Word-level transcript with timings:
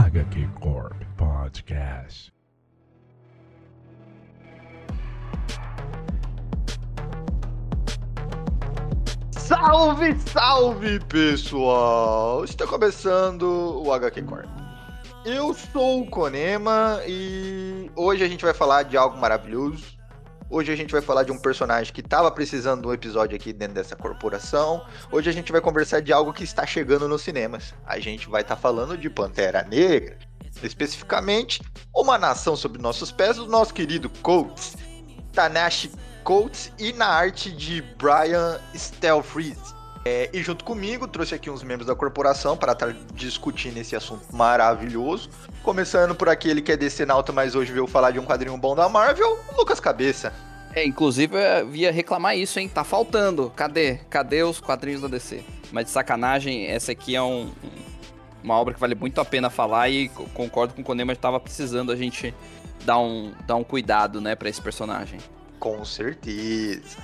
HQ 0.00 0.48
Corp 0.62 0.96
Podcast. 1.18 2.32
Salve, 9.32 10.18
salve 10.20 11.00
pessoal! 11.00 12.44
Está 12.44 12.66
começando 12.66 13.42
o 13.84 13.92
HQ 13.92 14.22
Corp. 14.22 14.48
Eu 15.26 15.52
sou 15.52 16.00
o 16.00 16.06
Konema 16.06 17.02
e 17.06 17.90
hoje 17.94 18.24
a 18.24 18.28
gente 18.28 18.42
vai 18.42 18.54
falar 18.54 18.84
de 18.84 18.96
algo 18.96 19.18
maravilhoso. 19.18 19.99
Hoje 20.52 20.72
a 20.72 20.76
gente 20.76 20.90
vai 20.90 21.00
falar 21.00 21.22
de 21.22 21.30
um 21.30 21.38
personagem 21.38 21.92
que 21.92 22.00
estava 22.00 22.28
precisando 22.28 22.82
de 22.82 22.88
um 22.88 22.92
episódio 22.92 23.36
aqui 23.36 23.52
dentro 23.52 23.74
dessa 23.74 23.94
corporação. 23.94 24.84
Hoje 25.12 25.30
a 25.30 25.32
gente 25.32 25.52
vai 25.52 25.60
conversar 25.60 26.00
de 26.00 26.12
algo 26.12 26.32
que 26.32 26.42
está 26.42 26.66
chegando 26.66 27.06
nos 27.06 27.22
cinemas. 27.22 27.72
A 27.86 28.00
gente 28.00 28.28
vai 28.28 28.42
estar 28.42 28.56
tá 28.56 28.60
falando 28.60 28.98
de 28.98 29.08
Pantera 29.08 29.62
Negra, 29.62 30.18
especificamente 30.60 31.62
Uma 31.94 32.18
Nação 32.18 32.56
Sobre 32.56 32.82
Nossos 32.82 33.12
Pés, 33.12 33.36
do 33.36 33.46
nosso 33.46 33.72
querido 33.72 34.10
Coates, 34.22 34.76
Tanashi 35.32 35.92
Coates 36.24 36.72
e 36.80 36.92
na 36.94 37.06
arte 37.06 37.52
de 37.52 37.80
Brian 37.96 38.58
Stelfreeze. 38.74 39.79
É, 40.04 40.30
e 40.32 40.42
junto 40.42 40.64
comigo, 40.64 41.06
trouxe 41.06 41.34
aqui 41.34 41.50
uns 41.50 41.62
membros 41.62 41.86
da 41.86 41.94
corporação 41.94 42.56
para 42.56 42.72
estar 42.72 42.94
discutindo 43.14 43.76
esse 43.76 43.94
assunto 43.94 44.24
maravilhoso. 44.34 45.28
Começando 45.62 46.14
por 46.14 46.28
aquele 46.28 46.62
que 46.62 46.72
é 46.72 46.76
decenalta, 46.76 47.32
mas 47.32 47.54
hoje 47.54 47.72
veio 47.72 47.86
falar 47.86 48.10
de 48.10 48.18
um 48.18 48.24
quadrinho 48.24 48.56
bom 48.56 48.74
da 48.74 48.88
Marvel, 48.88 49.38
Lucas 49.56 49.78
Cabeça. 49.78 50.32
É, 50.74 50.84
inclusive 50.84 51.36
eu 51.36 51.74
ia 51.74 51.92
reclamar 51.92 52.36
isso, 52.36 52.58
hein? 52.58 52.68
Tá 52.68 52.84
faltando. 52.84 53.52
Cadê? 53.54 53.96
Cadê 54.08 54.42
os 54.42 54.60
quadrinhos 54.60 55.02
da 55.02 55.08
DC? 55.08 55.44
Mas 55.72 55.86
de 55.86 55.90
sacanagem, 55.90 56.66
essa 56.66 56.92
aqui 56.92 57.14
é 57.14 57.22
um, 57.22 57.50
uma 58.42 58.54
obra 58.54 58.72
que 58.72 58.80
vale 58.80 58.94
muito 58.94 59.20
a 59.20 59.24
pena 59.24 59.50
falar 59.50 59.88
e 59.90 60.08
concordo 60.32 60.74
com 60.74 60.80
o 60.80 60.84
Konema, 60.84 61.14
tava 61.14 61.38
precisando 61.38 61.92
a 61.92 61.96
gente 61.96 62.34
dar 62.84 62.98
um, 62.98 63.32
dar 63.46 63.56
um 63.56 63.64
cuidado, 63.64 64.20
né, 64.20 64.34
para 64.34 64.48
esse 64.48 64.62
personagem. 64.62 65.20
Com 65.58 65.84
certeza. 65.84 66.96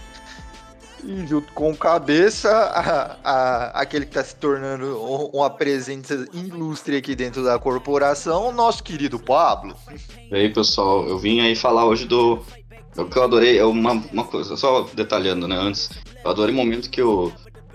E 1.05 1.27
junto 1.27 1.53
com 1.53 1.75
cabeça, 1.77 2.51
a, 2.51 3.17
a, 3.23 3.81
aquele 3.81 4.05
que 4.05 4.11
está 4.11 4.25
se 4.25 4.35
tornando 4.37 4.99
uma 5.33 5.51
presença 5.51 6.27
ilustre 6.33 6.97
aqui 6.97 7.15
dentro 7.15 7.45
da 7.45 7.59
corporação, 7.59 8.51
nosso 8.53 8.83
querido 8.83 9.19
Pablo. 9.19 9.77
E 10.31 10.35
aí, 10.35 10.53
pessoal, 10.53 11.07
eu 11.07 11.19
vim 11.19 11.41
aí 11.41 11.55
falar 11.55 11.85
hoje 11.85 12.07
do. 12.07 12.43
O 12.97 13.05
que 13.05 13.19
eu 13.19 13.25
adorei 13.25 13.59
é 13.59 13.65
uma, 13.65 13.93
uma 13.93 14.25
coisa, 14.25 14.57
só 14.57 14.83
detalhando, 14.95 15.47
né, 15.47 15.57
antes. 15.57 15.91
Eu 16.25 16.31
adorei 16.31 16.55
o 16.55 16.57
momento 16.57 16.89
que 16.89 17.03
o 17.03 17.31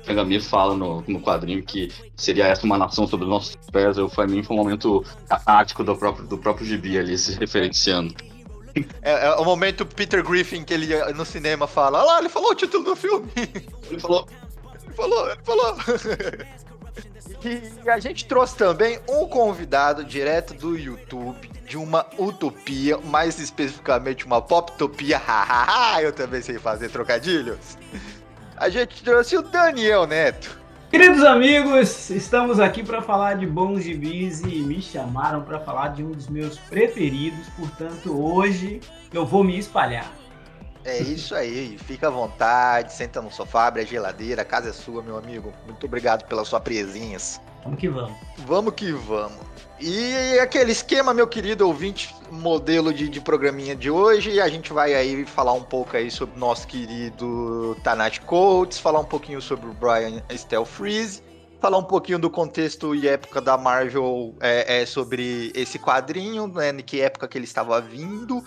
Kangami 0.05 0.39
fala 0.39 0.75
no, 0.75 1.03
no 1.07 1.21
quadrinho 1.21 1.63
que 1.63 1.91
seria 2.15 2.47
essa 2.47 2.65
uma 2.65 2.77
nação 2.77 3.07
sobre 3.07 3.25
os 3.25 3.29
nossos 3.29 3.55
pés. 3.71 3.97
Eu, 3.97 4.09
pra 4.09 4.27
mim 4.27 4.43
foi 4.43 4.55
um 4.55 4.59
momento 4.59 5.05
catártico 5.27 5.83
do 5.83 5.95
próprio, 5.95 6.25
do 6.25 6.37
próprio 6.37 6.65
gibi 6.65 6.97
ali, 6.97 7.17
se 7.17 7.37
referenciando. 7.37 8.13
É, 9.01 9.25
é, 9.25 9.31
o 9.35 9.43
momento 9.43 9.85
Peter 9.85 10.23
Griffin 10.23 10.63
que 10.63 10.73
ele 10.73 10.95
no 11.13 11.25
cinema 11.25 11.67
fala, 11.67 11.99
olha 11.99 12.07
lá, 12.07 12.19
ele 12.19 12.29
falou 12.29 12.51
o 12.51 12.55
título 12.55 12.83
do 12.83 12.95
filme. 12.95 13.29
Ele 13.35 13.99
falou. 13.99 14.27
Ele 14.83 14.93
falou, 14.93 15.29
ele 15.29 15.39
falou. 15.43 15.75
E 17.43 17.89
a 17.89 17.97
gente 17.97 18.25
trouxe 18.25 18.55
também 18.55 18.99
um 19.09 19.25
convidado 19.25 20.03
direto 20.03 20.53
do 20.53 20.77
YouTube 20.77 21.49
de 21.65 21.75
uma 21.75 22.05
utopia, 22.19 22.99
mais 22.99 23.39
especificamente 23.39 24.25
uma 24.25 24.39
poptopia. 24.39 25.19
Eu 25.99 26.11
também 26.11 26.41
sei 26.41 26.59
fazer 26.59 26.89
trocadilhos. 26.89 27.77
A 28.57 28.69
gente 28.69 29.03
trouxe 29.03 29.37
o 29.37 29.41
Daniel 29.41 30.05
Neto. 30.05 30.60
Queridos 30.91 31.23
amigos, 31.23 32.09
estamos 32.09 32.59
aqui 32.59 32.83
para 32.83 33.01
falar 33.01 33.35
de 33.35 33.47
bons 33.47 33.81
gibis 33.81 34.41
e 34.41 34.59
me 34.59 34.81
chamaram 34.81 35.41
para 35.41 35.57
falar 35.57 35.93
de 35.93 36.03
um 36.03 36.11
dos 36.11 36.27
meus 36.27 36.57
preferidos, 36.59 37.47
portanto, 37.57 38.21
hoje 38.21 38.81
eu 39.13 39.25
vou 39.25 39.41
me 39.41 39.57
espalhar. 39.57 40.11
É 40.83 40.99
isso 40.99 41.33
aí, 41.33 41.77
fica 41.77 42.07
à 42.07 42.09
vontade, 42.09 42.91
senta 42.91 43.21
no 43.21 43.31
sofá, 43.31 43.67
abre 43.67 43.83
a 43.83 43.85
geladeira, 43.85 44.41
a 44.41 44.45
casa 44.45 44.71
é 44.71 44.73
sua, 44.73 45.01
meu 45.01 45.17
amigo. 45.17 45.53
Muito 45.65 45.85
obrigado 45.85 46.25
pela 46.25 46.43
sua 46.43 46.59
presença. 46.59 47.39
Vamos 47.63 47.79
que 47.79 47.87
vamos. 47.87 48.17
Vamos 48.39 48.73
que 48.73 48.91
vamos. 48.91 49.45
E 49.79 50.37
aquele 50.39 50.73
esquema, 50.73 51.13
meu 51.13 51.25
querido 51.25 51.65
ouvinte, 51.65 52.13
modelo 52.31 52.93
de, 52.93 53.09
de 53.09 53.19
programinha 53.19 53.75
de 53.75 53.91
hoje, 53.91 54.39
a 54.39 54.47
gente 54.47 54.71
vai 54.71 54.93
aí 54.93 55.25
falar 55.25 55.53
um 55.53 55.63
pouco 55.63 55.97
aí 55.97 56.09
sobre 56.09 56.35
o 56.35 56.39
nosso 56.39 56.67
querido 56.67 57.77
Tanashi 57.83 58.21
Coates, 58.21 58.79
falar 58.79 58.99
um 58.99 59.05
pouquinho 59.05 59.41
sobre 59.41 59.67
o 59.67 59.73
Brian 59.73 60.23
Stelfreeze, 60.35 61.21
falar 61.59 61.77
um 61.77 61.83
pouquinho 61.83 62.17
do 62.17 62.29
contexto 62.29 62.95
e 62.95 63.07
época 63.07 63.41
da 63.41 63.57
Marvel 63.57 64.33
é, 64.39 64.81
é, 64.81 64.85
sobre 64.85 65.51
esse 65.53 65.77
quadrinho, 65.77 66.47
né, 66.47 66.73
que 66.81 67.01
época 67.01 67.27
que 67.27 67.37
ele 67.37 67.45
estava 67.45 67.79
vindo, 67.81 68.43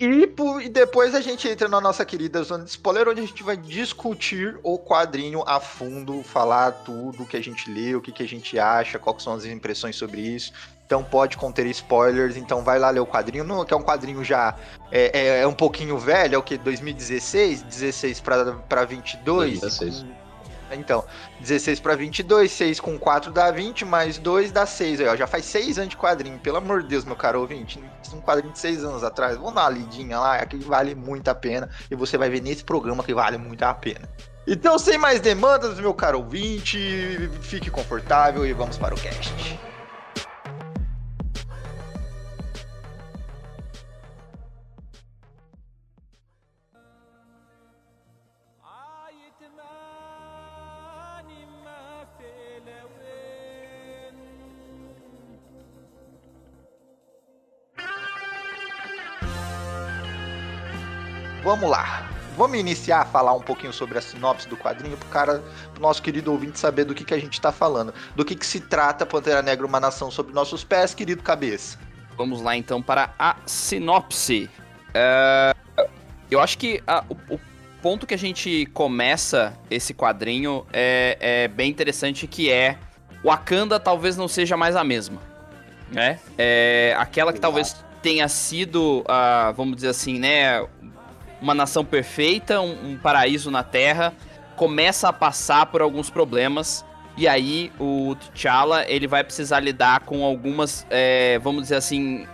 e, 0.00 0.32
e, 0.62 0.68
depois 0.70 1.14
a 1.14 1.20
gente 1.20 1.46
entra 1.46 1.68
na 1.68 1.78
nossa 1.78 2.06
querida 2.06 2.42
zona 2.42 2.64
de 2.64 2.70
spoiler, 2.70 3.06
onde 3.06 3.20
a 3.20 3.26
gente 3.26 3.42
vai 3.42 3.54
discutir 3.54 4.58
o 4.62 4.78
quadrinho 4.78 5.44
a 5.46 5.60
fundo, 5.60 6.22
falar 6.22 6.72
tudo 6.72 7.26
que 7.26 7.36
a 7.36 7.42
gente 7.42 7.70
leu, 7.70 7.98
o 7.98 8.00
que, 8.00 8.10
que 8.10 8.22
a 8.22 8.26
gente 8.26 8.58
acha, 8.58 8.98
quais 8.98 9.22
são 9.22 9.34
as 9.34 9.44
impressões 9.44 9.96
sobre 9.96 10.22
isso. 10.22 10.54
Então 10.90 11.04
pode 11.04 11.36
conter 11.36 11.64
spoilers, 11.66 12.36
então 12.36 12.64
vai 12.64 12.76
lá 12.76 12.90
ler 12.90 12.98
o 12.98 13.06
quadrinho, 13.06 13.44
não, 13.44 13.64
que 13.64 13.72
é 13.72 13.76
um 13.76 13.82
quadrinho 13.82 14.24
já 14.24 14.56
é, 14.90 15.16
é, 15.16 15.40
é 15.42 15.46
um 15.46 15.52
pouquinho 15.52 15.96
velho, 15.96 16.34
é 16.34 16.38
o 16.38 16.42
que? 16.42 16.58
2016? 16.58 17.62
16 17.62 18.18
para 18.18 18.84
22? 18.84 19.60
2016. 19.60 20.04
Então, 20.72 21.04
16 21.38 21.78
para 21.78 21.94
22, 21.94 22.50
6 22.50 22.80
com 22.80 22.98
4 22.98 23.30
dá 23.30 23.52
20, 23.52 23.84
mais 23.84 24.18
2 24.18 24.50
dá 24.50 24.66
6. 24.66 25.00
Aí, 25.00 25.06
ó, 25.06 25.14
já 25.14 25.28
faz 25.28 25.44
6 25.44 25.78
anos 25.78 25.90
de 25.90 25.96
quadrinho. 25.96 26.40
Pelo 26.40 26.56
amor 26.56 26.82
de 26.82 26.88
Deus, 26.88 27.04
meu 27.04 27.14
caro 27.14 27.40
ouvinte. 27.40 27.80
Um 28.12 28.20
quadrinho 28.20 28.52
de 28.52 28.58
6 28.58 28.84
anos 28.84 29.04
atrás. 29.04 29.36
Vamos 29.36 29.54
dar 29.54 29.62
uma 29.62 29.70
lidinha 29.70 30.18
lá, 30.18 30.36
aqui 30.36 30.56
vale 30.58 30.96
muito 30.96 31.28
a 31.28 31.34
pena. 31.36 31.70
E 31.88 31.94
você 31.94 32.18
vai 32.18 32.28
ver 32.28 32.42
nesse 32.42 32.64
programa 32.64 33.04
que 33.04 33.14
vale 33.14 33.38
muito 33.38 33.62
a 33.62 33.72
pena. 33.72 34.08
Então, 34.44 34.76
sem 34.76 34.98
mais 34.98 35.20
demandas, 35.20 35.78
meu 35.78 35.94
caro 35.94 36.18
ouvinte, 36.18 37.30
fique 37.42 37.70
confortável 37.70 38.44
e 38.44 38.52
vamos 38.52 38.76
para 38.76 38.92
o 38.92 39.00
cast. 39.00 39.69
Vamos 61.42 61.68
lá. 61.68 62.08
Vamos 62.36 62.58
iniciar 62.58 63.00
a 63.00 63.04
falar 63.04 63.34
um 63.34 63.40
pouquinho 63.40 63.72
sobre 63.72 63.98
a 63.98 64.00
sinopse 64.00 64.48
do 64.48 64.56
quadrinho 64.56 64.96
pro 64.96 65.08
cara, 65.08 65.42
pro 65.72 65.82
nosso 65.82 66.00
querido 66.00 66.32
ouvinte 66.32 66.58
saber 66.58 66.84
do 66.84 66.94
que, 66.94 67.04
que 67.04 67.12
a 67.12 67.18
gente 67.18 67.40
tá 67.40 67.52
falando. 67.52 67.92
Do 68.14 68.24
que, 68.24 68.34
que 68.34 68.46
se 68.46 68.60
trata 68.60 69.04
Pantera 69.04 69.42
Negra, 69.42 69.66
uma 69.66 69.80
nação 69.80 70.10
sob 70.10 70.32
nossos 70.32 70.64
pés, 70.64 70.94
querido 70.94 71.22
cabeça. 71.22 71.78
Vamos 72.16 72.40
lá 72.40 72.56
então 72.56 72.80
para 72.80 73.14
a 73.18 73.36
sinopse. 73.44 74.48
É... 74.94 75.54
Eu 76.30 76.40
acho 76.40 76.56
que 76.56 76.82
a, 76.86 77.04
o, 77.08 77.34
o, 77.34 77.40
ponto 77.82 78.06
que 78.06 78.14
a 78.14 78.18
gente 78.18 78.66
começa 78.72 79.54
esse 79.70 79.92
quadrinho 79.92 80.64
é, 80.72 81.16
é 81.20 81.48
bem 81.48 81.70
interessante, 81.70 82.26
que 82.26 82.50
é 82.50 82.78
Wakanda 83.24 83.80
talvez 83.80 84.16
não 84.16 84.28
seja 84.28 84.56
mais 84.56 84.76
a 84.76 84.84
mesma. 84.84 85.20
Né? 85.90 86.20
É 86.38 86.94
aquela 86.98 87.32
que 87.32 87.40
talvez 87.40 87.84
tenha 88.00 88.28
sido, 88.28 89.00
uh, 89.00 89.52
vamos 89.54 89.76
dizer 89.76 89.88
assim, 89.88 90.18
né, 90.18 90.66
uma 91.40 91.54
nação 91.54 91.84
perfeita, 91.84 92.60
um, 92.60 92.92
um 92.92 92.96
paraíso 92.98 93.50
na 93.50 93.62
Terra, 93.62 94.12
começa 94.56 95.08
a 95.08 95.12
passar 95.12 95.66
por 95.66 95.80
alguns 95.80 96.10
problemas. 96.10 96.84
E 97.16 97.26
aí 97.26 97.72
o 97.78 98.14
T'Challa 98.14 98.84
ele 98.88 99.06
vai 99.06 99.24
precisar 99.24 99.60
lidar 99.60 100.00
com 100.00 100.24
algumas, 100.24 100.86
é, 100.90 101.38
vamos 101.38 101.62
dizer 101.62 101.76
assim, 101.76 102.26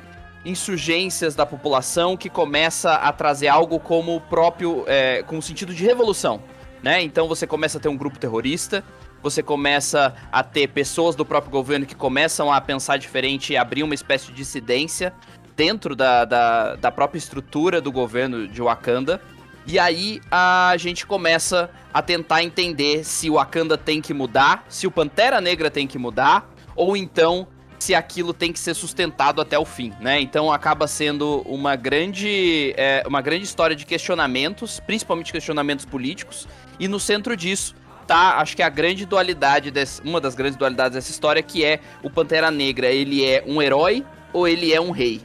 insurgências 0.45 1.35
da 1.35 1.45
população 1.45 2.17
que 2.17 2.29
começa 2.29 2.95
a 2.95 3.13
trazer 3.13 3.49
algo 3.49 3.81
como 3.81 4.17
o 4.17 4.21
próprio, 4.21 4.85
é, 4.87 5.23
com 5.23 5.39
o 5.39 5.43
sentido 5.43 5.75
de 5.75 5.85
revolução, 5.85 6.43
né? 6.83 7.03
Então 7.03 7.27
você 7.27 7.47
começa 7.47 7.79
a 7.79 7.81
ter 7.81 7.89
um 7.89 7.97
grupo 7.97 8.19
terrorista, 8.19 8.85
você 9.23 9.43
começa 9.43 10.15
a 10.31 10.43
ter 10.45 10.69
pessoas 10.69 11.17
do 11.17 11.25
próprio 11.25 11.51
governo 11.51 11.85
que 11.85 11.97
começam 11.97 12.53
a 12.53 12.61
pensar 12.61 12.97
diferente 12.97 13.53
e 13.53 13.57
abrir 13.57 13.83
uma 13.83 13.95
espécie 13.95 14.27
de 14.27 14.35
dissidência 14.35 15.13
dentro 15.57 15.97
da, 15.97 16.25
da, 16.25 16.77
da 16.77 16.93
própria 16.93 17.19
estrutura 17.19 17.81
do 17.81 17.91
governo 17.91 18.47
de 18.47 18.61
Wakanda. 18.61 19.21
E 19.67 19.79
aí 19.79 20.21
a 20.31 20.75
gente 20.77 21.07
começa 21.07 21.71
a 21.93 22.01
tentar 22.01 22.43
entender 22.43 23.05
se 23.05 23.29
o 23.29 23.35
Wakanda 23.35 23.77
tem 23.77 24.01
que 24.01 24.15
mudar, 24.15 24.65
se 24.69 24.87
o 24.87 24.91
Pantera 24.91 25.41
Negra 25.41 25.71
tem 25.71 25.87
que 25.87 25.99
mudar, 25.99 26.49
ou 26.77 26.97
então 26.97 27.49
se 27.79 27.95
aquilo 27.95 28.33
tem 28.33 28.53
que 28.53 28.59
ser 28.59 28.75
sustentado 28.75 29.41
até 29.41 29.59
o 29.59 29.65
fim, 29.65 29.93
né? 30.01 30.21
Então 30.21 30.53
acaba 30.53 30.87
sendo 30.87 31.43
uma 31.47 31.75
grande, 31.75 32.73
é, 32.77 33.03
uma 33.07 33.21
grande 33.21 33.45
história 33.45 33.75
de 33.75 33.85
questionamentos, 33.85 34.81
principalmente 34.81 35.33
questionamentos 35.33 35.85
políticos, 35.85 36.47
e 36.79 36.87
no 36.87 37.01
centro 37.01 37.37
disso 37.37 37.75
matar, 38.07 38.41
acho 38.41 38.55
que 38.55 38.63
a 38.63 38.69
grande 38.69 39.05
dualidade, 39.05 39.71
desse, 39.73 40.01
uma 40.03 40.21
das 40.21 40.37
grandes 40.37 40.57
dualidades 40.57 40.95
dessa 40.95 41.11
história, 41.11 41.43
que 41.43 41.65
é 41.65 41.81
o 42.03 42.09
Pantera 42.09 42.51
Negra, 42.51 42.87
ele 42.87 43.25
é 43.25 43.43
um 43.47 43.61
herói 43.61 44.05
ou 44.33 44.47
ele 44.47 44.73
é 44.73 44.81
um 44.81 44.93
rei, 44.93 45.21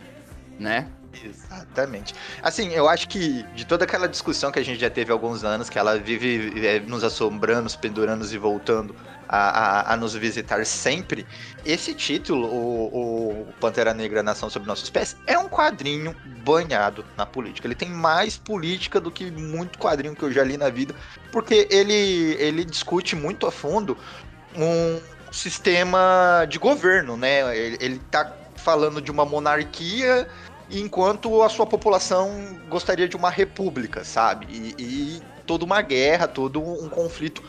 né? 0.62 0.88
Exatamente. 1.24 2.16
Assim, 2.42 2.70
eu 2.70 2.88
acho 2.88 3.10
que 3.10 3.44
de 3.54 3.66
toda 3.66 3.84
aquela 3.84 4.08
discussão 4.08 4.52
que 4.52 4.60
a 4.60 4.64
gente 4.64 4.80
já 4.80 4.90
teve 4.90 5.12
há 5.12 5.14
alguns 5.14 5.44
anos, 5.44 5.70
que 5.70 5.78
ela 5.78 5.98
vive 5.98 6.66
é, 6.66 6.80
nos 6.80 7.04
assombrando, 7.04 7.64
nos 7.64 7.76
pendurando 7.76 8.26
e 8.26 8.38
voltando 8.38 8.96
a, 9.28 9.38
a, 9.38 9.94
a, 9.94 9.98
nos 9.98 10.14
visitar 10.14 10.66
sempre, 10.66 11.26
esse 11.66 11.94
título, 11.94 12.48
o, 12.48 13.42
o 13.42 13.54
Pantera 13.60 13.94
Negra 13.94 14.24
Nação 14.24 14.50
Sob 14.50 14.66
Nossos 14.66 14.90
Pés, 14.90 15.18
é 15.28 15.38
um 15.38 15.50
quadrinho 15.50 16.16
banhado 16.46 17.04
na 17.18 17.26
política. 17.26 17.68
Ele 17.68 17.76
tem 17.76 17.90
mais 17.90 18.38
política 18.38 19.00
do 19.00 19.12
que 19.12 19.30
muito 19.30 19.78
quadrinho 19.78 20.16
que 20.16 20.24
eu 20.24 20.32
já 20.32 20.44
li 20.44 20.58
na 20.58 20.70
vida, 20.70 20.96
porque 21.32 21.68
ele, 21.70 22.36
ele 22.40 22.64
discute 22.64 23.16
muito 23.16 23.46
a 23.46 23.52
fundo 23.52 23.98
um 24.56 25.00
sistema 25.32 26.46
de 26.50 26.58
governo, 26.58 27.18
né? 27.18 27.56
Ele, 27.58 27.78
ele 27.82 28.02
tá 28.12 28.34
falando 28.62 29.02
de 29.02 29.10
uma 29.12 29.26
monarquia 29.26 30.28
enquanto 30.72 31.42
a 31.44 31.50
sua 31.50 31.66
população 31.66 32.58
gostaria 32.70 33.08
de 33.08 33.16
uma 33.16 33.30
república, 33.30 34.04
sabe? 34.04 34.48
E, 34.50 34.76
e 34.78 35.22
toda 35.46 35.66
uma 35.66 35.82
guerra, 35.82 36.28
todo 36.28 36.62
um 36.62 36.88
conflito 36.88 37.44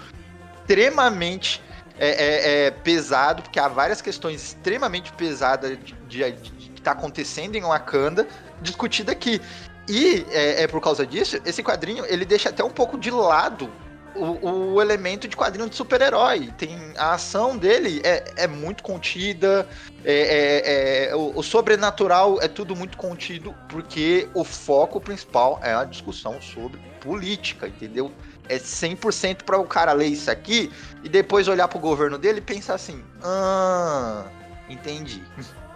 extremamente 0.60 1.62
é, 1.98 2.08
é, 2.08 2.66
é 2.66 2.70
pesado, 2.70 3.42
porque 3.42 3.60
há 3.60 3.68
várias 3.68 4.00
questões 4.00 4.42
extremamente 4.42 5.12
pesadas 5.12 5.78
de, 6.08 6.32
que 6.32 6.72
está 6.74 6.92
acontecendo 6.92 7.54
em 7.56 7.62
Wakanda 7.62 8.26
discutida 8.60 9.12
aqui. 9.12 9.40
E 9.88 10.24
é, 10.30 10.62
é, 10.62 10.66
por 10.66 10.80
causa 10.80 11.06
disso, 11.06 11.40
esse 11.44 11.62
quadrinho 11.62 12.04
ele 12.06 12.24
deixa 12.24 12.48
até 12.48 12.62
um 12.62 12.70
pouco 12.70 12.98
de 12.98 13.10
lado 13.10 13.70
o, 14.14 14.74
o 14.74 14.82
elemento 14.82 15.26
de 15.26 15.36
quadrinho 15.36 15.68
de 15.68 15.76
super-herói. 15.76 16.52
Tem 16.58 16.76
a 16.96 17.14
ação 17.14 17.56
dele 17.56 18.00
é, 18.04 18.24
é 18.36 18.46
muito 18.46 18.82
contida, 18.82 19.66
é, 20.04 20.12
é, 20.12 21.10
é, 21.10 21.16
o, 21.16 21.38
o, 21.38 21.42
sobrenatural 21.42 22.40
é 22.40 22.48
tudo 22.48 22.74
muito 22.74 22.96
contido, 22.96 23.54
porque 23.68 24.28
o 24.34 24.44
foco 24.44 25.00
principal 25.00 25.60
é 25.62 25.74
a 25.74 25.84
discussão 25.84 26.40
sobre 26.40 26.80
política, 27.00 27.68
entendeu? 27.68 28.10
É 28.48 28.58
100% 28.58 29.44
para 29.44 29.58
o 29.58 29.64
cara 29.64 29.92
ler 29.92 30.06
isso 30.06 30.30
aqui 30.30 30.70
e 31.02 31.08
depois 31.08 31.48
olhar 31.48 31.68
para 31.68 31.78
o 31.78 31.80
governo 31.80 32.18
dele 32.18 32.38
e 32.38 32.42
pensar 32.42 32.74
assim: 32.74 33.02
ah, 33.22 34.24
entendi. 34.68 35.22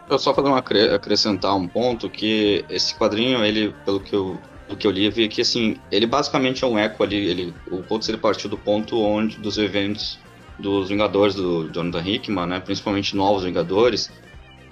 Eu 0.08 0.18
só 0.18 0.32
fazer 0.32 0.48
uma 0.48 0.58
acrescentar 0.58 1.54
um 1.56 1.66
ponto 1.66 2.08
que 2.08 2.64
esse 2.68 2.94
quadrinho, 2.94 3.44
ele, 3.44 3.74
pelo 3.84 4.00
que 4.00 4.14
eu 4.14 4.38
do 4.68 4.76
que 4.76 4.86
eu 4.86 4.90
li, 4.90 5.08
vi 5.10 5.28
que 5.28 5.40
assim, 5.40 5.76
ele 5.90 6.06
basicamente 6.06 6.64
é 6.64 6.66
um 6.66 6.78
eco 6.78 7.02
ali, 7.02 7.16
ele, 7.16 7.54
o 7.70 7.82
Colts 7.82 8.08
ele 8.08 8.18
partiu 8.18 8.50
do 8.50 8.58
ponto 8.58 9.00
onde 9.00 9.38
dos 9.38 9.58
eventos 9.58 10.18
dos 10.58 10.88
Vingadores 10.88 11.34
do 11.34 11.70
Jonathan 11.70 12.02
Hickman, 12.08 12.46
né, 12.46 12.60
principalmente 12.60 13.14
Novos 13.14 13.44
Vingadores, 13.44 14.10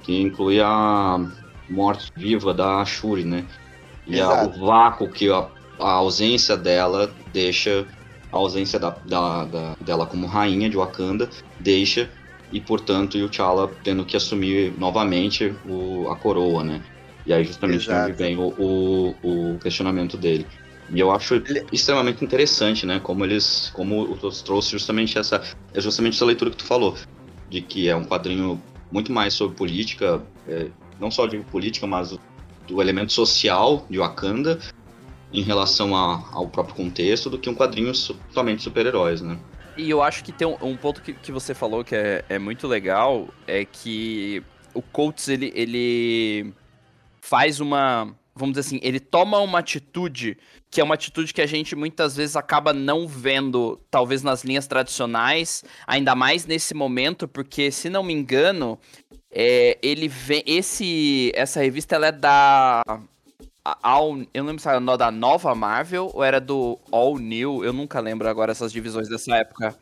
que 0.02 0.20
inclui 0.20 0.60
a 0.60 1.20
morte 1.68 2.12
viva 2.16 2.52
da 2.52 2.84
Shuri, 2.84 3.24
né? 3.24 3.44
E 4.06 4.20
a, 4.20 4.44
o 4.44 4.66
vácuo 4.66 5.08
que 5.08 5.30
a, 5.30 5.46
a, 5.78 5.90
ausência 5.92 6.56
dela 6.56 7.10
deixa 7.32 7.86
a 8.30 8.36
ausência 8.36 8.78
da, 8.78 8.90
da, 8.90 9.44
da, 9.44 9.76
dela 9.80 10.06
como 10.06 10.26
rainha 10.26 10.68
de 10.68 10.76
Wakanda 10.76 11.30
deixa 11.58 12.10
e 12.52 12.60
portanto 12.60 13.16
o 13.16 13.28
T'Challa 13.28 13.70
tendo 13.82 14.04
que 14.04 14.16
assumir 14.16 14.74
novamente 14.78 15.54
o, 15.66 16.08
a 16.10 16.16
coroa, 16.16 16.62
né? 16.62 16.82
E 17.26 17.32
aí 17.32 17.44
justamente 17.44 17.88
Exato. 17.88 18.10
onde 18.10 18.18
vem 18.18 18.36
o, 18.36 18.48
o, 18.58 19.54
o, 19.54 19.58
questionamento 19.58 20.16
dele. 20.16 20.46
E 20.90 21.00
eu 21.00 21.10
acho 21.10 21.36
Ele... 21.36 21.64
extremamente 21.72 22.24
interessante, 22.24 22.84
né? 22.84 23.00
Como 23.00 23.24
eles. 23.24 23.70
Como 23.74 24.02
o 24.02 24.16
trouxe 24.16 24.72
justamente 24.72 25.18
essa. 25.18 25.42
É 25.72 25.80
justamente 25.80 26.14
essa 26.14 26.24
leitura 26.24 26.50
que 26.50 26.58
tu 26.58 26.64
falou. 26.64 26.94
De 27.48 27.60
que 27.62 27.88
é 27.88 27.96
um 27.96 28.04
quadrinho 28.04 28.60
muito 28.92 29.10
mais 29.10 29.34
sobre 29.34 29.56
política, 29.56 30.22
é, 30.46 30.68
não 31.00 31.10
só 31.10 31.26
de 31.26 31.38
política, 31.38 31.86
mas 31.86 32.10
do, 32.10 32.20
do, 32.66 32.80
elemento 32.80 33.12
social 33.12 33.86
de 33.88 33.98
Wakanda 33.98 34.58
em 35.32 35.42
relação 35.42 35.96
a, 35.96 36.28
ao 36.32 36.46
próprio 36.48 36.76
contexto, 36.76 37.30
do 37.30 37.38
que 37.38 37.48
um 37.48 37.54
quadrinho 37.54 37.92
somente 37.94 38.62
super-heróis, 38.62 39.20
né? 39.20 39.38
E 39.76 39.90
eu 39.90 40.02
acho 40.02 40.22
que 40.22 40.30
tem 40.30 40.46
um, 40.46 40.56
um 40.60 40.76
ponto 40.76 41.02
que, 41.02 41.12
que 41.12 41.32
você 41.32 41.54
falou 41.54 41.82
que 41.82 41.96
é, 41.96 42.24
é 42.28 42.38
muito 42.38 42.68
legal, 42.68 43.28
é 43.46 43.64
que 43.64 44.42
o 44.72 44.80
Coates, 44.80 45.28
ele, 45.28 45.52
ele 45.54 46.52
faz 47.24 47.58
uma. 47.58 48.14
Vamos 48.34 48.56
dizer 48.56 48.66
assim, 48.66 48.80
ele 48.82 48.98
toma 48.98 49.38
uma 49.38 49.60
atitude 49.60 50.36
que 50.70 50.80
é 50.80 50.84
uma 50.84 50.94
atitude 50.94 51.32
que 51.32 51.40
a 51.40 51.46
gente 51.46 51.76
muitas 51.76 52.16
vezes 52.16 52.34
acaba 52.34 52.72
não 52.72 53.06
vendo, 53.06 53.80
talvez 53.88 54.24
nas 54.24 54.42
linhas 54.42 54.66
tradicionais, 54.66 55.62
ainda 55.86 56.16
mais 56.16 56.44
nesse 56.44 56.74
momento, 56.74 57.28
porque, 57.28 57.70
se 57.70 57.88
não 57.88 58.02
me 58.02 58.12
engano, 58.12 58.76
é, 59.30 59.78
ele 59.80 60.08
vem. 60.08 60.42
Esse, 60.44 61.30
essa 61.34 61.60
revista 61.60 61.94
ela 61.94 62.08
é 62.08 62.12
da. 62.12 62.82
All, 63.82 64.18
eu 64.34 64.42
não 64.42 64.48
lembro 64.48 64.60
se 64.60 64.68
era 64.68 64.96
da 64.96 65.10
Nova 65.10 65.54
Marvel 65.54 66.10
ou 66.12 66.22
era 66.22 66.38
do 66.38 66.78
All 66.92 67.16
New, 67.16 67.64
eu 67.64 67.72
nunca 67.72 68.00
lembro 68.00 68.28
agora 68.28 68.52
essas 68.52 68.70
divisões 68.70 69.08
dessa 69.08 69.36
época. 69.36 69.74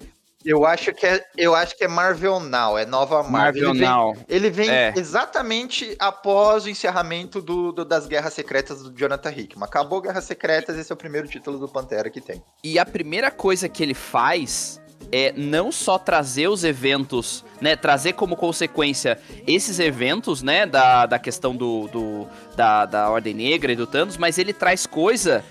Eu 0.45 0.67
acho 0.67 0.93
que 0.93 1.07
é, 1.07 1.25
eu 1.37 1.55
acho 1.55 1.77
que 1.77 1.85
é 1.85 1.89
Marvel 1.89 2.41
Now, 2.41 2.77
é 2.77 2.85
nova 2.85 3.23
Marvel. 3.23 3.69
Marvel 3.69 3.71
ele 3.71 3.81
Now. 3.81 4.15
Vem, 4.15 4.25
ele 4.29 4.51
vem 4.51 4.71
é. 4.71 4.93
exatamente 4.97 5.95
após 5.99 6.65
o 6.65 6.71
encerramento 6.71 7.41
do, 7.41 7.73
do, 7.73 7.85
das 7.85 8.07
Guerras 8.07 8.35
Secretas 8.35 8.83
do 8.83 8.93
Jonathan 8.97 9.31
Hickman. 9.31 9.65
Acabou 9.65 10.01
Guerras 10.01 10.25
Secretas, 10.25 10.77
esse 10.77 10.91
é 10.91 10.95
o 10.95 10.99
primeiro 10.99 11.29
título 11.29 11.59
do 11.59 11.69
Pantera 11.69 12.11
que 12.11 12.21
tem. 12.21 12.43
E 12.65 12.79
a 12.79 12.87
primeira 12.87 13.31
coisa 13.31 13.69
que 13.69 13.83
ele 13.83 13.95
faz 13.95 14.81
é 15.11 15.33
não 15.37 15.71
só 15.73 15.99
trazer 15.99 16.49
os 16.49 16.65
eventos, 16.65 17.45
né, 17.61 17.77
trazer 17.77 18.15
como 18.15 18.37
consequência 18.37 19.19
esses 19.47 19.79
eventos, 19.79 20.43
né, 20.43 20.65
da, 20.65 21.07
da 21.07 21.19
questão 21.19 21.55
do, 21.55 21.89
do 21.89 22.27
da, 22.57 22.87
da 22.87 23.11
Ordem 23.11 23.35
Negra 23.35 23.73
e 23.73 23.77
do 23.77 23.87
Thanos, 23.87 24.17
mas 24.17 24.39
ele 24.39 24.53
traz 24.53 24.87
coisa 24.87 25.45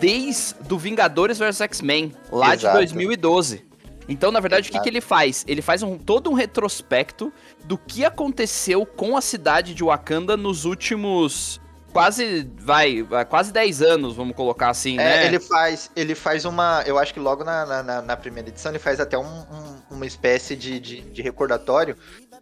desde 0.00 0.54
do 0.62 0.78
Vingadores 0.78 1.38
vs 1.38 1.60
X-Men, 1.60 2.12
lá 2.30 2.54
Exato. 2.54 2.78
de 2.78 2.86
2012. 2.94 3.66
Então, 4.08 4.30
na 4.30 4.40
verdade, 4.40 4.68
o 4.68 4.72
que, 4.72 4.80
que 4.80 4.88
ele 4.88 5.00
faz? 5.00 5.44
Ele 5.46 5.62
faz 5.62 5.82
um, 5.82 5.98
todo 5.98 6.30
um 6.30 6.34
retrospecto 6.34 7.32
do 7.64 7.76
que 7.76 8.04
aconteceu 8.04 8.86
com 8.86 9.16
a 9.16 9.20
cidade 9.20 9.74
de 9.74 9.82
Wakanda 9.82 10.36
nos 10.36 10.64
últimos 10.64 11.60
quase 11.96 12.46
vai 12.58 13.06
quase 13.30 13.50
10 13.50 13.80
anos, 13.80 14.14
vamos 14.14 14.36
colocar 14.36 14.68
assim, 14.68 14.98
é, 14.98 15.02
né? 15.02 15.26
Ele 15.26 15.40
faz, 15.40 15.90
ele 15.96 16.14
faz 16.14 16.44
uma, 16.44 16.82
eu 16.86 16.98
acho 16.98 17.14
que 17.14 17.18
logo 17.18 17.42
na, 17.42 17.82
na, 17.82 18.02
na 18.02 18.16
primeira 18.18 18.50
edição 18.50 18.70
ele 18.70 18.78
faz 18.78 19.00
até 19.00 19.16
um, 19.16 19.24
um, 19.24 19.76
uma 19.92 20.04
espécie 20.04 20.54
de, 20.54 20.78
de, 20.78 21.00
de, 21.00 21.22
recordatório 21.22 21.96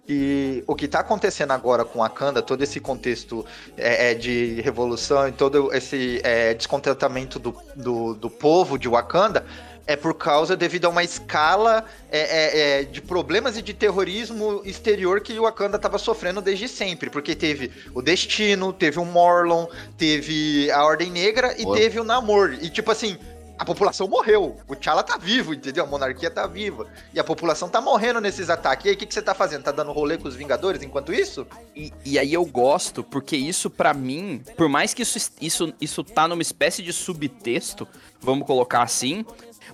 e 0.09 0.65
o 0.67 0.75
que 0.75 0.87
está 0.87 0.99
acontecendo 0.99 1.53
agora 1.53 1.85
com 1.85 2.01
Wakanda, 2.01 2.43
todo 2.43 2.63
esse 2.63 2.81
contexto 2.81 3.47
é, 3.77 4.11
é 4.11 4.15
de 4.15 4.61
revolução 4.61 5.29
e 5.29 5.33
todo 5.33 5.73
esse 5.73 6.21
é, 6.25 6.53
descontentamento 6.55 7.39
do, 7.39 7.57
do, 7.77 8.15
do 8.15 8.29
povo 8.29 8.77
de 8.77 8.89
Wakanda 8.89 9.47
é 9.87 9.97
por 9.97 10.15
causa 10.15 10.57
devido 10.57 10.87
a 10.87 10.89
uma 10.89 11.03
escala 11.03 11.85
é, 12.11 12.21
é, 12.21 12.81
é, 12.81 12.83
de 12.85 13.03
problemas 13.03 13.57
e 13.57 13.63
de 13.63 13.75
terrorismo 13.75 14.63
exterior 14.65 15.21
que 15.21 15.39
o 15.39 15.43
Wakanda 15.43 15.77
estava 15.77 15.99
sofrendo 15.99 16.41
desde 16.41 16.69
sempre, 16.69 17.11
porque 17.11 17.35
teve 17.35 17.71
o 17.95 18.01
Destino, 18.01 18.73
teve 18.73 18.99
o 18.99 19.05
Morlon, 19.05 19.67
teve 19.99 20.71
a 20.71 20.85
Ordem 20.85 21.11
Negra 21.11 21.55
e 21.59 21.67
teve 21.75 22.01
o 22.01 22.05
Namor. 22.05 22.57
E 22.61 22.71
tipo 22.71 22.91
assim, 22.91 23.19
a 23.57 23.65
população 23.65 24.09
morreu. 24.09 24.57
O 24.67 24.75
T'Challa 24.75 25.03
tá 25.03 25.17
vivo, 25.17 25.55
entendeu? 25.55 25.85
A 25.85 25.87
monarquia 25.87 26.31
tá 26.31 26.47
viva. 26.47 26.87
E 27.13 27.21
a 27.21 27.25
população 27.25 27.69
tá 27.69 27.81
morrendo 27.81 28.21
nesses 28.21 28.51
ataques. 28.51 28.87
E 28.87 28.89
aí, 28.89 28.95
o 28.95 28.99
que, 28.99 29.07
que 29.07 29.15
você 29.15 29.23
tá 29.23 29.35
fazendo? 29.35 29.63
Tá 29.63 29.71
dando 29.71 29.93
rolê 29.93 30.19
com 30.19 30.27
os 30.27 30.35
Vingadores 30.35 30.83
enquanto 30.83 31.13
isso? 31.13 31.47
E, 31.75 31.93
e 32.05 32.19
aí 32.19 32.33
eu 32.33 32.45
gosto, 32.45 33.03
porque 33.05 33.37
isso 33.37 33.71
para 33.71 33.95
mim, 33.95 34.43
por 34.57 34.69
mais 34.69 34.93
que 34.93 35.03
isso, 35.03 35.31
isso, 35.41 35.73
isso 35.81 36.03
tá 36.03 36.27
numa 36.27 36.43
espécie 36.43 36.83
de 36.83 36.93
subtexto, 36.93 37.87
vamos 38.21 38.47
colocar 38.47 38.83
assim, 38.83 39.25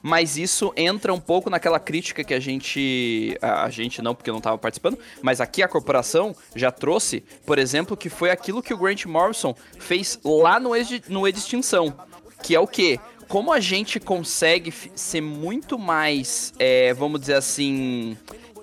mas 0.02 0.36
isso 0.36 0.72
entra 0.76 1.12
um 1.12 1.20
pouco 1.20 1.50
naquela 1.50 1.78
crítica 1.78 2.24
que 2.24 2.34
a 2.34 2.40
gente. 2.40 3.36
A, 3.40 3.68
gente 3.70 4.02
não, 4.02 4.14
porque 4.14 4.30
não 4.30 4.38
estava 4.38 4.58
participando, 4.58 4.98
mas 5.22 5.40
aqui 5.40 5.62
a 5.62 5.68
corporação 5.68 6.34
já 6.54 6.70
trouxe, 6.70 7.22
por 7.44 7.58
exemplo, 7.58 7.96
que 7.96 8.08
foi 8.08 8.30
aquilo 8.30 8.62
que 8.62 8.74
o 8.74 8.78
Grant 8.78 9.06
Morrison 9.06 9.54
fez 9.78 10.18
lá 10.24 10.58
no, 10.58 10.70
no 11.08 11.28
Extinção. 11.28 11.94
Que 12.42 12.54
é 12.54 12.60
o 12.60 12.66
quê? 12.66 12.98
Como 13.28 13.52
a 13.52 13.60
gente 13.60 14.00
consegue 14.00 14.72
ser 14.94 15.20
muito 15.20 15.78
mais, 15.78 16.52
é, 16.58 16.92
vamos 16.94 17.20
dizer 17.20 17.34
assim, 17.34 18.16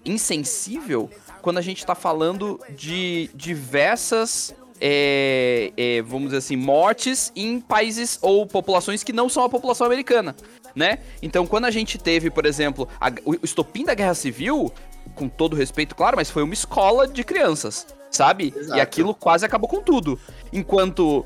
insensível 0.03 1.09
quando 1.41 1.59
a 1.59 1.61
gente 1.61 1.77
está 1.77 1.95
falando 1.95 2.59
de 2.71 3.29
diversas 3.33 4.53
é, 4.79 5.71
é, 5.75 6.01
vamos 6.01 6.25
dizer 6.25 6.37
assim, 6.37 6.55
mortes 6.55 7.31
em 7.35 7.59
países 7.59 8.19
ou 8.21 8.45
populações 8.45 9.03
que 9.03 9.11
não 9.11 9.27
são 9.27 9.43
a 9.43 9.49
população 9.49 9.87
americana 9.87 10.35
né? 10.77 10.99
Então, 11.23 11.47
quando 11.47 11.65
a 11.65 11.71
gente 11.71 11.97
teve, 11.97 12.29
por 12.29 12.45
exemplo, 12.45 12.87
a, 13.01 13.11
o 13.25 13.35
estopim 13.43 13.83
da 13.83 13.95
Guerra 13.95 14.13
Civil, 14.13 14.71
com 15.15 15.27
todo 15.27 15.55
respeito, 15.55 15.95
claro, 15.95 16.15
mas 16.15 16.29
foi 16.29 16.43
uma 16.43 16.53
escola 16.53 17.07
de 17.07 17.23
crianças, 17.23 17.87
sabe? 18.11 18.53
Exato. 18.55 18.77
E 18.77 18.79
aquilo 18.79 19.15
quase 19.15 19.43
acabou 19.43 19.67
com 19.67 19.81
tudo. 19.81 20.19
Enquanto 20.53 21.25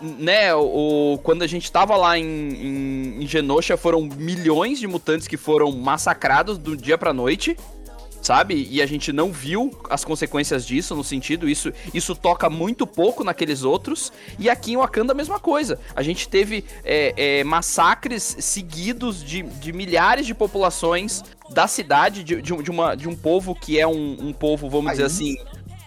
né, 0.00 0.54
o, 0.54 1.20
quando 1.22 1.42
a 1.42 1.46
gente 1.46 1.70
tava 1.70 1.94
lá 1.94 2.18
em, 2.18 2.24
em, 2.24 3.22
em 3.22 3.26
Genosha, 3.26 3.76
foram 3.76 4.00
milhões 4.02 4.78
de 4.78 4.86
mutantes 4.86 5.28
que 5.28 5.36
foram 5.36 5.70
massacrados 5.72 6.56
do 6.56 6.74
dia 6.74 6.96
pra 6.96 7.12
noite 7.12 7.54
sabe? 8.26 8.66
E 8.68 8.82
a 8.82 8.86
gente 8.86 9.12
não 9.12 9.30
viu 9.30 9.70
as 9.88 10.04
consequências 10.04 10.66
disso, 10.66 10.96
no 10.96 11.04
sentido, 11.04 11.48
isso, 11.48 11.72
isso 11.94 12.14
toca 12.14 12.50
muito 12.50 12.86
pouco 12.86 13.22
naqueles 13.22 13.62
outros. 13.62 14.12
E 14.36 14.50
aqui 14.50 14.72
em 14.72 14.76
Wakanda 14.76 15.12
a 15.12 15.16
mesma 15.16 15.38
coisa. 15.38 15.78
A 15.94 16.02
gente 16.02 16.28
teve 16.28 16.64
é, 16.84 17.14
é, 17.16 17.44
massacres 17.44 18.36
seguidos 18.40 19.22
de, 19.22 19.42
de 19.42 19.72
milhares 19.72 20.26
de 20.26 20.34
populações 20.34 21.22
da 21.50 21.68
cidade, 21.68 22.24
de, 22.24 22.42
de, 22.42 22.70
uma, 22.70 22.96
de 22.96 23.08
um 23.08 23.14
povo 23.14 23.54
que 23.54 23.78
é 23.78 23.86
um, 23.86 24.16
um 24.20 24.32
povo, 24.32 24.68
vamos 24.68 24.90
dizer 24.90 25.04
assim. 25.04 25.36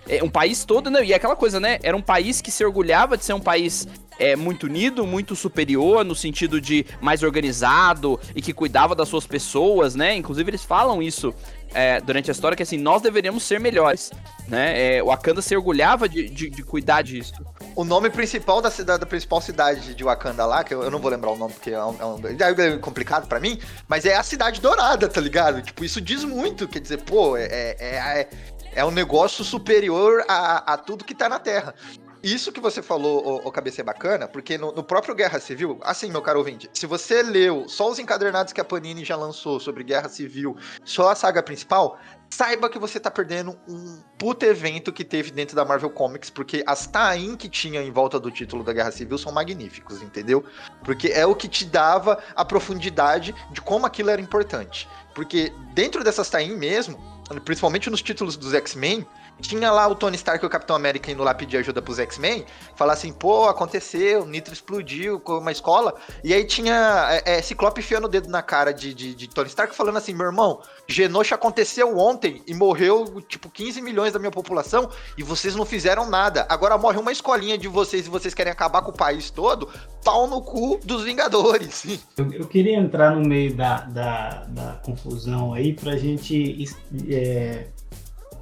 É 0.07 0.23
um 0.23 0.29
país 0.29 0.63
todo, 0.63 0.89
né? 0.89 1.05
E 1.05 1.13
é 1.13 1.15
aquela 1.15 1.35
coisa, 1.35 1.59
né? 1.59 1.77
Era 1.83 1.95
um 1.95 2.01
país 2.01 2.41
que 2.41 2.49
se 2.49 2.65
orgulhava 2.65 3.15
de 3.15 3.23
ser 3.23 3.33
um 3.33 3.39
país 3.39 3.87
é, 4.19 4.35
muito 4.35 4.65
unido, 4.65 5.07
muito 5.07 5.35
superior, 5.35 6.03
no 6.03 6.13
sentido 6.13 6.59
de 6.59 6.85
mais 6.99 7.23
organizado 7.23 8.19
e 8.35 8.41
que 8.41 8.53
cuidava 8.53 8.93
das 8.93 9.07
suas 9.07 9.25
pessoas, 9.25 9.95
né? 9.95 10.15
Inclusive 10.15 10.49
eles 10.49 10.63
falam 10.63 11.01
isso 11.01 11.33
é, 11.73 11.99
durante 12.01 12.29
a 12.29 12.33
história, 12.33 12.55
que 12.55 12.63
assim, 12.63 12.77
nós 12.77 13.01
deveríamos 13.01 13.43
ser 13.43 13.59
melhores, 13.59 14.11
né? 14.47 14.97
É, 14.97 15.03
Wakanda 15.03 15.41
se 15.41 15.55
orgulhava 15.55 16.09
de, 16.09 16.29
de, 16.29 16.49
de, 16.49 16.63
cuidar 16.63 17.01
disso. 17.01 17.33
O 17.75 17.83
nome 17.83 18.09
principal 18.09 18.61
da 18.61 18.71
cidade, 18.71 18.99
da 18.99 19.05
principal 19.05 19.41
cidade 19.41 19.93
de 19.93 20.03
Wakanda 20.03 20.45
lá, 20.45 20.63
que 20.63 20.73
eu, 20.73 20.83
eu 20.83 20.91
não 20.91 20.99
vou 20.99 21.11
lembrar 21.11 21.31
o 21.31 21.37
nome 21.37 21.53
porque 21.53 21.71
é, 21.71 21.83
um, 21.83 21.95
é, 21.99 22.05
um, 22.05 22.75
é 22.75 22.77
complicado 22.77 23.27
para 23.27 23.39
mim, 23.39 23.59
mas 23.87 24.05
é 24.05 24.15
a 24.15 24.23
cidade 24.23 24.59
dourada, 24.59 25.07
tá 25.07 25.21
ligado? 25.21 25.61
Tipo, 25.61 25.85
isso 25.85 26.01
diz 26.01 26.23
muito, 26.23 26.67
quer 26.67 26.79
dizer, 26.79 26.97
pô, 26.97 27.37
é, 27.37 27.45
é, 27.45 27.75
é, 27.79 28.29
é 28.73 28.85
um 28.85 28.91
negócio 28.91 29.43
superior 29.43 30.23
a, 30.27 30.73
a 30.73 30.77
tudo 30.77 31.05
que 31.05 31.13
tá 31.13 31.29
na 31.29 31.39
Terra. 31.39 31.73
Isso 32.21 32.51
que 32.51 32.59
você 32.59 32.81
falou, 32.81 33.25
o, 33.25 33.47
o 33.47 33.51
cabeça 33.51 33.81
é 33.81 33.83
bacana, 33.83 34.27
porque 34.27 34.57
no, 34.57 34.73
no, 34.73 34.83
próprio 34.83 35.15
Guerra 35.15 35.39
Civil, 35.39 35.79
assim, 35.81 36.11
meu 36.11 36.21
caro 36.21 36.39
ouvinte, 36.39 36.69
se 36.73 36.85
você 36.85 37.23
leu 37.23 37.67
só 37.67 37.89
os 37.89 37.97
encadernados 37.97 38.51
que 38.51 38.59
a 38.59 38.65
Panini 38.65 39.05
já 39.05 39.15
lançou 39.15 39.59
sobre 39.59 39.83
Guerra 39.83 40.09
Civil, 40.09 40.57
só 40.83 41.09
a 41.09 41.15
saga 41.15 41.41
principal, 41.41 41.97
saiba 42.29 42.69
que 42.69 42.77
você 42.77 42.99
tá 42.99 43.09
perdendo 43.09 43.57
um 43.67 44.01
puto 44.17 44.45
evento 44.45 44.91
que 44.91 45.03
teve 45.03 45.31
dentro 45.31 45.55
da 45.55 45.63
Marvel 45.63 45.89
Comics, 45.89 46.29
porque 46.29 46.63
as 46.67 46.85
tain 46.87 47.35
que 47.35 47.47
tinha 47.47 47.81
em 47.81 47.91
volta 47.91 48.19
do 48.19 48.29
título 48.29 48.63
da 48.63 48.73
Guerra 48.73 48.91
Civil 48.91 49.17
são 49.17 49.31
magníficos, 49.31 50.01
entendeu? 50.01 50.43
Porque 50.83 51.07
é 51.07 51.25
o 51.25 51.35
que 51.35 51.47
te 51.47 51.65
dava 51.65 52.21
a 52.35 52.43
profundidade 52.43 53.33
de 53.51 53.61
como 53.61 53.85
aquilo 53.85 54.09
era 54.09 54.21
importante. 54.21 54.87
Porque 55.15 55.53
dentro 55.73 56.03
dessas 56.03 56.29
tain 56.29 56.55
mesmo, 56.55 56.99
principalmente 57.45 57.89
nos 57.89 58.01
títulos 58.01 58.37
dos 58.37 58.53
X-Men, 58.53 59.07
tinha 59.39 59.71
lá 59.71 59.87
o 59.87 59.95
Tony 59.95 60.15
Stark 60.15 60.43
e 60.43 60.47
o 60.47 60.49
Capitão 60.49 60.75
América 60.75 61.11
indo 61.11 61.23
lá 61.23 61.33
pedir 61.33 61.57
ajuda 61.57 61.81
pros 61.81 61.99
X-Men, 61.99 62.45
falar 62.75 62.93
assim, 62.93 63.11
pô, 63.11 63.47
aconteceu, 63.47 64.25
Nitro 64.25 64.53
explodiu 64.53 65.19
com 65.19 65.37
uma 65.37 65.51
escola, 65.51 65.95
e 66.23 66.33
aí 66.33 66.45
tinha 66.45 67.21
é, 67.25 67.37
é, 67.37 67.41
Ciclope 67.41 67.81
enfiando 67.81 68.05
o 68.05 68.09
dedo 68.09 68.29
na 68.29 68.41
cara 68.41 68.73
de, 68.73 68.93
de, 68.93 69.15
de, 69.15 69.29
Tony 69.29 69.47
Stark 69.47 69.75
falando 69.75 69.97
assim, 69.97 70.13
meu 70.13 70.25
irmão, 70.25 70.61
Genosha 70.87 71.35
aconteceu 71.35 71.97
ontem 71.97 72.41
e 72.47 72.53
morreu, 72.53 73.21
tipo, 73.27 73.49
15 73.49 73.81
milhões 73.81 74.13
da 74.13 74.19
minha 74.19 74.31
população 74.31 74.89
e 75.17 75.23
vocês 75.23 75.55
não 75.55 75.65
fizeram 75.65 76.09
nada. 76.09 76.45
Agora 76.49 76.77
morre 76.77 76.97
uma 76.97 77.11
escolinha 77.11 77.57
de 77.57 77.67
vocês 77.67 78.07
e 78.07 78.09
vocês 78.09 78.33
querem 78.33 78.51
acabar 78.51 78.81
com 78.81 78.91
o 78.91 78.97
país 78.97 79.29
todo, 79.29 79.69
pau 80.03 80.27
no 80.27 80.41
cu 80.41 80.79
dos 80.83 81.03
Vingadores. 81.03 81.85
Eu, 82.17 82.31
eu 82.33 82.47
queria 82.47 82.77
entrar 82.77 83.15
no 83.15 83.25
meio 83.27 83.55
da, 83.55 83.81
da, 83.81 84.45
da 84.47 84.73
confusão 84.83 85.53
aí 85.53 85.73
pra 85.73 85.95
gente 85.95 86.65
é, 87.09 87.67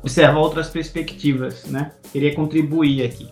observar 0.01 0.39
outras 0.39 0.69
perspectivas, 0.69 1.65
né? 1.65 1.91
Queria 2.11 2.33
contribuir 2.35 3.03
aqui. 3.03 3.29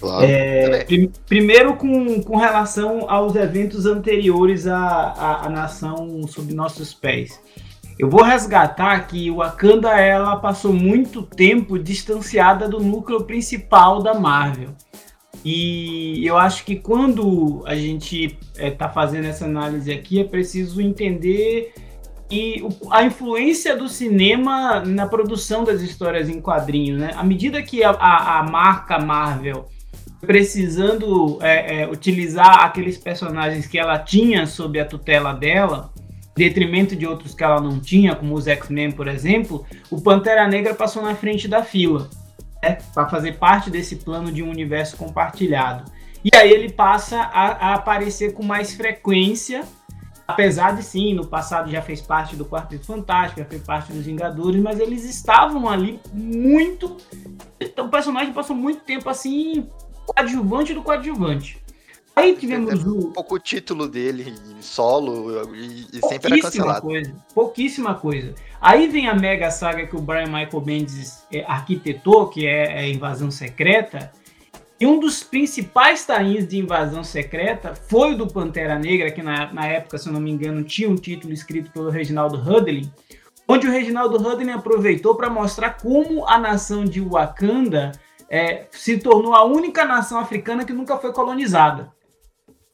Claro. 0.00 0.24
É, 0.24 0.84
prim, 0.84 1.12
primeiro 1.26 1.76
com, 1.76 2.22
com 2.22 2.36
relação 2.36 3.08
aos 3.08 3.36
eventos 3.36 3.86
anteriores 3.86 4.66
à, 4.66 4.76
à, 4.76 5.46
à, 5.46 5.48
nação 5.48 6.26
sob 6.26 6.52
nossos 6.52 6.92
pés. 6.92 7.40
Eu 7.98 8.10
vou 8.10 8.22
resgatar 8.22 9.06
que 9.06 9.30
o 9.30 9.36
Wakanda 9.36 9.90
ela 9.90 10.36
passou 10.36 10.72
muito 10.72 11.22
tempo 11.22 11.78
distanciada 11.78 12.68
do 12.68 12.80
núcleo 12.80 13.22
principal 13.24 14.02
da 14.02 14.14
Marvel. 14.14 14.70
E 15.44 16.24
eu 16.26 16.36
acho 16.36 16.64
que 16.64 16.76
quando 16.76 17.62
a 17.66 17.74
gente 17.74 18.38
está 18.56 18.86
é, 18.86 18.92
fazendo 18.92 19.26
essa 19.26 19.44
análise 19.44 19.92
aqui, 19.92 20.20
é 20.20 20.24
preciso 20.24 20.80
entender 20.80 21.74
e 22.32 22.66
a 22.90 23.04
influência 23.04 23.76
do 23.76 23.90
cinema 23.90 24.80
na 24.80 25.06
produção 25.06 25.64
das 25.64 25.82
histórias 25.82 26.30
em 26.30 26.40
quadrinhos, 26.40 26.98
né? 26.98 27.10
À 27.14 27.22
medida 27.22 27.62
que 27.62 27.84
a, 27.84 27.90
a, 27.90 28.38
a 28.38 28.42
marca 28.44 28.98
Marvel 28.98 29.68
precisando 30.18 31.38
é, 31.42 31.82
é, 31.82 31.88
utilizar 31.90 32.64
aqueles 32.64 32.96
personagens 32.96 33.66
que 33.66 33.78
ela 33.78 33.98
tinha 33.98 34.46
sob 34.46 34.80
a 34.80 34.84
tutela 34.86 35.34
dela, 35.34 35.92
detrimento 36.34 36.96
de 36.96 37.06
outros 37.06 37.34
que 37.34 37.44
ela 37.44 37.60
não 37.60 37.78
tinha, 37.78 38.14
como 38.14 38.34
os 38.34 38.46
X-Men, 38.46 38.92
por 38.92 39.08
exemplo, 39.08 39.66
o 39.90 40.00
Pantera 40.00 40.48
Negra 40.48 40.74
passou 40.74 41.02
na 41.02 41.14
frente 41.14 41.46
da 41.46 41.62
fila, 41.62 42.08
né? 42.62 42.78
Para 42.94 43.10
fazer 43.10 43.32
parte 43.32 43.68
desse 43.68 43.96
plano 43.96 44.32
de 44.32 44.42
um 44.42 44.48
universo 44.48 44.96
compartilhado. 44.96 45.84
E 46.24 46.34
aí 46.34 46.50
ele 46.50 46.72
passa 46.72 47.20
a, 47.20 47.72
a 47.72 47.74
aparecer 47.74 48.32
com 48.32 48.42
mais 48.42 48.72
frequência 48.72 49.64
Apesar 50.32 50.74
de 50.74 50.82
sim, 50.82 51.14
no 51.14 51.26
passado 51.26 51.70
já 51.70 51.82
fez 51.82 52.00
parte 52.00 52.36
do 52.36 52.44
Quarteto 52.44 52.86
Fantástico, 52.86 53.40
já 53.40 53.46
fez 53.46 53.62
parte 53.62 53.92
dos 53.92 54.04
Vingadores, 54.04 54.60
mas 54.60 54.80
eles 54.80 55.04
estavam 55.04 55.68
ali 55.68 56.00
muito. 56.12 56.96
Então 57.60 57.86
o 57.86 57.90
personagem 57.90 58.32
passou 58.32 58.56
muito 58.56 58.82
tempo 58.82 59.08
assim, 59.08 59.68
coadjuvante 60.06 60.74
do 60.74 60.82
coadjuvante. 60.82 61.62
Aí 62.14 62.36
tivemos 62.36 62.84
o. 62.84 63.08
Um 63.08 63.12
pouco 63.12 63.36
o 63.36 63.38
título 63.38 63.88
dele, 63.88 64.34
solo, 64.60 65.48
e, 65.54 65.86
e 65.92 66.06
sempre 66.06 66.34
era 66.34 66.42
cancelado. 66.42 66.82
Coisa, 66.82 67.14
pouquíssima 67.34 67.94
coisa. 67.94 68.34
Aí 68.60 68.86
vem 68.86 69.08
a 69.08 69.14
mega 69.14 69.50
saga 69.50 69.86
que 69.86 69.96
o 69.96 70.00
Brian 70.00 70.26
Michael 70.26 70.60
Bendis 70.60 71.24
é, 71.32 71.42
arquitetou, 71.44 72.28
que 72.28 72.46
é 72.46 72.80
a 72.80 72.88
Invasão 72.88 73.30
Secreta 73.30 74.12
e 74.82 74.86
um 74.86 74.98
dos 74.98 75.22
principais 75.22 76.04
tains 76.04 76.44
de 76.44 76.58
invasão 76.58 77.04
secreta 77.04 77.72
foi 77.72 78.14
o 78.14 78.18
do 78.18 78.26
Pantera 78.26 78.76
Negra, 78.76 79.12
que 79.12 79.22
na, 79.22 79.52
na 79.52 79.64
época, 79.64 79.96
se 79.96 80.08
eu 80.08 80.12
não 80.12 80.20
me 80.20 80.28
engano, 80.28 80.64
tinha 80.64 80.90
um 80.90 80.96
título 80.96 81.32
escrito 81.32 81.70
pelo 81.70 81.88
Reginaldo 81.88 82.36
Hudlin, 82.36 82.92
onde 83.46 83.68
o 83.68 83.70
Reginaldo 83.70 84.16
Hudlin 84.16 84.50
aproveitou 84.50 85.14
para 85.14 85.30
mostrar 85.30 85.80
como 85.80 86.26
a 86.26 86.36
nação 86.36 86.84
de 86.84 87.00
Wakanda 87.00 87.92
é, 88.28 88.66
se 88.72 88.98
tornou 88.98 89.36
a 89.36 89.44
única 89.44 89.84
nação 89.84 90.18
africana 90.18 90.64
que 90.64 90.72
nunca 90.72 90.96
foi 90.96 91.12
colonizada. 91.12 91.92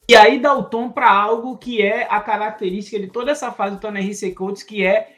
E 0.09 0.17
aí 0.17 0.41
dá 0.41 0.55
o 0.55 0.63
tom 0.63 0.89
para 0.89 1.13
algo 1.13 1.59
que 1.59 1.83
é 1.83 2.07
a 2.09 2.23
característica 2.23 2.99
de 2.99 3.09
toda 3.09 3.33
essa 3.33 3.53
fase 3.53 3.77
do 3.77 3.83
Tony. 3.83 4.35
Coates, 4.35 4.63
que 4.63 4.83
é 4.83 5.18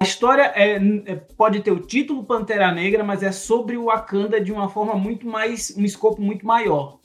a 0.00 0.04
história 0.04 0.50
é, 0.54 0.76
é, 0.76 1.14
pode 1.36 1.60
ter 1.60 1.70
o 1.70 1.78
título 1.78 2.24
Pantera 2.24 2.72
Negra, 2.72 3.04
mas 3.04 3.22
é 3.22 3.30
sobre 3.30 3.76
o 3.76 3.84
Wakanda 3.84 4.40
de 4.40 4.50
uma 4.50 4.66
forma 4.66 4.94
muito 4.94 5.26
mais, 5.26 5.74
um 5.76 5.84
escopo 5.84 6.22
muito 6.22 6.46
maior. 6.46 6.98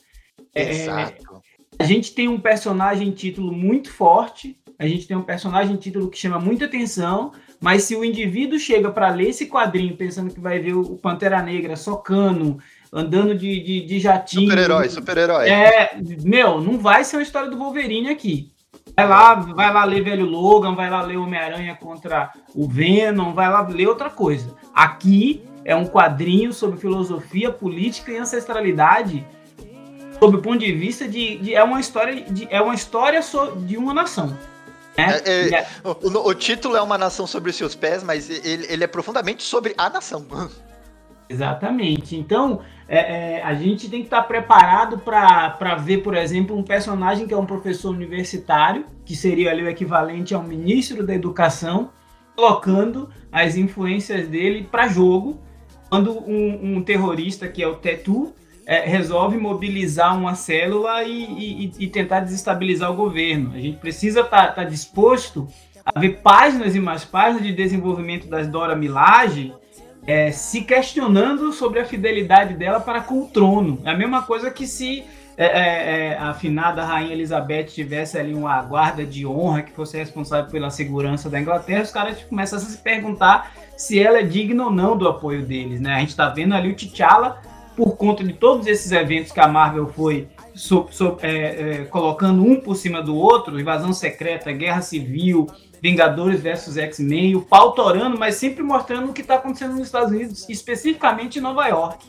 É, 0.53 0.71
Exato. 0.71 1.43
É, 1.77 1.83
a 1.83 1.85
gente 1.85 2.15
tem 2.15 2.29
um 2.29 2.39
personagem 2.39 3.11
título 3.11 3.51
muito 3.51 3.91
forte, 3.91 4.57
a 4.79 4.87
gente 4.87 5.07
tem 5.07 5.17
um 5.17 5.23
personagem 5.23 5.75
título 5.75 6.09
que 6.09 6.17
chama 6.17 6.39
muita 6.39 6.65
atenção, 6.65 7.33
mas 7.59 7.83
se 7.83 7.97
o 7.97 8.05
indivíduo 8.05 8.57
chega 8.57 8.89
para 8.89 9.09
ler 9.09 9.29
esse 9.29 9.47
quadrinho 9.47 9.97
pensando 9.97 10.33
que 10.33 10.39
vai 10.39 10.59
ver 10.59 10.73
o 10.73 10.95
Pantera 10.95 11.41
Negra 11.41 11.75
socando, 11.75 12.59
andando 12.93 13.35
de, 13.35 13.61
de, 13.61 13.85
de 13.85 13.99
jatinho. 13.99 14.49
Super-herói, 14.49 14.87
super-herói. 14.87 15.49
É, 15.49 15.97
meu, 16.23 16.61
não 16.61 16.77
vai 16.77 17.03
ser 17.03 17.17
uma 17.17 17.23
história 17.23 17.49
do 17.49 17.57
Wolverine 17.57 18.07
aqui. 18.07 18.54
Vai 18.94 19.08
lá, 19.08 19.36
vai 19.36 19.74
lá 19.74 19.84
ler 19.84 20.04
Velho 20.04 20.25
Logan, 20.25 20.75
vai 20.75 20.89
lá 20.89 21.01
ler 21.01 21.18
Homem-Aranha 21.18 21.75
contra 21.75 22.32
o 22.54 22.68
Venom, 22.68 23.34
vai 23.34 23.50
lá 23.50 23.62
ler 23.62 23.88
outra 23.88 24.10
coisa. 24.10 24.54
Aqui 24.74 25.44
é 25.65 25.75
um 25.75 25.86
quadrinho 25.86 26.54
sobre 26.54 26.80
filosofia, 26.80 27.51
política 27.51 28.12
e 28.12 28.18
ancestralidade, 28.18 29.25
sob 30.20 30.38
o 30.38 30.42
ponto 30.42 30.60
de 30.60 30.72
vista 30.72 31.08
de, 31.08 31.38
de 31.39 31.56
é 31.56 31.63
uma 31.63 31.80
história 31.80 32.22
de, 32.22 32.48
é 32.50 32.62
uma 32.62 32.75
história 32.75 33.20
de 33.65 33.75
uma 33.77 33.94
nação. 33.94 34.38
Né? 34.98 35.22
É, 35.25 35.50
é, 35.56 35.68
o, 35.84 36.30
o, 36.30 36.34
título 36.34 36.77
é 36.77 36.82
uma 36.82 36.98
nação 36.98 37.27
sobre 37.27 37.50
os 37.50 37.56
seus 37.56 37.75
pés, 37.75 38.01
mas 38.01 38.30
ele, 38.30 38.65
ele 38.70 38.84
é 38.84 38.88
profundamente 38.88 39.44
sobre 39.44 39.74
a 39.77 39.89
nação. 39.89 40.25
Exatamente. 41.27 42.15
Então, 42.15 42.62
é, 42.88 42.98
é, 43.38 43.44
a 43.44 43.54
gente 43.56 43.89
tem 43.89 44.01
que 44.01 44.08
estar 44.08 44.22
preparado 44.24 45.00
para 45.00 45.75
ver, 45.75 46.00
por 46.00 46.15
exemplo, 46.15 46.56
um 46.56 46.63
personagem 46.63 47.27
que 47.27 47.34
é 47.34 47.38
um 47.38 47.46
professor 47.46 47.89
universitário, 47.89 48.86
que 49.04 49.15
seria 49.15 49.51
ali 49.51 49.63
o 49.63 49.70
equivalente 49.70 50.36
ao 50.36 50.44
ministro 50.44 51.06
da 51.06 51.13
educação, 51.13 51.89
colocando 52.36 53.10
as 53.32 53.56
influências 53.56 54.27
dele 54.27 54.68
para 54.70 54.88
jogo, 54.88 55.39
quando 55.89 56.12
um, 56.12 56.77
um, 56.77 56.84
terrorista, 56.84 57.48
que 57.48 57.63
é 57.63 57.68
o 57.68 57.75
Tetu, 57.75 58.34
é, 58.68 58.82
resolve 58.82 59.38
mobilizar 59.38 60.18
uma 60.18 60.36
célula 60.36 61.04
e, 61.04 61.24
e, 61.24 61.72
e, 61.80 61.88
tentar 61.88 62.20
desestabilizar 62.20 62.92
o 62.92 62.96
governo. 62.96 63.54
A 63.54 63.60
gente 63.60 63.77
precisa 63.77 64.22
estar 64.22 64.48
tá, 64.48 64.51
tá 64.51 64.63
disposto 64.63 65.48
a 65.86 66.00
ver 66.00 66.22
páginas 66.22 66.75
e 66.75 66.80
mais 66.80 67.06
páginas 67.06 67.44
de 67.44 67.54
desenvolvimento 67.54 68.27
das 68.27 68.48
Dora 68.48 68.75
Milaje 68.75 69.54
é, 70.07 70.31
se 70.31 70.62
questionando 70.62 71.51
sobre 71.51 71.79
a 71.79 71.85
fidelidade 71.85 72.53
dela 72.53 72.79
para 72.79 73.01
com 73.01 73.21
o 73.21 73.27
trono. 73.27 73.79
É 73.83 73.91
a 73.91 73.97
mesma 73.97 74.21
coisa 74.21 74.51
que 74.51 74.67
se 74.67 75.03
é, 75.38 75.45
é, 75.45 76.12
é, 76.12 76.17
a 76.17 76.33
finada 76.33 76.85
Rainha 76.85 77.13
Elizabeth 77.13 77.65
tivesse 77.65 78.17
ali 78.17 78.33
uma 78.33 78.62
guarda 78.62 79.05
de 79.05 79.25
honra 79.25 79.63
que 79.63 79.71
fosse 79.74 79.97
responsável 79.97 80.50
pela 80.50 80.69
segurança 80.69 81.29
da 81.29 81.39
Inglaterra, 81.39 81.83
os 81.83 81.91
caras 81.91 82.24
começam 82.24 82.57
a 82.57 82.62
se 82.62 82.77
perguntar 82.77 83.51
se 83.75 84.01
ela 84.01 84.19
é 84.19 84.24
digna 84.24 84.65
ou 84.65 84.71
não 84.71 84.97
do 84.97 85.07
apoio 85.07 85.45
deles, 85.45 85.81
né? 85.81 85.95
A 85.95 86.00
gente 86.00 86.09
está 86.09 86.29
vendo 86.29 86.53
ali 86.53 86.71
o 86.71 86.75
T'Challa, 86.75 87.41
por 87.75 87.97
conta 87.97 88.24
de 88.24 88.31
todos 88.31 88.65
esses 88.67 88.93
eventos 88.93 89.33
que 89.33 89.39
a 89.41 89.47
Marvel 89.50 89.88
foi 89.89 90.29
so, 90.53 90.88
so, 90.89 91.17
é, 91.21 91.29
é, 91.81 91.85
colocando 91.85 92.41
um 92.41 92.59
por 92.62 92.75
cima 92.75 93.01
do 93.01 93.15
outro, 93.15 93.59
invasão 93.59 93.91
secreta, 93.91 94.51
guerra 94.53 94.81
civil, 94.81 95.47
Vingadores 95.86 96.42
versus 96.42 96.77
X-Men, 96.77 97.36
o 97.36 97.42
pau 97.44 97.74
torando, 97.74 98.18
mas 98.18 98.38
sempre 98.38 98.63
mostrando 98.63 99.12
o 99.12 99.13
que 99.13 99.22
está 99.22 99.36
acontecendo 99.36 99.75
nos 99.75 99.86
Estados 99.86 100.10
Unidos, 100.10 100.50
especificamente 100.50 101.38
em 101.38 101.44
Nova 101.44 101.68
York. 101.68 102.08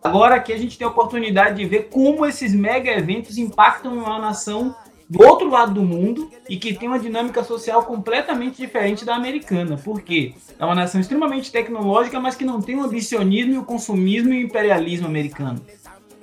Agora 0.00 0.36
aqui 0.36 0.52
a 0.52 0.56
gente 0.56 0.78
tem 0.78 0.86
a 0.86 0.90
oportunidade 0.90 1.56
de 1.56 1.64
ver 1.64 1.88
como 1.88 2.24
esses 2.24 2.54
mega 2.54 2.92
eventos 2.92 3.36
impactam 3.36 3.92
uma 3.92 4.20
nação 4.20 4.72
do 5.10 5.20
outro 5.26 5.50
lado 5.50 5.74
do 5.74 5.82
mundo 5.82 6.30
e 6.48 6.56
que 6.56 6.72
tem 6.72 6.86
uma 6.86 7.00
dinâmica 7.00 7.42
social 7.42 7.82
completamente 7.82 8.58
diferente 8.58 9.04
da 9.04 9.16
americana. 9.16 9.76
Por 9.76 10.00
quê? 10.00 10.34
É 10.56 10.64
uma 10.64 10.76
nação 10.76 11.00
extremamente 11.00 11.50
tecnológica, 11.50 12.20
mas 12.20 12.36
que 12.36 12.44
não 12.44 12.62
tem 12.62 12.76
o 12.76 12.84
ambicionismo 12.84 13.62
o 13.62 13.64
consumismo 13.64 14.32
e 14.32 14.44
o 14.44 14.46
imperialismo 14.46 15.08
americano. 15.08 15.60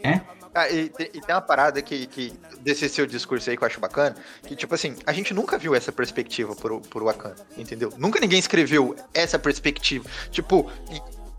Né? 0.01 0.21
Ah, 0.55 0.69
e, 0.69 0.89
e, 0.99 1.21
tem 1.21 1.35
uma 1.35 1.41
parada 1.41 1.81
que, 1.81 2.07
que, 2.07 2.33
desse 2.61 2.87
seu 2.87 3.05
discurso 3.05 3.49
aí 3.49 3.57
que 3.57 3.63
eu 3.63 3.67
acho 3.67 3.77
bacana, 3.77 4.15
que 4.47 4.55
tipo 4.55 4.73
assim, 4.73 4.95
a 5.05 5.11
gente 5.11 5.33
nunca 5.33 5.57
viu 5.57 5.75
essa 5.75 5.91
perspectiva 5.91 6.55
por, 6.55 6.79
por 6.79 7.03
Wakanda, 7.03 7.45
entendeu? 7.57 7.91
Nunca 7.97 8.21
ninguém 8.21 8.39
escreveu 8.39 8.95
essa 9.13 9.37
perspectiva. 9.37 10.09
Tipo, 10.31 10.71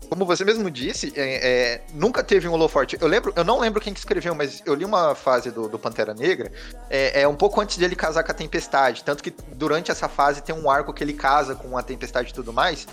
como 0.07 0.23
você 0.23 0.45
mesmo 0.45 0.69
disse, 0.69 1.11
é, 1.15 1.47
é, 1.47 1.81
nunca 1.93 2.23
teve 2.23 2.47
um 2.47 2.53
holoforte. 2.53 2.95
Eu 3.01 3.07
lembro, 3.07 3.33
eu 3.35 3.43
não 3.43 3.59
lembro 3.59 3.81
quem 3.81 3.91
que 3.91 3.99
escreveu, 3.99 4.35
mas 4.35 4.61
eu 4.67 4.75
li 4.75 4.85
uma 4.85 5.15
fase 5.15 5.49
do, 5.49 5.67
do 5.67 5.79
Pantera 5.79 6.13
Negra, 6.13 6.51
é, 6.87 7.21
é, 7.21 7.27
um 7.27 7.35
pouco 7.35 7.59
antes 7.59 7.75
dele 7.77 7.95
casar 7.95 8.23
com 8.23 8.31
a 8.31 8.35
Tempestade. 8.35 9.03
Tanto 9.03 9.23
que 9.23 9.33
durante 9.53 9.89
essa 9.89 10.07
fase 10.07 10.43
tem 10.43 10.55
um 10.55 10.69
arco 10.69 10.93
que 10.93 11.03
ele 11.03 11.13
casa 11.13 11.55
com 11.55 11.75
a 11.75 11.81
Tempestade 11.81 12.29
e 12.29 12.33
tudo 12.33 12.53
mais. 12.53 12.87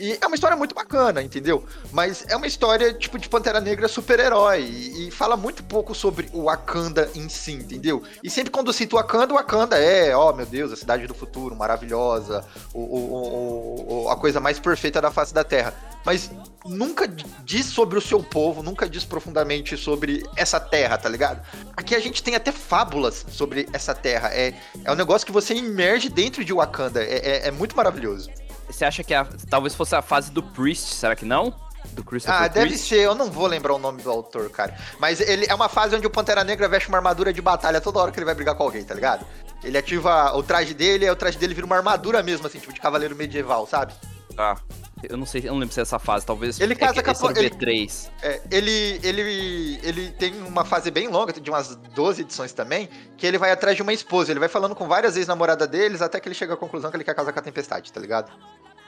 E 0.00 0.18
é 0.18 0.26
uma 0.26 0.34
história 0.34 0.56
muito 0.56 0.74
bacana, 0.74 1.22
entendeu? 1.22 1.62
Mas 1.92 2.24
é 2.26 2.34
uma 2.34 2.46
história, 2.46 2.94
tipo, 2.94 3.18
de 3.18 3.28
Pantera 3.28 3.60
Negra 3.60 3.86
super-herói. 3.86 4.62
E, 4.62 5.08
e, 5.08 5.10
fala 5.10 5.36
muito 5.36 5.62
pouco 5.62 5.94
sobre 5.94 6.30
o 6.32 6.44
Wakanda 6.44 7.10
em 7.14 7.28
si, 7.28 7.52
entendeu? 7.52 8.02
E 8.24 8.30
sempre 8.30 8.50
quando 8.50 8.72
cito 8.72 8.96
o 8.96 8.98
Wakanda, 8.98 9.34
o 9.34 9.36
Wakanda 9.36 9.76
é, 9.76 10.16
ó, 10.16 10.30
oh, 10.30 10.32
meu 10.32 10.46
Deus, 10.46 10.72
a 10.72 10.76
cidade 10.76 11.06
do 11.06 11.12
futuro, 11.12 11.54
maravilhosa, 11.54 12.42
o, 12.72 12.80
o, 12.80 14.04
o, 14.04 14.08
a 14.08 14.16
coisa 14.16 14.40
mais 14.40 14.58
perfeita 14.58 15.02
da 15.02 15.10
face 15.10 15.34
da 15.34 15.44
Terra. 15.44 15.74
Mas 16.02 16.30
nunca 16.64 17.06
diz 17.44 17.66
sobre 17.66 17.98
o 17.98 18.00
seu 18.00 18.22
povo, 18.22 18.62
nunca 18.62 18.88
diz 18.88 19.04
profundamente 19.04 19.76
sobre 19.76 20.24
essa 20.34 20.58
terra, 20.58 20.96
tá 20.96 21.10
ligado? 21.10 21.46
Aqui 21.76 21.94
a 21.94 22.00
gente 22.00 22.22
tem 22.22 22.34
até 22.34 22.50
fábulas 22.50 23.26
sobre 23.28 23.68
essa 23.70 23.94
terra. 23.94 24.30
É, 24.32 24.54
é 24.82 24.90
um 24.90 24.96
negócio 24.96 25.26
que 25.26 25.32
você 25.32 25.52
emerge 25.52 26.08
dentro 26.08 26.42
de 26.42 26.54
Wakanda. 26.54 27.02
É, 27.04 27.16
é, 27.16 27.48
é 27.48 27.50
muito 27.50 27.76
maravilhoso. 27.76 28.30
Você 28.72 28.84
acha 28.84 29.02
que 29.04 29.12
a, 29.14 29.26
talvez 29.48 29.74
fosse 29.74 29.94
a 29.94 30.02
fase 30.02 30.30
do 30.30 30.42
Priest, 30.42 30.94
será 30.94 31.14
que 31.16 31.24
não? 31.24 31.54
Do 31.92 32.04
Christopher 32.04 32.42
Ah, 32.42 32.48
deve 32.48 32.68
Priest? 32.68 32.88
ser, 32.88 33.00
eu 33.00 33.14
não 33.14 33.30
vou 33.30 33.46
lembrar 33.46 33.74
o 33.74 33.78
nome 33.78 34.02
do 34.02 34.10
autor, 34.10 34.50
cara. 34.50 34.76
Mas 34.98 35.20
ele 35.20 35.46
é 35.48 35.54
uma 35.54 35.68
fase 35.68 35.96
onde 35.96 36.06
o 36.06 36.10
Pantera 36.10 36.44
Negra 36.44 36.68
veste 36.68 36.88
uma 36.88 36.98
armadura 36.98 37.32
de 37.32 37.40
batalha 37.40 37.80
toda 37.80 37.98
hora 38.00 38.12
que 38.12 38.18
ele 38.18 38.26
vai 38.26 38.34
brigar 38.34 38.54
com 38.54 38.62
alguém, 38.62 38.84
tá 38.84 38.94
ligado? 38.94 39.24
Ele 39.64 39.76
ativa 39.76 40.34
o 40.36 40.42
traje 40.42 40.72
dele, 40.74 41.06
e 41.06 41.10
o 41.10 41.16
traje 41.16 41.38
dele 41.38 41.54
vira 41.54 41.66
uma 41.66 41.76
armadura 41.76 42.22
mesmo, 42.22 42.46
assim, 42.46 42.58
tipo 42.58 42.72
de 42.72 42.80
cavaleiro 42.80 43.16
medieval, 43.16 43.66
sabe? 43.66 43.92
Tá. 44.34 44.56
Eu 45.02 45.16
não 45.16 45.24
sei, 45.24 45.42
eu 45.42 45.52
não 45.52 45.58
lembro 45.58 45.72
se 45.72 45.80
é 45.80 45.82
essa 45.82 45.98
fase, 45.98 46.26
talvez. 46.26 46.60
Ele 46.60 46.74
casa 46.74 47.00
é, 47.00 47.02
com 47.02 47.10
a 47.10 47.30
ele, 47.30 47.50
B3. 47.50 48.10
É, 48.22 48.40
ele, 48.50 49.00
ele, 49.02 49.80
ele 49.82 50.10
tem 50.10 50.32
uma 50.42 50.64
fase 50.64 50.90
bem 50.90 51.08
longa, 51.08 51.32
de 51.32 51.50
umas 51.50 51.74
12 51.94 52.22
edições 52.22 52.52
também, 52.52 52.88
que 53.16 53.26
ele 53.26 53.38
vai 53.38 53.50
atrás 53.50 53.76
de 53.76 53.82
uma 53.82 53.92
esposa. 53.92 54.30
Ele 54.30 54.40
vai 54.40 54.48
falando 54.48 54.74
com 54.74 54.86
várias 54.86 55.16
ex-namoradas 55.16 55.68
deles 55.68 56.02
até 56.02 56.20
que 56.20 56.28
ele 56.28 56.34
chega 56.34 56.54
à 56.54 56.56
conclusão 56.56 56.90
que 56.90 56.96
ele 56.96 57.04
quer 57.04 57.14
casar 57.14 57.32
com 57.32 57.38
a 57.38 57.42
Tempestade, 57.42 57.90
tá 57.90 58.00
ligado? 58.00 58.30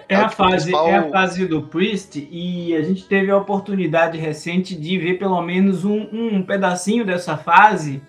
É, 0.08 0.16
a, 0.16 0.28
fase, 0.28 0.56
principal... 0.56 0.88
é 0.88 0.96
a 0.96 1.10
fase 1.10 1.46
do 1.46 1.62
Priest 1.62 2.28
e 2.30 2.74
a 2.74 2.82
gente 2.82 3.04
teve 3.04 3.30
a 3.30 3.36
oportunidade 3.36 4.18
recente 4.18 4.74
de 4.74 4.98
ver 4.98 5.18
pelo 5.18 5.40
menos 5.40 5.84
um, 5.84 6.08
um 6.12 6.42
pedacinho 6.42 7.06
dessa 7.06 7.36
fase 7.38 8.02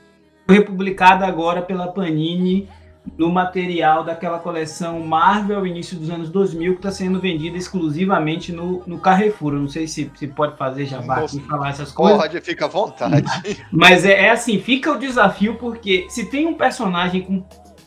republicada 0.47 1.25
agora 1.25 1.61
pela 1.61 1.87
Panini 1.87 2.67
no 3.17 3.29
material 3.29 4.03
daquela 4.03 4.39
coleção 4.39 4.99
Marvel 5.01 5.67
início 5.67 5.97
dos 5.97 6.09
anos 6.09 6.29
2000 6.29 6.73
que 6.73 6.79
está 6.79 6.91
sendo 6.91 7.19
vendida 7.19 7.57
exclusivamente 7.57 8.51
no, 8.51 8.81
no 8.87 8.99
Carrefour. 8.99 9.53
Eu 9.53 9.59
não 9.59 9.67
sei 9.67 9.87
se, 9.87 10.11
se 10.15 10.27
pode 10.27 10.57
fazer 10.57 10.85
jabá 10.85 11.19
aqui 11.19 11.39
falar 11.41 11.69
essas 11.69 11.91
coisas. 11.91 12.17
Pode, 12.17 12.41
fica 12.41 12.65
à 12.65 12.67
vontade. 12.67 13.23
Mas 13.71 14.05
é, 14.05 14.25
é 14.25 14.29
assim, 14.31 14.59
fica 14.59 14.91
o 14.91 14.97
desafio 14.97 15.55
porque 15.55 16.05
se 16.09 16.25
tem 16.25 16.47
um 16.47 16.53
personagem 16.53 17.21
com 17.21 17.43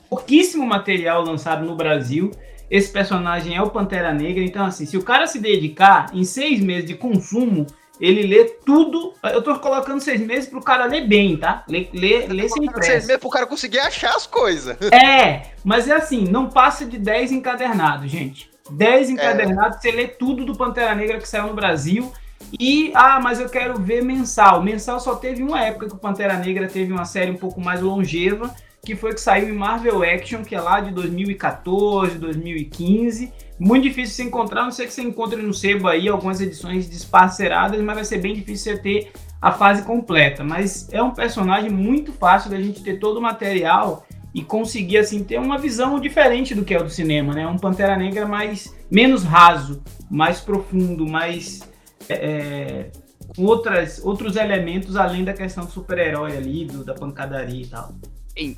pouquíssimo 0.08 0.66
material 0.66 1.22
lançado 1.24 1.64
no 1.64 1.74
Brasil 1.74 2.30
esse 2.70 2.90
personagem 2.90 3.56
é 3.56 3.62
o 3.62 3.70
Pantera 3.70 4.12
Negra. 4.12 4.42
Então, 4.42 4.66
assim, 4.66 4.86
se 4.86 4.96
o 4.96 5.02
cara 5.02 5.26
se 5.26 5.38
dedicar 5.38 6.06
em 6.12 6.24
seis 6.24 6.60
meses 6.60 6.86
de 6.86 6.94
consumo, 6.94 7.66
ele 8.00 8.22
lê 8.22 8.44
tudo. 8.44 9.14
Eu 9.22 9.42
tô 9.42 9.58
colocando 9.58 10.00
seis 10.00 10.20
meses 10.20 10.48
pro 10.48 10.62
cara 10.62 10.86
ler 10.86 11.06
bem, 11.06 11.36
tá? 11.36 11.64
Ler, 11.68 11.90
ler, 11.92 12.28
ler 12.28 12.48
sem 12.48 12.66
pressa. 12.66 12.90
Seis 12.92 13.06
meses 13.06 13.20
pro 13.20 13.30
cara 13.30 13.46
conseguir 13.46 13.78
achar 13.78 14.14
as 14.14 14.26
coisas. 14.26 14.76
É, 14.92 15.52
mas 15.64 15.88
é 15.88 15.92
assim, 15.92 16.24
não 16.24 16.48
passa 16.48 16.84
de 16.84 16.98
10 16.98 17.32
encadernados, 17.32 18.10
gente. 18.10 18.50
10 18.70 19.10
encadernados, 19.10 19.76
é. 19.76 19.80
você 19.80 19.90
lê 19.90 20.08
tudo 20.08 20.44
do 20.44 20.56
Pantera 20.56 20.94
Negra 20.94 21.18
que 21.18 21.28
saiu 21.28 21.48
no 21.48 21.54
Brasil. 21.54 22.12
E, 22.58 22.92
ah, 22.94 23.20
mas 23.20 23.40
eu 23.40 23.48
quero 23.48 23.78
ver 23.78 24.02
mensal. 24.02 24.62
Mensal 24.62 25.00
só 25.00 25.16
teve 25.16 25.42
uma 25.42 25.62
época 25.62 25.86
que 25.86 25.94
o 25.94 25.98
Pantera 25.98 26.34
Negra 26.34 26.66
teve 26.66 26.92
uma 26.92 27.04
série 27.04 27.30
um 27.30 27.36
pouco 27.36 27.60
mais 27.60 27.80
longeva 27.80 28.54
que 28.86 28.94
foi 28.94 29.12
que 29.12 29.20
saiu 29.20 29.48
em 29.48 29.52
Marvel 29.52 30.04
Action, 30.04 30.44
que 30.44 30.54
é 30.54 30.60
lá 30.60 30.78
de 30.78 30.92
2014, 30.92 32.18
2015. 32.18 33.32
Muito 33.58 33.84
difícil 33.84 34.14
se 34.14 34.22
encontrar, 34.22 34.64
não 34.64 34.70
sei 34.70 34.86
que 34.86 34.92
você 34.92 35.02
encontre 35.02 35.40
no 35.40 35.54
sebo 35.54 35.88
aí 35.88 36.08
algumas 36.08 36.40
edições 36.40 36.88
desparceradas, 36.88 37.80
mas 37.80 37.94
vai 37.94 38.04
ser 38.04 38.18
bem 38.18 38.34
difícil 38.34 38.74
você 38.74 38.78
ter 38.78 39.12
a 39.40 39.50
fase 39.52 39.82
completa. 39.82 40.44
Mas 40.44 40.88
é 40.92 41.02
um 41.02 41.12
personagem 41.12 41.70
muito 41.70 42.12
fácil 42.12 42.50
da 42.50 42.60
gente 42.60 42.82
ter 42.82 42.98
todo 42.98 43.16
o 43.16 43.22
material 43.22 44.06
e 44.34 44.42
conseguir 44.42 44.98
assim 44.98 45.24
ter 45.24 45.40
uma 45.40 45.56
visão 45.56 45.98
diferente 45.98 46.54
do 46.54 46.64
que 46.64 46.74
é 46.74 46.78
o 46.78 46.84
do 46.84 46.90
cinema, 46.90 47.32
né? 47.32 47.46
Um 47.46 47.56
Pantera 47.56 47.96
Negra 47.96 48.26
mais 48.26 48.74
menos 48.90 49.24
raso, 49.24 49.82
mais 50.10 50.40
profundo, 50.40 51.06
mais 51.06 51.60
é, 52.08 52.14
é 52.14 52.90
outras, 53.38 54.04
outros 54.04 54.36
elementos 54.36 54.96
além 54.96 55.24
da 55.24 55.32
questão 55.32 55.64
do 55.64 55.70
super-herói 55.70 56.36
ali, 56.36 56.66
do, 56.66 56.84
da 56.84 56.92
pancadaria 56.92 57.62
e 57.62 57.66
tal. 57.66 57.94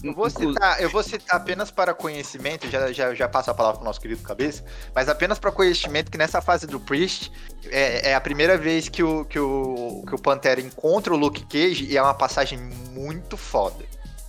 Eu 0.03 0.13
vou, 0.13 0.29
citar, 0.29 0.83
eu 0.83 0.91
vou 0.91 1.03
citar 1.05 1.37
apenas 1.37 1.71
para 1.71 1.95
conhecimento, 1.95 2.69
já, 2.69 2.93
já, 2.93 3.15
já 3.15 3.29
passo 3.29 3.53
a 3.53 3.55
palavra 3.55 3.79
para 3.79 3.85
o 3.85 3.87
nosso 3.87 4.01
querido 4.01 4.21
Cabeça, 4.23 4.65
mas 4.93 5.09
apenas 5.09 5.39
para 5.39 5.53
conhecimento 5.53 6.11
que 6.11 6.19
nessa 6.19 6.43
fase 6.43 6.67
do 6.67 6.81
Priest 6.81 7.31
é, 7.67 8.11
é, 8.11 8.15
a 8.15 8.21
primeira 8.21 8.59
vez 8.59 8.89
que 8.89 9.05
o, 9.05 9.25
que, 9.25 9.39
o, 9.39 10.03
que 10.05 10.15
o 10.17 10.19
Pantera 10.19 10.61
encontra 10.61 11.15
o 11.15 11.17
Luke 11.17 11.45
Cage 11.45 11.85
e 11.85 11.97
é 11.97 12.03
uma 12.03 12.15
passagem 12.15 12.59
muito 12.59 13.37
foda 13.37 13.85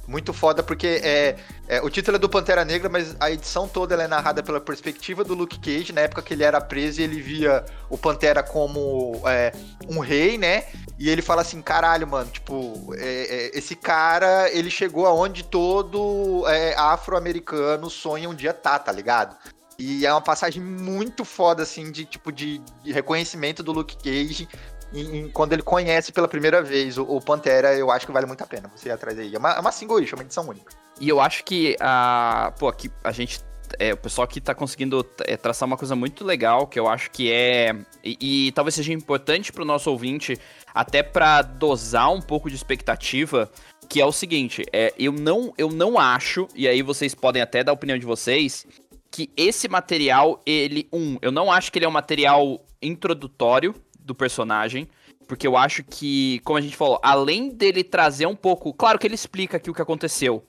muito 0.10 0.34
foda, 0.34 0.64
porque 0.64 1.00
é, 1.04 1.36
é, 1.68 1.82
o 1.82 1.90
título 1.90 2.18
é 2.18 2.20
do 2.20 2.28
Pantera 2.28 2.66
Negra, 2.66 2.90
mas 2.90 3.16
a 3.20 3.30
edição 3.30 3.68
toda 3.68 3.94
é 3.94 4.08
narrada 4.08 4.42
pela 4.42 4.60
perspectiva 4.60 5.24
do 5.24 5.36
Luke 5.36 5.60
Cage, 5.60 5.94
na 5.94 6.02
época 6.02 6.24
que 6.24 6.34
ele 6.34 6.44
era 6.44 6.60
preso 6.60 7.00
e 7.00 7.04
ele 7.04 7.22
via 7.22 7.64
o 7.90 7.98
Pantera 7.98 8.42
como 8.42 9.22
é, 9.26 9.54
um 9.88 10.00
rei, 10.00 10.38
né? 10.38 10.66
E 10.98 11.10
ele 11.10 11.22
fala 11.22 11.44
assim, 11.44 11.62
caralho, 11.62 12.08
mano, 12.08 12.30
tipo, 12.32 12.92
é, 12.98 13.52
é, 13.54 13.58
esse 13.58 13.76
cara, 13.76 14.50
ele 14.52 14.72
chegou 14.72 15.06
aonde 15.06 15.44
todo 15.44 16.44
é, 16.48 16.76
afro-americano 16.76 17.88
sonha 17.88 18.28
um 18.28 18.34
dia 18.34 18.52
tá, 18.52 18.80
tá 18.80 18.92
ligado? 18.92 19.38
E 19.78 20.06
é 20.06 20.12
uma 20.12 20.22
passagem 20.22 20.62
muito 20.62 21.24
foda, 21.24 21.64
assim, 21.64 21.90
de 21.92 22.04
tipo 22.04 22.32
de, 22.32 22.60
de 22.84 22.92
reconhecimento 22.92 23.64
do 23.64 23.72
Luke 23.72 23.96
Cage 23.96 24.50
em, 24.94 25.30
quando 25.30 25.54
ele 25.54 25.62
conhece 25.62 26.12
pela 26.12 26.28
primeira 26.28 26.62
vez 26.62 26.98
o, 26.98 27.04
o, 27.04 27.22
Pantera, 27.22 27.76
eu 27.76 27.92
acho 27.92 28.06
que 28.06 28.12
vale 28.12 28.26
muito 28.26 28.44
a 28.44 28.48
pena 28.48 28.72
você 28.76 28.90
ir 28.90 28.92
atrás 28.92 29.18
aí. 29.20 29.34
É 29.34 29.38
uma, 29.38 29.52
é 29.52 29.60
uma 29.60 29.72
single 29.72 30.00
issue, 30.00 30.16
uma 30.16 30.24
edição 30.24 30.48
única. 30.48 30.74
E 31.00 31.08
eu 31.08 31.20
acho 31.20 31.44
que 31.44 31.76
a. 31.80 32.54
Pô, 32.58 32.68
aqui 32.68 32.92
a 33.04 33.12
gente. 33.12 33.42
É, 33.78 33.94
o 33.94 33.98
pessoal 33.98 34.26
aqui 34.26 34.42
tá 34.42 34.56
conseguindo 34.56 35.06
é, 35.26 35.38
traçar 35.38 35.68
uma 35.68 35.78
coisa 35.78 35.96
muito 35.96 36.26
legal, 36.26 36.66
que 36.66 36.80
eu 36.80 36.88
acho 36.88 37.12
que 37.12 37.32
é. 37.32 37.76
E, 38.04 38.48
e 38.48 38.52
talvez 38.54 38.74
seja 38.74 38.92
importante 38.92 39.52
pro 39.54 39.64
nosso 39.64 39.92
ouvinte, 39.92 40.36
até 40.74 41.04
para 41.04 41.44
dosar 41.44 42.12
um 42.12 42.22
pouco 42.22 42.50
de 42.50 42.56
expectativa, 42.56 43.50
que 43.88 44.02
é 44.02 44.06
o 44.06 44.12
seguinte: 44.12 44.66
é, 44.74 44.92
eu, 44.98 45.12
não, 45.12 45.54
eu 45.56 45.70
não 45.70 46.00
acho, 46.00 46.48
e 46.56 46.68
aí 46.68 46.82
vocês 46.82 47.14
podem 47.14 47.44
até 47.44 47.64
dar 47.64 47.72
a 47.72 47.74
opinião 47.74 47.98
de 47.98 48.08
vocês, 48.08 48.66
que 49.12 49.30
esse 49.38 49.68
material, 49.68 50.42
ele. 50.48 50.90
Um, 50.92 51.20
eu 51.22 51.32
não 51.32 51.52
acho 51.52 51.72
que 51.72 51.78
ele 51.78 51.86
é 51.86 51.90
um 51.90 51.92
material 51.92 52.66
introdutório 52.82 53.76
do 54.10 54.16
personagem. 54.16 54.88
Porque 55.28 55.48
eu 55.48 55.56
acho 55.56 55.84
que, 55.84 56.42
como 56.44 56.58
a 56.58 56.62
gente 56.62 56.76
falou, 56.76 57.00
além 57.04 57.50
dele 57.50 57.84
trazer 57.84 58.26
um 58.26 58.36
pouco. 58.36 58.74
Claro 58.74 58.98
que 58.98 59.08
ele 59.08 59.16
explica 59.16 59.58
aqui 59.58 59.70
o 59.70 59.74
que 59.74 59.82
aconteceu. 59.82 60.44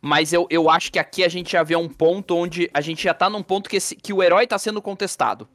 Mas 0.00 0.32
eu, 0.32 0.46
eu 0.50 0.70
acho 0.70 0.92
que 0.92 0.98
aqui 0.98 1.24
a 1.24 1.28
gente 1.28 1.52
já 1.52 1.62
vê 1.62 1.74
um 1.74 1.88
ponto 1.88 2.36
onde 2.36 2.70
a 2.72 2.80
gente 2.80 3.02
já 3.02 3.14
tá 3.14 3.30
num 3.30 3.42
ponto 3.42 3.68
que, 3.68 3.76
esse, 3.76 3.96
que 3.96 4.12
o 4.12 4.22
herói 4.22 4.46
tá 4.46 4.58
sendo 4.58 4.80
contestado. 4.82 5.48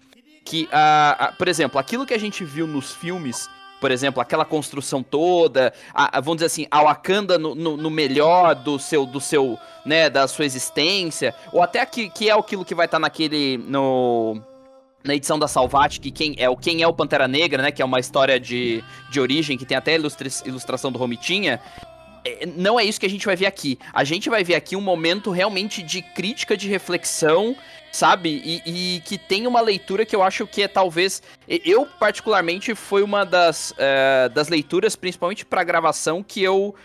Que, 0.44 0.64
uh, 0.64 1.26
uh, 1.26 1.38
por 1.38 1.48
exemplo, 1.48 1.80
aquilo 1.80 2.06
que 2.06 2.14
a 2.14 2.20
gente 2.20 2.44
viu 2.44 2.66
nos 2.66 2.94
filmes 2.94 3.48
por 3.82 3.90
exemplo, 3.90 4.22
aquela 4.22 4.46
construção 4.46 5.02
toda, 5.02 5.74
a, 5.92 6.20
a, 6.20 6.22
vamos 6.22 6.38
dizer 6.38 6.46
assim, 6.46 6.68
a 6.70 6.84
Wakanda 6.84 7.40
no, 7.40 7.56
no, 7.56 7.76
no, 7.76 7.90
melhor 7.90 8.54
do 8.54 8.78
seu, 8.78 9.08
do 9.08 9.20
seu, 9.20 9.58
né, 9.84 10.08
da 10.08 10.28
sua 10.28 10.46
existência, 10.46 11.34
ou 11.52 11.64
até 11.64 11.84
que, 11.84 12.08
que 12.08 12.30
é 12.30 12.34
aquilo 12.34 12.64
que 12.64 12.76
vai 12.76 12.86
estar 12.86 12.98
tá 12.98 13.00
naquele, 13.00 13.58
no 13.58 14.40
na 15.04 15.16
edição 15.16 15.38
da 15.38 15.48
Salvat, 15.48 16.00
que 16.00 16.12
quem 16.12 16.36
é 16.38 16.50
o 16.50 16.56
quem 16.56 16.82
é 16.82 16.88
o 16.88 16.94
Pantera 16.94 17.28
Negra, 17.28 17.64
né, 17.64 17.72
que 17.72 17.82
é 17.82 17.86
uma 17.86 18.00
história 18.00 18.40
de, 18.40 18.84
de 19.10 19.20
origem 19.20 19.58
que 19.58 19.66
tem 19.66 19.78
até 19.78 19.96
ilustra, 19.96 20.28
ilustração 20.46 20.92
do 20.92 21.00
Romitinha, 21.00 21.60
é, 22.24 22.46
não 22.46 22.80
é 22.80 22.84
isso 22.84 23.00
que 23.00 23.06
a 23.06 23.10
gente 23.10 23.26
vai 23.26 23.36
ver 23.36 23.46
aqui. 23.46 23.80
A 23.94 24.04
gente 24.04 24.30
vai 24.30 24.44
ver 24.44 24.56
aqui 24.56 24.76
um 24.76 24.82
momento 24.82 25.32
realmente 25.32 25.82
de 25.82 26.02
crítica, 26.02 26.56
de 26.56 26.68
reflexão, 26.68 27.56
sabe? 27.92 28.42
E, 28.44 28.96
e 28.98 29.02
que 29.02 29.18
tem 29.18 29.48
uma 29.48 29.62
leitura 29.62 30.06
que 30.06 30.16
eu 30.16 30.22
acho 30.22 30.46
que 30.46 30.62
é 30.62 30.68
talvez. 30.68 31.22
Eu, 31.48 31.86
particularmente, 31.86 32.76
foi 32.76 33.04
uma 33.04 33.26
das, 33.26 33.72
uh, 33.72 34.30
das 34.34 34.48
leituras, 34.48 34.96
principalmente 34.96 35.46
para 35.46 35.64
gravação, 35.64 36.24
que 36.24 36.42
eu, 36.44 36.76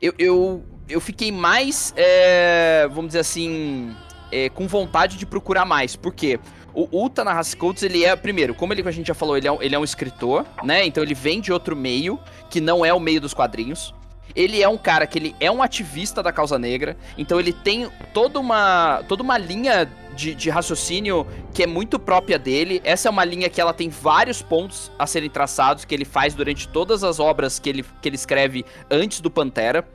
eu, 0.00 0.14
eu, 0.18 0.64
eu 0.88 1.00
fiquei 1.00 1.30
mais, 1.30 1.92
é, 1.96 2.88
vamos 2.88 3.08
dizer 3.08 3.20
assim, 3.20 3.94
é, 4.30 4.48
com 4.48 4.66
vontade 4.66 5.16
de 5.16 5.26
procurar 5.26 5.64
mais. 5.64 5.96
Por 5.96 6.14
quê? 6.14 6.38
O 6.74 7.04
Uta 7.04 7.24
Coates, 7.56 7.82
ele 7.82 8.04
é, 8.04 8.14
primeiro, 8.14 8.54
como 8.54 8.72
ele, 8.72 8.86
a 8.86 8.92
gente 8.92 9.08
já 9.08 9.14
falou, 9.14 9.36
ele 9.36 9.48
é, 9.48 9.52
um, 9.52 9.62
ele 9.62 9.74
é 9.74 9.78
um 9.78 9.84
escritor, 9.84 10.46
né? 10.62 10.86
Então 10.86 11.02
ele 11.02 11.14
vem 11.14 11.40
de 11.40 11.52
outro 11.52 11.74
meio, 11.74 12.20
que 12.48 12.60
não 12.60 12.84
é 12.84 12.92
o 12.92 13.00
meio 13.00 13.20
dos 13.20 13.34
quadrinhos. 13.34 13.94
Ele 14.36 14.62
é 14.62 14.68
um 14.68 14.78
cara 14.78 15.06
que 15.06 15.18
ele 15.18 15.34
é 15.40 15.50
um 15.50 15.62
ativista 15.62 16.22
da 16.22 16.32
causa 16.32 16.58
negra, 16.58 16.96
então 17.16 17.40
ele 17.40 17.52
tem 17.52 17.88
toda 18.12 18.38
uma, 18.38 19.02
toda 19.08 19.22
uma 19.22 19.38
linha 19.38 19.90
de, 20.14 20.34
de, 20.34 20.50
raciocínio 20.50 21.26
que 21.54 21.62
é 21.62 21.66
muito 21.66 21.98
própria 21.98 22.38
dele. 22.38 22.80
Essa 22.84 23.08
é 23.08 23.10
uma 23.10 23.24
linha 23.24 23.48
que 23.48 23.60
ela 23.60 23.72
tem 23.72 23.88
vários 23.88 24.42
pontos 24.42 24.90
a 24.98 25.06
serem 25.06 25.30
traçados, 25.30 25.84
que 25.84 25.94
ele 25.94 26.04
faz 26.04 26.34
durante 26.34 26.68
todas 26.68 27.02
as 27.02 27.18
obras 27.18 27.58
que 27.58 27.68
ele, 27.68 27.84
que 28.02 28.08
ele 28.08 28.16
escreve 28.16 28.64
antes 28.90 29.20
do 29.20 29.30
Pantera. 29.30 29.88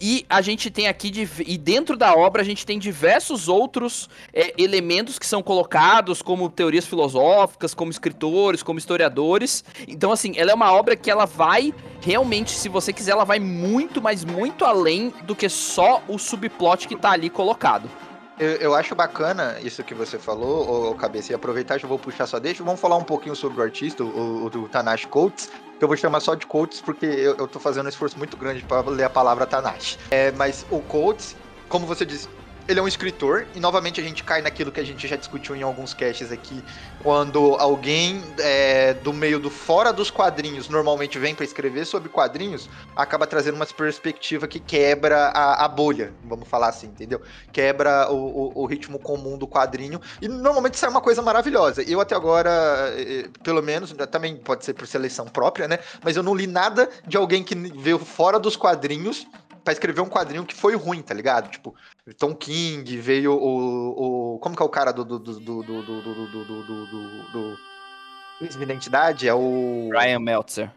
E 0.00 0.24
a 0.28 0.40
gente 0.40 0.70
tem 0.70 0.86
aqui, 0.86 1.28
e 1.46 1.58
dentro 1.58 1.96
da 1.96 2.14
obra, 2.14 2.42
a 2.42 2.44
gente 2.44 2.64
tem 2.64 2.78
diversos 2.78 3.48
outros 3.48 4.08
é, 4.32 4.54
elementos 4.56 5.18
que 5.18 5.26
são 5.26 5.42
colocados, 5.42 6.22
como 6.22 6.48
teorias 6.48 6.86
filosóficas, 6.86 7.74
como 7.74 7.90
escritores, 7.90 8.62
como 8.62 8.78
historiadores. 8.78 9.64
Então, 9.88 10.12
assim, 10.12 10.34
ela 10.36 10.52
é 10.52 10.54
uma 10.54 10.72
obra 10.72 10.94
que 10.94 11.10
ela 11.10 11.24
vai 11.24 11.74
realmente, 12.00 12.52
se 12.52 12.68
você 12.68 12.92
quiser, 12.92 13.12
ela 13.12 13.24
vai 13.24 13.40
muito, 13.40 14.00
mas 14.00 14.24
muito 14.24 14.64
além 14.64 15.12
do 15.24 15.34
que 15.34 15.48
só 15.48 16.02
o 16.06 16.18
subplot 16.18 16.86
que 16.86 16.96
tá 16.96 17.10
ali 17.10 17.28
colocado. 17.28 17.90
Eu, 18.38 18.50
eu, 18.56 18.74
acho 18.74 18.94
bacana 18.94 19.56
isso 19.64 19.82
que 19.82 19.94
você 19.94 20.16
falou, 20.16 20.92
ô, 20.92 20.94
Cabeça, 20.94 21.32
e 21.32 21.34
aproveitar, 21.34 21.76
já 21.76 21.88
vou 21.88 21.98
puxar 21.98 22.24
só 22.24 22.38
deixa. 22.38 22.62
Vamos 22.62 22.80
falar 22.80 22.96
um 22.96 23.02
pouquinho 23.02 23.34
sobre 23.34 23.58
o 23.58 23.62
artista, 23.62 24.04
o, 24.04 24.44
o 24.44 24.50
do 24.50 24.68
Tanashi 24.68 25.08
Coates, 25.08 25.50
que 25.78 25.84
eu 25.84 25.88
vou 25.88 25.96
chamar 25.96 26.20
só 26.20 26.34
de 26.34 26.46
Coates, 26.46 26.80
porque 26.80 27.06
eu, 27.06 27.36
eu 27.36 27.46
tô 27.46 27.60
fazendo 27.60 27.86
um 27.86 27.88
esforço 27.88 28.18
muito 28.18 28.36
grande 28.36 28.62
para 28.62 28.88
ler 28.90 29.04
a 29.04 29.10
palavra 29.10 29.46
Tanashi. 29.46 29.98
É, 30.10 30.32
mas 30.32 30.66
o 30.70 30.80
Coates, 30.80 31.36
como 31.68 31.86
você 31.86 32.04
disse, 32.04 32.28
ele 32.68 32.78
é 32.78 32.82
um 32.82 32.86
escritor, 32.86 33.46
e 33.54 33.60
novamente 33.60 33.98
a 33.98 34.04
gente 34.04 34.22
cai 34.22 34.42
naquilo 34.42 34.70
que 34.70 34.78
a 34.78 34.84
gente 34.84 35.08
já 35.08 35.16
discutiu 35.16 35.56
em 35.56 35.62
alguns 35.62 35.94
caches 35.94 36.30
aqui, 36.30 36.62
quando 37.02 37.54
alguém 37.54 38.22
é, 38.38 38.92
do 38.92 39.10
meio 39.10 39.38
do 39.38 39.48
fora 39.48 39.90
dos 39.90 40.10
quadrinhos 40.10 40.68
normalmente 40.68 41.18
vem 41.18 41.34
para 41.34 41.46
escrever 41.46 41.86
sobre 41.86 42.10
quadrinhos, 42.10 42.68
acaba 42.94 43.26
trazendo 43.26 43.54
uma 43.54 43.64
perspectiva 43.64 44.46
que 44.46 44.60
quebra 44.60 45.28
a, 45.28 45.64
a 45.64 45.68
bolha, 45.68 46.12
vamos 46.24 46.46
falar 46.46 46.68
assim, 46.68 46.88
entendeu? 46.88 47.22
Quebra 47.50 48.10
o, 48.10 48.16
o, 48.16 48.62
o, 48.62 48.66
ritmo 48.66 48.98
comum 48.98 49.38
do 49.38 49.48
quadrinho, 49.48 49.98
e 50.20 50.28
normalmente 50.28 50.84
é 50.84 50.88
uma 50.88 51.00
coisa 51.00 51.22
maravilhosa. 51.22 51.82
Eu 51.82 52.02
até 52.02 52.14
agora, 52.14 52.50
é, 52.96 53.20
é, 53.20 53.28
pelo 53.42 53.62
menos, 53.62 53.94
também 54.10 54.36
pode 54.36 54.66
ser 54.66 54.74
por 54.74 54.86
seleção 54.86 55.24
própria, 55.24 55.66
né? 55.66 55.78
Mas 56.04 56.16
eu 56.16 56.22
não 56.22 56.34
li 56.34 56.46
nada 56.46 56.90
de 57.06 57.16
alguém 57.16 57.42
que 57.42 57.54
veio 57.54 57.98
fora 57.98 58.38
dos 58.38 58.56
quadrinhos 58.56 59.26
para 59.68 59.72
escrever 59.74 60.00
um 60.00 60.08
quadrinho 60.08 60.46
que 60.46 60.54
foi 60.54 60.74
ruim, 60.74 61.02
tá 61.02 61.12
ligado? 61.12 61.50
Tipo, 61.50 61.74
Tom 62.16 62.34
King, 62.34 62.96
veio 62.98 63.32
o. 63.32 64.34
o 64.34 64.38
como 64.38 64.56
que 64.56 64.62
é 64.62 64.66
o 64.66 64.68
cara 64.68 64.92
do. 64.92 65.04
do. 65.04 65.18
do. 65.18 65.40
do. 65.40 65.62
do. 65.62 65.82
do. 65.82 66.02
do. 66.02 66.44
do. 66.44 66.64
do, 66.64 67.32
do 67.32 67.58
Identidade? 68.40 69.28
É 69.28 69.34
o. 69.34 69.90
Ryan 69.92 70.20
Meltzer. 70.20 70.70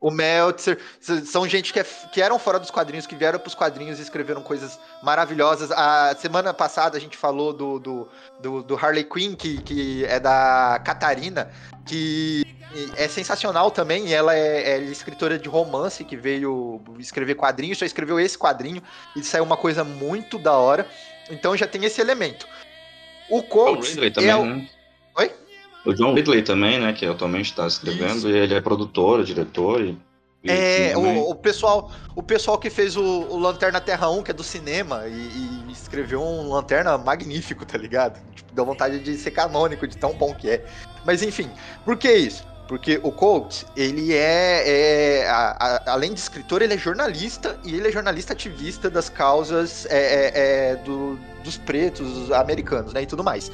O 0.00 0.10
Meltzer. 0.10 0.78
São 1.00 1.48
gente 1.48 1.72
que, 1.72 1.80
é, 1.80 1.84
que 2.12 2.22
eram 2.22 2.38
fora 2.38 2.58
dos 2.60 2.70
quadrinhos, 2.70 3.06
que 3.06 3.16
vieram 3.16 3.38
pros 3.38 3.54
quadrinhos 3.54 3.98
e 3.98 4.02
escreveram 4.02 4.40
coisas 4.42 4.78
maravilhosas. 5.02 5.72
A 5.72 6.14
semana 6.14 6.54
passada 6.54 6.96
a 6.96 7.00
gente 7.00 7.16
falou 7.16 7.52
do, 7.52 7.80
do, 7.80 8.08
do, 8.40 8.62
do 8.62 8.76
Harley 8.76 9.04
Quinn, 9.04 9.34
que, 9.34 9.60
que 9.62 10.04
é 10.04 10.20
da 10.20 10.80
Catarina, 10.84 11.50
que 11.84 12.46
é 12.96 13.08
sensacional 13.08 13.70
também. 13.70 14.12
Ela 14.12 14.34
é, 14.34 14.72
é, 14.72 14.78
escritora 14.82 15.38
de 15.38 15.48
romance 15.48 16.04
que 16.04 16.16
veio 16.16 16.80
escrever 16.98 17.34
quadrinhos, 17.34 17.78
só 17.78 17.84
escreveu 17.84 18.18
esse 18.20 18.38
quadrinho 18.38 18.82
e 19.16 19.22
saiu 19.22 19.44
uma 19.44 19.56
coisa 19.56 19.84
muito 19.84 20.38
da 20.38 20.52
hora. 20.52 20.86
Então 21.30 21.56
já 21.56 21.66
tem 21.66 21.84
esse 21.84 22.00
elemento. 22.00 22.46
O 23.28 23.42
Coates. 23.42 23.96
O 23.96 24.10
também, 24.10 24.30
é 24.30 24.36
o... 24.36 24.44
né? 24.44 24.68
Oi? 25.16 25.32
O 25.84 25.94
John 25.94 26.14
Ridley 26.14 26.42
também, 26.42 26.78
né? 26.78 26.92
Que 26.92 27.06
atualmente 27.06 27.46
está 27.46 27.66
escrevendo, 27.66 28.18
Isso. 28.18 28.28
e 28.28 28.36
ele 28.36 28.54
é 28.54 28.60
produtor, 28.60 29.24
diretor. 29.24 29.80
E... 29.80 29.98
É, 30.44 30.96
o, 30.96 31.30
o, 31.30 31.34
pessoal, 31.34 31.90
o 32.14 32.22
pessoal 32.22 32.58
que 32.58 32.70
fez 32.70 32.96
o, 32.96 33.02
o, 33.02 33.38
Lanterna 33.38 33.80
Terra 33.80 34.08
1, 34.08 34.22
que 34.22 34.30
é 34.30 34.34
do 34.34 34.44
cinema, 34.44 35.02
e, 35.06 35.12
e, 35.12 35.72
escreveu 35.72 36.22
um 36.22 36.52
Lanterna 36.52 36.96
magnífico, 36.96 37.66
tá 37.66 37.76
ligado? 37.76 38.20
Tipo, 38.34 38.54
dá 38.54 38.62
vontade 38.62 39.00
de 39.00 39.16
ser 39.16 39.32
canônico, 39.32 39.86
de 39.86 39.96
tão 39.96 40.14
bom 40.14 40.32
que 40.32 40.48
é. 40.48 40.64
Mas 41.04 41.22
enfim, 41.22 41.50
por 41.84 41.96
que 41.96 42.10
isso? 42.12 42.46
Porque 42.68 43.00
o 43.02 43.10
Colt, 43.10 43.64
ele 43.74 44.14
é, 44.14 45.22
é 45.22 45.28
a, 45.28 45.56
a, 45.58 45.92
além 45.92 46.12
de 46.12 46.20
escritor, 46.20 46.60
ele 46.60 46.74
é 46.74 46.78
jornalista 46.78 47.58
e 47.64 47.74
ele 47.74 47.88
é 47.88 47.90
jornalista 47.90 48.34
ativista 48.34 48.90
das 48.90 49.08
causas 49.08 49.86
é, 49.86 49.96
é, 49.96 50.32
é, 50.34 50.76
do, 50.76 51.18
dos 51.42 51.56
pretos 51.56 52.30
americanos, 52.30 52.92
né, 52.92 53.02
e 53.02 53.06
tudo 53.06 53.24
mais. 53.24 53.50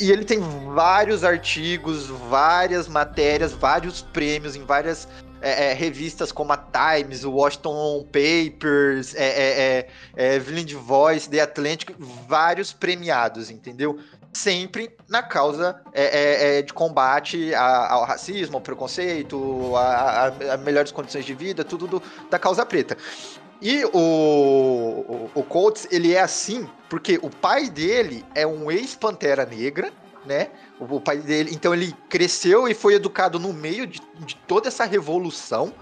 E 0.00 0.10
ele 0.10 0.24
tem 0.24 0.40
vários 0.74 1.24
artigos, 1.24 2.06
várias 2.06 2.88
matérias, 2.88 3.52
vários 3.52 4.00
prêmios 4.00 4.56
em 4.56 4.64
várias 4.64 5.06
é, 5.42 5.70
é, 5.70 5.72
revistas 5.74 6.32
como 6.32 6.52
a 6.52 6.56
Times, 6.56 7.24
o 7.24 7.32
Washington 7.32 8.04
Papers, 8.04 9.14
é, 9.14 9.88
é, 10.14 10.38
Village 10.38 10.74
Voice, 10.74 11.28
The 11.28 11.40
Atlantic, 11.40 11.90
vários 12.26 12.72
premiados, 12.72 13.50
entendeu? 13.50 13.98
Sempre 14.32 14.90
na 15.08 15.22
causa 15.22 15.80
é, 15.92 16.04
é, 16.04 16.58
é 16.58 16.62
de 16.62 16.72
combate 16.72 17.54
ao 17.54 18.04
racismo, 18.04 18.56
ao 18.56 18.60
preconceito, 18.62 19.76
a, 19.76 19.80
a, 19.80 20.54
a, 20.54 20.56
melhores 20.56 20.90
condições 20.90 21.24
de 21.24 21.34
vida, 21.34 21.62
tudo 21.62 21.86
do, 21.86 22.02
da 22.30 22.38
causa 22.38 22.64
preta. 22.64 22.96
E 23.60 23.84
o, 23.84 23.90
o, 23.92 25.30
o 25.34 25.42
Colts, 25.44 25.86
ele 25.90 26.14
é 26.14 26.20
assim 26.20 26.68
porque 26.88 27.18
o 27.22 27.30
pai 27.30 27.70
dele 27.70 28.24
é 28.34 28.46
um 28.46 28.70
ex-pantera 28.70 29.46
negra, 29.46 29.92
né? 30.26 30.48
O, 30.80 30.96
o, 30.96 31.00
pai 31.00 31.18
dele, 31.18 31.50
então 31.52 31.72
ele 31.72 31.94
cresceu 32.08 32.66
e 32.66 32.74
foi 32.74 32.94
educado 32.94 33.38
no 33.38 33.52
meio 33.52 33.86
de, 33.86 34.00
de 34.20 34.34
toda 34.48 34.68
essa 34.68 34.84
revolução. 34.84 35.72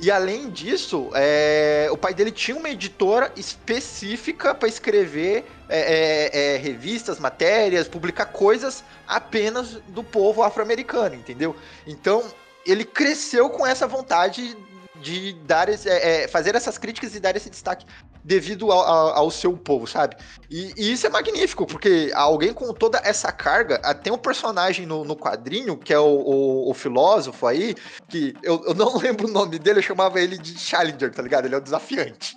E 0.00 0.10
além 0.12 0.48
disso, 0.48 1.10
é, 1.14 1.88
o 1.90 1.96
pai 1.96 2.14
dele 2.14 2.30
tinha 2.30 2.56
uma 2.56 2.70
editora 2.70 3.32
específica 3.36 4.54
para 4.54 4.68
escrever 4.68 5.44
é, 5.68 5.78
é, 5.78 6.54
é, 6.54 6.56
revistas, 6.56 7.18
matérias, 7.18 7.88
publicar 7.88 8.26
coisas 8.26 8.84
apenas 9.06 9.80
do 9.88 10.04
povo 10.04 10.42
afro-americano, 10.42 11.16
entendeu? 11.16 11.56
Então 11.84 12.24
ele 12.64 12.84
cresceu 12.84 13.50
com 13.50 13.66
essa 13.66 13.86
vontade 13.86 14.56
de 15.00 15.32
dar 15.44 15.68
esse, 15.68 15.88
é, 15.88 16.24
é, 16.24 16.28
fazer 16.28 16.54
essas 16.54 16.78
críticas 16.78 17.14
e 17.14 17.20
dar 17.20 17.36
esse 17.36 17.50
destaque 17.50 17.86
devido 18.24 18.70
ao, 18.70 18.80
ao, 18.80 19.08
ao 19.16 19.30
seu 19.30 19.56
povo, 19.56 19.86
sabe? 19.86 20.16
E, 20.50 20.72
e, 20.76 20.92
isso 20.92 21.06
é 21.06 21.10
magnífico, 21.10 21.66
porque 21.66 22.10
alguém 22.14 22.52
com 22.52 22.72
toda 22.72 23.00
essa 23.04 23.32
carga, 23.32 23.80
ah, 23.82 23.94
tem 23.94 24.12
um 24.12 24.18
personagem 24.18 24.86
no, 24.86 25.04
no 25.04 25.16
quadrinho, 25.16 25.76
que 25.76 25.92
é 25.92 25.98
o, 25.98 26.04
o, 26.04 26.70
o, 26.70 26.74
filósofo 26.74 27.46
aí, 27.46 27.74
que 28.08 28.34
eu, 28.42 28.62
eu 28.66 28.74
não 28.74 28.96
lembro 28.98 29.26
o 29.26 29.30
nome 29.30 29.58
dele, 29.58 29.78
eu 29.78 29.82
chamava 29.82 30.20
ele 30.20 30.36
de 30.36 30.58
Challenger, 30.58 31.12
tá 31.12 31.22
ligado? 31.22 31.46
Ele 31.46 31.54
é 31.54 31.58
o 31.58 31.62
desafiante. 31.62 32.36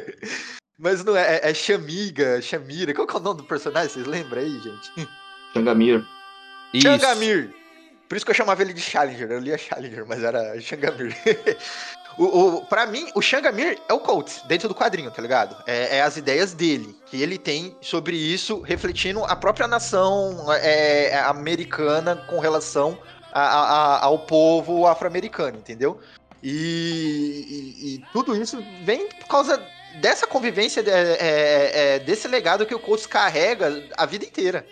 Mas 0.78 1.04
não 1.04 1.16
é, 1.16 1.36
é, 1.36 1.50
é 1.50 1.54
Chamiga, 1.54 2.42
Chamira, 2.42 2.92
qual 2.92 3.06
que 3.06 3.14
é 3.14 3.20
o 3.20 3.22
nome 3.22 3.38
do 3.38 3.44
personagem? 3.44 3.90
Vocês 3.90 4.06
lembram 4.06 4.40
aí, 4.40 4.58
gente? 4.58 5.08
Changamir. 5.54 6.04
Changamir! 6.74 7.61
Por 8.12 8.16
isso 8.16 8.26
que 8.26 8.30
eu 8.30 8.36
chamava 8.36 8.60
ele 8.60 8.74
de 8.74 8.80
Challenger. 8.82 9.30
Eu 9.30 9.40
lia 9.40 9.56
Challenger, 9.56 10.04
mas 10.06 10.22
era 10.22 10.60
Xangamir. 10.60 11.16
o, 12.18 12.24
o, 12.58 12.66
pra 12.66 12.84
mim, 12.84 13.10
o 13.14 13.22
Xangamir 13.22 13.78
é 13.88 13.92
o 13.94 14.00
Coates, 14.00 14.42
dentro 14.46 14.68
do 14.68 14.74
quadrinho, 14.74 15.10
tá 15.10 15.22
ligado? 15.22 15.56
É, 15.66 15.96
é, 15.96 16.02
as 16.02 16.18
ideias 16.18 16.52
dele, 16.52 16.94
que 17.06 17.22
ele 17.22 17.38
tem 17.38 17.74
sobre 17.80 18.14
isso, 18.14 18.60
refletindo 18.60 19.24
a 19.24 19.34
própria 19.34 19.66
nação 19.66 20.44
é, 20.52 21.06
é 21.06 21.20
americana 21.20 22.16
com 22.28 22.38
relação 22.38 22.98
a, 23.32 23.40
a, 23.40 24.04
ao 24.04 24.18
povo 24.18 24.86
afro-americano, 24.86 25.56
entendeu? 25.56 25.98
E, 26.42 26.50
e, 27.48 27.94
e, 27.94 28.04
tudo 28.12 28.36
isso 28.36 28.62
vem 28.84 29.08
por 29.08 29.26
causa 29.26 29.66
dessa 30.02 30.26
convivência, 30.26 30.84
é, 30.86 30.90
é, 30.90 31.94
é, 31.94 31.98
desse 31.98 32.28
legado 32.28 32.66
que 32.66 32.74
o 32.74 32.78
Coates 32.78 33.06
carrega 33.06 33.88
a 33.96 34.04
vida 34.04 34.26
inteira. 34.26 34.66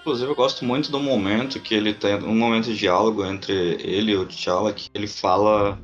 Inclusive, 0.00 0.30
eu 0.30 0.34
gosto 0.34 0.64
muito 0.64 0.90
do 0.90 0.98
momento 0.98 1.60
que 1.60 1.74
ele 1.74 1.92
tem 1.92 2.14
um 2.14 2.34
momento 2.34 2.64
de 2.64 2.76
diálogo 2.76 3.24
entre 3.24 3.52
ele 3.52 4.12
e 4.12 4.16
o 4.16 4.24
T'Challa, 4.24 4.72
que 4.72 4.88
ele 4.94 5.06
fala. 5.06 5.78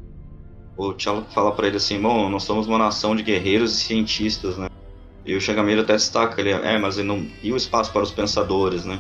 O 0.75 0.95
T'Challa 0.95 1.23
fala 1.35 1.53
para 1.53 1.67
ele 1.67 1.77
assim: 1.77 2.01
Bom, 2.01 2.31
nós 2.31 2.45
somos 2.45 2.67
uma 2.67 2.79
nação 2.79 3.15
de 3.15 3.23
guerreiros 3.23 3.73
e 3.73 3.85
cientistas, 3.85 4.57
né? 4.57 4.69
E 5.27 5.37
o 5.37 5.41
Shagamir 5.41 5.79
até 5.79 5.93
destaca: 5.93 6.41
ele, 6.41 6.51
É, 6.51 6.79
mas 6.79 6.97
ele 6.97 7.09
não. 7.09 7.27
E 7.43 7.53
o 7.53 7.57
espaço 7.57 7.93
para 7.93 8.03
os 8.03 8.11
pensadores, 8.11 8.87
né? 8.87 8.99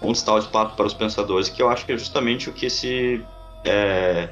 Onde 0.00 0.18
está 0.18 0.32
o 0.32 0.38
espaço 0.38 0.76
para 0.76 0.86
os 0.86 0.94
pensadores? 0.94 1.48
Que 1.48 1.60
eu 1.60 1.68
acho 1.68 1.84
que 1.84 1.92
é 1.92 1.98
justamente 1.98 2.48
o 2.48 2.52
que 2.52 2.66
esse. 2.66 3.20
É, 3.64 4.28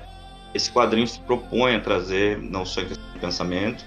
esse 0.55 0.71
quadrinho 0.71 1.09
se 1.09 1.19
propõe 1.21 1.75
a 1.75 1.81
trazer, 1.81 2.39
não 2.39 2.65
só 2.65 2.81
em 2.83 2.87
questão 2.87 3.13
de 3.15 3.19
pensamento, 3.19 3.85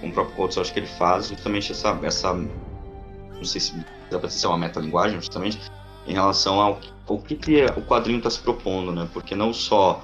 como 0.00 0.12
o 0.12 0.14
próprio 0.14 0.36
Coates, 0.36 0.58
acho 0.58 0.72
que 0.74 0.78
ele 0.78 0.86
faz 0.86 1.28
justamente 1.28 1.72
essa. 1.72 1.98
essa 2.02 2.34
não 2.34 3.44
sei 3.44 3.60
se 3.62 3.74
dá 4.10 4.18
para 4.18 4.28
ser 4.28 4.46
uma 4.46 4.58
metalinguagem, 4.58 5.20
justamente 5.20 5.58
em 6.06 6.12
relação 6.12 6.60
ao, 6.60 6.80
ao 7.08 7.18
que, 7.18 7.34
que 7.34 7.64
o 7.76 7.82
quadrinho 7.82 8.18
está 8.18 8.30
se 8.30 8.40
propondo, 8.40 8.92
né? 8.92 9.08
Porque 9.12 9.34
não 9.34 9.52
só 9.52 10.02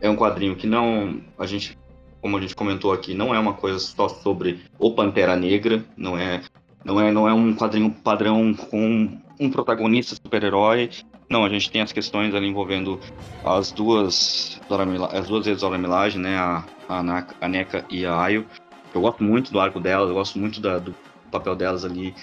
é 0.00 0.08
um 0.08 0.16
quadrinho 0.16 0.56
que 0.56 0.66
não 0.66 1.20
a 1.38 1.46
gente, 1.46 1.78
como 2.20 2.36
a 2.36 2.40
gente 2.40 2.54
comentou 2.54 2.92
aqui, 2.92 3.14
não 3.14 3.34
é 3.34 3.38
uma 3.38 3.54
coisa 3.54 3.78
só 3.78 4.08
sobre 4.08 4.60
o 4.78 4.92
Pantera 4.92 5.36
Negra, 5.36 5.84
não 5.96 6.16
é 6.16 6.42
não 6.84 7.00
é 7.00 7.10
não 7.10 7.28
é 7.28 7.34
um 7.34 7.54
quadrinho 7.54 7.90
padrão 7.90 8.54
com 8.54 9.18
um 9.38 9.50
protagonista 9.50 10.14
super-herói. 10.14 10.90
Não, 11.28 11.44
a 11.44 11.48
gente 11.48 11.70
tem 11.70 11.82
as 11.82 11.92
questões 11.92 12.34
ali 12.34 12.46
envolvendo 12.46 13.00
as 13.44 13.72
duas 13.72 14.60
as 15.12 15.26
duas 15.26 15.44
vezes 15.44 15.60
Dora 15.60 15.78
Milagem, 15.78 16.20
né? 16.20 16.36
A, 16.36 16.64
a, 16.88 17.26
a 17.40 17.48
NECA 17.48 17.84
e 17.90 18.06
a 18.06 18.16
Ayo. 18.20 18.46
Eu 18.94 19.00
gosto 19.00 19.22
muito 19.22 19.52
do 19.52 19.60
arco 19.60 19.80
delas, 19.80 20.08
eu 20.08 20.14
gosto 20.14 20.38
muito 20.38 20.60
da, 20.60 20.78
do 20.78 20.94
papel 21.30 21.54
delas 21.56 21.84
ali 21.84 22.14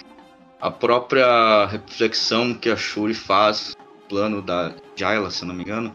a 0.60 0.70
própria 0.70 1.66
reflexão 1.66 2.54
que 2.54 2.70
a 2.70 2.76
Shuri 2.76 3.14
faz, 3.14 3.76
plano 4.08 4.40
da 4.40 4.74
Jayla, 4.96 5.30
se 5.30 5.44
não 5.44 5.54
me 5.54 5.62
engano, 5.62 5.94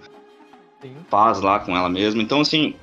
Sim. 0.81 0.95
faz 1.09 1.41
lá 1.41 1.59
com 1.59 1.75
ela 1.75 1.89
mesma. 1.89 2.21
Então, 2.21 2.41
assim, 2.41 2.75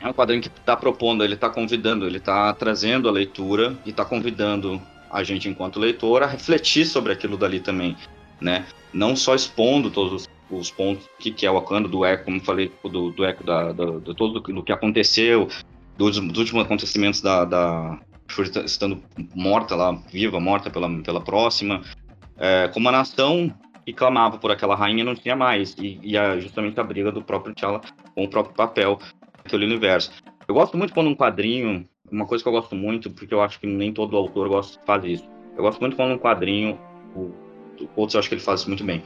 é 0.00 0.08
um 0.08 0.12
quadrinho 0.12 0.42
que 0.42 0.48
está 0.48 0.76
propondo, 0.76 1.24
ele 1.24 1.34
está 1.34 1.50
convidando, 1.50 2.06
ele 2.06 2.18
está 2.18 2.52
trazendo 2.52 3.08
a 3.08 3.12
leitura 3.12 3.76
e 3.84 3.90
está 3.90 4.04
convidando 4.04 4.80
a 5.10 5.22
gente, 5.22 5.48
enquanto 5.48 5.80
leitor, 5.80 6.22
a 6.22 6.26
refletir 6.26 6.86
sobre 6.86 7.12
aquilo 7.12 7.36
dali 7.36 7.60
também, 7.60 7.96
né? 8.40 8.66
Não 8.92 9.16
só 9.16 9.34
expondo 9.34 9.90
todos 9.90 10.12
os, 10.12 10.28
os 10.50 10.70
pontos 10.70 11.08
que, 11.18 11.30
que 11.30 11.46
é 11.46 11.50
o 11.50 11.54
Wakanda, 11.54 11.88
do 11.88 12.04
eco, 12.04 12.26
como 12.26 12.40
falei, 12.40 12.70
do, 12.84 13.10
do 13.10 13.24
eco 13.24 13.42
da, 13.42 13.72
da, 13.72 13.84
do, 13.84 14.14
todo 14.14 14.40
do 14.40 14.62
que 14.62 14.72
aconteceu, 14.72 15.48
dos, 15.96 16.18
dos 16.18 16.38
últimos 16.38 16.64
acontecimentos 16.64 17.20
da, 17.20 17.44
da, 17.44 17.98
estando 18.64 19.02
morta 19.34 19.74
lá, 19.74 19.92
viva, 20.10 20.38
morta 20.38 20.70
pela, 20.70 20.88
pela 21.02 21.20
próxima, 21.20 21.82
é, 22.36 22.68
como 22.68 22.88
a 22.88 22.92
nação 22.92 23.52
que 23.84 23.92
clamava 23.92 24.38
por 24.38 24.50
aquela 24.50 24.76
rainha 24.76 25.02
não 25.04 25.14
tinha 25.14 25.34
mais, 25.34 25.74
e, 25.78 25.98
e 26.02 26.16
a, 26.16 26.38
justamente 26.38 26.78
a 26.78 26.84
briga 26.84 27.10
do 27.10 27.22
próprio 27.22 27.54
T'Challa 27.54 27.80
com 28.14 28.24
o 28.24 28.28
próprio 28.28 28.54
papel 28.54 28.98
daquele 29.42 29.64
universo. 29.64 30.12
Eu 30.46 30.54
gosto 30.54 30.76
muito 30.76 30.92
quando 30.92 31.08
um 31.08 31.14
quadrinho, 31.14 31.88
uma 32.10 32.26
coisa 32.26 32.42
que 32.42 32.48
eu 32.48 32.52
gosto 32.52 32.74
muito, 32.74 33.10
porque 33.10 33.32
eu 33.32 33.40
acho 33.40 33.58
que 33.58 33.66
nem 33.66 33.92
todo 33.92 34.16
autor 34.16 34.48
gosta, 34.48 34.80
faz 34.84 35.04
isso, 35.04 35.24
eu 35.56 35.62
gosto 35.62 35.80
muito 35.80 35.96
quando 35.96 36.12
um 36.12 36.18
quadrinho, 36.18 36.78
o, 37.16 37.32
outros 37.96 38.14
eu 38.14 38.20
acho 38.20 38.28
que 38.28 38.34
ele 38.34 38.42
faz 38.42 38.60
isso 38.60 38.68
muito 38.68 38.84
bem, 38.84 39.02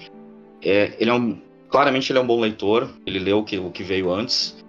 é, 0.61 0.97
ele 0.99 1.11
é 1.11 1.15
um, 1.15 1.41
claramente 1.69 2.11
ele 2.11 2.19
é 2.19 2.23
um 2.23 2.27
bom 2.27 2.41
leitor, 2.41 2.89
ele 3.07 3.19
leu 3.19 3.39
o 3.39 3.45
que, 3.45 3.59
o 3.59 3.71
que 3.71 3.83
veio 3.83 4.13
antes, 4.13 4.63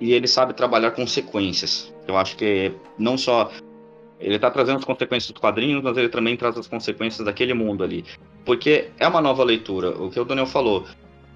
e 0.00 0.12
ele 0.12 0.26
sabe 0.26 0.52
trabalhar 0.52 0.90
consequências. 0.90 1.94
Eu 2.08 2.16
acho 2.18 2.36
que 2.36 2.72
não 2.98 3.16
só 3.16 3.52
ele 4.22 4.36
está 4.36 4.50
trazendo 4.50 4.78
as 4.78 4.84
consequências 4.84 5.30
dos 5.32 5.40
quadrinhos, 5.40 5.82
mas 5.82 5.96
ele 5.96 6.08
também 6.08 6.36
traz 6.36 6.56
as 6.56 6.66
consequências 6.66 7.24
daquele 7.24 7.52
mundo 7.52 7.82
ali. 7.82 8.04
Porque 8.44 8.90
é 8.98 9.06
uma 9.06 9.20
nova 9.20 9.42
leitura, 9.42 9.90
o 9.90 10.10
que 10.10 10.20
o 10.20 10.24
Daniel 10.24 10.46
falou. 10.46 10.86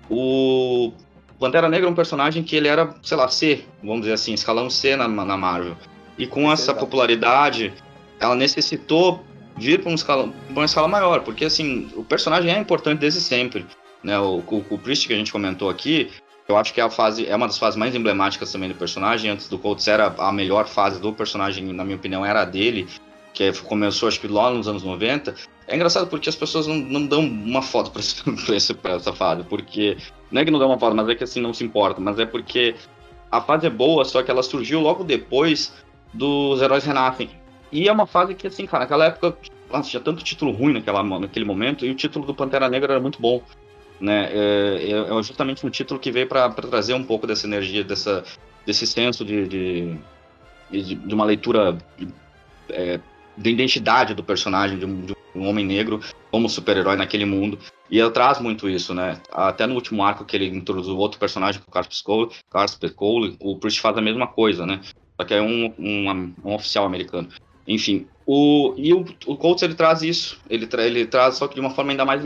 O 0.09 0.93
Pantera 1.39 1.69
Negra 1.69 1.89
é 1.89 1.91
um 1.91 1.95
personagem 1.95 2.43
que 2.43 2.55
ele 2.55 2.69
era, 2.69 2.95
sei 3.03 3.17
lá, 3.17 3.29
C, 3.29 3.65
vamos 3.83 4.03
dizer 4.03 4.15
assim, 4.15 4.33
escalão 4.33 4.71
C 4.71 4.97
na, 4.97 5.09
na 5.09 5.37
Marvel. 5.37 5.77
E 6.17 6.27
com 6.27 6.51
essa 6.51 6.73
popularidade, 6.73 7.75
ela 8.21 8.35
necessitou 8.35 9.23
vir 9.57 9.81
para 9.81 9.91
um 9.91 9.95
escala, 9.95 10.33
uma 10.49 10.65
escala 10.65 10.87
maior, 10.89 11.21
porque 11.21 11.45
assim, 11.45 11.89
o 11.97 12.05
personagem 12.05 12.55
é 12.55 12.59
importante 12.59 13.01
desde 13.01 13.21
sempre. 13.21 13.67
Né? 14.03 14.19
O, 14.19 14.43
o, 14.47 14.65
o 14.71 14.79
Priest 14.79 15.09
que 15.09 15.13
a 15.13 15.17
gente 15.17 15.33
comentou 15.33 15.69
aqui, 15.69 16.11
eu 16.49 16.57
acho 16.57 16.73
que 16.73 16.81
é 16.81 16.85
a 16.85 16.91
fase 16.91 17.27
é 17.27 17.35
uma 17.35 17.47
das 17.47 17.59
fases 17.59 17.77
mais 17.77 17.95
emblemáticas 17.95 18.53
também 18.53 18.69
do 18.69 18.75
personagem. 18.75 19.31
Antes 19.31 19.49
do 19.49 19.59
Colts 19.59 19.89
era 19.89 20.15
a 20.19 20.33
melhor 20.33 20.67
fase 20.67 21.01
do 21.01 21.13
personagem, 21.13 21.65
na 21.73 21.85
minha 21.85 21.97
opinião, 21.97 22.25
era 22.25 22.43
a 22.43 22.45
dele, 22.45 22.87
que 23.33 23.53
começou 23.63 24.09
acho 24.09 24.21
que 24.21 24.29
lá 24.29 24.51
nos 24.51 24.69
anos 24.69 24.83
90. 24.83 25.35
É 25.67 25.75
engraçado 25.75 26.07
porque 26.07 26.29
as 26.29 26.37
pessoas 26.37 26.67
não, 26.67 26.77
não 26.77 27.05
dão 27.05 27.21
uma 27.21 27.63
foto 27.63 27.91
pra, 27.91 28.95
essa 28.95 29.13
fase, 29.13 29.43
porque 29.45 29.97
não 30.31 30.41
é 30.41 30.45
que 30.45 30.51
não 30.51 30.59
dão 30.59 30.69
uma 30.69 30.79
foto, 30.79 30.95
mas 30.95 31.09
é 31.09 31.15
que 31.15 31.25
assim 31.25 31.41
não 31.41 31.53
se 31.53 31.65
importa, 31.65 32.01
mas 32.01 32.19
é 32.19 32.25
porque 32.25 32.77
a 33.31 33.41
fase 33.41 33.67
é 33.67 33.71
boa, 33.71 34.05
só 34.05 34.23
que 34.23 34.31
ela 34.31 34.43
surgiu 34.43 34.81
logo 34.81 35.03
depois 35.03 35.75
dos 36.15 36.63
Heróis 36.63 36.85
Renascem. 36.85 37.29
E 37.73 37.89
é 37.89 37.93
uma 37.93 38.07
fase 38.07 38.37
que, 38.37 38.47
assim, 38.47 38.65
cara, 38.65 38.85
naquela 38.85 39.07
época 39.07 39.37
nossa, 39.69 39.91
tinha 39.91 40.01
tanto 40.01 40.23
título 40.23 40.53
ruim 40.53 40.73
naquela, 40.73 41.03
naquele 41.03 41.45
momento, 41.45 41.85
e 41.85 41.91
o 41.91 41.95
título 41.95 42.25
do 42.25 42.33
Pantera 42.33 42.69
Negra 42.69 42.95
era 42.95 43.03
muito 43.03 43.21
bom 43.21 43.43
né? 44.01 44.31
É, 44.33 44.91
é, 44.91 45.19
é 45.19 45.23
justamente 45.23 45.67
um 45.67 45.71
título 45.71 46.01
que 46.01 46.11
veio 46.11 46.29
para 46.29 46.51
trazer 46.51 46.95
um 46.95 47.05
pouco 47.05 47.27
dessa 47.27 47.47
energia, 47.47 47.85
dessa, 47.85 48.25
desse 48.65 48.87
senso 48.87 49.25
de, 49.25 49.47
de, 49.47 49.97
de, 50.71 50.95
de 50.95 51.15
uma 51.15 51.25
leitura 51.25 51.79
é, 52.69 53.01
da 53.37 53.51
identidade 53.51 54.15
do 54.15 54.25
personagem, 54.25 54.79
de 54.79 54.87
um, 54.87 55.01
de 55.03 55.17
um 55.35 55.49
homem 55.49 55.65
negro 55.65 56.01
como 56.31 56.49
super-herói 56.49 56.97
naquele 56.97 57.25
mundo. 57.25 57.59
E 57.91 57.99
ele 57.99 58.11
traz 58.11 58.41
muito 58.41 58.69
isso, 58.69 58.95
né? 58.95 59.21
Até 59.31 59.67
no 59.67 59.75
último 59.75 60.03
arco 60.03 60.25
que 60.25 60.37
ele 60.37 60.49
introduziu 60.49 60.97
outro 60.97 61.21
personagem, 61.21 61.61
o 61.67 61.71
Carlos 61.71 62.01
Cole, 62.03 62.31
Carlos 62.51 62.79
Cole, 62.95 63.37
o 63.41 63.57
Priest 63.57 63.81
faz 63.81 63.97
a 63.97 64.03
mesma 64.03 64.27
coisa, 64.27 64.67
né? 64.67 64.81
Só 65.19 65.27
que 65.27 65.35
é 65.35 65.41
um, 65.41 65.73
um, 65.79 66.35
um 66.45 66.55
oficial 66.55 66.85
americano. 66.85 67.29
Enfim, 67.67 68.07
o, 68.27 68.75
e 68.77 68.93
o, 68.93 69.05
o 69.27 69.37
Colts 69.37 69.63
ele 69.63 69.75
traz 69.75 70.03
isso, 70.03 70.41
ele, 70.49 70.67
tra, 70.67 70.85
ele 70.85 71.07
traz 71.07 71.37
só 71.37 71.49
que 71.49 71.55
de 71.55 71.61
uma 71.61 71.71
forma 71.71 71.91
ainda 71.91 72.05
mais 72.05 72.23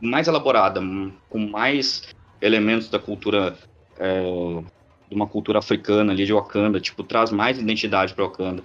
mais 0.00 0.28
elaborada, 0.28 0.80
com 1.28 1.38
mais 1.38 2.14
elementos 2.40 2.88
da 2.88 2.98
cultura, 2.98 3.56
é, 3.98 4.22
de 5.08 5.14
uma 5.14 5.26
cultura 5.26 5.58
africana 5.58 6.12
ali 6.12 6.24
de 6.24 6.32
Wakanda, 6.32 6.80
tipo, 6.80 7.02
traz 7.02 7.30
mais 7.30 7.58
identidade 7.58 8.14
para 8.14 8.24
Wakanda. 8.24 8.62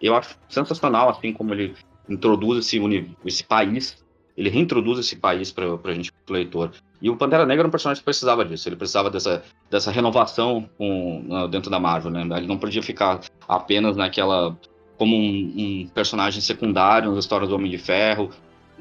Eu 0.00 0.14
acho 0.16 0.36
sensacional, 0.48 1.08
assim, 1.08 1.32
como 1.32 1.54
ele 1.54 1.74
introduz 2.08 2.58
esse, 2.58 2.80
esse 3.24 3.44
país, 3.44 4.02
ele 4.36 4.48
reintroduz 4.48 4.98
esse 4.98 5.16
país 5.16 5.52
para 5.52 5.66
a 5.84 5.94
gente, 5.94 6.12
pro 6.24 6.34
leitor. 6.34 6.72
E 7.00 7.10
o 7.10 7.16
Pantera 7.16 7.44
Negra 7.44 7.62
era 7.62 7.68
um 7.68 7.70
personagem 7.70 8.00
que 8.00 8.04
precisava 8.04 8.44
disso, 8.44 8.68
ele 8.68 8.76
precisava 8.76 9.10
dessa, 9.10 9.44
dessa 9.70 9.90
renovação 9.90 10.68
com, 10.78 11.48
dentro 11.50 11.70
da 11.70 11.78
Marvel, 11.78 12.10
né? 12.10 12.38
Ele 12.38 12.46
não 12.46 12.58
podia 12.58 12.82
ficar 12.82 13.20
apenas 13.48 13.96
naquela 13.96 14.56
como 14.96 15.16
um, 15.16 15.52
um, 15.56 15.88
personagem 15.92 16.40
secundário 16.40 17.10
nas 17.10 17.24
histórias 17.24 17.48
do 17.48 17.56
Homem 17.56 17.70
de 17.70 17.78
Ferro, 17.78 18.30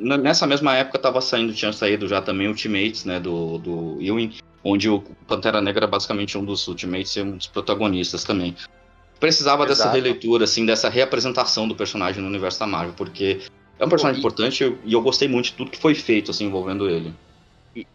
nessa 0.02 0.48
mesma 0.48 0.76
época 0.76 0.98
estava 0.98 1.22
saindo, 1.22 1.54
tinha 1.54 1.72
saído 1.72 2.08
já 2.08 2.22
também 2.22 2.48
Ultimates, 2.48 3.06
né, 3.06 3.20
do, 3.20 3.58
do 3.60 3.98
Ewing, 4.02 4.36
onde 4.64 4.90
o 4.90 5.02
Pantera 5.28 5.62
Negra 5.62 5.86
é 5.86 5.88
basicamente 5.88 6.38
um 6.38 6.44
dos 6.44 6.68
Ultimates 6.68 7.16
e 7.16 7.22
um 7.22 7.38
dos 7.38 7.48
protagonistas 7.48 8.24
também. 8.24 8.56
Precisava 9.20 9.64
Exato. 9.64 9.70
dessa 9.70 9.92
releitura, 9.92 10.46
assim, 10.46 10.66
dessa 10.66 10.90
reapresentação 10.90 11.68
do 11.68 11.76
personagem 11.76 12.22
no 12.22 12.28
universo 12.28 12.60
da 12.60 12.68
Marvel, 12.68 12.94
porque 12.96 13.40
é 13.78 13.86
um 13.86 13.90
personagem 13.90 14.20
e... 14.20 14.22
importante 14.22 14.78
e 14.84 14.94
eu 14.94 15.02
gostei 15.02 15.28
muito 15.28 15.46
de 15.46 15.54
tudo 15.54 15.72
que 15.72 15.80
foi 15.80 15.94
feito, 15.94 16.32
assim, 16.32 16.46
envolvendo 16.46 16.90
ele. 16.90 17.14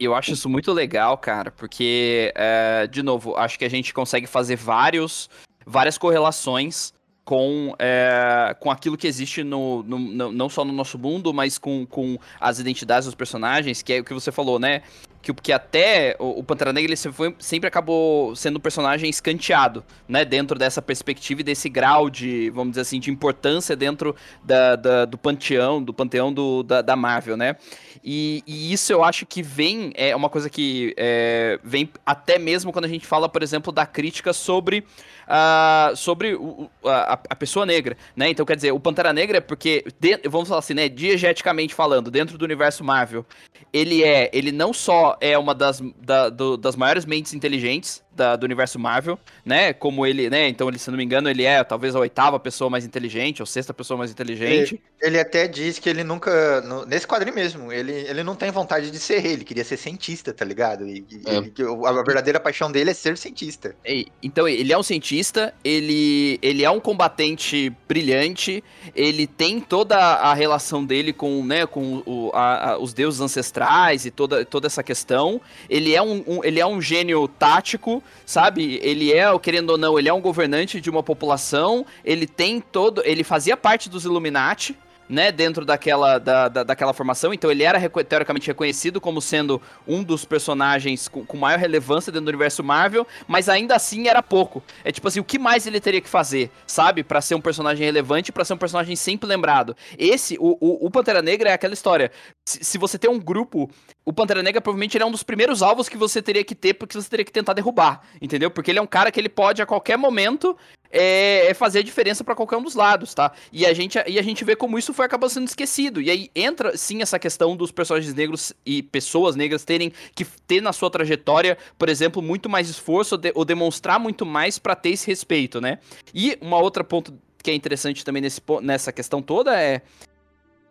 Eu 0.01 0.14
acho 0.14 0.33
isso 0.33 0.49
muito 0.49 0.73
legal, 0.73 1.19
cara, 1.19 1.51
porque, 1.51 2.33
é, 2.35 2.87
de 2.87 3.03
novo, 3.03 3.37
acho 3.37 3.59
que 3.59 3.64
a 3.64 3.69
gente 3.69 3.92
consegue 3.92 4.27
fazer 4.27 4.57
vários, 4.57 5.29
várias 5.66 5.99
correlações 5.99 6.95
com, 7.27 7.75
é, 7.77 8.57
com 8.61 8.71
aquilo 8.71 8.97
que 8.97 9.05
existe 9.05 9.43
no, 9.43 9.83
no, 9.83 9.99
no, 9.99 10.33
não 10.33 10.49
só 10.49 10.65
no 10.65 10.73
nosso 10.73 10.97
mundo, 10.97 11.35
mas 11.35 11.59
com, 11.59 11.85
com 11.85 12.17
as 12.41 12.61
identidades 12.61 13.05
dos 13.05 13.17
personagens, 13.17 13.83
que 13.83 13.95
é 13.95 13.99
o 13.99 14.05
que 14.05 14.15
você 14.15 14.31
falou, 14.31 14.61
né? 14.61 14.83
Que, 15.27 15.35
que 15.35 15.53
até 15.53 16.15
o, 16.21 16.39
o 16.39 16.45
Pantera 16.45 16.73
Negra 16.73 16.93
ele 16.93 17.12
foi, 17.12 17.35
sempre 17.41 17.67
acabou 17.67 18.37
sendo 18.37 18.59
um 18.59 18.61
personagem 18.61 19.11
escanteado, 19.11 19.85
né? 20.07 20.25
Dentro 20.25 20.57
dessa 20.57 20.81
perspectiva 20.81 21.41
e 21.41 21.45
desse 21.45 21.69
grau 21.69 22.09
de, 22.09 22.49
vamos 22.51 22.73
dizer 22.73 22.83
assim, 22.83 23.01
de 23.01 23.11
importância 23.11 23.75
dentro 23.75 24.15
da, 24.45 24.77
da 24.77 25.05
do 25.05 25.19
panteão, 25.19 25.83
do 25.83 25.93
panteão 25.93 26.33
do, 26.33 26.62
da, 26.62 26.81
da 26.81 26.95
Marvel, 26.95 27.37
né? 27.37 27.57
E, 28.05 28.45
e, 28.47 28.73
isso 28.73 28.93
eu 28.93 29.03
acho 29.03 29.27
que 29.27 29.43
vem, 29.43 29.93
é 29.97 30.15
uma 30.15 30.29
coisa 30.29 30.49
que 30.49 30.95
é, 30.97 31.59
vem 31.65 31.91
até 32.05 32.39
mesmo 32.39 32.73
quando 32.73 32.85
a 32.85 32.89
gente 32.89 33.05
fala, 33.05 33.29
por 33.29 33.43
exemplo, 33.43 33.73
da 33.73 33.85
crítica 33.85 34.33
sobre 34.33 34.85
uh, 35.27 35.95
sobre 35.97 36.35
o, 36.35 36.71
a, 36.85 37.19
a, 37.31 37.37
pessoa 37.37 37.67
negra, 37.67 37.97
né? 38.15 38.31
Então, 38.31 38.47
quer 38.47 38.57
dizer, 38.57 38.73
o 38.73 38.81
Pantera 38.81 39.12
Negra 39.12 39.39
é 39.39 39.41
porque, 39.41 39.85
de, 39.99 40.21
vamos 40.29 40.49
falar 40.49 40.61
assim, 40.61 40.75
né, 40.75 40.89
diegeticamente 40.89 41.75
falando, 41.75 42.11
dentro 42.11 42.39
do 42.39 42.45
universo 42.45 42.85
Marvel, 42.85 43.27
ele 43.73 44.03
é, 44.03 44.31
ele 44.33 44.53
não 44.53 44.73
só 44.73 45.15
é 45.20 45.37
uma 45.37 45.55
das, 45.55 45.83
da, 46.00 46.29
do, 46.29 46.57
das 46.57 46.76
maiores 46.76 47.05
mentes 47.05 47.35
inteligentes 47.35 48.02
da, 48.16 48.35
do 48.35 48.44
universo 48.44 48.79
Marvel, 48.79 49.18
né? 49.44 49.72
Como 49.72 50.07
ele, 50.07 50.31
né? 50.31 50.48
Então, 50.48 50.68
ele, 50.68 50.79
se 50.79 50.90
não 50.90 50.96
me 50.96 51.05
engano, 51.05 51.29
ele 51.29 51.44
é 51.44 51.62
talvez 51.62 51.94
a 51.94 52.00
oitava 52.00 52.40
pessoa 52.40 52.70
mais 52.70 52.85
inteligente, 52.85 53.42
ou 53.42 53.46
sexta 53.46 53.74
pessoa 53.74 53.98
mais 53.98 54.11
inteligente. 54.11 54.81
Ele, 55.00 55.09
ele 55.16 55.20
até 55.20 55.46
diz 55.46 55.79
que 55.79 55.88
ele 55.88 56.02
nunca. 56.02 56.61
No, 56.62 56.87
nesse 56.87 57.07
quadrinho 57.07 57.35
mesmo, 57.35 57.70
ele, 57.72 57.92
ele 57.92 58.22
não 58.22 58.35
tem 58.35 58.50
vontade 58.50 58.90
de 58.90 58.98
ser 58.98 59.18
rei, 59.18 59.35
ele 59.35 59.44
queria 59.44 59.64
ser 59.64 59.76
cientista, 59.76 60.33
tá 60.33 60.44
ligado? 60.44 60.87
E, 60.88 61.05
é. 61.26 61.37
ele, 61.37 61.52
a 61.87 62.02
verdadeira 62.02 62.40
paixão 62.40 62.72
dele 62.72 62.90
é 62.90 62.94
ser 62.94 63.16
cientista. 63.18 63.76
então, 64.22 64.48
ele 64.48 64.72
é 64.72 64.79
um 64.79 64.83
cientista, 64.83 65.52
ele, 65.62 66.38
ele 66.40 66.64
é 66.64 66.70
um 66.70 66.81
combatente 66.81 67.72
brilhante, 67.87 68.64
ele 68.94 69.26
tem 69.26 69.61
toda 69.61 69.96
a 69.96 70.33
relação 70.35 70.85
dele 70.85 71.12
com, 71.12 71.44
né, 71.44 71.66
com 71.66 72.02
o, 72.07 72.31
a, 72.33 72.70
a, 72.70 72.79
os 72.79 72.92
deuses 72.92 73.20
ancestrais 73.20 74.07
e 74.07 74.11
toda, 74.11 74.44
toda 74.44 74.66
essa 74.66 74.83
questão. 74.83 75.40
Ele 75.68 75.94
é 75.94 76.02
um, 76.02 76.24
um, 76.26 76.44
ele 76.44 76.61
é 76.61 76.66
um 76.66 76.81
gênio 76.81 77.26
tático, 77.29 78.02
sabe? 78.25 78.79
Ele 78.83 79.12
é, 79.12 79.27
querendo 79.38 79.71
ou 79.71 79.79
não, 79.79 79.99
ele 79.99 80.09
é 80.09 80.12
um 80.12 80.21
governante 80.21 80.81
de 80.81 80.90
uma 80.90 81.03
população. 81.03 81.87
Ele 82.05 82.27
tem 82.27 82.61
todo. 82.61 83.03
Ele 83.05 83.25
fazia 83.25 83.57
parte 83.57 83.88
dos 83.88 84.05
Illuminati, 84.05 84.77
né, 85.09 85.33
dentro 85.33 85.64
daquela, 85.64 86.19
da, 86.19 86.49
da, 86.49 86.62
daquela 86.62 86.92
formação. 86.92 87.33
Então 87.33 87.51
ele 87.51 87.62
era 87.62 87.81
teoricamente 88.05 88.47
reconhecido 88.47 89.01
como 89.01 89.21
sendo 89.21 89.61
um 89.87 90.03
dos 90.03 90.25
personagens 90.25 91.09
com, 91.09 91.25
com, 91.25 91.37
maior 91.37 91.59
relevância 91.59 92.12
dentro 92.12 92.27
do 92.27 92.29
universo 92.29 92.62
Marvel, 92.62 93.07
mas 93.27 93.49
ainda 93.49 93.75
assim 93.75 94.09
era 94.09 94.23
pouco. 94.23 94.62
É 94.85 94.92
tipo 94.92 95.07
assim, 95.09 95.21
o 95.21 95.25
que 95.25 95.38
mais 95.38 95.66
ele 95.66 95.81
teria 95.81 96.01
que 96.01 96.09
fazer, 96.09 96.51
sabe? 96.66 97.05
para 97.07 97.21
ser 97.21 97.35
um 97.35 97.40
personagem 97.40 97.85
relevante, 97.85 98.33
para 98.33 98.45
ser 98.45 98.55
um 98.55 98.59
personagem 98.59 98.97
sempre 98.97 99.29
lembrado. 99.29 99.77
Esse, 99.99 100.37
o, 100.38 100.57
o, 100.61 100.87
o 100.87 100.90
Pantera 100.90 101.23
Negra 101.23 101.51
é 101.51 101.53
aquela 101.53 101.75
história. 101.75 102.11
Se, 102.47 102.64
se, 102.64 102.79
você 102.79 102.99
tem 102.99 103.11
um 103.11 103.19
grupo, 103.19 103.71
o 104.05 104.12
Pantera 104.12 104.42
Negra 104.42 104.61
provavelmente 104.61 104.97
ele 104.97 105.05
é 105.05 105.07
um 105.07 105.11
dos 105.11 105.23
primeiros 105.23 105.62
alvos 105.62 105.88
que 105.88 105.97
você 105.97 106.21
teria 106.21 106.45
que 106.45 106.55
ter, 106.55 106.75
porque 106.75 107.01
você 107.01 107.09
teria 107.09 107.25
que 107.25 107.33
tentar 107.33 107.53
derrubar, 107.53 108.03
entendeu? 108.21 108.51
Porque 108.51 108.71
ele 108.71 108.79
é 108.79 108.83
um 108.83 108.87
cara 108.87 109.11
que 109.11 109.19
ele 109.19 109.29
pode 109.29 109.62
a 109.62 109.66
qualquer 109.66 109.97
momento 109.97 110.57
é, 110.97 111.51
é 111.51 111.55
fazer 111.55 111.81
a 111.81 111.83
diferença 111.83 112.25
para 112.25 112.35
qualquer 112.35 112.57
um 112.57 112.63
dos 112.63 112.75
lados, 112.75 113.15
tá? 113.15 113.33
E 113.53 113.67
a, 113.67 113.73
gente, 113.73 113.99
e 114.07 114.19
a 114.19 114.23
gente 114.23 114.45
vê 114.45 114.57
como 114.57 114.79
isso 114.79 114.93
foi 114.93 115.07
acabando 115.07 115.31
sendo 115.31 115.47
esquecido. 115.47 116.01
E 116.01 116.11
aí 116.11 116.31
entra 116.35 116.77
sim 116.77 117.03
essa 117.03 117.19
questão 117.19 117.57
dos 117.57 117.71
personagens 117.71 118.15
negros 118.15 118.53
e 118.65 118.83
pessoas 118.83 119.37
negras 119.37 119.65
terem 119.65 119.93
que 120.15 120.25
ter 120.25 120.61
na 120.61 120.73
sua 120.73 120.91
trajetória, 120.91 121.59
por 121.79 121.89
exemplo, 121.89 122.23
muito 122.23 122.49
mais 122.49 122.69
esforço 122.69 123.15
ou, 123.15 123.21
de, 123.21 123.33
ou 123.35 123.45
demonstrar 123.45 123.99
muito 123.99 124.25
mais 124.25 124.59
para 124.59 124.75
ter 124.75 124.91
esse 124.91 125.07
respeito, 125.07 125.61
né? 125.61 125.79
E 126.15 126.39
uma 126.41 126.59
outra 126.59 126.83
ponto 126.83 127.15
que 127.43 127.51
é 127.51 127.55
interessante 127.55 128.05
também 128.05 128.23
nesse, 128.23 128.41
nessa 128.63 128.91
questão 128.91 129.23
toda 129.23 129.61
é 129.61 129.83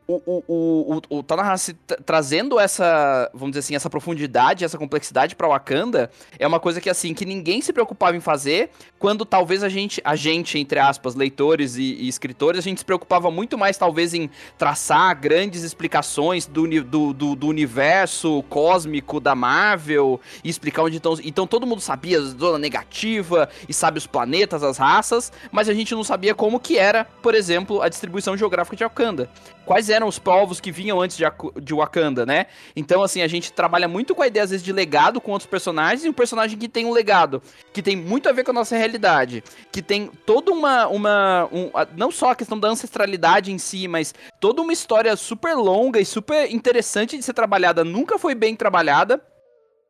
o, 0.08 0.22
o, 0.26 1.02
o, 1.10 1.18
o, 1.18 1.24
Tanahashi 1.24 1.74
trazendo 2.06 2.60
essa, 2.60 3.30
vamos 3.34 3.52
dizer 3.52 3.60
assim, 3.60 3.76
essa 3.76 3.90
profundidade, 3.90 4.64
essa 4.64 4.78
complexidade 4.78 5.36
para 5.36 5.48
Wakanda, 5.48 6.12
é 6.38 6.46
uma 6.46 6.60
coisa 6.60 6.80
que 6.80 6.90
assim, 6.90 7.14
que 7.14 7.26
ninguém 7.26 7.60
se 7.62 7.74
preocupava 7.74 8.16
em 8.16 8.20
fazer, 8.20 8.70
quando 9.00 9.26
talvez 9.26 9.64
a 9.64 9.70
gente, 9.70 10.00
a 10.06 10.16
gente 10.16 10.60
entre 10.60 10.78
aspas, 10.78 11.16
leitores 11.16 11.76
e, 11.76 11.84
e 11.84 12.08
escritores, 12.08 12.60
a 12.60 12.62
gente 12.62 12.80
se 12.80 12.86
preocupava 12.86 13.32
muito 13.32 13.58
mais 13.58 13.78
talvez 13.78 14.14
em 14.14 14.30
traçar 14.58 15.20
grandes 15.20 15.64
explicações 15.64 16.46
do, 16.46 16.68
do, 16.84 17.14
do, 17.14 17.36
do 17.36 17.48
universo 17.48 18.44
cósmico 18.44 19.20
da 19.20 19.34
Marvel 19.34 20.20
e 20.44 20.50
explicar 20.50 20.84
onde 20.84 20.98
estão, 20.98 21.18
então 21.24 21.48
todo 21.48 21.66
mundo 21.66 21.82
sabia 21.82 22.20
a 22.20 22.22
zona 22.22 22.60
negativa 22.60 23.50
e 23.68 23.74
sabe 23.74 23.98
os 23.98 24.06
planetas, 24.06 24.62
as 24.62 24.78
raças, 24.78 25.32
mas 25.52 25.68
a 25.68 25.74
gente 25.74 25.96
não 25.96 26.04
sabia 26.04 26.36
como 26.36 26.60
que 26.60 26.78
era, 26.78 27.06
por 27.24 27.34
exemplo, 27.34 27.82
a 27.82 27.90
distribuição 27.90 28.38
geográfica 28.38 28.76
de 28.76 28.84
Wakanda 28.84 29.30
quais 29.66 29.90
eram 29.90 30.08
os 30.08 30.20
povos 30.20 30.60
que 30.60 30.72
vinham 30.72 31.02
antes 31.02 31.18
de, 31.18 31.26
de 31.62 31.74
Wakanda, 31.74 32.26
né? 32.26 32.46
Então, 32.76 33.04
assim, 33.04 33.22
a 33.22 33.28
gente 33.28 33.52
trabalha 33.52 33.88
muito 33.88 34.14
com 34.14 34.22
a 34.22 34.28
ideia, 34.28 34.44
às 34.44 34.52
vezes, 34.52 34.64
de 34.64 34.72
legado 34.72 35.20
com 35.20 35.32
outros 35.32 35.50
personagens, 35.50 36.06
e 36.06 36.10
um 36.10 36.14
personagem 36.14 36.58
que 36.58 36.70
tem 36.70 36.86
um 36.86 36.92
legado, 36.92 37.42
que 37.74 37.82
tem 37.82 37.96
muito 37.96 38.30
a 38.30 38.32
ver 38.32 38.44
com 38.44 38.52
a 38.52 38.54
nossa 38.54 38.78
realidade, 38.78 39.44
que 39.72 39.82
tem 39.82 40.08
toda 40.26 40.52
uma. 40.52 40.88
uma 40.88 41.50
um, 41.52 41.72
não 41.98 42.12
só 42.12 42.32
a 42.32 42.36
questão 42.36 42.60
da 42.60 42.68
ancestralidade 42.68 43.52
em 43.52 43.58
si, 43.58 43.88
mas 43.88 44.14
toda 44.40 44.62
uma 44.62 44.74
história 44.74 45.16
super 45.16 45.56
longa 45.56 46.00
e 46.00 46.06
super 46.06 46.52
interessante 46.52 47.18
de 47.18 47.24
ser 47.24 47.34
trabalhada, 47.34 47.84
nunca 47.84 48.18
foi 48.18 48.36
bem 48.36 48.56
trabalhada. 48.56 49.22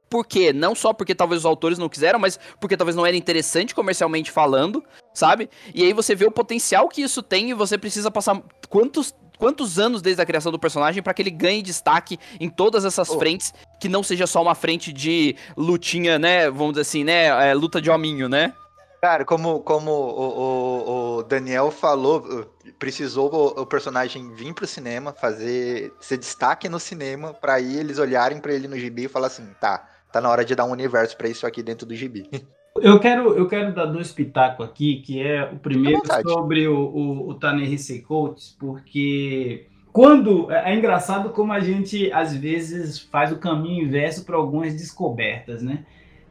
Por 0.09 0.25
quê? 0.25 0.53
Não 0.53 0.75
só 0.75 0.93
porque 0.93 1.15
talvez 1.15 1.41
os 1.41 1.45
autores 1.45 1.77
não 1.77 1.89
quiseram, 1.89 2.19
mas 2.19 2.39
porque 2.59 2.77
talvez 2.77 2.95
não 2.95 3.05
era 3.05 3.17
interessante 3.17 3.73
comercialmente 3.73 4.31
falando, 4.31 4.83
sabe? 5.13 5.49
E 5.73 5.83
aí 5.83 5.93
você 5.93 6.13
vê 6.13 6.25
o 6.25 6.31
potencial 6.31 6.87
que 6.87 7.01
isso 7.01 7.23
tem 7.23 7.49
e 7.49 7.53
você 7.53 7.77
precisa 7.77 8.11
passar 8.11 8.41
quantos 8.69 9.13
quantos 9.37 9.79
anos 9.79 10.01
desde 10.01 10.21
a 10.21 10.25
criação 10.25 10.51
do 10.51 10.59
personagem 10.59 11.01
para 11.01 11.13
que 11.13 11.21
ele 11.21 11.31
ganhe 11.31 11.61
destaque 11.61 12.19
em 12.39 12.49
todas 12.49 12.85
essas 12.85 13.09
oh. 13.09 13.19
frentes, 13.19 13.53
que 13.79 13.89
não 13.89 14.03
seja 14.03 14.27
só 14.27 14.41
uma 14.41 14.55
frente 14.55 14.91
de 14.91 15.35
lutinha, 15.55 16.17
né? 16.19 16.49
Vamos 16.49 16.73
dizer 16.73 16.81
assim, 16.81 17.03
né? 17.03 17.49
É, 17.49 17.53
luta 17.53 17.81
de 17.81 17.89
hominho, 17.89 18.29
né? 18.29 18.53
Cara, 19.01 19.23
como, 19.23 19.59
como 19.59 19.91
o, 19.91 20.39
o, 20.39 21.17
o 21.17 21.23
Daniel 21.23 21.69
falou, 21.69 22.49
precisou 22.79 23.31
o, 23.31 23.61
o, 23.61 23.65
personagem 23.65 24.33
vir 24.33 24.51
pro 24.53 24.65
cinema, 24.65 25.13
fazer 25.13 25.93
ser 25.99 26.17
destaque 26.17 26.67
no 26.67 26.79
cinema, 26.79 27.31
para 27.31 27.53
aí 27.53 27.77
eles 27.77 27.99
olharem 27.99 28.39
para 28.39 28.51
ele 28.51 28.67
no 28.67 28.75
gibi 28.75 29.03
e 29.03 29.07
falar 29.07 29.27
assim, 29.27 29.47
tá, 29.61 29.87
tá 30.11 30.19
na 30.19 30.27
hora 30.29 30.43
de 30.43 30.55
dar 30.55 30.65
um 30.65 30.71
universo 30.71 31.15
para 31.15 31.27
isso 31.27 31.45
aqui 31.45 31.61
dentro 31.61 31.85
do 31.85 31.93
gibi. 31.93 32.27
Eu 32.81 32.99
quero, 32.99 33.33
eu 33.35 33.47
quero 33.47 33.73
dar 33.73 33.85
dois 33.85 34.11
pitacos 34.11 34.65
aqui, 34.65 34.97
que 34.97 35.21
é 35.21 35.45
o 35.45 35.55
primeiro 35.57 36.01
sobre 36.23 36.67
o, 36.67 36.77
o, 36.77 37.29
o 37.29 37.33
Ta-Nehisi 37.35 38.01
Coates, 38.01 38.55
porque 38.59 39.67
quando 39.93 40.51
é, 40.51 40.73
é 40.73 40.75
engraçado 40.75 41.29
como 41.29 41.53
a 41.53 41.61
gente 41.61 42.11
às 42.11 42.35
vezes 42.35 42.99
faz 42.99 43.31
o 43.31 43.37
caminho 43.37 43.85
inverso 43.85 44.25
para 44.25 44.35
algumas 44.35 44.73
descobertas, 44.73 45.63
né? 45.63 45.85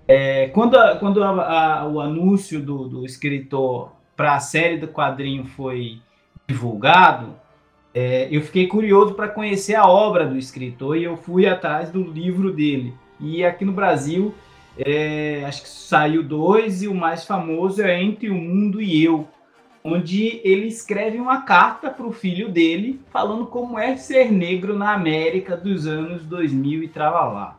É, 0.06 0.48
quando 0.48 0.76
a, 0.76 0.96
quando 0.96 1.24
a, 1.24 1.78
a, 1.78 1.88
o 1.88 1.98
anúncio 1.98 2.60
do, 2.60 2.86
do 2.88 3.06
escritor 3.06 3.92
para 4.14 4.34
a 4.34 4.40
série 4.40 4.76
do 4.76 4.88
quadrinho 4.88 5.46
foi 5.46 5.98
divulgado, 6.46 7.34
é, 7.94 8.28
eu 8.30 8.42
fiquei 8.42 8.66
curioso 8.66 9.14
para 9.14 9.28
conhecer 9.28 9.76
a 9.76 9.88
obra 9.88 10.26
do 10.26 10.36
escritor 10.36 10.98
e 10.98 11.04
eu 11.04 11.16
fui 11.16 11.46
atrás 11.46 11.90
do 11.90 12.02
livro 12.02 12.52
dele. 12.52 12.92
E 13.18 13.42
aqui 13.42 13.64
no 13.64 13.72
Brasil 13.72 14.34
é, 14.78 15.44
acho 15.46 15.62
que 15.62 15.68
saiu 15.68 16.22
dois 16.22 16.82
e 16.82 16.88
o 16.88 16.94
mais 16.94 17.24
famoso 17.24 17.82
é 17.82 18.02
Entre 18.02 18.28
o 18.28 18.34
Mundo 18.34 18.82
e 18.82 19.04
Eu, 19.04 19.28
onde 19.82 20.40
ele 20.42 20.66
escreve 20.66 21.18
uma 21.18 21.42
carta 21.42 21.90
para 21.90 22.06
o 22.06 22.12
filho 22.12 22.48
dele 22.48 23.00
falando 23.12 23.46
como 23.46 23.78
é 23.78 23.96
ser 23.96 24.32
negro 24.32 24.76
na 24.76 24.92
América 24.92 25.56
dos 25.56 25.86
anos 25.86 26.22
2000 26.24 26.82
e 26.82 26.88
tralalá. 26.88 27.56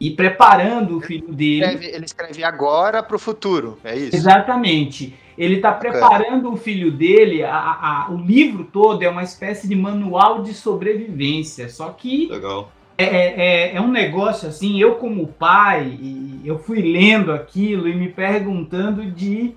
E 0.00 0.10
preparando 0.10 0.96
o 0.96 1.00
filho 1.00 1.32
dele. 1.32 1.64
Ele 1.64 1.74
escreve, 1.74 1.96
ele 1.96 2.04
escreve 2.04 2.44
agora 2.44 3.02
para 3.02 3.16
o 3.16 3.18
futuro, 3.18 3.78
é 3.82 3.96
isso? 3.96 4.16
Exatamente. 4.16 5.14
Ele 5.36 5.56
está 5.56 5.72
preparando 5.72 6.52
o 6.52 6.56
filho 6.56 6.90
dele, 6.90 7.44
a, 7.44 7.54
a, 7.54 8.10
o 8.10 8.16
livro 8.16 8.64
todo 8.64 9.02
é 9.02 9.08
uma 9.08 9.22
espécie 9.22 9.68
de 9.68 9.76
manual 9.76 10.42
de 10.42 10.54
sobrevivência. 10.54 11.68
Só 11.68 11.90
que 11.90 12.26
Legal. 12.28 12.72
É, 13.00 13.04
é, 13.04 13.40
é, 13.40 13.76
é 13.76 13.80
um 13.80 13.92
negócio 13.92 14.48
assim, 14.48 14.80
eu 14.80 14.96
como 14.96 15.28
pai, 15.28 15.96
eu 16.44 16.58
fui 16.58 16.82
lendo 16.82 17.30
aquilo 17.30 17.86
e 17.86 17.94
me 17.94 18.08
perguntando 18.08 19.08
de 19.08 19.54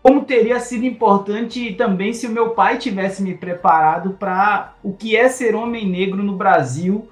como 0.00 0.24
teria 0.24 0.60
sido 0.60 0.84
importante 0.84 1.74
também 1.74 2.12
se 2.12 2.28
o 2.28 2.30
meu 2.30 2.50
pai 2.50 2.78
tivesse 2.78 3.20
me 3.20 3.34
preparado 3.34 4.10
para 4.10 4.74
o 4.82 4.92
que 4.92 5.16
é 5.16 5.28
ser 5.28 5.56
homem 5.56 5.88
negro 5.88 6.22
no 6.22 6.36
Brasil 6.36 7.08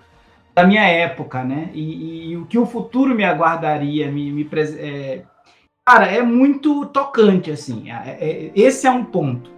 da 0.55 0.65
minha 0.65 0.87
época, 0.87 1.43
né? 1.43 1.71
E, 1.73 2.31
e 2.31 2.37
o 2.37 2.47
que 2.47 2.59
o 2.59 2.67
futuro 2.67 3.15
me 3.15 3.25
aguardaria, 3.25 4.09
me, 4.13 4.31
me 4.31 4.49
é... 4.79 5.23
cara, 5.85 6.07
é 6.07 6.23
muito 6.23 6.87
tocante 6.87 7.51
assim. 7.51 7.91
É, 7.91 8.19
é, 8.21 8.53
esse 8.55 8.87
é 8.87 8.91
um 8.91 9.05
ponto. 9.05 9.51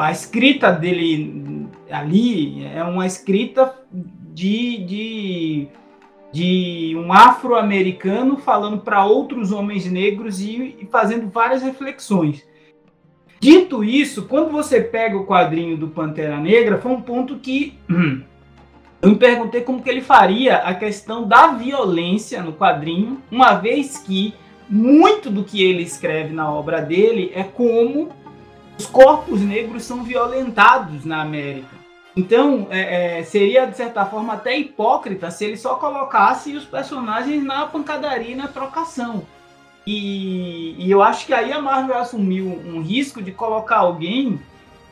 A 0.00 0.10
escrita 0.10 0.72
dele 0.72 1.68
ali 1.90 2.64
é 2.66 2.82
uma 2.82 3.06
escrita 3.06 3.74
de, 4.36 4.84
de, 4.84 5.68
de 6.30 6.94
um 6.94 7.10
afro-americano 7.10 8.36
falando 8.36 8.76
para 8.82 9.02
outros 9.02 9.50
homens 9.50 9.90
negros 9.90 10.42
e, 10.42 10.76
e 10.78 10.86
fazendo 10.92 11.30
várias 11.30 11.62
reflexões. 11.62 12.46
Dito 13.40 13.82
isso, 13.82 14.26
quando 14.26 14.50
você 14.50 14.82
pega 14.82 15.16
o 15.16 15.24
quadrinho 15.24 15.78
do 15.78 15.88
Pantera 15.88 16.38
Negra, 16.38 16.76
foi 16.76 16.92
um 16.92 17.00
ponto 17.00 17.36
que 17.38 17.78
eu 19.00 19.08
me 19.08 19.16
perguntei 19.16 19.62
como 19.62 19.82
que 19.82 19.88
ele 19.88 20.02
faria 20.02 20.58
a 20.58 20.74
questão 20.74 21.26
da 21.26 21.46
violência 21.54 22.42
no 22.42 22.52
quadrinho, 22.52 23.22
uma 23.30 23.54
vez 23.54 23.96
que 23.96 24.34
muito 24.68 25.30
do 25.30 25.44
que 25.44 25.64
ele 25.64 25.82
escreve 25.82 26.34
na 26.34 26.50
obra 26.52 26.82
dele 26.82 27.32
é 27.34 27.42
como 27.42 28.10
os 28.78 28.84
corpos 28.84 29.40
negros 29.40 29.84
são 29.84 30.04
violentados 30.04 31.06
na 31.06 31.22
América. 31.22 31.85
Então, 32.16 32.68
é, 32.70 33.18
é, 33.18 33.22
seria, 33.24 33.66
de 33.66 33.76
certa 33.76 34.06
forma, 34.06 34.32
até 34.32 34.56
hipócrita 34.56 35.30
se 35.30 35.44
ele 35.44 35.56
só 35.58 35.74
colocasse 35.74 36.56
os 36.56 36.64
personagens 36.64 37.44
na 37.44 37.66
pancadaria 37.66 38.32
e 38.32 38.34
na 38.34 38.48
trocação. 38.48 39.26
E, 39.86 40.74
e, 40.78 40.90
eu 40.90 41.02
acho 41.02 41.26
que 41.26 41.34
aí 41.34 41.52
a 41.52 41.60
Marvel 41.60 41.98
assumiu 41.98 42.46
um 42.46 42.80
risco 42.80 43.22
de 43.22 43.30
colocar 43.32 43.76
alguém 43.76 44.40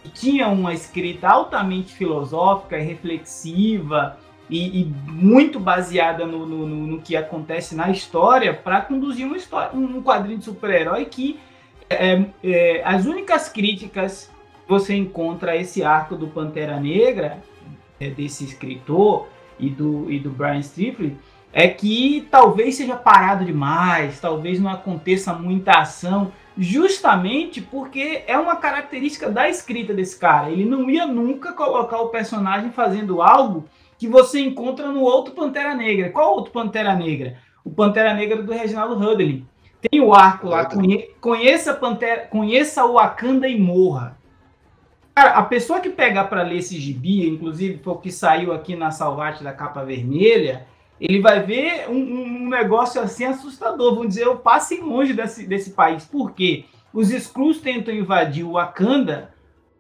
que 0.03 0.11
tinha 0.11 0.49
uma 0.49 0.75
escrita 0.75 1.29
altamente 1.29 1.95
filosófica 1.95 2.79
e 2.79 2.85
reflexiva 2.85 4.19
e, 4.49 4.83
e 4.83 4.85
muito 4.85 5.59
baseada 5.59 6.27
no, 6.27 6.47
no, 6.47 6.67
no, 6.67 7.01
que 7.01 7.17
acontece 7.17 7.75
na 7.75 7.91
história 7.91 8.53
para 8.53 8.83
conduzir 8.83 9.27
uma 9.27 9.39
história, 9.39 9.71
um 9.75 10.03
quadrinho 10.03 10.39
de 10.39 10.45
super-herói 10.45 11.07
que 11.07 11.41
é, 11.89 12.25
é, 12.43 12.83
as 12.85 13.07
únicas 13.07 13.49
críticas 13.49 14.31
você 14.69 14.95
encontra 14.95 15.57
esse 15.57 15.83
arco 15.83 16.17
do 16.17 16.29
Pantera 16.29 16.79
Negra, 16.81 17.43
é, 18.01 18.11
desse 18.11 18.45
escritor 18.45 19.29
e 19.59 19.69
do, 19.69 20.11
e 20.11 20.19
do 20.19 20.31
Brian 20.31 20.63
Stifler, 20.63 21.13
é 21.53 21.69
que 21.69 22.27
talvez 22.31 22.75
seja 22.75 22.97
parado 22.97 23.45
demais, 23.45 24.19
talvez 24.21 24.59
não 24.59 24.71
aconteça 24.71 25.33
muita 25.33 25.79
ação, 25.79 26.33
justamente 26.59 27.61
porque 27.61 28.25
é 28.27 28.37
uma 28.37 28.57
característica 28.57 29.31
da 29.31 29.49
escrita 29.49 29.95
desse 29.95 30.19
cara. 30.19 30.51
Ele 30.51 30.65
não 30.65 30.91
ia 30.91 31.07
nunca 31.07 31.53
colocar 31.53 32.01
o 32.01 32.09
personagem 32.09 32.73
fazendo 32.73 33.23
algo 33.23 33.67
que 33.97 34.09
você 34.09 34.41
encontra 34.41 34.89
no 34.89 35.03
outro 35.03 35.33
Pantera 35.33 35.75
Negra. 35.75 36.11
Qual 36.11 36.35
outro 36.35 36.53
Pantera 36.53 36.95
Negra? 36.97 37.39
O 37.65 37.71
Pantera 37.71 38.13
Negra 38.13 38.43
do 38.43 38.53
Reginaldo 38.53 38.99
Hudlin. 38.99 39.47
Tem 39.91 40.01
o 40.01 40.15
arco 40.15 40.49
lá, 40.49 40.69
conheça, 41.21 41.75
Pantera, 41.75 42.27
conheça 42.27 42.85
o 42.85 42.95
Wakanda 42.95 43.47
e 43.47 43.61
morra. 43.61 44.17
Cara, 45.15 45.31
a 45.31 45.43
pessoa 45.43 45.81
que 45.81 45.91
pegar 45.91 46.25
para 46.25 46.43
ler 46.43 46.59
esse 46.59 46.79
gibi, 46.81 47.29
inclusive 47.29 47.79
foi 47.79 47.93
o 47.93 47.99
que 47.99 48.11
saiu 48.11 48.53
aqui 48.53 48.75
na 48.75 48.91
Salvate 48.91 49.45
da 49.45 49.53
capa 49.53 49.85
vermelha, 49.85 50.67
ele 51.01 51.21
vai 51.21 51.43
ver 51.43 51.89
um, 51.89 51.95
um, 51.95 52.49
negócio 52.49 53.01
assim 53.01 53.25
assustador. 53.25 53.95
Vamos 53.95 54.09
dizer, 54.09 54.25
eu 54.25 54.37
passem 54.37 54.81
longe 54.81 55.13
desse, 55.13 55.47
desse 55.47 55.71
país. 55.71 56.05
Por 56.05 56.33
quê? 56.33 56.65
Os 56.93 57.11
Skrulls 57.11 57.61
tentam 57.61 57.95
invadir 57.95 58.45
o 58.45 58.53
Wakanda 58.53 59.35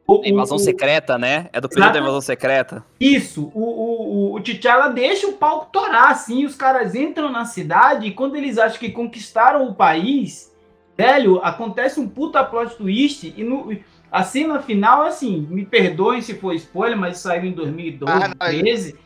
o, 0.07 0.23
invasão 0.25 0.57
o, 0.57 0.61
secreta, 0.61 1.17
né? 1.17 1.49
É 1.53 1.61
do 1.61 1.69
período 1.69 1.95
da 1.95 1.99
invasão 1.99 2.21
secreta. 2.21 2.85
Isso. 3.01 3.51
O, 3.55 4.33
o, 4.33 4.35
o 4.35 4.41
T'Challa 4.41 4.89
deixa 4.89 5.27
o 5.27 5.33
palco 5.33 5.69
torar, 5.73 6.11
assim. 6.11 6.45
Os 6.45 6.55
caras 6.55 6.95
entram 6.95 7.31
na 7.33 7.47
cidade 7.47 8.07
e 8.07 8.13
quando 8.13 8.37
eles 8.37 8.59
acham 8.59 8.79
que 8.79 8.91
conquistaram 8.91 9.67
o 9.67 9.75
país, 9.75 10.55
velho, 10.97 11.41
acontece 11.43 11.99
um 11.99 12.09
puta 12.09 12.45
plot 12.45 12.77
twist 12.77 13.33
e 13.35 13.43
no, 13.43 13.75
a 14.15 14.23
cena 14.23 14.63
final, 14.63 15.03
assim, 15.03 15.45
me 15.51 15.67
perdoem 15.67 16.23
se 16.23 16.35
for 16.35 16.55
spoiler, 16.55 16.97
mas 16.97 17.19
saiu 17.19 17.47
em 17.47 17.53
2012, 17.53 18.13
ah, 18.13 18.29
2013. 18.39 18.97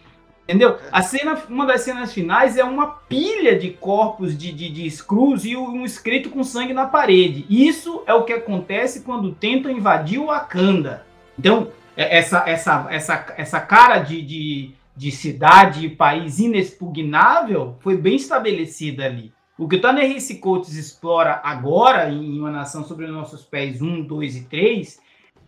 Entendeu? 0.43 0.77
A 0.93 1.01
cena, 1.01 1.43
uma 1.49 1.65
das 1.65 1.81
cenas 1.81 2.13
finais 2.13 2.59
é 2.59 2.65
uma 2.65 2.87
pilha 2.87 3.59
de 3.59 3.71
corpos 3.71 4.37
de, 4.37 4.53
de, 4.53 4.69
de 4.69 4.87
Skrulls 4.87 5.47
e 5.47 5.57
um 5.57 5.83
escrito 5.83 6.29
com 6.29 6.45
sangue 6.45 6.75
na 6.75 6.85
parede. 6.85 7.47
Isso 7.49 8.03
é 8.07 8.13
o 8.13 8.25
que 8.25 8.35
acontece 8.35 9.01
quando 9.01 9.33
tentam 9.33 9.71
invadir 9.71 10.19
o 10.19 10.27
Wakanda. 10.27 11.07
Então, 11.39 11.69
é, 11.97 12.19
essa, 12.19 12.45
essa, 12.47 12.87
essa, 12.91 13.35
essa 13.39 13.61
cara 13.61 14.01
de, 14.01 14.21
de, 14.21 14.75
de 14.95 15.11
cidade 15.11 15.87
e 15.87 15.89
país 15.89 16.39
inexpugnável 16.39 17.79
foi 17.81 17.97
bem 17.97 18.17
estabelecida 18.17 19.07
ali. 19.07 19.33
O 19.59 19.67
que 19.67 19.75
o 19.75 19.81
Tanner 19.81 20.09
Coates 20.41 20.77
explora 20.77 21.41
agora 21.43 22.09
em 22.11 22.39
Uma 22.39 22.51
Nação 22.51 22.85
Sobre 22.85 23.07
os 23.07 23.13
Nossos 23.13 23.43
Pés 23.43 23.83
1, 23.83 24.03
2 24.03 24.37
e 24.37 24.45
3 24.45 25.01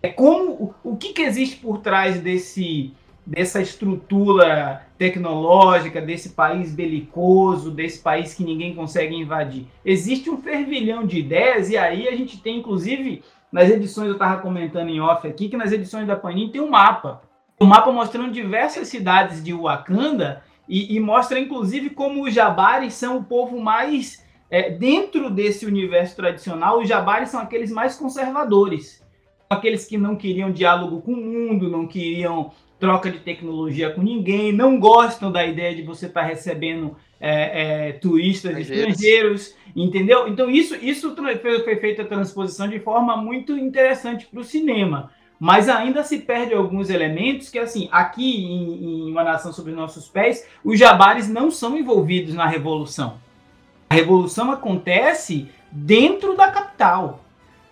é 0.02 0.08
como 0.08 0.52
o, 0.52 0.74
o 0.92 0.96
que, 0.96 1.12
que 1.12 1.22
existe 1.22 1.56
por 1.56 1.78
trás 1.78 2.20
desse 2.20 2.92
dessa 3.24 3.60
estrutura 3.60 4.84
tecnológica, 4.98 6.00
desse 6.00 6.30
país 6.30 6.74
belicoso, 6.74 7.70
desse 7.70 8.00
país 8.00 8.34
que 8.34 8.42
ninguém 8.42 8.74
consegue 8.74 9.14
invadir. 9.14 9.66
Existe 9.84 10.28
um 10.28 10.42
fervilhão 10.42 11.06
de 11.06 11.20
ideias, 11.20 11.70
e 11.70 11.76
aí 11.76 12.08
a 12.08 12.16
gente 12.16 12.40
tem, 12.40 12.58
inclusive, 12.58 13.22
nas 13.52 13.70
edições, 13.70 14.08
eu 14.08 14.14
estava 14.14 14.40
comentando 14.40 14.88
em 14.88 15.00
off 15.00 15.28
aqui, 15.28 15.48
que 15.48 15.56
nas 15.56 15.70
edições 15.70 16.08
da 16.08 16.16
Panini 16.16 16.50
tem 16.50 16.60
um 16.60 16.70
mapa. 16.70 17.22
Um 17.60 17.66
mapa 17.66 17.92
mostrando 17.92 18.32
diversas 18.32 18.88
cidades 18.88 19.44
de 19.44 19.52
Wakanda, 19.52 20.42
e, 20.70 20.96
e 20.96 21.00
mostra, 21.00 21.38
inclusive, 21.38 21.90
como 21.90 22.24
os 22.24 22.32
jabares 22.32 22.94
são 22.94 23.18
o 23.18 23.24
povo 23.24 23.60
mais. 23.60 24.24
É, 24.48 24.70
dentro 24.70 25.30
desse 25.30 25.66
universo 25.66 26.16
tradicional, 26.16 26.80
os 26.80 26.88
jabares 26.88 27.28
são 27.28 27.40
aqueles 27.40 27.70
mais 27.70 27.96
conservadores 27.96 29.00
aqueles 29.50 29.84
que 29.84 29.98
não 29.98 30.14
queriam 30.14 30.52
diálogo 30.52 31.02
com 31.02 31.12
o 31.12 31.16
mundo, 31.16 31.68
não 31.68 31.84
queriam 31.84 32.52
troca 32.78 33.10
de 33.10 33.18
tecnologia 33.18 33.90
com 33.90 34.00
ninguém, 34.00 34.52
não 34.52 34.78
gostam 34.78 35.30
da 35.30 35.44
ideia 35.44 35.74
de 35.74 35.82
você 35.82 36.06
estar 36.06 36.20
tá 36.22 36.26
recebendo 36.26 36.96
é, 37.20 37.88
é, 37.88 37.92
turistas 37.94 38.56
estrangeiros. 38.56 38.94
estrangeiros, 38.94 39.56
entendeu? 39.74 40.28
Então 40.28 40.48
isso, 40.48 40.76
isso 40.76 41.14
foi 41.42 41.76
feita 41.76 42.02
a 42.02 42.06
transposição 42.06 42.68
de 42.68 42.78
forma 42.78 43.16
muito 43.16 43.58
interessante 43.58 44.24
para 44.24 44.40
o 44.40 44.44
cinema. 44.44 45.10
Mas 45.40 45.70
ainda 45.70 46.04
se 46.04 46.18
perde 46.18 46.52
alguns 46.52 46.90
elementos 46.90 47.48
que, 47.48 47.58
assim, 47.58 47.88
aqui 47.90 48.44
em, 48.44 48.84
em 48.84 49.10
Uma 49.10 49.24
Nação 49.24 49.54
Sobre 49.54 49.72
Nossos 49.72 50.06
Pés, 50.06 50.46
os 50.62 50.78
jabares 50.78 51.30
não 51.30 51.50
são 51.50 51.78
envolvidos 51.78 52.34
na 52.34 52.46
revolução. 52.46 53.14
A 53.88 53.94
revolução 53.94 54.52
acontece 54.52 55.48
dentro 55.72 56.36
da 56.36 56.50
capital. 56.50 57.24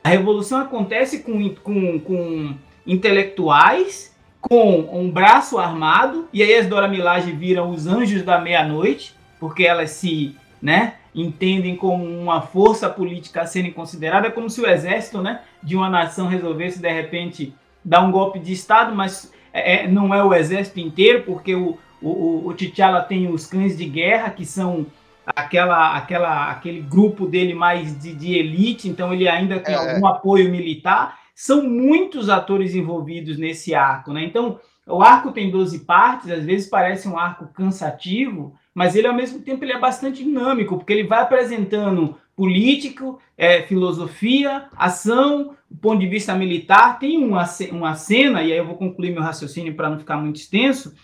A 0.02 0.08
revolução 0.08 0.60
acontece 0.60 1.20
com, 1.20 1.54
com, 1.56 2.00
com 2.00 2.54
intelectuais 2.86 4.16
com 4.40 4.88
um 4.92 5.10
braço 5.10 5.58
armado, 5.58 6.28
e 6.32 6.42
aí 6.42 6.54
as 6.54 6.66
Dora 6.66 6.88
Milaje 6.88 7.32
viram 7.32 7.70
os 7.70 7.86
anjos 7.86 8.22
da 8.22 8.40
meia-noite, 8.40 9.14
porque 9.38 9.64
elas 9.64 9.90
se 9.90 10.34
né, 10.60 10.94
entendem 11.14 11.76
como 11.76 12.04
uma 12.04 12.40
força 12.40 12.88
política 12.88 13.42
a 13.42 13.46
serem 13.46 13.72
considerada, 13.72 14.30
como 14.30 14.48
se 14.48 14.60
o 14.60 14.66
exército 14.66 15.20
né, 15.22 15.40
de 15.62 15.76
uma 15.76 15.88
nação 15.88 16.28
resolvesse, 16.28 16.80
de 16.80 16.90
repente, 16.90 17.54
dar 17.84 18.02
um 18.02 18.10
golpe 18.10 18.38
de 18.38 18.52
Estado, 18.52 18.94
mas 18.94 19.32
é, 19.52 19.84
é 19.84 19.88
não 19.88 20.14
é 20.14 20.22
o 20.22 20.34
exército 20.34 20.80
inteiro, 20.80 21.24
porque 21.24 21.54
o, 21.54 21.78
o, 22.00 22.46
o 22.46 22.54
T'Challa 22.54 23.02
tem 23.02 23.28
os 23.28 23.46
cães 23.46 23.76
de 23.76 23.84
guerra, 23.86 24.30
que 24.30 24.44
são 24.44 24.86
aquela, 25.34 25.96
aquela, 25.96 26.50
aquele 26.50 26.80
grupo 26.80 27.26
dele 27.26 27.54
mais 27.54 27.98
de, 27.98 28.14
de 28.14 28.34
elite, 28.34 28.88
então 28.88 29.12
ele 29.12 29.28
ainda 29.28 29.60
tem 29.60 29.74
é. 29.74 29.78
algum 29.78 30.06
apoio 30.06 30.50
militar, 30.50 31.18
são 31.34 31.62
muitos 31.62 32.28
atores 32.28 32.74
envolvidos 32.74 33.38
nesse 33.38 33.74
arco, 33.74 34.12
né? 34.12 34.24
Então, 34.24 34.58
o 34.86 35.02
arco 35.02 35.32
tem 35.32 35.50
12 35.50 35.80
partes, 35.80 36.30
às 36.30 36.44
vezes 36.44 36.68
parece 36.68 37.06
um 37.06 37.18
arco 37.18 37.46
cansativo, 37.48 38.54
mas 38.78 38.94
ele 38.94 39.08
ao 39.08 39.12
mesmo 39.12 39.40
tempo 39.40 39.64
ele 39.64 39.72
é 39.72 39.78
bastante 39.78 40.22
dinâmico, 40.22 40.76
porque 40.76 40.92
ele 40.92 41.02
vai 41.02 41.20
apresentando 41.20 42.14
político, 42.36 43.18
é, 43.36 43.62
filosofia, 43.62 44.66
ação, 44.76 45.56
o 45.68 45.76
ponto 45.76 45.98
de 45.98 46.06
vista 46.06 46.32
militar. 46.36 46.96
Tem 47.00 47.18
uma, 47.18 47.44
uma 47.72 47.94
cena, 47.96 48.40
e 48.40 48.52
aí 48.52 48.58
eu 48.58 48.64
vou 48.64 48.76
concluir 48.76 49.10
meu 49.10 49.20
raciocínio 49.20 49.74
para 49.74 49.90
não 49.90 49.98
ficar 49.98 50.16
muito 50.16 50.36
extenso, 50.36 50.94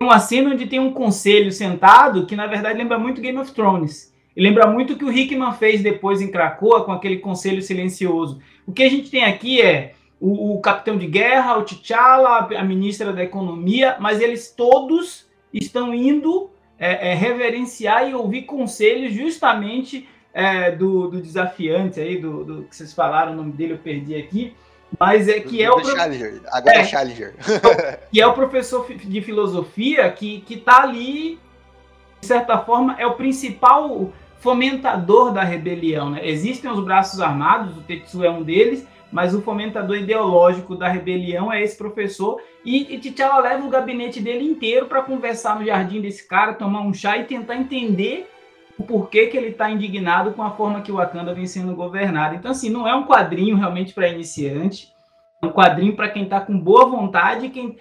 uma 0.00 0.18
cena 0.18 0.50
onde 0.50 0.66
tem 0.66 0.80
um 0.80 0.92
conselho 0.92 1.52
sentado 1.52 2.26
que 2.26 2.34
na 2.34 2.48
verdade 2.48 2.76
lembra 2.76 2.98
muito 2.98 3.20
Game 3.20 3.38
of 3.38 3.52
Thrones. 3.52 4.12
E 4.36 4.42
lembra 4.42 4.66
muito 4.66 4.94
o 4.94 4.96
que 4.96 5.04
o 5.04 5.12
Hickman 5.12 5.52
fez 5.52 5.84
depois 5.84 6.20
em 6.20 6.32
Cracoa 6.32 6.82
com 6.82 6.90
aquele 6.90 7.18
conselho 7.18 7.62
silencioso. 7.62 8.40
O 8.66 8.72
que 8.72 8.82
a 8.82 8.90
gente 8.90 9.08
tem 9.08 9.22
aqui 9.22 9.62
é 9.62 9.94
o, 10.18 10.56
o 10.56 10.60
capitão 10.60 10.98
de 10.98 11.06
guerra, 11.06 11.58
o 11.58 11.62
T'Challa, 11.62 12.48
a 12.58 12.64
ministra 12.64 13.12
da 13.12 13.22
Economia, 13.22 13.96
mas 14.00 14.20
eles 14.20 14.50
todos 14.50 15.30
estão 15.54 15.94
indo 15.94 16.50
é, 16.80 17.10
é, 17.10 17.14
reverenciar 17.14 18.08
e 18.08 18.14
ouvir 18.14 18.42
conselhos 18.42 19.12
justamente 19.12 20.08
é, 20.34 20.72
do, 20.72 21.08
do, 21.08 21.20
desafiante 21.20 22.00
aí, 22.00 22.18
do, 22.18 22.44
do, 22.44 22.62
que 22.64 22.74
vocês 22.74 22.92
falaram, 22.92 23.32
o 23.32 23.36
nome 23.36 23.52
dele 23.52 23.74
eu 23.74 23.78
perdi 23.78 24.16
aqui, 24.16 24.54
mas 24.98 25.28
é 25.28 25.38
que 25.38 25.62
é 25.62 25.70
o 25.70 25.84
Challenger. 25.84 26.40
agora 26.46 26.76
é, 26.76 26.80
é 26.80 26.84
Challenger. 26.84 27.34
que 28.10 28.20
é 28.20 28.26
o 28.26 28.32
professor 28.32 28.92
de 28.92 29.20
filosofia 29.20 30.10
que 30.10 30.40
que 30.40 30.54
está 30.54 30.82
ali 30.82 31.38
de 32.20 32.26
certa 32.26 32.58
forma, 32.58 32.94
é 32.98 33.06
o 33.06 33.14
principal 33.14 34.12
fomentador 34.38 35.32
da 35.32 35.42
rebelião. 35.42 36.10
Né? 36.10 36.20
Existem 36.22 36.70
os 36.70 36.84
braços 36.84 37.20
armados, 37.20 37.76
o 37.76 37.80
Tetsu 37.80 38.22
é 38.24 38.30
um 38.30 38.42
deles, 38.42 38.86
mas 39.12 39.34
o 39.34 39.42
fomentador 39.42 39.96
ideológico 39.96 40.76
da 40.76 40.88
rebelião 40.88 41.52
é 41.52 41.62
esse 41.62 41.76
professor. 41.76 42.40
E, 42.64 42.94
e 42.94 42.98
T'Challa 42.98 43.40
leva 43.40 43.66
o 43.66 43.70
gabinete 43.70 44.20
dele 44.20 44.44
inteiro 44.44 44.86
para 44.86 45.02
conversar 45.02 45.58
no 45.58 45.64
jardim 45.64 46.00
desse 46.00 46.26
cara, 46.26 46.54
tomar 46.54 46.80
um 46.80 46.94
chá 46.94 47.16
e 47.18 47.24
tentar 47.24 47.56
entender 47.56 48.30
o 48.78 48.82
porquê 48.82 49.26
que 49.26 49.36
ele 49.36 49.48
está 49.48 49.70
indignado 49.70 50.32
com 50.32 50.42
a 50.42 50.52
forma 50.52 50.80
que 50.80 50.90
o 50.90 50.96
Wakanda 50.96 51.34
vem 51.34 51.46
sendo 51.46 51.74
governado. 51.74 52.36
Então, 52.36 52.50
assim, 52.50 52.70
não 52.70 52.88
é 52.88 52.94
um 52.94 53.04
quadrinho 53.04 53.56
realmente 53.56 53.92
para 53.92 54.08
iniciante, 54.08 54.92
é 55.42 55.46
um 55.46 55.52
quadrinho 55.52 55.94
para 55.94 56.08
quem 56.08 56.24
está 56.24 56.40
com 56.40 56.58
boa 56.58 56.86
vontade 56.86 57.46
e 57.46 57.50
quem 57.50 57.76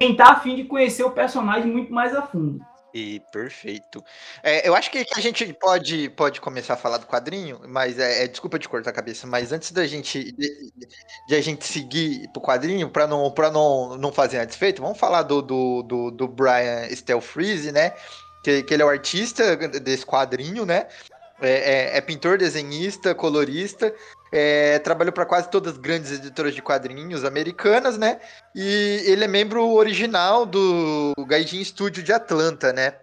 está 0.00 0.32
afim 0.32 0.54
de 0.54 0.64
conhecer 0.64 1.02
o 1.02 1.10
personagem 1.10 1.70
muito 1.70 1.92
mais 1.92 2.14
a 2.14 2.22
fundo. 2.22 2.60
E 2.92 3.20
perfeito. 3.32 4.04
É, 4.42 4.66
eu 4.68 4.74
acho 4.74 4.90
que, 4.90 5.04
a 5.14 5.20
gente 5.20 5.52
pode, 5.52 6.08
pode 6.10 6.40
começar 6.40 6.74
a 6.74 6.76
falar 6.76 6.98
do 6.98 7.06
quadrinho, 7.06 7.60
mas 7.68 7.98
é, 7.98 8.24
é 8.24 8.28
desculpa 8.28 8.58
de 8.58 8.68
cortar 8.68 8.90
a 8.90 8.92
cabeça, 8.92 9.26
mas 9.26 9.52
antes 9.52 9.70
da 9.70 9.86
gente 9.86 10.32
de, 10.32 10.72
de 11.28 11.34
a 11.34 11.40
gente 11.40 11.64
seguir 11.64 12.28
pro 12.32 12.42
quadrinho, 12.42 12.90
para 12.90 13.06
não 13.06 13.30
para 13.30 13.50
não, 13.50 13.96
não 13.96 14.12
fazer 14.12 14.44
desfeito, 14.44 14.82
vamos 14.82 14.98
falar 14.98 15.22
do, 15.22 15.40
do, 15.40 15.82
do, 15.82 16.10
do 16.10 16.28
Brian 16.28 16.88
Stelfreeze, 16.90 17.70
né? 17.70 17.92
Que, 18.42 18.62
que 18.62 18.74
ele 18.74 18.82
é 18.82 18.86
o 18.86 18.88
artista 18.88 19.56
desse 19.56 20.04
quadrinho, 20.04 20.66
né? 20.66 20.86
É, 21.40 21.50
é, 21.50 21.96
é, 21.96 22.00
pintor, 22.00 22.36
desenhista, 22.36 23.14
colorista. 23.14 23.94
É, 24.32 24.78
trabalhou 24.78 25.12
para 25.12 25.26
quase 25.26 25.50
todas 25.50 25.72
as 25.72 25.78
grandes 25.78 26.12
editoras 26.12 26.54
de 26.54 26.62
quadrinhos 26.62 27.24
americanas, 27.24 27.98
né? 27.98 28.20
E 28.54 29.02
ele 29.06 29.24
é 29.24 29.28
membro 29.28 29.68
original 29.72 30.46
do 30.46 31.12
Gaijin 31.26 31.64
Studio 31.64 32.02
de 32.02 32.12
Atlanta, 32.12 32.72
né? 32.72 32.94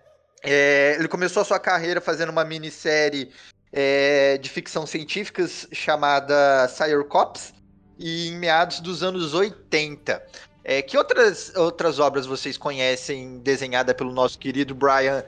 É, 0.42 0.96
ele 0.98 1.08
começou 1.08 1.42
a 1.42 1.46
sua 1.46 1.60
carreira 1.60 2.00
fazendo 2.00 2.30
uma 2.30 2.46
minissérie 2.46 3.32
é, 3.74 4.38
de 4.38 4.50
ficção 4.50 4.88
científica 4.88 5.46
chamada 5.74 6.68
Sire 6.70 7.04
Cops, 7.04 7.54
e 8.00 8.30
em 8.30 8.38
meados 8.38 8.80
dos 8.80 9.04
anos 9.04 9.34
80. 9.34 10.24
É, 10.64 10.82
que 10.82 10.98
outras, 10.98 11.54
outras 11.56 11.98
obras 11.98 12.26
vocês 12.26 12.58
conhecem 12.58 13.40
desenhada 13.40 13.94
pelo 13.94 14.12
nosso 14.12 14.38
querido 14.38 14.76
Brian 14.76 15.24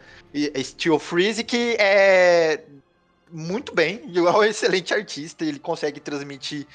Steel 0.62 1.00
Freeze, 1.00 1.44
que 1.44 1.78
é 1.80 2.66
muito 3.32 3.74
bem, 3.74 4.02
é 4.16 4.20
um 4.22 4.44
excelente 4.44 4.94
artista, 4.94 5.44
ele 5.46 5.60
consegue 5.60 6.00
transmitir 6.00 6.66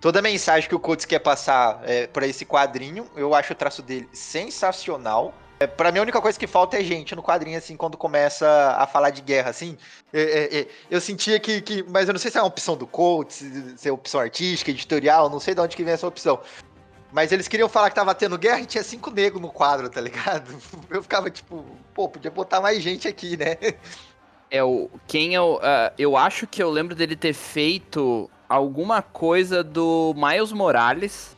toda 0.00 0.18
a 0.18 0.22
mensagem 0.22 0.68
que 0.68 0.74
o 0.74 0.78
Coates 0.78 1.04
quer 1.04 1.18
passar 1.18 1.80
é, 1.84 2.06
para 2.06 2.26
esse 2.26 2.44
quadrinho. 2.44 3.10
Eu 3.16 3.34
acho 3.34 3.52
o 3.52 3.56
traço 3.56 3.82
dele 3.82 4.08
sensacional. 4.12 5.34
É, 5.58 5.66
para 5.66 5.90
mim, 5.90 5.98
a 5.98 6.02
única 6.02 6.20
coisa 6.20 6.38
que 6.38 6.46
falta 6.46 6.78
é 6.78 6.84
gente 6.84 7.14
no 7.16 7.22
quadrinho, 7.22 7.56
assim, 7.56 7.76
quando 7.76 7.96
começa 7.96 8.76
a 8.78 8.86
falar 8.86 9.10
de 9.10 9.22
guerra, 9.22 9.50
assim. 9.50 9.76
É, 10.12 10.20
é, 10.20 10.58
é 10.60 10.68
eu 10.90 11.00
sentia 11.00 11.40
que, 11.40 11.60
que. 11.62 11.82
Mas 11.88 12.08
eu 12.08 12.12
não 12.12 12.20
sei 12.20 12.30
se 12.30 12.36
é 12.36 12.42
uma 12.42 12.48
opção 12.48 12.76
do 12.76 12.86
Coates, 12.86 13.42
se 13.76 13.88
é 13.88 13.92
opção 13.92 14.20
artística, 14.20 14.70
editorial, 14.70 15.30
não 15.30 15.40
sei 15.40 15.54
de 15.54 15.60
onde 15.60 15.74
que 15.74 15.82
vem 15.82 15.94
essa 15.94 16.06
opção. 16.06 16.40
Mas 17.12 17.32
eles 17.32 17.48
queriam 17.48 17.68
falar 17.68 17.88
que 17.88 17.96
tava 17.96 18.14
tendo 18.14 18.36
guerra 18.36 18.60
e 18.60 18.66
tinha 18.66 18.84
cinco 18.84 19.10
negros 19.10 19.40
no 19.40 19.50
quadro, 19.50 19.88
tá 19.88 20.00
ligado? 20.00 20.54
Eu 20.90 21.02
ficava 21.02 21.30
tipo, 21.30 21.64
pô, 21.94 22.08
podia 22.08 22.30
botar 22.30 22.60
mais 22.60 22.82
gente 22.82 23.08
aqui, 23.08 23.36
né? 23.36 23.56
É 24.50 24.62
o. 24.62 24.90
Quem 25.06 25.34
eu. 25.34 25.56
Uh, 25.56 25.92
eu 25.98 26.16
acho 26.16 26.46
que 26.46 26.62
eu 26.62 26.70
lembro 26.70 26.94
dele 26.94 27.16
ter 27.16 27.32
feito 27.32 28.30
alguma 28.48 29.02
coisa 29.02 29.62
do 29.64 30.14
Miles 30.16 30.52
Morales 30.52 31.36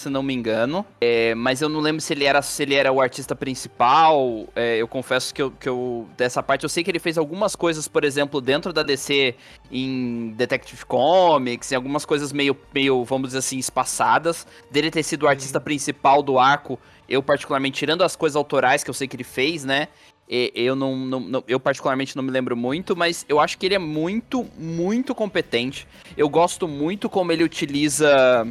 se 0.00 0.08
não 0.08 0.22
me 0.22 0.34
engano. 0.34 0.84
É, 1.00 1.34
mas 1.34 1.60
eu 1.60 1.68
não 1.68 1.80
lembro 1.80 2.00
se 2.00 2.12
ele 2.12 2.24
era, 2.24 2.40
se 2.42 2.62
ele 2.62 2.74
era 2.74 2.90
o 2.90 3.00
artista 3.00 3.36
principal. 3.36 4.48
É, 4.56 4.76
eu 4.76 4.88
confesso 4.88 5.32
que 5.32 5.42
eu, 5.42 5.50
que 5.50 5.68
eu. 5.68 6.08
Dessa 6.16 6.42
parte, 6.42 6.64
eu 6.64 6.68
sei 6.68 6.82
que 6.82 6.90
ele 6.90 6.98
fez 6.98 7.18
algumas 7.18 7.54
coisas, 7.54 7.86
por 7.86 8.02
exemplo, 8.02 8.40
dentro 8.40 8.72
da 8.72 8.82
DC 8.82 9.34
em 9.70 10.30
Detective 10.36 10.84
Comics, 10.86 11.70
em 11.70 11.74
algumas 11.76 12.04
coisas 12.04 12.32
meio, 12.32 12.56
meio 12.74 13.04
vamos 13.04 13.28
dizer 13.28 13.38
assim, 13.38 13.58
espaçadas. 13.58 14.46
Dele 14.70 14.90
ter 14.90 15.02
sido 15.02 15.24
o 15.24 15.28
artista 15.28 15.58
uhum. 15.58 15.64
principal 15.64 16.22
do 16.22 16.38
arco. 16.38 16.78
Eu, 17.08 17.22
particularmente, 17.22 17.78
tirando 17.78 18.02
as 18.02 18.14
coisas 18.14 18.36
autorais 18.36 18.84
que 18.84 18.90
eu 18.90 18.94
sei 18.94 19.08
que 19.08 19.16
ele 19.16 19.24
fez, 19.24 19.64
né? 19.64 19.88
Eu 20.30 20.76
não, 20.76 20.96
não, 20.96 21.18
não, 21.18 21.44
eu 21.48 21.58
particularmente 21.58 22.14
não 22.14 22.22
me 22.22 22.30
lembro 22.30 22.56
muito, 22.56 22.94
mas 22.94 23.26
eu 23.28 23.40
acho 23.40 23.58
que 23.58 23.66
ele 23.66 23.74
é 23.74 23.80
muito, 23.80 24.46
muito 24.56 25.12
competente. 25.12 25.88
Eu 26.16 26.28
gosto 26.28 26.68
muito 26.68 27.08
como 27.08 27.32
ele 27.32 27.42
utiliza 27.42 28.46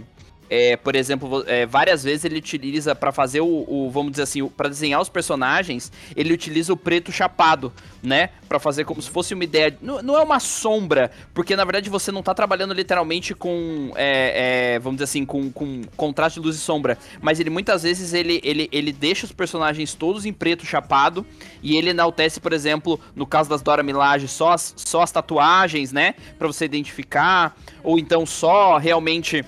é, 0.49 0.75
por 0.75 0.95
exemplo, 0.95 1.43
é, 1.47 1.65
várias 1.65 2.03
vezes 2.03 2.25
ele 2.25 2.37
utiliza 2.37 2.95
para 2.95 3.11
fazer 3.11 3.41
o, 3.41 3.65
o, 3.67 3.89
vamos 3.91 4.11
dizer 4.11 4.23
assim, 4.23 4.45
para 4.47 4.67
desenhar 4.67 4.99
os 4.99 5.07
personagens, 5.07 5.91
ele 6.15 6.33
utiliza 6.33 6.73
o 6.73 6.77
preto 6.77 7.11
chapado, 7.11 7.71
né? 8.01 8.29
Para 8.47 8.59
fazer 8.59 8.83
como 8.83 8.99
se 9.01 9.09
fosse 9.09 9.33
uma 9.33 9.43
ideia. 9.43 9.77
Não, 9.81 10.01
não, 10.01 10.17
é 10.17 10.21
uma 10.21 10.39
sombra, 10.39 11.11
porque 11.33 11.55
na 11.55 11.63
verdade 11.63 11.89
você 11.89 12.11
não 12.11 12.23
tá 12.23 12.33
trabalhando 12.33 12.73
literalmente 12.73 13.35
com, 13.35 13.91
é, 13.95 14.73
é, 14.75 14.79
vamos 14.79 14.97
dizer 14.97 15.03
assim, 15.03 15.23
com, 15.23 15.51
com 15.51 15.83
contraste 15.95 16.39
de 16.39 16.45
luz 16.45 16.55
e 16.55 16.59
sombra, 16.59 16.97
mas 17.21 17.39
ele 17.39 17.51
muitas 17.51 17.83
vezes 17.83 18.13
ele, 18.13 18.41
ele, 18.43 18.67
ele 18.71 18.91
deixa 18.91 19.25
os 19.25 19.31
personagens 19.31 19.93
todos 19.93 20.25
em 20.25 20.33
preto 20.33 20.65
chapado 20.65 21.25
e 21.61 21.77
ele 21.77 21.91
enaltece, 21.91 22.39
por 22.39 22.53
exemplo, 22.53 22.99
no 23.15 23.27
caso 23.27 23.49
das 23.49 23.61
Dora 23.61 23.83
Milaje, 23.83 24.27
só 24.27 24.53
as, 24.53 24.73
só 24.77 25.03
as 25.03 25.11
tatuagens, 25.11 25.91
né? 25.91 26.15
Para 26.39 26.47
você 26.47 26.65
identificar, 26.65 27.55
ou 27.83 27.99
então 27.99 28.25
só 28.25 28.77
realmente 28.77 29.45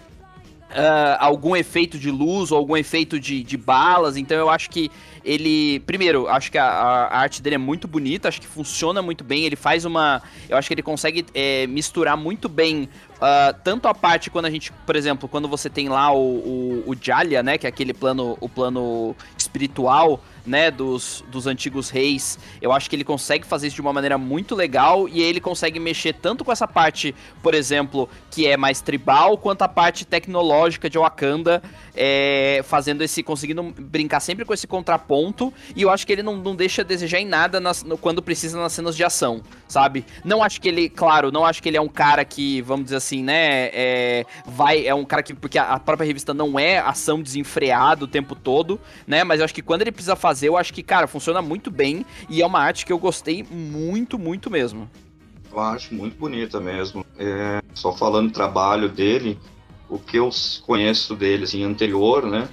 Uh, 0.71 1.17
algum 1.19 1.53
efeito 1.55 1.99
de 1.99 2.09
luz 2.09 2.51
ou 2.51 2.57
algum 2.57 2.77
efeito 2.77 3.19
de, 3.19 3.43
de 3.43 3.57
balas. 3.57 4.15
Então 4.15 4.37
eu 4.37 4.49
acho 4.49 4.69
que 4.69 4.89
ele. 5.23 5.79
Primeiro, 5.81 6.27
acho 6.27 6.51
que 6.51 6.57
a, 6.57 6.65
a, 6.65 7.17
arte 7.19 7.41
dele 7.41 7.55
é 7.55 7.57
muito 7.57 7.87
bonita, 7.87 8.27
acho 8.27 8.39
que 8.39 8.47
funciona 8.47 9.01
muito 9.01 9.23
bem. 9.23 9.43
Ele 9.43 9.55
faz 9.55 9.85
uma. 9.85 10.21
Eu 10.49 10.57
acho 10.57 10.67
que 10.67 10.73
ele 10.73 10.81
consegue 10.81 11.25
é, 11.33 11.67
misturar 11.67 12.15
muito 12.15 12.47
bem. 12.47 12.89
Uh, 13.17 13.53
tanto 13.63 13.87
a 13.87 13.93
parte 13.93 14.31
quando 14.31 14.45
a 14.45 14.49
gente, 14.49 14.71
por 14.71 14.95
exemplo, 14.95 15.29
quando 15.29 15.47
você 15.47 15.69
tem 15.69 15.89
lá 15.89 16.11
o, 16.11 16.17
o, 16.17 16.83
o 16.87 16.95
Jalia, 16.99 17.43
né? 17.43 17.57
Que 17.57 17.67
é 17.67 17.69
aquele 17.69 17.93
plano, 17.93 18.37
o 18.39 18.49
plano 18.49 19.15
espiritual 19.37 20.23
né, 20.45 20.71
dos, 20.71 21.23
dos 21.29 21.47
antigos 21.47 21.89
reis. 21.89 22.39
Eu 22.61 22.71
acho 22.71 22.89
que 22.89 22.95
ele 22.95 23.03
consegue 23.03 23.45
fazer 23.45 23.67
isso 23.67 23.75
de 23.75 23.81
uma 23.81 23.93
maneira 23.93 24.17
muito 24.17 24.55
legal 24.55 25.07
e 25.07 25.21
ele 25.21 25.39
consegue 25.39 25.79
mexer 25.79 26.13
tanto 26.13 26.43
com 26.43 26.51
essa 26.51 26.67
parte, 26.67 27.13
por 27.41 27.53
exemplo, 27.53 28.09
que 28.29 28.47
é 28.47 28.57
mais 28.57 28.81
tribal, 28.81 29.37
quanto 29.37 29.61
a 29.61 29.67
parte 29.67 30.05
tecnológica 30.05 30.89
de 30.89 30.97
Wakanda, 30.97 31.61
é, 31.95 32.61
fazendo 32.63 33.03
esse, 33.03 33.23
conseguindo 33.23 33.63
brincar 33.63 34.19
sempre 34.19 34.45
com 34.45 34.53
esse 34.53 34.67
contraponto. 34.67 35.53
E 35.75 35.81
eu 35.81 35.89
acho 35.89 36.05
que 36.05 36.13
ele 36.13 36.23
não, 36.23 36.37
não 36.37 36.55
deixa 36.55 36.81
a 36.81 36.85
desejar 36.85 37.19
em 37.19 37.25
nada 37.25 37.59
nas, 37.59 37.83
no, 37.83 37.97
quando 37.97 38.21
precisa 38.21 38.59
nas 38.59 38.73
cenas 38.73 38.95
de 38.95 39.03
ação, 39.03 39.41
sabe? 39.71 40.05
Não 40.23 40.43
acho 40.43 40.59
que 40.59 40.67
ele, 40.67 40.89
claro, 40.89 41.31
não 41.31 41.45
acho 41.45 41.63
que 41.63 41.69
ele 41.69 41.77
é 41.77 41.81
um 41.81 41.87
cara 41.87 42.25
que, 42.25 42.61
vamos 42.61 42.85
dizer 42.85 42.97
assim, 42.97 43.23
né, 43.23 43.69
é, 43.73 44.25
vai, 44.45 44.85
é 44.85 44.93
um 44.93 45.05
cara 45.05 45.23
que, 45.23 45.33
porque 45.33 45.57
a 45.57 45.79
própria 45.79 46.05
revista 46.05 46.33
não 46.33 46.59
é 46.59 46.79
ação 46.79 47.21
desenfreada 47.21 48.03
o 48.03 48.07
tempo 48.07 48.35
todo, 48.35 48.79
né, 49.07 49.23
mas 49.23 49.39
eu 49.39 49.45
acho 49.45 49.53
que 49.53 49.61
quando 49.61 49.81
ele 49.81 49.91
precisa 49.91 50.15
fazer 50.15 50.49
eu 50.49 50.57
acho 50.57 50.73
que, 50.73 50.83
cara, 50.83 51.07
funciona 51.07 51.41
muito 51.41 51.71
bem 51.71 52.05
e 52.29 52.41
é 52.41 52.45
uma 52.45 52.59
arte 52.59 52.85
que 52.85 52.91
eu 52.91 52.99
gostei 52.99 53.45
muito, 53.49 54.19
muito 54.19 54.51
mesmo. 54.51 54.89
Eu 55.51 55.59
acho 55.59 55.93
muito 55.93 56.17
bonita 56.17 56.59
mesmo. 56.59 57.05
É, 57.17 57.61
só 57.73 57.93
falando 57.93 58.27
do 58.27 58.33
trabalho 58.33 58.89
dele, 58.89 59.37
o 59.89 59.99
que 59.99 60.17
eu 60.17 60.29
conheço 60.65 61.15
dele, 61.15 61.43
assim, 61.43 61.63
anterior, 61.63 62.25
né? 62.25 62.47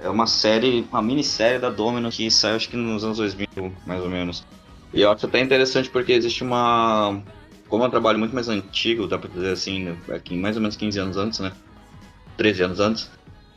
É 0.00 0.08
uma 0.08 0.26
série, 0.26 0.86
uma 0.90 1.02
minissérie 1.02 1.58
da 1.58 1.70
Domino 1.70 2.10
que 2.10 2.30
saiu 2.30 2.56
acho 2.56 2.68
que 2.68 2.76
nos 2.76 3.04
anos 3.04 3.18
2000, 3.18 3.72
mais 3.86 4.02
ou 4.02 4.08
menos. 4.08 4.44
E 4.92 5.02
eu 5.02 5.10
acho 5.10 5.26
até 5.26 5.40
interessante 5.40 5.90
porque 5.90 6.12
existe 6.12 6.42
uma. 6.42 7.22
Como 7.68 7.84
é 7.84 7.86
um 7.86 7.90
trabalho 7.90 8.18
muito 8.18 8.34
mais 8.34 8.48
antigo, 8.48 9.06
dá 9.06 9.18
pra 9.18 9.28
dizer 9.28 9.52
assim, 9.52 9.84
né? 9.84 9.96
aqui, 10.08 10.34
mais 10.34 10.56
ou 10.56 10.62
menos 10.62 10.76
15 10.76 10.98
anos 10.98 11.16
antes, 11.16 11.40
né? 11.40 11.52
13 12.36 12.62
anos 12.62 12.80
antes. 12.80 13.10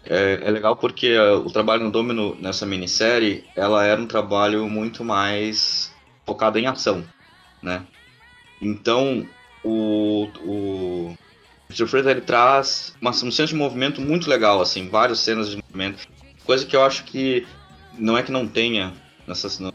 É, 0.05 0.41
é 0.43 0.51
legal 0.51 0.75
porque 0.75 1.17
uh, 1.17 1.37
o 1.37 1.51
trabalho 1.51 1.83
no 1.83 1.91
Domino 1.91 2.35
nessa 2.39 2.65
minissérie, 2.65 3.45
ela 3.55 3.85
era 3.85 4.01
um 4.01 4.07
trabalho 4.07 4.67
muito 4.67 5.03
mais 5.03 5.93
focado 6.25 6.57
em 6.57 6.65
ação, 6.65 7.03
né? 7.61 7.85
Então, 8.61 9.25
o, 9.63 10.27
o 10.43 11.17
Mr. 11.69 11.87
Freeza, 11.87 12.11
ele 12.11 12.21
traz 12.21 12.95
uma, 12.99 13.11
um 13.11 13.31
senso 13.31 13.47
de 13.47 13.55
movimento 13.55 14.01
muito 14.01 14.29
legal, 14.29 14.59
assim, 14.59 14.89
várias 14.89 15.19
cenas 15.19 15.49
de 15.49 15.57
movimento, 15.57 16.07
coisa 16.45 16.65
que 16.65 16.75
eu 16.75 16.83
acho 16.83 17.03
que 17.05 17.45
não 17.97 18.17
é 18.17 18.23
que 18.23 18.31
não 18.31 18.47
tenha 18.47 18.93
nessa 19.27 19.71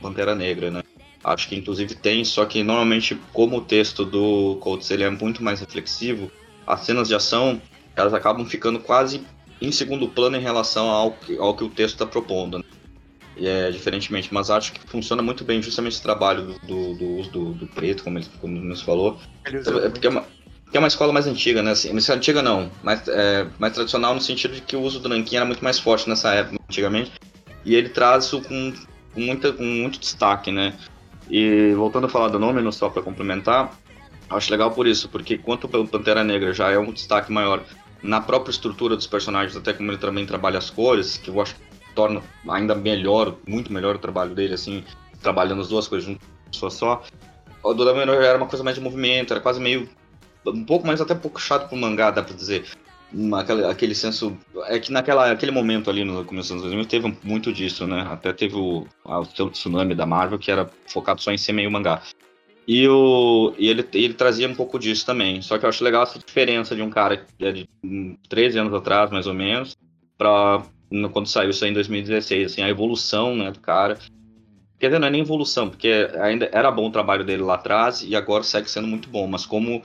Pantera 0.00 0.34
Negra, 0.34 0.70
né? 0.70 0.82
Acho 1.28 1.48
que 1.48 1.56
inclusive 1.56 1.94
tem, 1.94 2.24
só 2.24 2.44
que 2.44 2.62
normalmente 2.62 3.18
como 3.32 3.58
o 3.58 3.60
texto 3.60 4.04
do 4.04 4.56
Coates 4.60 4.90
ele 4.90 5.04
é 5.04 5.10
muito 5.10 5.42
mais 5.42 5.60
reflexivo, 5.60 6.30
as 6.66 6.80
cenas 6.80 7.08
de 7.08 7.14
ação 7.14 7.60
elas 7.94 8.14
acabam 8.14 8.46
ficando 8.46 8.78
quase 8.78 9.22
em 9.60 9.72
segundo 9.72 10.08
plano 10.08 10.36
em 10.36 10.40
relação 10.40 10.88
ao, 10.88 11.16
ao 11.40 11.56
que 11.56 11.64
o 11.64 11.68
texto 11.68 11.94
está 11.94 12.06
propondo. 12.06 12.58
Né? 12.58 12.64
É, 13.40 13.70
diferentemente, 13.70 14.32
mas 14.32 14.50
acho 14.50 14.72
que 14.72 14.80
funciona 14.88 15.22
muito 15.22 15.44
bem 15.44 15.62
justamente 15.62 15.92
esse 15.92 16.02
trabalho 16.02 16.56
do, 16.64 16.94
do 16.94 17.06
uso 17.18 17.30
do, 17.30 17.52
do, 17.52 17.66
preto, 17.68 18.02
como 18.02 18.18
ele, 18.18 18.26
como 18.40 18.60
nos 18.60 18.82
falou. 18.82 19.18
É 19.44 19.88
porque 19.88 20.06
é, 20.08 20.10
uma, 20.10 20.24
porque 20.64 20.76
é 20.76 20.80
uma 20.80 20.88
escola 20.88 21.12
mais 21.12 21.26
antiga, 21.26 21.62
né? 21.62 21.70
Assim, 21.70 21.90
antiga 22.10 22.42
não, 22.42 22.70
mas 22.82 23.06
é, 23.06 23.46
mais 23.58 23.74
tradicional 23.74 24.14
no 24.14 24.20
sentido 24.20 24.54
de 24.54 24.60
que 24.60 24.74
o 24.74 24.80
uso 24.80 24.98
do 24.98 25.08
nanquim 25.08 25.36
era 25.36 25.44
muito 25.44 25.62
mais 25.62 25.78
forte 25.78 26.08
nessa 26.08 26.34
época, 26.34 26.58
antigamente. 26.68 27.12
E 27.64 27.76
ele 27.76 27.88
traz 27.88 28.24
isso 28.24 28.42
com, 28.42 28.72
com, 29.14 29.20
muita, 29.20 29.52
com 29.52 29.62
muito 29.62 30.00
destaque, 30.00 30.50
né? 30.50 30.76
E 31.30 31.72
voltando 31.74 32.06
a 32.06 32.10
falar 32.10 32.28
do 32.28 32.38
nome, 32.38 32.72
só 32.72 32.88
para 32.88 33.02
complementar, 33.02 33.76
acho 34.30 34.50
legal 34.50 34.70
por 34.70 34.86
isso, 34.86 35.08
porque 35.08 35.36
quanto 35.36 35.66
o 35.66 35.86
Pantera 35.86 36.24
Negra 36.24 36.52
já 36.52 36.70
é 36.70 36.78
um 36.78 36.92
destaque 36.92 37.32
maior 37.32 37.62
na 38.02 38.20
própria 38.20 38.50
estrutura 38.50 38.96
dos 38.96 39.06
personagens, 39.06 39.56
até 39.56 39.72
como 39.72 39.90
ele 39.90 39.98
também 39.98 40.24
trabalha 40.24 40.58
as 40.58 40.70
cores, 40.70 41.16
que 41.16 41.28
eu 41.28 41.40
acho 41.40 41.54
que 41.54 41.60
torna 41.94 42.22
ainda 42.48 42.74
melhor, 42.74 43.36
muito 43.46 43.72
melhor 43.72 43.96
o 43.96 43.98
trabalho 43.98 44.34
dele, 44.34 44.54
assim, 44.54 44.84
trabalhando 45.20 45.60
as 45.60 45.68
duas 45.68 45.88
coisas 45.88 46.08
juntas 46.08 46.72
só. 46.72 47.02
O 47.62 47.74
do 47.74 47.84
Menor 47.94 48.22
era 48.22 48.38
uma 48.38 48.46
coisa 48.46 48.62
mais 48.62 48.76
de 48.76 48.82
movimento, 48.82 49.32
era 49.32 49.40
quase 49.40 49.60
meio. 49.60 49.88
um 50.46 50.64
pouco 50.64 50.86
mais 50.86 51.00
até 51.00 51.14
pouco 51.14 51.40
chato 51.40 51.68
pro 51.68 51.76
mangá, 51.76 52.10
dá 52.10 52.22
pra 52.22 52.34
dizer. 52.34 52.64
Uma, 53.12 53.40
aquele, 53.40 53.94
senso. 53.94 54.36
É 54.66 54.78
que 54.78 54.92
naquela, 54.92 55.30
aquele 55.30 55.50
momento 55.50 55.88
ali 55.88 56.04
no 56.04 56.24
começo 56.24 56.52
dos 56.54 56.62
anos 56.64 56.74
2000 56.74 56.84
teve 56.86 57.16
muito 57.24 57.52
disso, 57.52 57.86
né? 57.86 58.06
Até 58.10 58.32
teve 58.32 58.56
o, 58.56 58.86
o 59.04 59.24
seu 59.24 59.50
tsunami 59.50 59.94
da 59.94 60.04
Marvel, 60.04 60.38
que 60.38 60.50
era 60.50 60.70
focado 60.86 61.22
só 61.22 61.32
em 61.32 61.38
ser 61.38 61.52
meio 61.52 61.70
mangá. 61.70 62.02
E, 62.66 62.86
o, 62.86 63.54
e 63.58 63.68
ele, 63.68 63.86
ele 63.94 64.12
trazia 64.12 64.46
um 64.46 64.54
pouco 64.54 64.78
disso 64.78 65.06
também. 65.06 65.40
Só 65.40 65.56
que 65.58 65.64
eu 65.64 65.70
acho 65.70 65.82
legal 65.82 66.02
essa 66.02 66.18
diferença 66.18 66.76
de 66.76 66.82
um 66.82 66.90
cara 66.90 67.26
é 67.40 67.52
de 67.52 67.66
13 68.28 68.58
anos 68.58 68.74
atrás, 68.74 69.10
mais 69.10 69.26
ou 69.26 69.32
menos, 69.32 69.74
para 70.18 70.62
quando 71.12 71.28
saiu 71.28 71.48
isso 71.48 71.64
aí 71.64 71.70
em 71.70 71.74
2016, 71.74 72.52
assim, 72.52 72.62
a 72.62 72.68
evolução 72.68 73.34
né, 73.34 73.50
do 73.50 73.60
cara. 73.60 73.98
Quer 74.78 74.88
dizer, 74.88 74.98
não 74.98 75.08
é 75.08 75.10
nem 75.10 75.22
evolução, 75.22 75.70
porque 75.70 76.10
ainda 76.20 76.48
era 76.52 76.70
bom 76.70 76.88
o 76.88 76.92
trabalho 76.92 77.24
dele 77.24 77.42
lá 77.42 77.54
atrás 77.54 78.02
e 78.02 78.14
agora 78.14 78.42
segue 78.42 78.70
sendo 78.70 78.86
muito 78.86 79.08
bom, 79.08 79.26
mas 79.26 79.46
como 79.46 79.82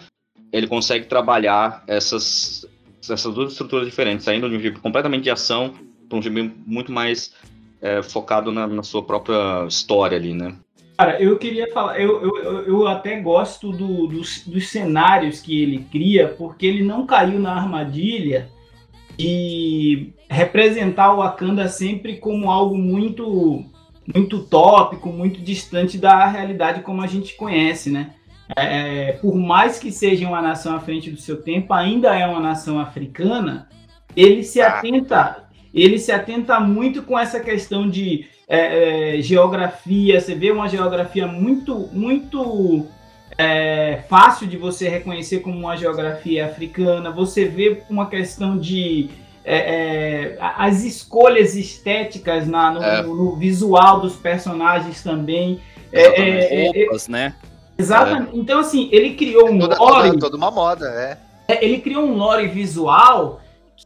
ele 0.51 0.67
consegue 0.67 1.07
trabalhar 1.07 1.83
essas, 1.87 2.67
essas 3.09 3.33
duas 3.33 3.51
estruturas 3.51 3.85
diferentes, 3.85 4.25
saindo 4.25 4.49
de 4.49 4.55
um 4.55 4.59
gibi 4.59 4.79
completamente 4.79 5.23
de 5.23 5.29
ação 5.29 5.73
para 6.07 6.17
um 6.17 6.21
gibi 6.21 6.53
muito 6.65 6.91
mais 6.91 7.33
é, 7.81 8.01
focado 8.01 8.51
na, 8.51 8.67
na, 8.67 8.83
sua 8.83 9.03
própria 9.03 9.65
história 9.67 10.17
ali, 10.17 10.33
né? 10.33 10.55
Cara, 10.97 11.21
eu 11.21 11.37
queria 11.37 11.71
falar, 11.71 11.99
eu, 11.99 12.21
eu, 12.21 12.61
eu 12.65 12.87
até 12.87 13.19
gosto 13.19 13.71
do, 13.71 14.07
dos, 14.07 14.45
dos 14.45 14.69
cenários 14.69 15.41
que 15.41 15.61
ele 15.61 15.85
cria, 15.91 16.27
porque 16.27 16.65
ele 16.65 16.83
não 16.83 17.05
caiu 17.05 17.39
na 17.39 17.53
armadilha 17.53 18.49
de 19.17 20.13
representar 20.29 21.13
o 21.13 21.17
Wakanda 21.17 21.67
sempre 21.67 22.17
como 22.17 22.49
algo 22.49 22.77
muito 22.77 23.65
muito 24.13 24.39
tópico, 24.39 25.09
muito 25.09 25.39
distante 25.39 25.97
da 25.97 26.27
realidade 26.27 26.81
como 26.81 27.01
a 27.01 27.07
gente 27.07 27.35
conhece, 27.35 27.89
né? 27.89 28.13
É, 28.55 29.13
por 29.13 29.35
mais 29.35 29.79
que 29.79 29.91
seja 29.91 30.27
uma 30.27 30.41
nação 30.41 30.75
à 30.75 30.79
frente 30.79 31.09
do 31.09 31.17
seu 31.17 31.41
tempo, 31.41 31.73
ainda 31.73 32.17
é 32.17 32.25
uma 32.25 32.39
nação 32.39 32.79
africana. 32.79 33.67
Ele 34.15 34.43
se 34.43 34.61
ah. 34.61 34.77
atenta, 34.77 35.43
ele 35.73 35.97
se 35.97 36.11
atenta 36.11 36.59
muito 36.59 37.03
com 37.03 37.17
essa 37.17 37.39
questão 37.39 37.89
de 37.89 38.25
é, 38.47 39.17
é, 39.17 39.21
geografia. 39.21 40.19
Você 40.19 40.35
vê 40.35 40.51
uma 40.51 40.67
geografia 40.67 41.25
muito, 41.25 41.89
muito 41.91 42.85
é, 43.37 44.03
fácil 44.07 44.47
de 44.47 44.57
você 44.57 44.87
reconhecer 44.87 45.39
como 45.39 45.57
uma 45.57 45.75
geografia 45.75 46.45
africana. 46.45 47.09
Você 47.11 47.45
vê 47.45 47.81
uma 47.89 48.07
questão 48.07 48.57
de 48.57 49.09
é, 49.45 49.57
é, 49.57 50.37
as 50.39 50.83
escolhas 50.83 51.55
estéticas 51.55 52.47
na, 52.47 52.71
no, 52.71 52.83
é. 52.83 53.01
no, 53.01 53.15
no, 53.15 53.35
visual 53.35 53.99
dos 53.99 54.15
personagens 54.15 55.03
também. 55.03 55.59
É, 55.91 56.71
roupas, 56.73 57.07
né? 57.07 57.33
Exatamente. 57.77 58.37
Então, 58.37 58.59
assim, 58.59 58.89
ele 58.91 59.15
criou 59.15 59.49
um 59.49 59.59
toda, 59.59 59.77
lore. 59.77 60.09
Toda, 60.09 60.19
toda 60.19 60.37
uma 60.37 60.51
moda, 60.51 60.85
é. 60.87 61.17
Ele 61.61 61.79
criou 61.79 62.03
um 62.03 62.15
lore 62.15 62.47
visual 62.47 63.41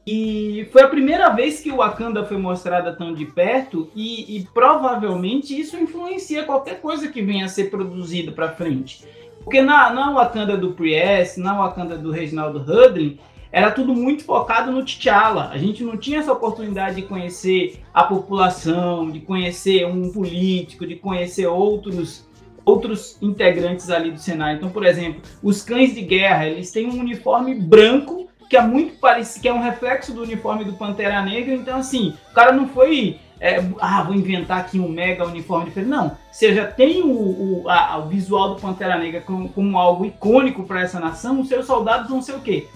que 0.06 0.68
foi 0.72 0.84
a 0.84 0.88
primeira 0.88 1.30
vez 1.30 1.60
que 1.60 1.72
o 1.72 1.78
Wakanda 1.78 2.26
foi 2.26 2.38
mostrada 2.38 2.94
tão 2.94 3.14
de 3.14 3.26
perto 3.26 3.90
e, 3.96 4.38
e 4.38 4.48
provavelmente 4.54 5.58
isso 5.60 5.78
influencia 5.78 6.44
qualquer 6.44 6.82
coisa 6.82 7.08
que 7.08 7.22
venha 7.22 7.46
a 7.46 7.50
ser 7.50 7.70
produzido 7.70 8.32
para 8.32 8.52
frente. 8.52 9.04
Porque 9.44 9.62
na, 9.62 9.92
na 9.92 10.12
Wakanda 10.12 10.58
do 10.58 10.74
Priest, 10.74 11.40
na 11.40 11.58
Wakanda 11.58 11.98
do 11.98 12.12
Reginaldo 12.12 12.60
Hudlin, 12.60 13.18
era 13.52 13.72
tudo 13.72 13.94
muito 13.94 14.24
focado 14.24 14.72
no 14.72 14.84
T'Challa. 14.84 15.50
A 15.50 15.58
gente 15.58 15.84
não 15.84 15.98
tinha 15.98 16.20
essa 16.20 16.34
oportunidade 16.34 16.98
de 16.98 17.04
conhecer 17.04 17.82
a 17.94 18.04
população, 18.04 19.10
de 19.10 19.22
conhecer 19.22 19.88
um 19.88 20.12
político, 20.12 20.86
de 20.86 20.96
conhecer 20.96 21.48
outros 21.48 22.27
outros 22.68 23.18
integrantes 23.22 23.90
ali 23.90 24.12
do 24.12 24.20
cenário. 24.20 24.58
Então, 24.58 24.70
por 24.70 24.86
exemplo, 24.86 25.22
os 25.42 25.62
cães 25.62 25.96
de 25.96 26.02
guerra, 26.02 26.46
eles 26.46 26.70
têm 26.70 26.88
um 26.88 27.00
uniforme 27.00 27.56
branco 27.56 28.28
que 28.50 28.58
é 28.58 28.62
muito 28.62 28.98
parecido, 29.00 29.42
que 29.42 29.48
é 29.48 29.54
um 29.54 29.62
reflexo 29.62 30.14
do 30.14 30.22
uniforme 30.22 30.66
do 30.66 30.74
Pantera 30.74 31.22
Negra. 31.22 31.54
Então, 31.54 31.80
assim, 31.80 32.14
o 32.30 32.34
cara 32.34 32.52
não 32.52 32.68
foi 32.68 33.20
é, 33.40 33.64
ah, 33.80 34.04
vou 34.04 34.16
inventar 34.16 34.60
aqui 34.60 34.80
um 34.80 34.90
mega 34.90 35.26
uniforme 35.26 35.66
diferente. 35.66 35.90
Não, 35.90 36.18
você 36.32 36.54
já 36.54 36.66
tem 36.66 37.04
o, 37.04 37.64
o, 37.64 37.70
a, 37.70 37.98
o 38.00 38.08
visual 38.08 38.56
do 38.56 38.62
Pantera 38.62 38.98
Negra 38.98 39.22
como, 39.22 39.48
como 39.50 39.78
algo 39.78 40.06
icônico 40.06 40.64
para 40.64 40.82
essa 40.82 41.00
nação, 41.00 41.40
os 41.40 41.48
seus 41.48 41.66
soldados 41.66 42.10
vão 42.10 42.22
ser 42.22 42.34
o 42.34 42.42
quê? 42.42 42.68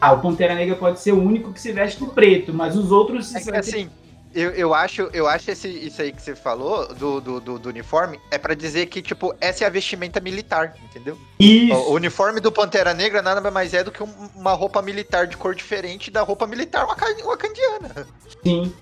Ah, 0.00 0.12
o 0.12 0.20
Pantera 0.20 0.54
Negra 0.54 0.74
pode 0.74 0.98
ser 1.00 1.12
o 1.12 1.22
único 1.22 1.52
que 1.52 1.60
se 1.60 1.72
veste 1.72 2.00
no 2.00 2.08
preto, 2.08 2.52
mas 2.52 2.76
os 2.76 2.90
outros. 2.90 3.34
É 3.34 3.58
assim, 3.58 3.88
eu, 4.34 4.50
eu 4.50 4.74
acho, 4.74 5.02
eu 5.12 5.26
acho 5.26 5.50
esse, 5.50 5.68
isso 5.68 6.00
aí 6.00 6.12
que 6.12 6.22
você 6.22 6.36
falou 6.36 6.94
do, 6.94 7.20
do, 7.20 7.40
do, 7.40 7.58
do 7.58 7.68
uniforme 7.68 8.18
é 8.30 8.38
para 8.38 8.54
dizer 8.54 8.86
que, 8.86 9.02
tipo, 9.02 9.34
essa 9.40 9.64
é 9.64 9.66
a 9.66 9.70
vestimenta 9.70 10.20
militar, 10.20 10.74
entendeu? 10.84 11.18
Isso. 11.38 11.74
O, 11.74 11.90
o, 11.90 11.94
uniforme 11.94 12.40
do 12.40 12.52
Pantera 12.52 12.94
Negra 12.94 13.22
nada 13.22 13.50
mais 13.50 13.74
é 13.74 13.82
do 13.82 13.90
que 13.90 14.02
uma 14.36 14.52
roupa 14.52 14.80
militar 14.80 15.26
de 15.26 15.36
cor 15.36 15.54
diferente 15.54 16.10
da 16.10 16.22
roupa 16.22 16.46
militar 16.46 16.86
wakandiana. 16.86 18.06
Sim. 18.44 18.72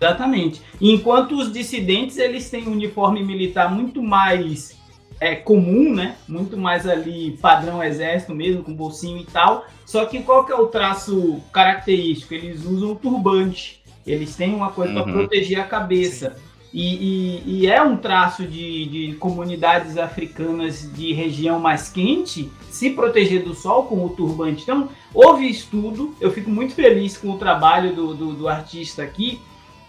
Exatamente. 0.00 0.62
Enquanto 0.80 1.36
os 1.36 1.52
dissidentes 1.52 2.18
eles 2.18 2.50
têm 2.50 2.68
um 2.68 2.72
uniforme 2.72 3.22
militar 3.22 3.70
muito 3.72 4.02
mais 4.02 4.76
é, 5.20 5.34
comum, 5.34 5.94
né? 5.94 6.16
Muito 6.28 6.56
mais 6.56 6.86
ali 6.86 7.36
padrão 7.40 7.82
exército 7.82 8.34
mesmo, 8.34 8.62
com 8.62 8.74
bolsinho 8.74 9.18
e 9.18 9.24
tal. 9.24 9.66
Só 9.86 10.04
que 10.04 10.22
qual 10.22 10.44
que 10.44 10.52
é 10.52 10.56
o 10.56 10.66
traço 10.66 11.40
característico? 11.52 12.34
Eles 12.34 12.64
usam 12.64 12.92
o 12.92 12.96
turbante. 12.96 13.83
Eles 14.06 14.36
têm 14.36 14.54
uma 14.54 14.70
coisa 14.70 14.92
uhum. 14.92 15.02
para 15.02 15.12
proteger 15.12 15.60
a 15.60 15.64
cabeça. 15.64 16.36
E, 16.72 16.82
e, 16.82 17.42
e, 17.46 17.66
é 17.68 17.80
um 17.80 17.96
traço 17.96 18.44
de, 18.44 18.86
de, 18.86 19.14
comunidades 19.14 19.96
africanas 19.96 20.92
de 20.92 21.12
região 21.12 21.60
mais 21.60 21.88
quente 21.88 22.50
se 22.68 22.90
proteger 22.90 23.44
do 23.44 23.54
sol 23.54 23.84
com 23.84 24.04
o 24.04 24.08
turbante. 24.08 24.64
Então, 24.64 24.88
houve 25.14 25.48
estudo, 25.48 26.16
eu 26.20 26.32
fico 26.32 26.50
muito 26.50 26.74
feliz 26.74 27.16
com 27.16 27.30
o 27.30 27.38
trabalho 27.38 27.94
do, 27.94 28.12
do, 28.12 28.32
do 28.32 28.48
artista 28.48 29.04
aqui, 29.04 29.40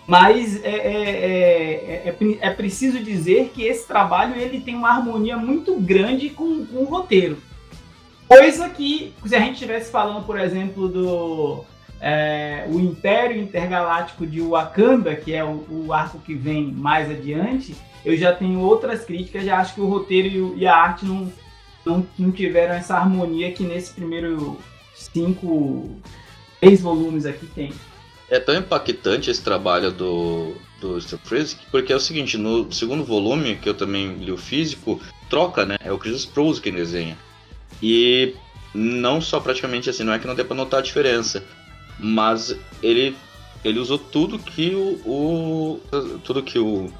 mas 0.05 0.63
é, 0.63 0.69
é, 0.69 2.09
é, 2.09 2.37
é, 2.39 2.49
preciso 2.51 2.99
dizer 2.99 3.49
que 3.51 3.63
esse 3.63 3.87
trabalho 3.87 4.35
ele 4.35 4.61
tem 4.61 4.75
uma 4.75 4.91
harmonia 4.91 5.35
muito 5.35 5.79
grande 5.79 6.29
com, 6.29 6.67
com 6.67 6.83
o 6.83 6.85
roteiro. 6.85 7.39
Coisa 8.27 8.69
que, 8.69 9.11
se 9.25 9.35
a 9.35 9.39
gente 9.39 9.53
estivesse 9.53 9.91
falando, 9.91 10.23
por 10.23 10.39
exemplo, 10.39 10.87
do 10.87 11.65
é, 12.01 12.65
o 12.69 12.79
Império 12.79 13.41
Intergaláctico 13.41 14.25
de 14.25 14.41
Wakanda, 14.41 15.15
que 15.15 15.33
é 15.33 15.43
o, 15.43 15.65
o, 15.69 15.93
arco 15.93 16.19
que 16.19 16.35
vem 16.35 16.71
mais 16.71 17.09
adiante, 17.09 17.75
eu 18.03 18.15
já 18.17 18.33
tenho 18.33 18.59
outras 18.59 19.05
críticas, 19.05 19.45
já 19.45 19.57
acho 19.57 19.75
que 19.75 19.81
o 19.81 19.87
roteiro 19.87 20.55
e, 20.57 20.67
a 20.67 20.75
arte 20.75 21.05
não, 21.05 21.31
não, 21.85 22.05
não 22.17 22.31
tiveram 22.31 22.75
essa 22.75 22.95
harmonia 22.95 23.51
que 23.51 23.63
nesse 23.63 23.93
primeiro 23.93 24.57
cinco, 24.93 25.95
seis 26.59 26.81
volumes 26.81 27.25
aqui 27.25 27.47
tem. 27.47 27.73
É 28.29 28.39
tão 28.39 28.55
impactante 28.55 29.29
esse 29.29 29.41
trabalho 29.41 29.91
do, 29.91 30.55
do 30.81 30.99
Freeze, 31.23 31.57
porque 31.71 31.93
é 31.93 31.95
o 31.95 31.99
seguinte, 31.99 32.37
no 32.37 32.71
segundo 32.71 33.03
volume, 33.03 33.55
que 33.55 33.69
eu 33.69 33.73
também 33.73 34.15
li 34.15 34.31
o 34.31 34.37
físico, 34.37 34.99
troca, 35.29 35.65
né? 35.65 35.77
É 35.83 35.91
o 35.91 35.97
Chris 35.97 36.25
Prose 36.25 36.59
quem 36.59 36.73
desenha. 36.73 37.17
E 37.81 38.33
não 38.73 39.21
só 39.21 39.39
praticamente 39.39 39.89
assim, 39.89 40.03
não 40.03 40.13
é 40.13 40.19
que 40.19 40.27
não 40.27 40.35
dê 40.35 40.43
pra 40.43 40.55
notar 40.55 40.79
a 40.79 40.83
diferença 40.83 41.43
mas 41.99 42.55
ele 42.81 43.15
ele 43.63 43.79
usou 43.79 43.97
tudo 43.97 44.37
que 44.37 44.75
o, 44.75 45.01
o 45.09 45.81
tudo 46.23 46.43
que 46.43 46.59
o 46.59 46.91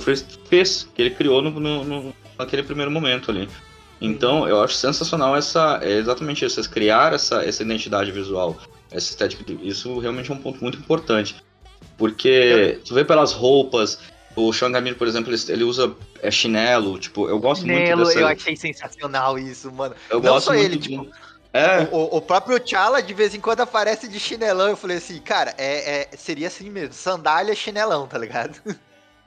Freitas 0.00 0.38
fez, 0.48 0.88
que 0.94 1.02
ele 1.02 1.10
criou 1.10 1.42
no, 1.42 1.50
no, 1.60 2.14
naquele 2.38 2.62
primeiro 2.62 2.90
momento 2.90 3.30
ali. 3.30 3.48
Então, 4.00 4.48
eu 4.48 4.62
acho 4.62 4.74
sensacional 4.74 5.36
essa 5.36 5.80
é 5.82 5.92
exatamente 5.98 6.44
isso, 6.44 6.60
é 6.60 6.64
criar 6.64 7.12
essa, 7.12 7.44
essa 7.44 7.62
identidade 7.62 8.12
visual, 8.12 8.56
essa 8.90 9.10
estética. 9.10 9.44
Isso 9.62 9.98
realmente 9.98 10.30
é 10.30 10.34
um 10.34 10.38
ponto 10.38 10.62
muito 10.62 10.78
importante. 10.78 11.36
Porque 11.96 12.80
tu 12.84 12.94
vê 12.94 13.04
pelas 13.04 13.32
roupas, 13.32 13.98
o 14.36 14.52
Shangamir, 14.52 14.96
por 14.96 15.08
exemplo, 15.08 15.32
ele, 15.32 15.42
ele 15.48 15.64
usa 15.64 15.92
é, 16.22 16.30
chinelo, 16.30 16.96
tipo, 16.98 17.28
eu 17.28 17.40
gosto 17.40 17.62
chinelo, 17.62 17.96
muito 17.96 18.08
dessa... 18.08 18.20
eu 18.20 18.28
achei 18.28 18.56
sensacional 18.56 19.36
isso, 19.36 19.72
mano. 19.72 19.96
Eu 20.08 20.20
Não 20.20 20.30
gosto 20.30 20.46
só 20.46 20.54
ele, 20.54 20.76
de... 20.76 20.90
tipo, 20.90 21.08
é. 21.58 21.88
O, 21.90 22.16
o, 22.16 22.20
próprio 22.20 22.58
T'Challa 22.60 23.02
de 23.02 23.14
vez 23.14 23.34
em 23.34 23.40
quando 23.40 23.60
aparece 23.60 24.08
de 24.08 24.20
chinelão. 24.20 24.68
Eu 24.68 24.76
falei 24.76 24.98
assim, 24.98 25.18
cara, 25.18 25.54
é, 25.58 26.02
é, 26.02 26.16
seria 26.16 26.48
assim 26.48 26.70
mesmo, 26.70 26.92
sandália 26.92 27.54
chinelão, 27.54 28.06
tá 28.06 28.18
ligado? 28.18 28.60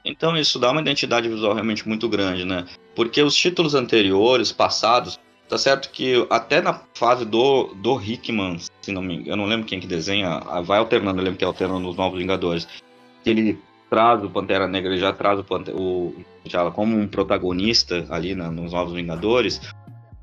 Então 0.04 0.36
isso 0.36 0.58
dá 0.58 0.70
uma 0.70 0.80
identidade 0.80 1.28
visual 1.28 1.54
realmente 1.54 1.86
muito 1.86 2.08
grande, 2.08 2.44
né? 2.44 2.66
Porque 2.94 3.22
os 3.22 3.36
títulos 3.36 3.74
anteriores, 3.74 4.50
passados, 4.50 5.18
tá 5.48 5.56
certo 5.56 5.90
que 5.90 6.26
até 6.28 6.60
na 6.60 6.80
fase 6.94 7.24
do, 7.24 7.74
do 7.74 8.00
Hickman, 8.00 8.58
se 8.80 8.90
não 8.90 9.02
me 9.02 9.26
eu 9.28 9.36
não 9.36 9.44
lembro 9.44 9.66
quem 9.66 9.78
que 9.78 9.86
desenha, 9.86 10.40
vai 10.64 10.78
alternando, 10.78 11.20
eu 11.20 11.24
lembro 11.24 11.38
que 11.38 11.44
alternando 11.44 11.80
nos 11.80 11.96
Novos 11.96 12.18
Vingadores, 12.18 12.66
ele 13.24 13.58
traz 13.88 14.24
o 14.24 14.30
Pantera 14.30 14.66
Negra, 14.66 14.90
ele 14.90 15.00
já 15.00 15.12
traz 15.12 15.38
o, 15.38 15.44
Pantera, 15.44 15.76
o 15.76 16.14
T'Challa 16.44 16.70
como 16.70 16.98
um 16.98 17.06
protagonista 17.06 18.06
ali 18.10 18.34
na, 18.34 18.50
nos 18.50 18.72
Novos 18.72 18.94
Vingadores, 18.94 19.60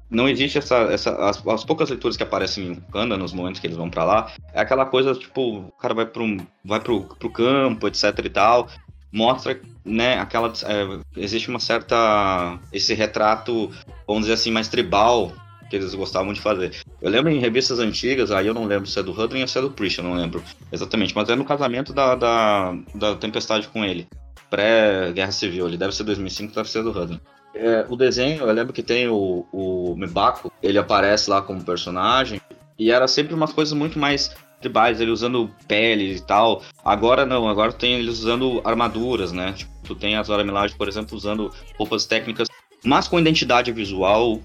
não 0.09 0.27
existe 0.27 0.57
essa. 0.57 0.77
essa 0.91 1.11
as, 1.29 1.45
as, 1.45 1.63
poucas 1.63 1.89
leituras 1.89 2.17
que 2.17 2.23
aparecem 2.23 2.67
em 2.67 2.73
Wakanda 2.73 3.15
nos 3.15 3.31
momentos 3.31 3.59
que 3.59 3.67
eles 3.67 3.77
vão 3.77 3.89
para 3.89 4.03
lá, 4.03 4.31
é 4.53 4.59
aquela 4.59 4.85
coisa, 4.85 5.13
tipo, 5.13 5.59
o 5.59 5.71
cara 5.79 5.93
vai 5.93 6.05
pro, 6.05 6.37
vai 6.65 6.79
pro, 6.79 7.03
pro 7.03 7.29
campo, 7.29 7.87
etc 7.87 8.17
e 8.25 8.29
tal. 8.29 8.67
Mostra, 9.11 9.59
né, 9.85 10.19
aquela. 10.19 10.51
É, 10.63 10.99
existe 11.17 11.49
uma 11.49 11.59
certa. 11.59 12.59
Esse 12.71 12.93
retrato, 12.93 13.71
vamos 14.07 14.23
dizer 14.23 14.33
assim, 14.33 14.51
mais 14.51 14.67
tribal 14.67 15.31
que 15.69 15.75
eles 15.75 15.93
gostavam 15.93 16.33
de 16.33 16.41
fazer. 16.41 16.75
Eu 16.99 17.11
lembro 17.11 17.31
em 17.31 17.39
revistas 17.39 17.79
antigas, 17.79 18.31
aí 18.31 18.47
eu 18.47 18.53
não 18.53 18.65
lembro 18.65 18.89
se 18.89 18.99
é 18.99 19.03
do 19.03 19.11
Hudlin 19.11 19.41
ou 19.41 19.47
se 19.47 19.57
é 19.57 19.61
do 19.61 19.69
Priest, 19.69 19.99
eu 19.99 20.03
não 20.03 20.15
lembro 20.15 20.43
exatamente, 20.71 21.15
mas 21.15 21.29
é 21.29 21.35
no 21.35 21.45
casamento 21.45 21.93
da, 21.93 22.15
da, 22.15 22.75
da 22.95 23.15
Tempestade 23.15 23.67
com 23.67 23.85
ele, 23.85 24.07
pré-Guerra 24.49 25.31
Civil, 25.31 25.67
ele 25.67 25.77
deve 25.77 25.93
ser 25.93 26.03
2005, 26.05 26.55
deve 26.55 26.69
ser 26.69 26.81
do 26.81 26.89
Hudlin. 26.89 27.19
É, 27.53 27.85
o 27.89 27.95
desenho, 27.95 28.41
eu 28.43 28.53
lembro 28.53 28.71
que 28.73 28.83
tem 28.83 29.07
o, 29.07 29.45
o 29.51 29.95
Mibako, 29.97 30.51
ele 30.61 30.77
aparece 30.77 31.29
lá 31.29 31.41
como 31.41 31.63
personagem, 31.63 32.39
e 32.77 32.91
era 32.91 33.07
sempre 33.07 33.33
umas 33.33 33.51
coisas 33.51 33.73
muito 33.73 33.97
mais 33.97 34.35
tribais, 34.61 35.01
ele 35.01 35.11
usando 35.11 35.49
pele 35.67 36.15
e 36.15 36.19
tal. 36.21 36.61
Agora 36.83 37.25
não, 37.25 37.47
agora 37.49 37.71
tem 37.73 37.93
eles 37.95 38.19
usando 38.19 38.61
armaduras, 38.63 39.31
né? 39.31 39.53
Tipo, 39.53 39.71
tu 39.83 39.95
tem 39.95 40.15
as 40.15 40.27
Zora 40.27 40.43
Milaje, 40.43 40.75
por 40.75 40.87
exemplo, 40.87 41.17
usando 41.17 41.51
roupas 41.77 42.05
técnicas, 42.05 42.47
mas 42.83 43.07
com 43.07 43.19
identidade 43.19 43.71
visual 43.71 44.39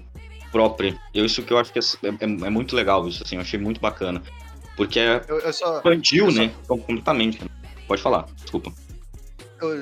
própria. 0.51 0.97
Eu, 1.13 1.25
isso 1.25 1.43
que 1.43 1.51
eu 1.53 1.57
acho 1.57 1.71
que 1.71 1.79
é, 1.79 1.81
é, 2.09 2.23
é 2.23 2.49
muito 2.49 2.75
legal, 2.75 3.07
isso, 3.07 3.23
assim, 3.23 3.35
eu 3.35 3.41
achei 3.41 3.59
muito 3.59 3.79
bacana. 3.79 4.21
Porque 4.75 4.99
é, 4.99 5.23
Eu, 5.27 5.39
eu 5.39 5.53
só. 5.53 5.77
expandiu, 5.77 6.25
eu 6.25 6.31
só- 6.31 6.37
né? 6.39 6.51
Completamente. 6.67 7.39
Pode 7.87 8.01
falar, 8.01 8.25
desculpa. 8.41 8.71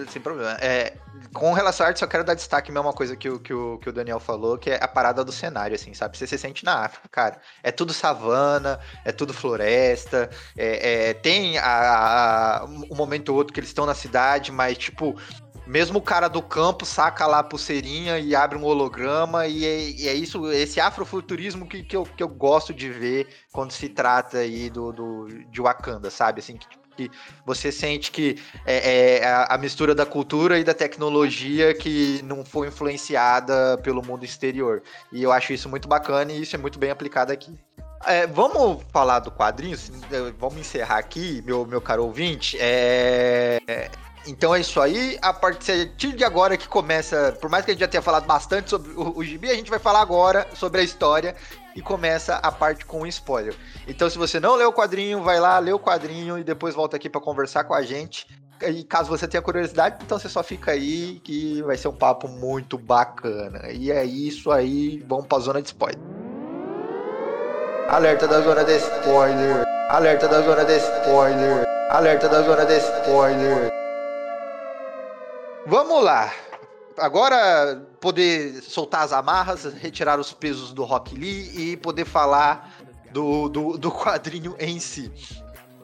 Sem 0.08 0.22
problema. 0.22 0.52
É, 0.62 1.02
com 1.34 1.52
relação 1.52 1.84
à 1.86 1.90
arte, 1.90 2.00
só 2.00 2.06
quero 2.06 2.24
dar 2.24 2.36
destaque 2.36 2.72
mesmo 2.72 2.88
uma 2.88 2.94
coisa 2.94 3.18
que 3.18 3.28
o, 3.28 3.40
que, 3.40 3.52
o, 3.54 3.80
que 3.80 3.90
o 3.90 3.94
Daniel 3.94 4.20
falou, 4.20 4.56
que 4.58 4.70
é 4.70 4.76
a 4.82 4.88
parada 4.88 5.26
do 5.26 5.32
cenário, 5.32 5.74
assim, 5.76 5.94
sabe? 5.96 6.16
Você 6.16 6.28
se 6.28 6.38
sente 6.38 6.64
na 6.64 6.86
África, 6.86 7.10
cara. 7.10 7.42
É 7.64 7.72
tudo 7.72 7.92
savana, 7.92 8.80
é 9.04 9.12
tudo 9.12 9.34
floresta, 9.34 10.30
é, 10.56 11.10
é- 11.10 11.14
tem 11.16 11.58
a, 11.58 12.60
a- 12.62 12.66
um 12.66 12.96
momento 12.96 13.30
ou 13.30 13.36
outro 13.38 13.52
que 13.52 13.60
eles 13.60 13.70
estão 13.72 13.86
na 13.88 13.96
cidade, 13.96 14.52
mas, 14.52 14.78
tipo, 14.78 15.20
mesmo 15.66 15.98
o 16.00 16.02
cara 16.04 16.28
do 16.28 16.42
campo 16.44 16.86
saca 16.86 17.26
lá 17.26 17.40
a 17.40 17.44
pulseirinha 17.44 18.20
e 18.20 18.36
abre 18.36 18.58
um 18.58 18.64
holograma, 18.66 19.48
e 19.48 19.66
é, 19.66 19.90
e 19.90 20.08
é 20.08 20.14
isso, 20.14 20.52
esse 20.52 20.80
afrofuturismo 20.80 21.68
que, 21.68 21.84
que, 21.84 21.96
eu, 21.98 22.04
que 22.06 22.22
eu 22.22 22.28
gosto 22.30 22.74
de 22.74 22.90
ver 22.92 23.34
quando 23.52 23.72
se 23.72 23.90
trata 23.90 24.38
aí 24.40 24.70
do, 24.70 24.92
do, 24.94 25.28
de 25.50 25.62
Wakanda, 25.62 26.10
sabe? 26.12 26.42
Assim, 26.42 26.58
que, 26.58 26.68
que 26.96 27.12
você 27.46 27.72
sente 27.72 28.12
que 28.12 28.42
é, 28.66 29.18
é 29.18 29.46
a, 29.50 29.58
mistura 29.58 29.94
da 29.94 30.06
cultura 30.06 30.60
e 30.60 30.64
da 30.64 30.74
tecnologia 30.74 31.74
que 31.74 32.22
não 32.24 32.44
foi 32.46 32.68
influenciada 32.68 33.78
pelo 33.80 34.06
mundo 34.06 34.24
exterior. 34.24 34.82
E 35.12 35.24
eu 35.24 35.32
acho 35.32 35.54
isso 35.54 35.70
muito 35.70 35.88
bacana 35.88 36.32
e 36.32 36.42
isso 36.42 36.56
é 36.56 36.60
muito 36.60 36.80
bem 36.80 36.92
aplicado 36.92 37.32
aqui. 37.32 37.58
É, 38.06 38.28
vamos 38.28 38.84
falar 38.92 39.20
do 39.20 39.32
quadrinho, 39.32 39.78
é, 40.12 40.32
vamos 40.38 40.58
encerrar 40.58 40.98
aqui, 40.98 41.42
meu, 41.46 41.66
meu 41.66 41.80
caro 41.80 42.04
ouvinte. 42.04 42.58
É, 42.60 43.60
é, 43.66 43.90
então 44.28 44.54
é 44.54 44.60
isso 44.60 44.82
aí. 44.82 45.18
A 45.22 45.34
partir 45.34 45.88
de 45.96 46.24
agora 46.24 46.58
que 46.58 46.68
começa, 46.68 47.38
por 47.40 47.50
mais 47.50 47.64
que 47.64 47.72
a 47.72 47.74
gente 47.74 47.82
já 47.82 47.88
tenha 47.88 48.02
falado 48.02 48.26
bastante 48.26 48.70
sobre 48.70 48.92
o, 48.92 49.18
o 49.18 49.24
gibi, 49.24 49.50
a 49.50 49.56
gente 49.56 49.70
vai 49.70 49.80
falar 49.80 50.02
agora 50.02 50.48
sobre 50.54 50.82
a 50.82 50.84
história 50.84 51.36
e 51.76 51.82
começa 51.82 52.36
a 52.36 52.52
parte 52.52 52.86
com 52.86 53.06
spoiler. 53.08 53.56
Então, 53.88 54.10
se 54.10 54.18
você 54.18 54.40
não 54.40 54.56
leu 54.56 54.70
o 54.70 54.74
quadrinho, 54.74 55.22
vai 55.24 55.40
lá, 55.40 55.58
lê 55.60 55.72
o 55.72 55.80
quadrinho 55.80 56.38
e 56.38 56.44
depois 56.44 56.76
volta 56.76 56.98
aqui 56.98 57.10
para 57.10 57.22
conversar 57.22 57.64
com 57.64 57.74
a 57.74 57.82
gente. 57.82 58.28
E 58.62 58.84
caso 58.84 59.10
você 59.10 59.28
tenha 59.28 59.42
curiosidade, 59.42 59.98
então 60.04 60.18
você 60.18 60.30
só 60.30 60.42
fica 60.42 60.72
aí 60.72 61.20
que 61.24 61.62
vai 61.64 61.76
ser 61.76 61.90
um 61.90 61.96
papo 61.96 62.28
muito 62.28 62.78
bacana. 62.78 63.72
E 63.72 63.92
é 63.92 64.06
isso 64.06 64.52
aí, 64.52 65.04
vamos 65.08 65.28
pra 65.28 65.40
zona 65.40 65.62
de 65.62 65.68
spoiler. 65.68 66.00
Alerta 67.90 68.28
da 68.28 68.42
zona 68.42 68.64
de 68.64 68.78
spoiler. 68.78 69.64
Alerta 69.90 70.28
da 70.28 70.42
zona 70.42 70.64
de 70.64 70.78
spoiler. 70.78 71.64
Alerta 71.90 72.30
da 72.30 72.42
zona 72.42 72.66
de 72.66 72.78
spoiler. 72.78 73.70
Vamos 75.68 76.04
lá. 76.04 76.32
Agora 76.98 77.82
poder 78.04 78.62
soltar 78.62 79.04
as 79.04 79.14
amarras, 79.14 79.64
retirar 79.76 80.20
os 80.20 80.34
pesos 80.34 80.74
do 80.74 80.84
Rock 80.84 81.16
Lee 81.16 81.72
e 81.72 81.78
poder 81.78 82.04
falar 82.04 82.76
do, 83.14 83.48
do, 83.48 83.78
do 83.78 83.90
quadrinho 83.90 84.58
em 84.60 84.78
si. 84.78 85.10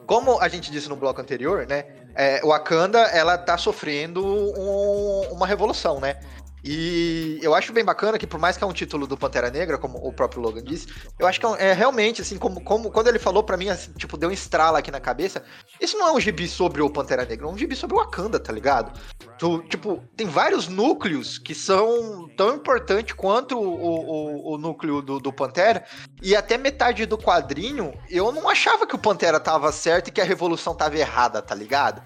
Como 0.06 0.38
a 0.38 0.46
gente 0.46 0.70
disse 0.70 0.86
no 0.86 0.96
bloco 0.96 1.18
anterior, 1.18 1.66
né? 1.66 1.86
É, 2.14 2.42
Wakanda, 2.44 2.98
ela 2.98 3.38
tá 3.38 3.56
sofrendo 3.56 4.22
um- 4.22 5.32
uma 5.32 5.46
revolução, 5.46 5.98
né? 5.98 6.20
E 6.62 7.38
eu 7.42 7.54
acho 7.54 7.72
bem 7.72 7.84
bacana 7.84 8.18
que, 8.18 8.26
por 8.26 8.38
mais 8.38 8.56
que 8.56 8.64
é 8.64 8.66
um 8.66 8.72
título 8.72 9.06
do 9.06 9.16
Pantera 9.16 9.50
Negra, 9.50 9.78
como 9.78 9.98
o 9.98 10.12
próprio 10.12 10.42
Logan 10.42 10.62
disse, 10.62 10.88
eu 11.18 11.26
acho 11.26 11.40
que 11.40 11.46
é, 11.46 11.68
é 11.68 11.72
realmente, 11.72 12.20
assim, 12.20 12.38
como, 12.38 12.62
como 12.62 12.90
quando 12.90 13.08
ele 13.08 13.18
falou 13.18 13.42
pra 13.42 13.56
mim, 13.56 13.68
assim, 13.68 13.92
tipo, 13.92 14.16
deu 14.16 14.28
um 14.28 14.32
estrala 14.32 14.78
aqui 14.78 14.90
na 14.90 15.00
cabeça. 15.00 15.42
Isso 15.80 15.96
não 15.96 16.08
é 16.08 16.12
um 16.12 16.20
gibi 16.20 16.46
sobre 16.46 16.82
o 16.82 16.90
Pantera 16.90 17.24
Negra, 17.24 17.46
é 17.46 17.50
um 17.50 17.56
gibi 17.56 17.74
sobre 17.74 17.96
o 17.96 17.98
Wakanda, 18.00 18.38
tá 18.38 18.52
ligado? 18.52 18.98
Tu, 19.38 19.62
tipo, 19.68 20.04
tem 20.16 20.26
vários 20.26 20.68
núcleos 20.68 21.38
que 21.38 21.54
são 21.54 22.28
tão 22.36 22.54
importantes 22.54 23.14
quanto 23.14 23.58
o, 23.58 23.64
o, 23.64 24.54
o 24.54 24.58
núcleo 24.58 25.00
do, 25.00 25.18
do 25.18 25.32
Pantera. 25.32 25.84
E 26.22 26.36
até 26.36 26.58
metade 26.58 27.06
do 27.06 27.16
quadrinho, 27.16 27.92
eu 28.08 28.30
não 28.32 28.48
achava 28.48 28.86
que 28.86 28.94
o 28.94 28.98
Pantera 28.98 29.40
tava 29.40 29.72
certo 29.72 30.08
e 30.08 30.10
que 30.10 30.20
a 30.20 30.24
revolução 30.24 30.74
tava 30.74 30.98
errada, 30.98 31.40
tá 31.40 31.54
ligado? 31.54 32.02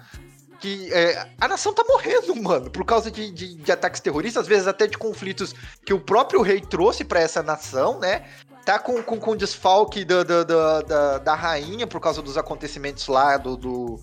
Que 0.65 0.91
é, 0.91 1.27
a 1.39 1.47
nação 1.47 1.75
tá 1.75 1.83
morrendo, 1.87 2.35
mano, 2.41 2.71
por 2.71 2.83
causa 2.83 3.11
de, 3.11 3.29
de, 3.29 3.53
de 3.53 3.71
ataques 3.71 4.01
terroristas, 4.01 4.41
às 4.41 4.47
vezes 4.47 4.65
até 4.65 4.87
de 4.87 4.97
conflitos 4.97 5.53
que 5.85 5.93
o 5.93 5.99
próprio 5.99 6.41
rei 6.41 6.59
trouxe 6.59 7.03
pra 7.03 7.19
essa 7.19 7.43
nação, 7.43 7.99
né? 7.99 8.25
Tá 8.65 8.79
com, 8.79 9.03
com, 9.03 9.19
com 9.19 9.35
desfalque 9.35 10.03
da, 10.03 10.23
da, 10.23 10.43
da, 10.81 11.17
da, 11.19 11.35
rainha 11.35 11.85
por 11.85 12.01
causa 12.01 12.19
dos 12.19 12.35
acontecimentos 12.35 13.07
lá 13.07 13.37
do, 13.37 13.55
do, 13.55 13.99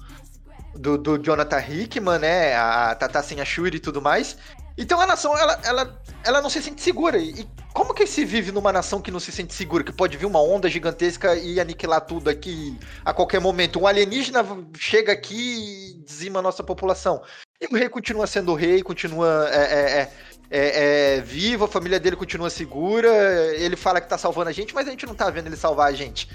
do, 0.76 0.98
do 0.98 1.18
Jonathan 1.18 1.58
Hickman, 1.58 2.20
né? 2.20 2.54
A 2.54 2.94
Tata 2.94 3.20
Sem 3.24 3.40
a 3.40 3.44
Shuri 3.44 3.78
e 3.78 3.80
tudo 3.80 4.00
mais. 4.00 4.38
Então 4.76 5.00
a 5.00 5.06
nação, 5.06 5.36
ela, 5.36 5.60
ela, 5.64 6.02
ela 6.24 6.42
não 6.42 6.50
se 6.50 6.62
sente 6.62 6.80
segura. 6.80 7.18
E 7.18 7.46
como 7.72 7.94
que 7.94 8.06
se 8.06 8.24
vive 8.24 8.52
numa 8.52 8.72
nação 8.72 9.00
que 9.00 9.10
não 9.10 9.20
se 9.20 9.32
sente 9.32 9.54
segura? 9.54 9.84
Que 9.84 9.92
pode 9.92 10.16
vir 10.16 10.26
uma 10.26 10.42
onda 10.42 10.68
gigantesca 10.68 11.34
e 11.36 11.60
aniquilar 11.60 12.00
tudo 12.00 12.30
aqui 12.30 12.78
a 13.04 13.12
qualquer 13.12 13.40
momento. 13.40 13.80
Um 13.80 13.86
alienígena 13.86 14.44
chega 14.76 15.12
aqui 15.12 15.94
e 15.98 16.04
dizima 16.04 16.38
a 16.38 16.42
nossa 16.42 16.62
população. 16.62 17.22
E 17.60 17.66
o 17.66 17.76
rei 17.76 17.88
continua 17.88 18.26
sendo 18.26 18.54
rei, 18.54 18.82
continua 18.82 19.48
é, 19.50 19.56
é, 19.56 20.00
é, 20.00 20.12
é, 20.50 21.16
é, 21.16 21.20
vivo, 21.20 21.64
a 21.64 21.68
família 21.68 22.00
dele 22.00 22.16
continua 22.16 22.50
segura. 22.50 23.08
Ele 23.54 23.76
fala 23.76 24.00
que 24.00 24.08
tá 24.08 24.18
salvando 24.18 24.50
a 24.50 24.52
gente, 24.52 24.74
mas 24.74 24.88
a 24.88 24.90
gente 24.90 25.06
não 25.06 25.14
tá 25.14 25.30
vendo 25.30 25.46
ele 25.46 25.56
salvar 25.56 25.88
a 25.88 25.92
gente. 25.92 26.28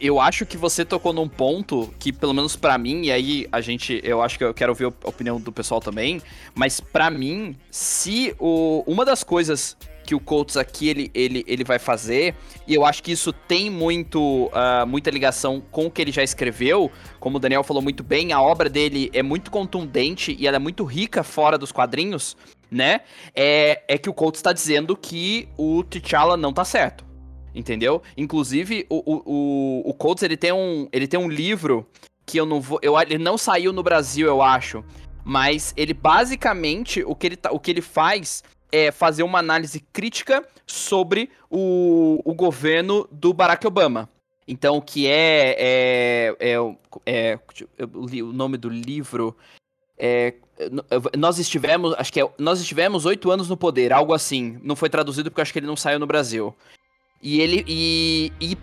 Eu 0.00 0.20
acho 0.20 0.44
que 0.44 0.56
você 0.56 0.84
tocou 0.84 1.12
num 1.12 1.28
ponto 1.28 1.92
que, 1.98 2.12
pelo 2.12 2.34
menos 2.34 2.56
pra 2.56 2.76
mim, 2.76 3.06
e 3.06 3.12
aí 3.12 3.46
a 3.50 3.60
gente, 3.60 4.00
eu 4.04 4.22
acho 4.22 4.36
que 4.36 4.44
eu 4.44 4.54
quero 4.54 4.72
ouvir 4.72 4.86
a 4.86 5.08
opinião 5.08 5.40
do 5.40 5.52
pessoal 5.52 5.80
também, 5.80 6.20
mas 6.54 6.80
pra 6.80 7.10
mim, 7.10 7.56
se 7.70 8.34
o, 8.38 8.82
uma 8.86 9.04
das 9.04 9.22
coisas 9.22 9.76
que 10.08 10.14
o 10.14 10.20
Colts 10.20 10.56
aqui 10.56 10.88
ele, 10.88 11.10
ele, 11.12 11.44
ele 11.46 11.64
vai 11.64 11.78
fazer, 11.78 12.34
e 12.66 12.74
eu 12.74 12.84
acho 12.84 13.02
que 13.02 13.12
isso 13.12 13.30
tem 13.30 13.68
muito, 13.68 14.50
ah, 14.54 14.86
muita 14.86 15.10
ligação 15.10 15.62
com 15.70 15.84
o 15.86 15.90
que 15.90 16.00
ele 16.00 16.10
já 16.10 16.22
escreveu, 16.22 16.90
como 17.20 17.36
o 17.36 17.40
Daniel 17.40 17.62
falou 17.62 17.82
muito 17.82 18.02
bem, 18.02 18.32
a 18.32 18.40
obra 18.40 18.70
dele 18.70 19.10
é 19.12 19.22
muito 19.22 19.50
contundente 19.50 20.34
e 20.38 20.46
ela 20.46 20.56
é 20.56 20.58
muito 20.58 20.82
rica 20.84 21.22
fora 21.22 21.58
dos 21.58 21.72
quadrinhos, 21.72 22.38
né? 22.70 23.02
É, 23.34 23.82
é 23.86 23.98
que 23.98 24.08
o 24.08 24.14
Colts 24.14 24.38
está 24.38 24.52
dizendo 24.52 24.96
que 24.96 25.46
o 25.58 25.82
T'Challa 25.84 26.36
não 26.36 26.54
tá 26.54 26.64
certo. 26.64 27.07
Entendeu? 27.54 28.02
Inclusive, 28.16 28.86
o, 28.88 28.96
o, 28.96 29.22
o, 29.24 29.90
o 29.90 29.94
Coates, 29.94 30.22
ele 30.22 30.36
tem 30.36 30.52
um, 30.52 30.88
ele 30.92 31.08
tem 31.08 31.18
um 31.18 31.28
livro 31.28 31.86
que 32.24 32.38
eu 32.38 32.46
não 32.46 32.60
vou. 32.60 32.78
Eu, 32.82 33.00
ele 33.00 33.18
não 33.18 33.38
saiu 33.38 33.72
no 33.72 33.82
Brasil, 33.82 34.26
eu 34.26 34.42
acho. 34.42 34.84
Mas 35.24 35.74
ele 35.76 35.92
basicamente, 35.92 37.02
o 37.04 37.14
que 37.14 37.26
ele, 37.26 37.36
tá, 37.36 37.50
o 37.50 37.58
que 37.58 37.70
ele 37.70 37.82
faz 37.82 38.42
é 38.70 38.92
fazer 38.92 39.22
uma 39.22 39.38
análise 39.38 39.80
crítica 39.92 40.46
sobre 40.66 41.30
o, 41.50 42.20
o 42.24 42.34
governo 42.34 43.08
do 43.10 43.32
Barack 43.32 43.66
Obama. 43.66 44.08
Então, 44.46 44.76
o 44.76 44.82
que 44.82 45.06
é. 45.06 45.56
é, 45.58 46.36
é, 46.40 46.76
é 47.04 47.38
eu 47.76 48.06
li 48.06 48.22
o 48.22 48.32
nome 48.32 48.56
do 48.56 48.68
livro. 48.68 49.36
É, 49.98 50.34
nós 51.16 51.38
estivemos, 51.38 51.94
acho 51.98 52.12
que 52.12 52.20
é, 52.20 52.30
nós 52.38 52.60
estivemos 52.60 53.04
oito 53.04 53.30
anos 53.30 53.48
no 53.48 53.56
poder, 53.56 53.92
algo 53.92 54.14
assim. 54.14 54.58
Não 54.62 54.74
foi 54.74 54.88
traduzido 54.88 55.30
porque 55.30 55.42
acho 55.42 55.52
que 55.52 55.58
ele 55.58 55.66
não 55.66 55.76
saiu 55.76 55.98
no 55.98 56.06
Brasil. 56.06 56.54
E 57.22 57.40
ele. 57.40 57.64
E, 57.66 58.32
e 58.40 58.56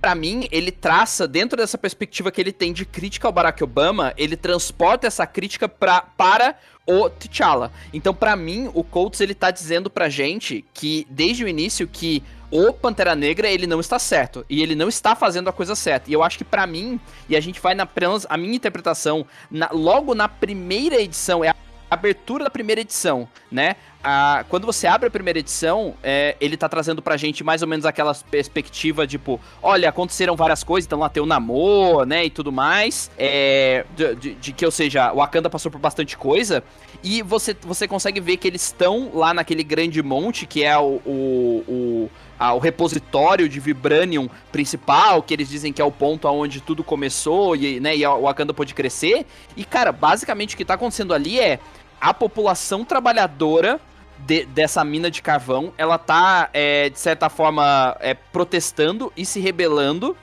para 0.00 0.14
mim, 0.14 0.48
ele 0.52 0.70
traça, 0.70 1.26
dentro 1.26 1.56
dessa 1.56 1.76
perspectiva 1.76 2.30
que 2.30 2.40
ele 2.40 2.52
tem 2.52 2.72
de 2.72 2.84
crítica 2.84 3.26
ao 3.26 3.32
Barack 3.32 3.62
Obama, 3.64 4.14
ele 4.16 4.36
transporta 4.36 5.08
essa 5.08 5.26
crítica 5.26 5.68
pra, 5.68 6.02
para 6.02 6.56
o 6.86 7.10
T'Challa. 7.10 7.72
Então, 7.92 8.14
para 8.14 8.36
mim, 8.36 8.70
o 8.72 8.84
Coates 8.84 9.20
ele 9.20 9.34
tá 9.34 9.50
dizendo 9.50 9.90
pra 9.90 10.08
gente 10.08 10.64
que, 10.72 11.06
desde 11.10 11.44
o 11.44 11.48
início, 11.48 11.86
que 11.86 12.22
o 12.50 12.72
Pantera 12.72 13.14
Negra 13.14 13.48
ele 13.48 13.66
não 13.66 13.78
está 13.78 13.98
certo 13.98 14.44
e 14.48 14.62
ele 14.62 14.74
não 14.74 14.88
está 14.88 15.14
fazendo 15.14 15.48
a 15.48 15.52
coisa 15.52 15.74
certa. 15.74 16.10
E 16.10 16.14
eu 16.14 16.22
acho 16.22 16.38
que 16.38 16.44
para 16.44 16.66
mim, 16.66 16.98
e 17.28 17.36
a 17.36 17.40
gente 17.40 17.60
vai 17.60 17.74
na 17.74 17.86
a 18.28 18.36
minha 18.38 18.54
interpretação, 18.56 19.26
na, 19.50 19.68
logo 19.70 20.14
na 20.14 20.28
primeira 20.28 21.00
edição, 21.00 21.44
é 21.44 21.50
a 21.50 21.54
abertura 21.90 22.44
da 22.44 22.50
primeira 22.50 22.80
edição, 22.80 23.28
né? 23.50 23.76
A, 24.02 24.44
quando 24.48 24.64
você 24.64 24.86
abre 24.86 25.08
a 25.08 25.10
primeira 25.10 25.40
edição, 25.40 25.94
é, 26.02 26.36
ele 26.40 26.56
tá 26.56 26.68
trazendo 26.68 27.02
pra 27.02 27.16
gente 27.16 27.42
mais 27.42 27.62
ou 27.62 27.68
menos 27.68 27.84
aquela 27.84 28.14
perspectiva, 28.14 29.06
tipo, 29.06 29.40
olha, 29.60 29.88
aconteceram 29.88 30.36
várias 30.36 30.62
coisas, 30.62 30.86
então 30.86 31.00
lá 31.00 31.08
tem 31.08 31.20
o 31.20 31.26
Namor, 31.26 32.06
né, 32.06 32.24
e 32.24 32.30
tudo 32.30 32.52
mais, 32.52 33.10
é, 33.18 33.84
de, 33.96 34.14
de, 34.14 34.34
de, 34.34 34.52
que, 34.52 34.64
ou 34.64 34.70
seja, 34.70 35.12
o 35.12 35.16
Wakanda 35.16 35.50
passou 35.50 35.70
por 35.70 35.80
bastante 35.80 36.16
coisa, 36.16 36.62
e 37.02 37.22
você, 37.22 37.56
você 37.60 37.88
consegue 37.88 38.20
ver 38.20 38.36
que 38.36 38.46
eles 38.46 38.62
estão 38.62 39.10
lá 39.14 39.34
naquele 39.34 39.64
grande 39.64 40.00
monte, 40.00 40.46
que 40.46 40.62
é 40.62 40.78
o, 40.78 41.00
o, 41.04 41.64
o, 41.68 42.10
o 42.54 42.58
repositório 42.58 43.48
de 43.48 43.58
Vibranium 43.58 44.28
principal, 44.52 45.22
que 45.22 45.34
eles 45.34 45.48
dizem 45.48 45.72
que 45.72 45.82
é 45.82 45.84
o 45.84 45.90
ponto 45.90 46.28
aonde 46.28 46.60
tudo 46.60 46.84
começou, 46.84 47.56
e, 47.56 47.80
né, 47.80 47.96
e 47.96 48.06
o 48.06 48.22
Wakanda 48.22 48.54
pôde 48.54 48.74
crescer, 48.74 49.26
e, 49.56 49.64
cara, 49.64 49.90
basicamente 49.90 50.54
o 50.54 50.56
que 50.56 50.64
tá 50.64 50.74
acontecendo 50.74 51.12
ali 51.12 51.40
é 51.40 51.58
a 52.00 52.14
população 52.14 52.84
trabalhadora 52.84 53.80
de, 54.18 54.44
dessa 54.46 54.84
mina 54.84 55.10
de 55.10 55.22
carvão, 55.22 55.72
ela 55.78 55.98
tá, 55.98 56.50
é, 56.52 56.88
de 56.90 56.98
certa 56.98 57.28
forma, 57.28 57.96
é, 58.00 58.14
protestando 58.14 59.12
e 59.16 59.24
se 59.24 59.40
rebelando. 59.40 60.16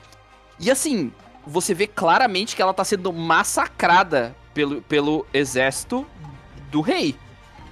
E 0.60 0.70
assim, 0.70 1.12
você 1.46 1.74
vê 1.74 1.86
claramente 1.86 2.54
que 2.54 2.62
ela 2.62 2.74
tá 2.74 2.84
sendo 2.84 3.12
massacrada 3.12 4.34
pelo, 4.52 4.82
pelo 4.82 5.26
exército 5.32 6.06
do 6.70 6.80
rei. 6.80 7.16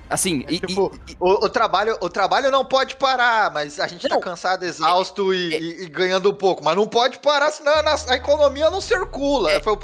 Assim, 0.08 0.44
é, 0.48 0.58
tipo, 0.58 0.92
e, 1.08 1.12
e, 1.12 1.16
o, 1.18 1.46
o, 1.46 1.48
trabalho, 1.48 1.96
o 2.00 2.08
trabalho 2.08 2.50
não 2.50 2.64
pode 2.64 2.96
parar, 2.96 3.50
mas 3.52 3.80
a 3.80 3.86
gente 3.86 4.02
tá 4.02 4.14
não, 4.14 4.20
tá 4.20 4.30
cansado, 4.30 4.64
exausto 4.64 5.32
é, 5.32 5.36
e, 5.36 5.82
e, 5.84 5.88
ganhando 5.88 6.30
um 6.30 6.34
pouco. 6.34 6.62
Mas 6.62 6.76
não 6.76 6.86
pode 6.86 7.18
parar, 7.18 7.50
senão 7.50 7.72
a, 7.72 8.12
a 8.12 8.16
economia 8.16 8.70
não 8.70 8.80
circula. 8.80 9.50
É, 9.50 9.60
foi, 9.60 9.76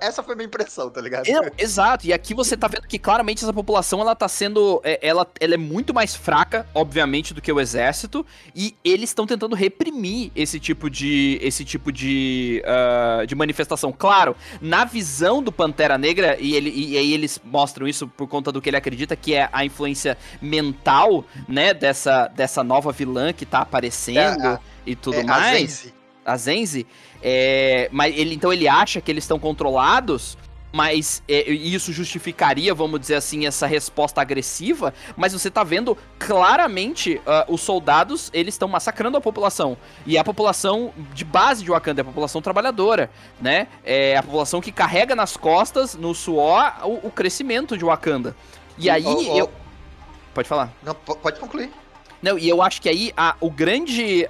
essa 0.00 0.22
foi 0.22 0.34
a 0.34 0.36
minha 0.36 0.46
impressão, 0.46 0.90
tá 0.90 1.00
ligado? 1.00 1.26
Não, 1.28 1.50
exato. 1.56 2.06
E 2.06 2.12
aqui 2.12 2.34
você 2.34 2.56
tá 2.56 2.66
vendo 2.66 2.86
que 2.86 2.98
claramente 2.98 3.44
essa 3.44 3.52
população 3.52 4.00
ela 4.00 4.14
tá 4.14 4.28
sendo. 4.28 4.80
É, 4.84 4.98
ela, 5.02 5.26
ela 5.40 5.54
é 5.54 5.58
muito 5.58 5.94
mais 5.94 6.14
fraca, 6.14 6.66
obviamente, 6.74 7.32
do 7.32 7.40
que 7.40 7.52
o 7.52 7.60
exército. 7.60 8.26
E 8.54 8.74
eles 8.84 9.10
estão 9.10 9.26
tentando 9.26 9.54
reprimir 9.54 10.32
esse 10.34 10.58
tipo 10.58 10.90
de. 10.90 11.38
esse 11.40 11.64
tipo 11.64 11.92
de, 11.92 12.62
uh, 12.64 13.26
de 13.26 13.34
manifestação. 13.34 13.92
Claro, 13.92 14.36
na 14.60 14.84
visão 14.84 15.42
do 15.42 15.52
Pantera 15.52 15.96
Negra, 15.96 16.36
e, 16.40 16.54
ele, 16.54 16.70
e 16.70 16.98
aí 16.98 17.12
eles 17.12 17.40
mostram 17.44 17.86
isso 17.86 18.08
por 18.08 18.26
conta 18.26 18.50
do 18.50 18.60
que 18.60 18.68
ele 18.68 18.76
acredita 18.76 19.14
que 19.14 19.34
é 19.34 19.43
a 19.52 19.64
influência 19.64 20.16
mental, 20.40 21.24
né, 21.48 21.74
dessa, 21.74 22.28
dessa 22.28 22.62
nova 22.64 22.92
vilã 22.92 23.32
que 23.32 23.46
tá 23.46 23.60
aparecendo 23.60 24.42
é, 24.42 24.46
a, 24.46 24.60
e 24.86 24.94
tudo 24.94 25.18
é, 25.18 25.24
mais. 25.24 25.44
A 25.44 25.58
Zenzi. 25.58 25.94
A 26.24 26.36
Zenzi. 26.36 26.86
É, 27.22 27.88
mas 27.92 28.16
ele, 28.16 28.34
então 28.34 28.52
ele 28.52 28.68
acha 28.68 29.00
que 29.00 29.10
eles 29.10 29.24
estão 29.24 29.38
controlados 29.38 30.36
mas 30.74 31.22
é, 31.28 31.48
isso 31.52 31.92
justificaria, 31.92 32.74
vamos 32.74 32.98
dizer 32.98 33.14
assim, 33.14 33.46
essa 33.46 33.64
resposta 33.64 34.20
agressiva, 34.20 34.92
mas 35.16 35.32
você 35.32 35.48
tá 35.48 35.62
vendo 35.62 35.96
claramente 36.18 37.14
uh, 37.18 37.54
os 37.54 37.60
soldados, 37.60 38.28
eles 38.34 38.54
estão 38.54 38.66
massacrando 38.66 39.16
a 39.16 39.20
população, 39.20 39.76
e 40.04 40.18
a 40.18 40.24
população 40.24 40.92
de 41.14 41.24
base 41.24 41.62
de 41.62 41.70
Wakanda 41.70 42.00
é 42.00 42.02
a 42.02 42.04
população 42.04 42.42
trabalhadora, 42.42 43.08
né, 43.40 43.68
é 43.84 44.16
a 44.16 44.22
população 44.24 44.60
que 44.60 44.72
carrega 44.72 45.14
nas 45.14 45.36
costas, 45.36 45.94
no 45.94 46.12
suor, 46.12 46.74
o, 46.82 47.06
o 47.06 47.10
crescimento 47.10 47.78
de 47.78 47.84
Wakanda. 47.84 48.34
E, 48.78 48.90
aí, 48.90 49.04
oh, 49.04 49.16
oh. 49.16 49.38
eu... 49.38 49.50
Pode 50.34 50.48
falar. 50.48 50.72
Não, 50.82 50.94
pode 50.94 51.38
concluir. 51.38 51.72
Não, 52.24 52.38
e 52.38 52.48
eu 52.48 52.62
acho 52.62 52.80
que 52.80 52.88
aí 52.88 53.12
a, 53.14 53.36
o, 53.38 53.50
grande, 53.50 54.26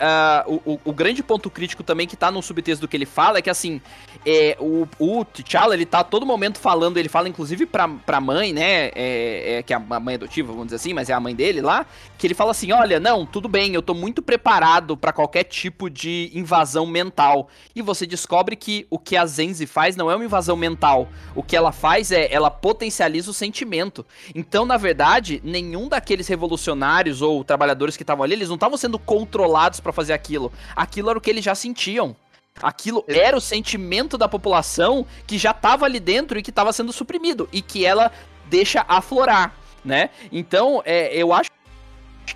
o, 0.48 0.80
o, 0.84 0.92
grande 0.92 1.22
ponto 1.22 1.48
crítico 1.48 1.84
também 1.84 2.08
que 2.08 2.16
tá 2.16 2.28
no 2.28 2.42
subtexto 2.42 2.80
do 2.80 2.88
que 2.88 2.96
ele 2.96 3.06
fala 3.06 3.38
é 3.38 3.42
que 3.42 3.48
assim, 3.48 3.80
é, 4.26 4.56
o, 4.58 4.88
o 4.98 5.24
T'Challa, 5.24 5.74
ele 5.74 5.86
tá 5.86 6.00
a 6.00 6.04
todo 6.04 6.26
momento 6.26 6.58
falando, 6.58 6.96
ele 6.96 7.08
fala 7.08 7.28
inclusive 7.28 7.66
pra, 7.66 7.86
pra 7.86 8.20
mãe, 8.20 8.52
né, 8.52 8.90
é, 8.96 9.58
é, 9.58 9.62
que 9.62 9.72
é 9.72 9.76
a 9.76 10.00
mãe 10.00 10.16
adotiva, 10.16 10.50
vamos 10.50 10.66
dizer 10.66 10.76
assim, 10.76 10.92
mas 10.92 11.08
é 11.08 11.12
a 11.12 11.20
mãe 11.20 11.36
dele 11.36 11.60
lá, 11.60 11.86
que 12.18 12.26
ele 12.26 12.34
fala 12.34 12.50
assim, 12.50 12.72
olha, 12.72 12.98
não, 12.98 13.24
tudo 13.24 13.48
bem, 13.48 13.74
eu 13.74 13.82
tô 13.82 13.94
muito 13.94 14.20
preparado 14.20 14.96
para 14.96 15.12
qualquer 15.12 15.44
tipo 15.44 15.88
de 15.88 16.32
invasão 16.34 16.86
mental. 16.86 17.48
E 17.76 17.82
você 17.82 18.06
descobre 18.06 18.56
que 18.56 18.88
o 18.90 18.98
que 18.98 19.16
a 19.16 19.24
Zenzi 19.24 19.66
faz 19.66 19.94
não 19.94 20.10
é 20.10 20.16
uma 20.16 20.24
invasão 20.24 20.56
mental, 20.56 21.08
o 21.32 21.44
que 21.44 21.56
ela 21.56 21.70
faz 21.70 22.10
é, 22.10 22.32
ela 22.32 22.50
potencializa 22.50 23.30
o 23.30 23.34
sentimento. 23.34 24.04
Então, 24.34 24.66
na 24.66 24.76
verdade, 24.76 25.40
nenhum 25.44 25.88
daqueles 25.88 26.26
revolucionários 26.26 27.22
ou 27.22 27.44
trabalhadores 27.44 27.83
que 27.96 28.02
estavam 28.02 28.24
ali, 28.24 28.34
eles 28.34 28.48
não 28.48 28.54
estavam 28.54 28.76
sendo 28.76 28.98
controlados 28.98 29.80
para 29.80 29.92
fazer 29.92 30.12
aquilo. 30.12 30.52
Aquilo 30.74 31.10
era 31.10 31.18
o 31.18 31.20
que 31.20 31.30
eles 31.30 31.44
já 31.44 31.54
sentiam. 31.54 32.16
Aquilo 32.62 33.04
era 33.08 33.36
o 33.36 33.40
sentimento 33.40 34.16
da 34.16 34.28
população 34.28 35.06
que 35.26 35.36
já 35.36 35.50
estava 35.50 35.84
ali 35.84 35.98
dentro 35.98 36.38
e 36.38 36.42
que 36.42 36.50
estava 36.50 36.72
sendo 36.72 36.92
suprimido 36.92 37.48
e 37.52 37.60
que 37.60 37.84
ela 37.84 38.12
deixa 38.46 38.84
aflorar, 38.86 39.54
né? 39.84 40.10
Então, 40.30 40.80
é, 40.84 41.14
eu 41.16 41.32
acho 41.32 41.50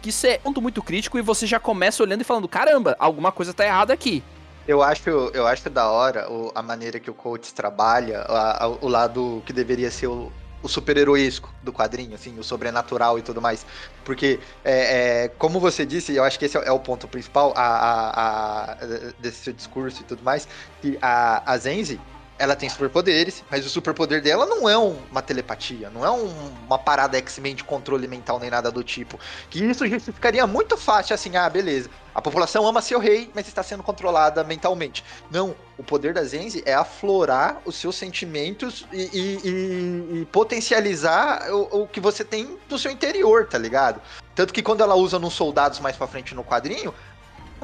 que 0.03 0.11
isso 0.11 0.27
é 0.27 0.39
um 0.41 0.43
ponto 0.45 0.63
muito 0.63 0.83
crítico 0.83 1.19
e 1.19 1.23
você 1.23 1.47
já 1.47 1.61
começa 1.61 2.03
olhando 2.03 2.23
e 2.23 2.25
falando, 2.25 2.49
caramba, 2.49 2.97
alguma 2.99 3.31
coisa 3.31 3.55
tá 3.55 3.65
errada 3.65 3.93
aqui. 3.93 4.23
Eu 4.67 4.83
acho, 4.83 5.09
eu 5.09 5.47
acho 5.47 5.71
da 5.71 5.89
hora 5.89 6.29
a 6.55 6.63
maneira 6.63 7.01
que 7.01 7.11
o 7.11 7.15
coach 7.15 7.55
trabalha, 7.55 8.21
a, 8.21 8.65
a, 8.65 8.69
o 8.69 8.89
lado 8.89 9.43
que 9.47 9.53
deveria 9.53 9.91
ser 9.91 10.09
o, 10.09 10.31
o 10.63 10.69
super-heroísco 10.69 11.53
do 11.63 11.73
quadrinho, 11.73 12.15
assim, 12.15 12.39
o 12.39 12.45
sobrenatural 12.45 13.19
e 13.19 13.23
tudo 13.23 13.41
mais. 13.41 13.65
Porque, 14.05 14.41
é, 14.65 15.25
é, 15.25 15.29
como 15.29 15.61
você 15.61 15.87
disse, 15.87 16.15
eu 16.15 16.25
acho 16.25 16.39
que 16.39 16.45
esse 16.45 16.57
é, 16.57 16.73
o 16.73 16.81
ponto 16.81 17.07
principal 17.09 17.53
a, 17.57 17.63
a, 17.63 18.73
a, 18.73 18.75
desse 19.19 19.45
seu 19.45 19.53
discurso 19.53 20.03
e 20.03 20.05
tudo 20.05 20.23
mais, 20.23 20.49
que 20.81 20.99
a, 21.01 21.53
a 21.53 21.57
Zenzi, 21.59 22.01
ela 22.39 22.55
tem 22.55 22.69
superpoderes, 22.69 23.43
mas 23.51 23.67
o 23.67 23.69
superpoder 23.69 24.23
dela 24.23 24.47
não 24.47 24.69
é 24.69 24.79
um, 24.79 24.97
uma 25.11 25.21
telepatia, 25.21 25.91
não 25.91 26.05
é 26.05 26.11
um, 26.11 26.29
uma 26.67 26.79
parada 26.79 27.19
X-Men 27.19 27.55
de 27.55 27.65
controle 27.65 28.07
mental 28.07 28.39
nem 28.39 28.49
nada 28.49 28.71
do 28.71 28.85
tipo. 28.85 29.19
Que 29.51 29.65
isso 29.65 29.87
justificaria 29.87 30.47
muito 30.47 30.77
fácil 30.77 31.15
assim, 31.15 31.37
ah, 31.37 31.49
beleza. 31.51 31.91
A 32.15 32.23
população 32.23 32.67
ama 32.67 32.83
seu 32.83 32.99
rei, 32.99 33.31
mas 33.35 33.47
está 33.47 33.63
sendo 33.63 33.83
controlada 33.83 34.43
mentalmente. 34.43 35.05
Não, 35.31 35.55
o 35.77 35.85
poder 35.85 36.13
da 36.13 36.25
Zenzi 36.25 36.63
é 36.67 36.75
aflorar 36.75 37.61
os 37.65 37.77
seus 37.77 37.95
sentimentos 37.97 38.87
e, 38.93 39.03
e, 39.03 39.49
e, 39.49 40.21
e 40.21 40.25
potencializar 40.27 41.49
o, 41.53 41.83
o, 41.83 41.87
que 41.87 42.01
você 42.01 42.25
tem 42.25 42.59
no 42.69 42.79
seu 42.79 42.91
interior, 42.91 43.47
tá 43.47 43.57
ligado? 43.57 44.01
Tanto 44.35 44.53
que 44.53 44.63
quando 44.63 44.83
ela 44.83 44.95
usa 44.95 45.19
nos 45.19 45.35
soldados 45.35 45.81
mais 45.81 45.97
pra 45.97 46.07
frente 46.07 46.35
no 46.35 46.45
quadrinho, 46.45 46.95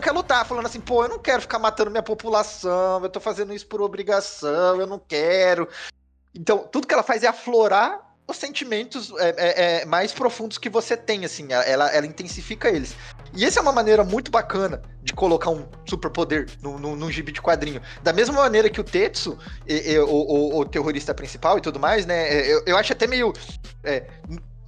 quer 0.02 0.12
lutar, 0.12 0.46
falando 0.46 0.66
assim, 0.66 0.80
pô, 0.80 1.04
eu 1.04 1.08
não 1.08 1.18
quero 1.18 1.42
ficar 1.42 1.58
matando 1.58 1.90
minha 1.90 2.02
população, 2.02 3.02
eu 3.02 3.08
tô 3.08 3.20
fazendo 3.20 3.54
isso 3.54 3.66
por 3.66 3.80
obrigação, 3.80 4.80
eu 4.80 4.86
não 4.86 4.98
quero. 4.98 5.68
Então, 6.34 6.58
tudo 6.58 6.86
que 6.86 6.94
ela 6.94 7.02
faz 7.02 7.22
é 7.22 7.28
aflorar 7.28 8.14
os 8.26 8.36
sentimentos 8.36 9.12
é, 9.18 9.34
é, 9.36 9.82
é, 9.82 9.84
mais 9.84 10.12
profundos 10.12 10.56
que 10.56 10.70
você 10.70 10.96
tem, 10.96 11.24
assim, 11.24 11.46
ela, 11.50 11.90
ela 11.90 12.06
intensifica 12.06 12.68
eles. 12.68 12.96
E 13.34 13.44
essa 13.44 13.58
é 13.58 13.62
uma 13.62 13.72
maneira 13.72 14.02
muito 14.04 14.30
bacana 14.30 14.80
de 15.02 15.12
colocar 15.12 15.50
um 15.50 15.66
superpoder 15.84 16.46
num, 16.62 16.78
num, 16.78 17.10
gibi 17.10 17.32
de 17.32 17.42
quadrinho. 17.42 17.82
Da 18.02 18.12
mesma 18.12 18.36
maneira 18.36 18.70
que 18.70 18.80
o 18.80 18.84
Tetsu, 18.84 19.36
e, 19.66 19.92
e, 19.92 19.98
o, 19.98 20.08
o, 20.08 20.58
o, 20.60 20.64
terrorista 20.64 21.12
principal 21.12 21.58
e 21.58 21.60
tudo 21.60 21.78
mais, 21.78 22.06
né? 22.06 22.28
É, 22.28 22.52
eu, 22.52 22.62
eu 22.66 22.76
acho 22.76 22.92
até 22.92 23.06
meio. 23.06 23.32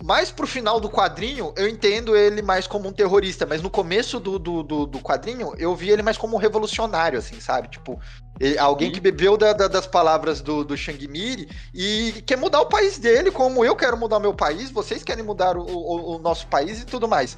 Mais 0.06 0.30
pro 0.30 0.46
final 0.46 0.78
do 0.78 0.88
quadrinho, 0.88 1.52
eu 1.56 1.68
entendo 1.68 2.14
ele 2.14 2.40
mais 2.40 2.64
como 2.64 2.88
um 2.88 2.92
terrorista, 2.92 3.44
mas 3.44 3.60
no 3.60 3.68
começo 3.68 4.20
do, 4.20 4.38
do, 4.38 4.62
do, 4.62 4.86
do 4.86 5.00
quadrinho, 5.00 5.52
eu 5.58 5.74
vi 5.74 5.90
ele 5.90 6.00
mais 6.00 6.16
como 6.16 6.36
um 6.36 6.38
revolucionário, 6.38 7.18
assim, 7.18 7.40
sabe? 7.40 7.66
Tipo, 7.66 7.98
ele, 8.38 8.56
alguém 8.56 8.92
que 8.92 9.00
bebeu 9.00 9.36
da, 9.36 9.52
da, 9.52 9.66
das 9.66 9.84
palavras 9.84 10.40
do, 10.40 10.62
do 10.62 10.76
Shang 10.76 11.08
Miri 11.08 11.48
e 11.74 12.22
quer 12.24 12.36
mudar 12.36 12.60
o 12.60 12.66
país 12.66 13.00
dele, 13.00 13.32
como 13.32 13.64
eu 13.64 13.74
quero 13.74 13.96
mudar 13.96 14.18
o 14.18 14.20
meu 14.20 14.32
país, 14.32 14.70
vocês 14.70 15.02
querem 15.02 15.24
mudar 15.24 15.56
o, 15.56 15.66
o, 15.66 16.14
o 16.14 16.18
nosso 16.20 16.46
país 16.46 16.80
e 16.80 16.86
tudo 16.86 17.08
mais. 17.08 17.36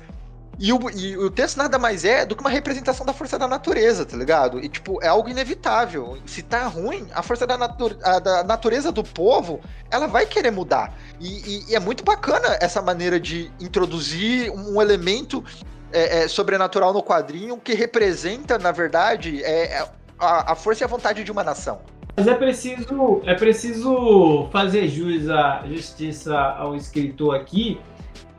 E 0.59 0.73
o, 0.73 0.91
e 0.91 1.17
o 1.17 1.31
texto 1.31 1.57
nada 1.57 1.79
mais 1.79 2.05
é 2.05 2.27
do 2.27 2.35
que 2.35 2.41
uma 2.41 2.51
representação 2.51 3.07
da 3.07 3.13
força 3.13 3.39
da 3.39 3.47
natureza, 3.47 4.05
tá 4.05 4.17
ligado? 4.17 4.59
E, 4.59 4.69
tipo, 4.69 5.01
é 5.01 5.07
algo 5.07 5.29
inevitável. 5.29 6.19
Se 6.27 6.43
tá 6.43 6.67
ruim, 6.67 7.07
a 7.15 7.23
força 7.23 7.47
da, 7.47 7.57
natu 7.57 7.97
a, 8.03 8.19
da 8.19 8.43
natureza 8.43 8.91
do 8.91 9.05
povo, 9.05 9.61
ela 9.89 10.09
vai 10.09 10.27
querer 10.27 10.51
mudar. 10.51 10.93
E, 11.21 11.29
e, 11.29 11.71
e, 11.71 11.75
é 11.77 11.79
muito 11.81 12.03
bacana 12.03 12.59
essa 12.61 12.83
maneira 12.83 13.21
de 13.21 13.53
introduzir 13.61 14.51
um 14.51 14.83
elemento 14.83 15.45
é, 15.93 16.25
é, 16.25 16.29
sobrenatural 16.29 16.93
no 16.93 17.05
quadrinho 17.05 17.57
que 17.59 17.75
representa, 17.75 18.59
na 18.59 18.73
verdade, 18.73 19.43
é, 19.45 19.77
é 19.77 19.89
a, 20.19 20.53
a 20.53 20.55
força 20.57 20.83
e 20.83 20.85
a 20.85 20.89
vontade 20.89 21.23
de 21.23 21.31
uma 21.31 21.45
nação. 21.45 21.81
Mas 22.17 22.27
é 22.27 22.35
preciso, 22.35 23.23
é 23.25 23.35
preciso 23.35 24.49
fazer 24.51 24.89
jus 24.89 25.31
à 25.31 25.63
justiça 25.69 26.37
ao 26.37 26.75
escritor 26.75 27.37
aqui, 27.37 27.81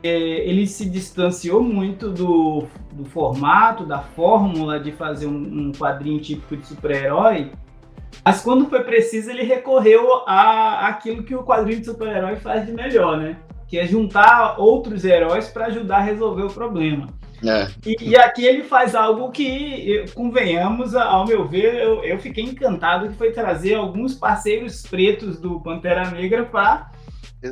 ele 0.02 0.66
se 0.66 0.88
distanciou 0.88 1.62
muito 1.62 2.10
do, 2.10 2.64
do 2.92 3.04
formato, 3.04 3.84
da 3.84 3.98
fórmula 3.98 4.80
de 4.80 4.92
fazer 4.92 5.26
um, 5.26 5.68
um 5.68 5.72
quadrinho 5.72 6.20
típico 6.20 6.56
de 6.56 6.66
super-herói, 6.66 7.52
mas 8.24 8.42
quando 8.42 8.68
foi 8.68 8.82
preciso 8.82 9.30
ele 9.30 9.42
recorreu 9.42 10.22
a 10.26 10.88
aquilo 10.88 11.22
que 11.22 11.34
o 11.34 11.44
quadrinho 11.44 11.80
de 11.80 11.86
super-herói 11.86 12.36
faz 12.36 12.66
de 12.66 12.72
melhor, 12.72 13.18
né? 13.18 13.36
Que 13.68 13.78
é 13.78 13.86
juntar 13.86 14.58
outros 14.58 15.04
heróis 15.04 15.48
para 15.48 15.66
ajudar 15.66 15.98
a 15.98 16.02
resolver 16.02 16.42
o 16.42 16.50
problema. 16.50 17.08
É. 17.42 17.68
E, 17.86 18.10
e, 18.10 18.16
aqui 18.16 18.44
ele 18.44 18.64
faz 18.64 18.94
algo 18.94 19.30
que, 19.30 20.04
convenhamos, 20.14 20.94
ao 20.94 21.26
meu 21.26 21.46
ver, 21.46 21.74
eu, 21.74 22.04
eu 22.04 22.18
fiquei 22.18 22.44
encantado 22.44 23.08
que 23.08 23.14
foi 23.14 23.32
trazer 23.32 23.74
alguns 23.74 24.14
parceiros 24.14 24.82
pretos 24.82 25.40
do 25.40 25.58
Pantera 25.60 26.10
Negra 26.10 26.44
para 26.44 26.90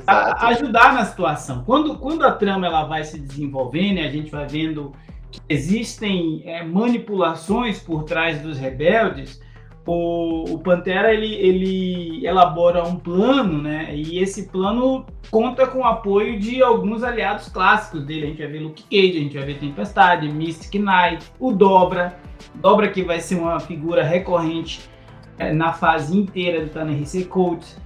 a, 0.07 0.49
ajudar 0.49 0.95
na 0.95 1.05
situação. 1.05 1.65
Quando, 1.65 1.97
quando 1.97 2.25
a 2.25 2.33
trama 2.33 2.67
ela 2.67 2.85
vai 2.85 3.05
se 3.05 3.19
desenvolvendo 3.19 3.99
a 4.01 4.09
gente 4.09 4.31
vai 4.31 4.47
vendo 4.47 4.93
que 5.31 5.41
existem 5.49 6.43
é, 6.45 6.65
manipulações 6.65 7.81
por 7.81 8.05
trás 8.05 8.41
dos 8.41 8.59
rebeldes, 8.59 9.41
o, 9.87 10.45
o, 10.53 10.59
Pantera 10.59 11.15
ele, 11.15 11.35
ele 11.35 12.27
elabora 12.27 12.85
um 12.85 12.97
plano, 12.97 13.63
né? 13.63 13.89
E 13.95 14.19
esse 14.19 14.49
plano 14.49 15.07
conta 15.31 15.67
com 15.67 15.79
o 15.79 15.85
apoio 15.85 16.39
de 16.39 16.63
alguns 16.63 17.03
aliados 17.03 17.49
clássicos 17.49 18.05
dele. 18.05 18.25
A 18.25 18.29
gente 18.29 18.39
vai 18.39 18.49
ver 18.49 18.59
Luke 18.59 18.83
Cage, 18.83 19.19
a 19.19 19.23
gente 19.23 19.37
vai 19.39 19.47
ver 19.47 19.59
Tempestade, 19.59 20.29
Mystic 20.29 20.75
Knight, 20.75 21.33
o 21.41 21.53
Dobra. 21.53 22.19
Dobra 22.57 22.89
que 22.89 23.03
vai 23.03 23.19
ser 23.19 23.37
uma 23.37 23.59
figura 23.59 24.03
recorrente 24.05 24.81
é, 25.39 25.53
na 25.55 25.73
fase 25.73 26.15
inteira 26.15 26.67
do 26.67 26.71
Tanner 26.71 26.99
Coates. 27.29 27.79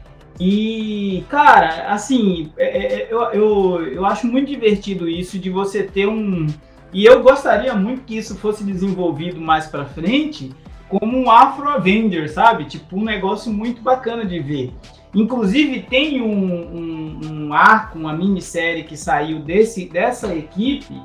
E, 0.44 1.24
cara, 1.28 1.86
assim, 1.92 2.50
é, 2.56 2.64
é, 2.64 2.94
é, 2.94 3.08
eu, 3.08 3.20
eu, 3.30 3.86
eu 3.92 4.04
acho 4.04 4.26
muito 4.26 4.48
divertido 4.48 5.08
isso 5.08 5.38
de 5.38 5.48
você 5.48 5.84
ter 5.84 6.08
um. 6.08 6.48
E 6.92 7.04
eu 7.04 7.22
gostaria 7.22 7.72
muito 7.76 8.02
que 8.02 8.16
isso 8.16 8.36
fosse 8.36 8.64
desenvolvido 8.64 9.40
mais 9.40 9.68
pra 9.68 9.84
frente 9.84 10.50
como 10.88 11.16
um 11.16 11.30
Afro 11.30 11.68
Avenger, 11.68 12.28
sabe? 12.28 12.64
Tipo, 12.64 12.96
um 12.96 13.04
negócio 13.04 13.52
muito 13.52 13.80
bacana 13.82 14.24
de 14.24 14.40
ver. 14.40 14.74
Inclusive 15.14 15.82
tem 15.82 16.20
um, 16.20 16.26
um, 16.26 17.20
um 17.30 17.54
arco, 17.54 17.96
uma 17.96 18.12
minissérie 18.12 18.82
que 18.82 18.96
saiu 18.96 19.38
desse, 19.38 19.84
dessa 19.88 20.34
equipe 20.34 21.00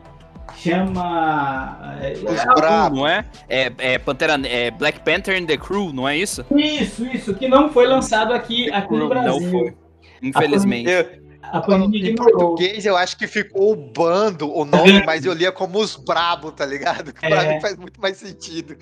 chama. 0.57 1.97
É, 2.01 2.13
é 2.13 2.89
não 2.89 3.07
é? 3.07 3.25
É, 3.47 3.71
é 3.77 3.97
Pantera, 3.97 4.39
é 4.47 4.71
Black 4.71 4.99
Panther 5.01 5.41
and 5.41 5.45
the 5.45 5.57
Crew, 5.57 5.93
não 5.93 6.07
é 6.07 6.17
isso? 6.17 6.45
Isso, 6.55 7.05
isso, 7.05 7.33
que 7.35 7.47
não 7.47 7.69
foi 7.69 7.87
lançado 7.87 8.33
aqui, 8.33 8.71
aqui 8.71 8.95
no 8.95 9.07
Brasil. 9.07 9.39
Não 9.39 9.51
foi. 9.51 9.73
Infelizmente. 10.21 10.89
A 11.49 11.63
em 11.93 12.15
português 12.15 12.85
eu 12.85 12.97
acho 12.97 13.17
que 13.17 13.25
ficou 13.25 13.71
o 13.71 13.75
bando 13.75 14.53
o 14.53 14.65
nome, 14.65 15.01
mas 15.05 15.25
eu 15.25 15.33
lia 15.33 15.49
como 15.49 15.79
os 15.79 15.95
brabo, 15.95 16.51
tá 16.51 16.65
ligado? 16.65 17.13
Que 17.13 17.21
pra 17.21 17.43
é. 17.43 17.53
mim 17.53 17.61
faz 17.61 17.77
muito 17.77 18.01
mais 18.01 18.17
sentido. 18.17 18.75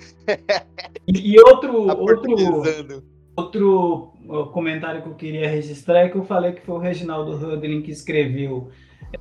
E, 1.06 1.34
e 1.34 1.40
outro, 1.40 1.86
outro, 1.96 3.04
outro 3.36 4.12
comentário 4.52 5.02
que 5.02 5.08
eu 5.08 5.14
queria 5.14 5.48
registrar 5.48 6.00
é 6.00 6.08
que 6.08 6.16
eu 6.16 6.24
falei 6.24 6.52
que 6.52 6.62
foi 6.62 6.74
o 6.74 6.78
Reginaldo 6.78 7.32
Hudlin 7.32 7.82
que 7.82 7.92
escreveu 7.92 8.68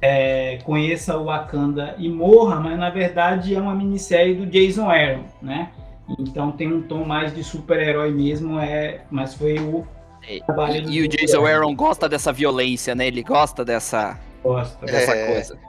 é, 0.02 0.60
Conheça 0.64 1.18
o 1.18 1.26
Wakanda 1.26 1.96
e 1.98 2.10
Morra, 2.10 2.60
mas 2.60 2.78
na 2.78 2.90
verdade 2.90 3.56
é 3.56 3.60
uma 3.60 3.76
minissérie 3.76 4.36
do 4.36 4.46
Jason 4.46 4.90
Aaron, 4.90 5.26
né? 5.42 5.72
Então 6.20 6.52
tem 6.52 6.72
um 6.72 6.82
tom 6.82 7.04
mais 7.04 7.34
de 7.34 7.44
super-herói 7.44 8.12
mesmo, 8.12 8.60
é, 8.60 9.02
mas 9.10 9.34
foi 9.34 9.60
o 9.60 9.86
e, 10.28 10.42
e 10.90 11.02
o 11.04 11.08
Jason 11.08 11.46
Aaron 11.46 11.76
gosta 11.76 12.10
dessa 12.10 12.34
violência, 12.34 12.96
né? 12.96 13.08
Ele 13.08 13.22
gosta 13.22 13.64
dessa, 13.64 14.20
gosta. 14.44 14.84
dessa 14.86 15.16
é... 15.16 15.34
coisa. 15.34 15.60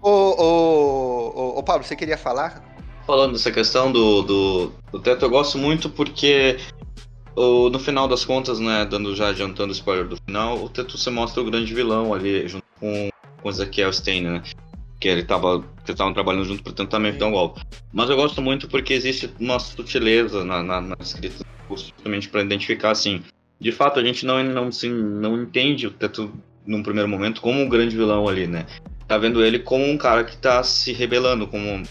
Ô, 0.00 0.08
ô, 0.08 1.32
ô, 1.34 1.58
ô, 1.58 1.62
Pablo, 1.62 1.84
você 1.84 1.96
queria 1.96 2.16
falar? 2.16 2.62
Falando 3.06 3.32
dessa 3.32 3.50
questão 3.50 3.90
do, 3.90 4.22
do, 4.22 4.72
do 4.92 5.00
teto, 5.00 5.24
eu 5.24 5.30
gosto 5.30 5.58
muito 5.58 5.90
porque 5.90 6.58
o, 7.36 7.68
no 7.68 7.78
final 7.78 8.06
das 8.06 8.24
contas, 8.24 8.60
né, 8.60 8.86
dando 8.88 9.14
já 9.14 9.28
adiantando 9.28 9.70
o 9.70 9.72
spoiler 9.72 10.06
do 10.06 10.16
final, 10.16 10.62
o 10.62 10.68
teto 10.68 10.96
se 10.96 11.10
mostra 11.10 11.42
o 11.42 11.44
grande 11.44 11.74
vilão 11.74 12.14
ali, 12.14 12.46
junto 12.46 12.64
com 12.78 13.10
com 13.44 13.50
Ezequiel 13.50 13.92
Stein, 13.92 14.22
né? 14.22 14.42
Que 14.98 15.08
ele 15.08 15.22
tava, 15.22 15.62
que 15.84 15.92
estavam 15.92 16.14
trabalhando 16.14 16.46
junto 16.46 16.62
para 16.62 16.72
tentar 16.72 16.98
meter 16.98 17.24
um 17.24 17.32
golpe. 17.32 17.60
Mas 17.92 18.08
eu 18.08 18.16
gosto 18.16 18.40
muito 18.40 18.66
porque 18.66 18.94
existe 18.94 19.30
uma 19.38 19.58
sutileza 19.58 20.42
na, 20.42 20.62
na, 20.62 20.80
na 20.80 20.96
escrita, 20.98 21.44
justamente 21.68 22.30
para 22.30 22.40
identificar 22.40 22.92
assim. 22.92 23.22
De 23.60 23.70
fato, 23.70 24.00
a 24.00 24.04
gente 24.04 24.24
não, 24.24 24.42
não, 24.42 24.68
assim, 24.68 24.90
não 24.90 25.42
entende 25.42 25.86
o 25.86 25.90
Teto 25.90 26.32
num 26.66 26.82
primeiro 26.82 27.08
momento 27.08 27.42
como 27.42 27.60
um 27.60 27.68
grande 27.68 27.94
vilão 27.94 28.26
ali, 28.26 28.46
né? 28.46 28.64
Tá 29.06 29.18
vendo 29.18 29.44
ele 29.44 29.58
como 29.58 29.84
um 29.84 29.98
cara 29.98 30.24
que 30.24 30.38
tá 30.38 30.62
se 30.62 30.94
rebelando, 30.94 31.46
como 31.46 31.68
um, 31.68 31.82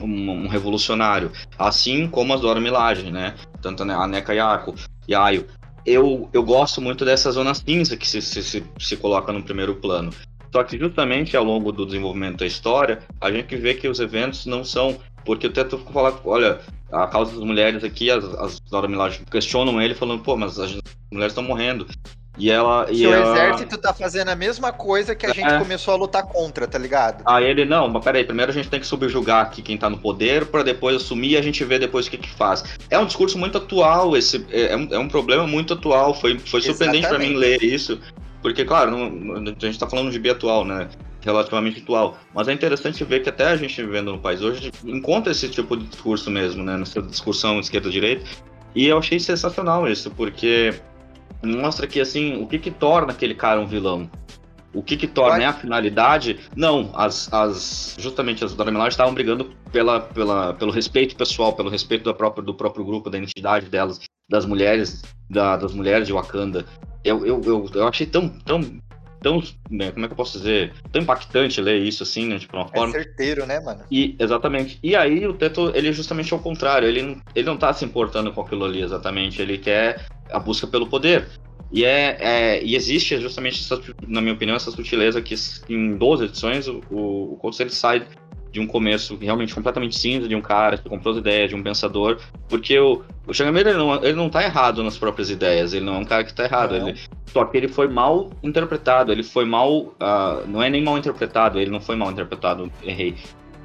um, 0.00 0.30
um 0.30 0.48
revolucionário. 0.48 1.30
Assim 1.58 2.08
como 2.08 2.32
as 2.32 2.40
Dora 2.40 2.58
Milaje, 2.58 3.10
né? 3.10 3.34
Tanto 3.60 3.82
a 3.82 4.06
Neka 4.06 4.32
Yako, 4.32 4.74
Yayo. 5.06 5.46
Eu, 5.84 6.28
eu 6.32 6.42
gosto 6.42 6.80
muito 6.80 7.04
dessa 7.04 7.30
zona 7.30 7.52
cinza 7.52 7.96
que 7.96 8.08
se, 8.08 8.22
se, 8.22 8.42
se, 8.42 8.64
se 8.78 8.96
coloca 8.96 9.30
no 9.30 9.42
primeiro 9.42 9.74
plano. 9.74 10.10
Só 10.56 10.64
que 10.64 10.78
justamente 10.78 11.36
ao 11.36 11.44
longo 11.44 11.70
do 11.70 11.84
desenvolvimento 11.84 12.38
da 12.38 12.46
história, 12.46 13.00
a 13.20 13.30
gente 13.30 13.54
vê 13.56 13.74
que 13.74 13.86
os 13.86 14.00
eventos 14.00 14.46
não 14.46 14.64
são. 14.64 14.98
Porque 15.22 15.46
o 15.46 15.52
Teto 15.52 15.76
fala, 15.92 16.18
olha, 16.24 16.60
a 16.90 17.06
causa 17.06 17.32
das 17.32 17.44
mulheres 17.44 17.84
aqui, 17.84 18.10
as, 18.10 18.24
as 18.36 18.58
Dora 18.60 18.88
Milaje 18.88 19.20
questionam 19.30 19.82
ele, 19.82 19.94
falando, 19.94 20.22
pô, 20.22 20.34
mas 20.34 20.58
as 20.58 20.78
mulheres 21.12 21.32
estão 21.32 21.44
morrendo. 21.44 21.86
E 22.38 22.50
ela. 22.50 22.86
E 22.90 23.06
o 23.06 23.12
ela... 23.12 23.32
exército 23.32 23.76
tá 23.76 23.92
fazendo 23.92 24.28
a 24.28 24.36
mesma 24.36 24.72
coisa 24.72 25.14
que 25.14 25.26
a 25.26 25.30
é. 25.30 25.34
gente 25.34 25.58
começou 25.58 25.92
a 25.92 25.96
lutar 25.98 26.22
contra, 26.22 26.66
tá 26.66 26.78
ligado? 26.78 27.22
Aí 27.26 27.44
ele, 27.44 27.66
não, 27.66 27.88
mas 27.88 28.02
peraí, 28.02 28.24
primeiro 28.24 28.50
a 28.50 28.54
gente 28.54 28.68
tem 28.68 28.80
que 28.80 28.86
subjugar 28.86 29.42
aqui 29.42 29.60
quem 29.60 29.76
tá 29.76 29.90
no 29.90 29.98
poder, 29.98 30.46
para 30.46 30.62
depois 30.62 30.96
assumir 30.96 31.32
e 31.32 31.36
a 31.36 31.42
gente 31.42 31.62
vê 31.64 31.78
depois 31.78 32.06
o 32.06 32.10
que 32.10 32.18
que 32.18 32.30
faz. 32.30 32.64
É 32.88 32.98
um 32.98 33.06
discurso 33.06 33.36
muito 33.36 33.58
atual, 33.58 34.16
esse 34.16 34.46
é, 34.50 34.72
é 34.72 34.76
um, 34.76 34.88
é 34.90 34.98
um 34.98 35.08
problema 35.08 35.46
muito 35.46 35.74
atual. 35.74 36.14
Foi, 36.14 36.38
foi 36.38 36.62
surpreendente 36.62 37.08
para 37.08 37.18
mim 37.18 37.34
ler 37.34 37.62
isso. 37.62 37.98
Porque, 38.46 38.64
claro, 38.64 38.92
não, 38.92 39.34
a 39.34 39.44
gente 39.44 39.70
está 39.70 39.90
falando 39.90 40.08
de 40.08 40.20
bi 40.20 40.30
atual, 40.30 40.64
né? 40.64 40.88
Relativamente 41.20 41.82
atual. 41.82 42.16
Mas 42.32 42.46
é 42.46 42.52
interessante 42.52 43.02
ver 43.02 43.18
que 43.18 43.28
até 43.28 43.48
a 43.48 43.56
gente 43.56 43.82
vivendo 43.82 44.12
no 44.12 44.20
país 44.20 44.40
hoje 44.40 44.70
encontra 44.84 45.32
esse 45.32 45.48
tipo 45.48 45.76
de 45.76 45.84
discurso 45.84 46.30
mesmo, 46.30 46.62
né? 46.62 46.76
Nessa 46.76 47.02
discussão 47.02 47.58
esquerda-direita. 47.58 48.24
E 48.72 48.86
eu 48.86 48.98
achei 48.98 49.18
sensacional 49.18 49.88
isso, 49.88 50.12
porque 50.12 50.80
mostra 51.42 51.88
que, 51.88 52.00
assim, 52.00 52.40
o 52.40 52.46
que 52.46 52.60
que 52.60 52.70
torna 52.70 53.10
aquele 53.10 53.34
cara 53.34 53.60
um 53.60 53.66
vilão? 53.66 54.08
O 54.72 54.80
que 54.80 54.96
que 54.96 55.08
torna 55.08 55.38
né, 55.38 55.46
a 55.46 55.52
finalidade? 55.52 56.38
Não, 56.54 56.92
as, 56.94 57.28
as 57.32 57.96
justamente 57.98 58.44
as 58.44 58.54
Dora 58.54 58.70
Milaje 58.70 58.90
estavam 58.90 59.12
brigando 59.12 59.50
pela, 59.72 59.98
pela, 59.98 60.54
pelo 60.54 60.70
respeito 60.70 61.16
pessoal, 61.16 61.52
pelo 61.52 61.68
respeito 61.68 62.04
do 62.04 62.14
próprio, 62.14 62.44
do 62.44 62.54
próprio 62.54 62.84
grupo, 62.84 63.10
da 63.10 63.18
identidade 63.18 63.66
delas, 63.66 63.98
das 64.28 64.46
mulheres, 64.46 65.02
da, 65.28 65.56
das 65.56 65.74
mulheres 65.74 66.06
de 66.06 66.12
Wakanda 66.12 66.64
eu, 67.06 67.24
eu, 67.26 67.40
eu, 67.44 67.70
eu 67.74 67.88
achei 67.88 68.06
tão, 68.06 68.28
tão, 68.28 68.60
tão, 69.20 69.42
né, 69.70 69.90
como 69.92 70.04
é 70.04 70.08
que 70.08 70.12
eu 70.12 70.16
posso 70.16 70.38
dizer, 70.38 70.72
tão 70.92 71.02
impactante 71.02 71.60
ler 71.60 71.82
isso 71.82 72.02
assim, 72.02 72.26
né, 72.26 72.38
de 72.38 72.48
uma 72.52 72.62
é 72.62 72.68
forma. 72.68 72.96
É 72.96 73.02
certeiro, 73.02 73.46
né, 73.46 73.60
mano? 73.60 73.84
E, 73.90 74.16
exatamente. 74.18 74.78
E 74.82 74.94
aí 74.94 75.26
o 75.26 75.32
Teto, 75.32 75.72
ele 75.74 75.88
é 75.88 75.92
justamente 75.92 76.32
ao 76.32 76.40
contrário, 76.40 76.88
ele, 76.88 77.20
ele 77.34 77.46
não 77.46 77.56
tá 77.56 77.72
se 77.72 77.84
importando 77.84 78.32
com 78.32 78.40
aquilo 78.40 78.64
ali 78.64 78.82
exatamente, 78.82 79.40
ele 79.40 79.58
quer 79.58 80.06
a 80.30 80.38
busca 80.38 80.66
pelo 80.66 80.86
poder. 80.86 81.28
E, 81.72 81.84
é, 81.84 82.16
é, 82.20 82.64
e 82.64 82.76
existe 82.76 83.18
justamente, 83.20 83.60
essa, 83.60 83.80
na 84.06 84.20
minha 84.20 84.34
opinião, 84.34 84.56
essa 84.56 84.70
sutileza 84.70 85.20
que 85.20 85.34
em 85.68 85.96
12 85.96 86.24
edições 86.24 86.68
o, 86.68 86.80
o, 86.90 87.32
o 87.34 87.36
Colts 87.36 87.58
ele 87.58 87.70
sai 87.70 88.06
de 88.56 88.60
um 88.60 88.66
começo 88.66 89.18
realmente 89.20 89.54
completamente 89.54 89.98
cinza 89.98 90.26
de 90.26 90.34
um 90.34 90.40
cara 90.40 90.78
que 90.78 90.88
comprou 90.88 91.12
as 91.12 91.18
ideias, 91.18 91.50
de 91.50 91.54
um 91.54 91.62
pensador, 91.62 92.18
porque 92.48 92.78
o, 92.78 93.02
o 93.26 93.34
Changamiro, 93.34 93.68
ele 93.68 93.76
não, 93.76 93.94
ele 94.02 94.14
não 94.14 94.30
tá 94.30 94.42
errado 94.42 94.82
nas 94.82 94.96
próprias 94.96 95.28
ideias, 95.28 95.74
ele 95.74 95.84
não 95.84 95.96
é 95.96 95.98
um 95.98 96.04
cara 96.06 96.24
que 96.24 96.32
tá 96.32 96.44
errado, 96.44 96.74
ele, 96.74 96.98
só 97.26 97.44
que 97.44 97.54
ele 97.54 97.68
foi 97.68 97.86
mal 97.86 98.30
interpretado, 98.42 99.12
ele 99.12 99.22
foi 99.22 99.44
mal, 99.44 99.78
uh, 99.78 100.46
não 100.48 100.62
é 100.62 100.70
nem 100.70 100.82
mal 100.82 100.96
interpretado, 100.96 101.60
ele 101.60 101.70
não 101.70 101.82
foi 101.82 101.96
mal 101.96 102.10
interpretado, 102.10 102.72
errei. 102.82 103.14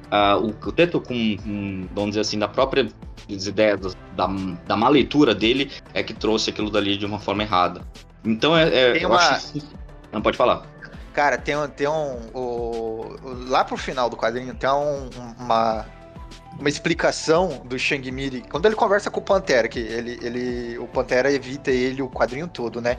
Uh, 0.07 0.47
o, 0.47 0.67
o 0.67 0.71
Teto, 0.73 0.99
com, 0.99 1.37
com, 1.37 1.87
vamos 1.93 2.09
dizer 2.09 2.19
assim, 2.19 2.37
da 2.37 2.49
própria 2.49 2.89
ideias, 3.29 3.95
da, 4.17 4.27
da 4.67 4.75
má 4.75 4.89
leitura 4.89 5.33
dele, 5.33 5.71
é 5.93 6.03
que 6.03 6.13
trouxe 6.13 6.49
aquilo 6.49 6.69
dali 6.69 6.97
de 6.97 7.05
uma 7.05 7.17
forma 7.17 7.43
errada. 7.43 7.81
Então, 8.25 8.57
é, 8.57 8.99
é 9.01 9.07
uma... 9.07 9.15
Acho... 9.15 9.59
Não, 10.11 10.21
pode 10.21 10.35
falar. 10.35 10.69
Cara, 11.13 11.37
tem, 11.37 11.55
tem 11.75 11.87
um. 11.87 12.29
Lá 13.49 13.65
pro 13.65 13.75
final 13.75 14.09
do 14.09 14.15
quadrinho 14.15 14.53
tem 14.55 14.69
um, 14.69 15.09
uma, 15.37 15.85
uma 16.57 16.69
explicação 16.69 17.61
do 17.65 17.77
Shang 17.77 18.09
Miri. 18.11 18.43
Quando 18.49 18.65
ele 18.65 18.75
conversa 18.75 19.11
com 19.11 19.19
o 19.19 19.23
Pantera, 19.23 19.67
que 19.67 19.79
ele, 19.79 20.19
ele, 20.21 20.77
o 20.77 20.87
Pantera 20.87 21.31
evita 21.31 21.69
ele 21.69 22.01
o 22.01 22.09
quadrinho 22.09 22.47
todo, 22.47 22.79
né? 22.79 22.97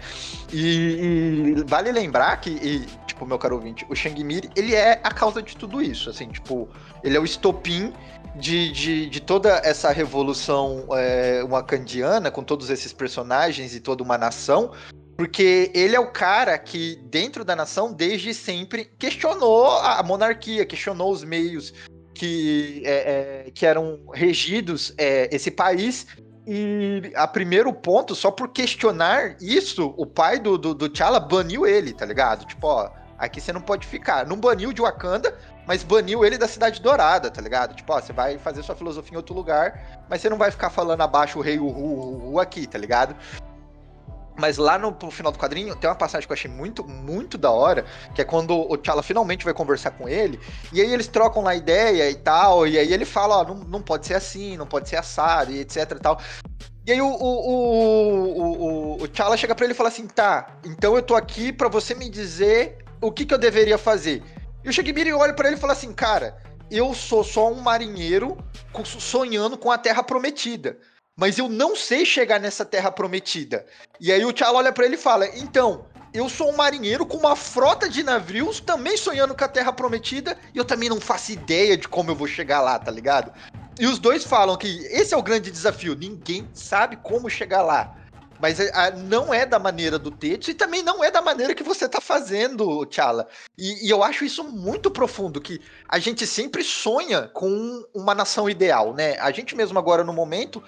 E, 0.52 1.54
e 1.56 1.64
vale 1.66 1.90
lembrar 1.90 2.36
que, 2.38 2.50
e, 2.50 2.86
tipo, 3.06 3.24
meu 3.24 3.38
caro 3.38 3.56
ouvinte, 3.56 3.86
o 3.88 3.94
Shang 3.94 4.22
Miri, 4.22 4.50
ele 4.54 4.74
é 4.74 5.00
a 5.02 5.10
causa 5.10 5.42
de 5.42 5.56
tudo 5.56 5.80
isso. 5.80 6.10
Assim, 6.10 6.28
tipo, 6.28 6.68
ele 7.02 7.16
é 7.16 7.20
o 7.20 7.24
estopim 7.24 7.94
de, 8.36 8.72
de, 8.72 9.08
de, 9.08 9.20
toda 9.20 9.60
essa 9.64 9.90
revolução 9.90 10.86
é, 10.92 11.42
wakandiana, 11.44 12.30
com 12.30 12.42
todos 12.42 12.70
esses 12.70 12.92
personagens 12.92 13.74
e 13.74 13.80
toda 13.80 14.02
uma 14.02 14.16
nação, 14.16 14.72
porque 15.16 15.70
ele 15.74 15.94
é 15.94 16.00
o 16.00 16.10
cara 16.10 16.58
que, 16.58 16.96
dentro 17.04 17.44
da 17.44 17.54
nação, 17.54 17.92
desde 17.92 18.32
sempre 18.32 18.90
questionou 18.98 19.66
a 19.78 20.02
monarquia, 20.02 20.64
questionou 20.64 21.12
os 21.12 21.22
meios 21.22 21.72
que, 22.14 22.82
é, 22.84 23.44
é, 23.46 23.50
que 23.50 23.66
eram 23.66 24.00
regidos 24.12 24.94
é, 24.96 25.28
esse 25.34 25.50
país. 25.50 26.06
E 26.46 27.12
a 27.14 27.26
primeiro 27.28 27.72
ponto, 27.72 28.14
só 28.14 28.30
por 28.30 28.48
questionar 28.48 29.36
isso, 29.40 29.94
o 29.96 30.06
pai 30.06 30.40
do, 30.40 30.58
do, 30.58 30.74
do 30.74 30.88
T'Challa 30.88 31.20
baniu 31.20 31.66
ele, 31.66 31.92
tá 31.92 32.04
ligado? 32.04 32.44
Tipo, 32.46 32.66
ó, 32.66 32.90
aqui 33.16 33.40
você 33.40 33.52
não 33.52 33.60
pode 33.60 33.86
ficar. 33.86 34.26
Não 34.26 34.36
baniu 34.36 34.72
de 34.72 34.82
Wakanda, 34.82 35.38
mas 35.66 35.84
baniu 35.84 36.24
ele 36.24 36.36
da 36.36 36.48
Cidade 36.48 36.82
Dourada, 36.82 37.30
tá 37.30 37.40
ligado? 37.40 37.76
Tipo, 37.76 37.92
ó, 37.92 38.00
você 38.00 38.12
vai 38.12 38.38
fazer 38.38 38.62
sua 38.64 38.74
filosofia 38.74 39.14
em 39.14 39.16
outro 39.16 39.34
lugar, 39.34 40.04
mas 40.10 40.20
você 40.20 40.28
não 40.28 40.36
vai 40.36 40.50
ficar 40.50 40.70
falando 40.70 41.00
abaixo 41.02 41.38
o 41.38 41.42
rei 41.42 41.58
Uhu, 41.58 42.30
Uhu 42.30 42.40
aqui, 42.40 42.66
tá 42.66 42.78
ligado? 42.78 43.14
Mas 44.42 44.56
lá 44.56 44.76
no, 44.76 44.92
final 45.08 45.30
do 45.30 45.38
quadrinho 45.38 45.76
tem 45.76 45.88
uma 45.88 45.94
passagem 45.94 46.26
que 46.26 46.32
eu 46.32 46.34
achei 46.34 46.50
muito, 46.50 46.84
muito 46.84 47.38
da 47.38 47.52
hora, 47.52 47.84
que 48.12 48.20
é 48.20 48.24
quando 48.24 48.58
o 48.58 48.76
T'Challa 48.76 49.00
finalmente 49.00 49.44
vai 49.44 49.54
conversar 49.54 49.92
com 49.92 50.08
ele, 50.08 50.40
e 50.72 50.80
aí 50.80 50.92
eles 50.92 51.06
trocam 51.06 51.44
lá 51.44 51.54
ideia 51.54 52.10
e 52.10 52.16
tal, 52.16 52.66
e 52.66 52.76
aí 52.76 52.92
ele 52.92 53.04
fala, 53.04 53.36
ó, 53.36 53.44
não, 53.44 53.54
não 53.54 53.80
pode 53.80 54.04
ser 54.04 54.14
assim, 54.14 54.56
não 54.56 54.66
pode 54.66 54.88
ser 54.88 54.96
assado, 54.96 55.52
e 55.52 55.60
etc 55.60 55.92
e 55.92 56.00
tal. 56.00 56.20
E 56.84 56.90
aí 56.90 57.00
o, 57.00 57.06
o, 57.06 58.96
o, 58.96 59.02
o, 59.04 59.06
T'Challa 59.06 59.36
chega 59.36 59.54
pra 59.54 59.64
ele 59.64 59.74
e 59.74 59.76
fala 59.76 59.90
assim, 59.90 60.08
tá, 60.08 60.56
então 60.64 60.96
eu 60.96 61.02
tô 61.02 61.14
aqui 61.14 61.52
para 61.52 61.68
você 61.68 61.94
me 61.94 62.10
dizer 62.10 62.78
o 63.00 63.12
que, 63.12 63.24
que 63.24 63.32
eu 63.32 63.38
deveria 63.38 63.78
fazer. 63.78 64.24
E 64.64 64.68
o 64.68 64.72
Shigibiri 64.72 65.12
olha 65.12 65.34
para 65.34 65.46
ele 65.46 65.56
e 65.56 65.60
fala 65.60 65.72
assim, 65.72 65.92
cara, 65.92 66.36
eu 66.68 66.92
sou 66.94 67.22
só 67.22 67.48
um 67.48 67.60
marinheiro 67.60 68.36
sonhando 68.84 69.56
com 69.56 69.70
a 69.70 69.78
Terra 69.78 70.02
Prometida 70.02 70.78
mas 71.16 71.38
eu 71.38 71.48
não 71.48 71.76
sei 71.76 72.04
chegar 72.04 72.40
nessa 72.40 72.64
terra 72.64 72.90
prometida. 72.90 73.66
E 74.00 74.12
aí 74.12 74.24
o 74.24 74.32
T'Challa 74.32 74.58
olha 74.58 74.72
para 74.72 74.84
ele 74.84 74.94
e 74.94 74.98
fala: 74.98 75.26
"Então, 75.36 75.86
eu 76.12 76.28
sou 76.28 76.50
um 76.50 76.56
marinheiro 76.56 77.06
com 77.06 77.16
uma 77.16 77.36
frota 77.36 77.88
de 77.88 78.02
navios, 78.02 78.60
também 78.60 78.96
sonhando 78.96 79.34
com 79.34 79.44
a 79.44 79.48
terra 79.48 79.72
prometida, 79.72 80.36
e 80.54 80.58
eu 80.58 80.64
também 80.64 80.88
não 80.88 81.00
faço 81.00 81.32
ideia 81.32 81.76
de 81.76 81.88
como 81.88 82.10
eu 82.10 82.16
vou 82.16 82.26
chegar 82.26 82.60
lá, 82.60 82.78
tá 82.78 82.90
ligado?" 82.90 83.32
E 83.78 83.86
os 83.86 83.98
dois 83.98 84.24
falam 84.24 84.56
que 84.56 84.86
esse 84.90 85.14
é 85.14 85.16
o 85.16 85.22
grande 85.22 85.50
desafio, 85.50 85.94
ninguém 85.94 86.48
sabe 86.52 86.96
como 86.96 87.30
chegar 87.30 87.62
lá. 87.62 87.96
Mas 88.42 88.60
a, 88.60 88.86
a, 88.86 88.90
não 88.90 89.32
é 89.32 89.46
da 89.46 89.58
maneira 89.58 90.00
do 90.00 90.10
Tetsu 90.10 90.50
e 90.50 90.54
também 90.54 90.82
não 90.82 91.02
é 91.02 91.12
da 91.12 91.22
maneira 91.22 91.54
que 91.54 91.62
você 91.62 91.88
tá 91.88 92.00
fazendo, 92.00 92.84
Tchala. 92.86 93.28
E, 93.56 93.86
e, 93.86 93.88
eu 93.88 94.02
acho 94.02 94.24
isso 94.24 94.42
muito 94.42 94.90
profundo, 94.90 95.40
que 95.40 95.60
a 95.88 96.00
gente 96.00 96.26
sempre 96.26 96.64
sonha 96.64 97.28
com 97.28 97.84
uma 97.94 98.16
nação 98.16 98.50
ideal, 98.50 98.94
né? 98.94 99.16
A 99.20 99.30
gente 99.30 99.54
mesmo 99.54 99.78
agora 99.78 100.02
no 100.02 100.12
momento 100.12 100.60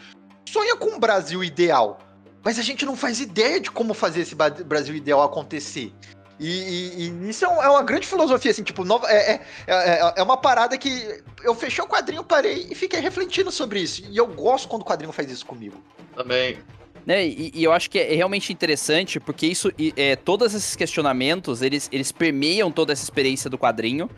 sonha 0.45 0.77
com 0.77 0.91
um 0.91 0.99
Brasil 0.99 1.43
ideal. 1.43 1.99
Mas 2.43 2.59
a 2.59 2.63
gente 2.63 2.85
não 2.85 2.95
faz 2.95 3.21
ideia 3.21 3.59
de 3.59 3.71
como 3.71 3.95
fazer 3.95 4.21
esse 4.21 4.35
Brasil 4.35 4.95
ideal 4.95 5.23
acontecer. 5.23 5.93
E, 6.39 6.49
e, 6.49 7.09
e, 7.09 7.29
isso 7.31 7.45
é, 7.45 7.49
é, 7.49 7.71
uma 7.71 7.83
grande 7.83 8.07
filosofia, 8.07 8.51
assim, 8.51 8.63
tipo, 8.63 8.85
nova, 8.85 9.07
é, 9.09 9.35
é, 9.35 9.41
é, 9.67 10.15
é, 10.17 10.23
uma 10.23 10.37
parada 10.37 10.77
que 10.77 11.23
eu 11.43 11.55
fechei 11.55 11.83
o 11.83 11.87
quadrinho, 11.87 12.25
parei 12.25 12.69
e 12.71 12.75
fiquei 12.75 13.01
refletindo 13.01 13.51
sobre 13.53 13.81
isso. 13.81 14.03
E 14.11 14.17
eu 14.17 14.27
gosto 14.27 14.69
quando 14.69 14.83
o 14.83 14.85
quadrinho 14.85 15.13
faz 15.13 15.31
isso 15.31 15.47
comigo. 15.47 15.83
Também. 16.15 16.59
Né, 17.07 17.27
e, 17.27 17.53
e, 17.55 17.63
eu 17.63 17.73
acho 17.73 17.89
que 17.91 17.99
é 17.99 18.15
realmente 18.15 18.53
interessante, 18.53 19.21
porque 19.21 19.47
isso, 19.47 19.71
é, 19.97 20.17
todos 20.17 20.55
esses 20.55 20.75
questionamentos, 20.75 21.63
eles, 21.63 21.89
eles 21.93 22.11
permeiam 22.11 22.71
toda 22.71 22.93
essa 22.93 23.05
experiência 23.05 23.49
do 23.49 23.59
quadrinho. 23.59 24.11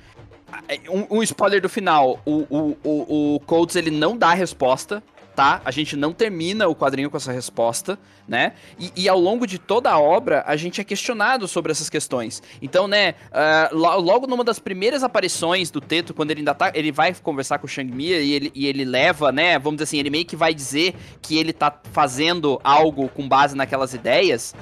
Um, 0.88 1.18
um 1.18 1.22
spoiler 1.24 1.60
do 1.60 1.68
final, 1.68 2.20
o, 2.24 2.46
o, 2.48 2.76
o, 2.84 3.34
o 3.34 3.40
Codes, 3.40 3.74
ele 3.74 3.90
não 3.90 4.16
dá 4.16 4.28
a 4.28 4.34
resposta, 4.34 5.02
tá? 5.36 5.60
A 5.66 5.70
gente 5.70 5.94
não 5.94 6.14
termina 6.14 6.66
o 6.66 6.74
quadrinho 6.74 7.10
com 7.10 7.16
essa 7.18 7.30
resposta, 7.30 7.98
né? 8.26 8.54
E, 8.78 8.90
e 8.96 9.08
ao 9.08 9.20
longo 9.20 9.46
de 9.46 9.58
toda 9.58 9.90
a 9.90 10.00
obra, 10.00 10.42
a 10.46 10.56
gente 10.56 10.80
é 10.80 10.84
questionado 10.84 11.46
sobre 11.46 11.70
essas 11.70 11.90
questões. 11.90 12.42
Então, 12.60 12.88
né, 12.88 13.14
uh, 13.30 13.76
logo 13.76 14.26
numa 14.26 14.42
das 14.42 14.58
primeiras 14.58 15.04
aparições 15.04 15.70
do 15.70 15.80
Teto, 15.80 16.14
quando 16.14 16.30
ele 16.30 16.40
ainda 16.40 16.54
tá. 16.54 16.72
Ele 16.74 16.90
vai 16.90 17.14
conversar 17.14 17.58
com 17.58 17.66
o 17.66 17.68
Shang-Mi 17.68 18.06
e 18.06 18.32
ele, 18.32 18.52
e 18.54 18.66
ele 18.66 18.84
leva, 18.84 19.30
né? 19.30 19.58
Vamos 19.58 19.76
dizer 19.76 19.84
assim, 19.84 19.98
ele 19.98 20.10
meio 20.10 20.24
que 20.24 20.34
vai 20.34 20.54
dizer 20.54 20.94
que 21.20 21.36
ele 21.36 21.52
tá 21.52 21.78
fazendo 21.92 22.58
algo 22.64 23.08
com 23.10 23.28
base 23.28 23.54
naquelas 23.54 23.92
ideias. 23.92 24.54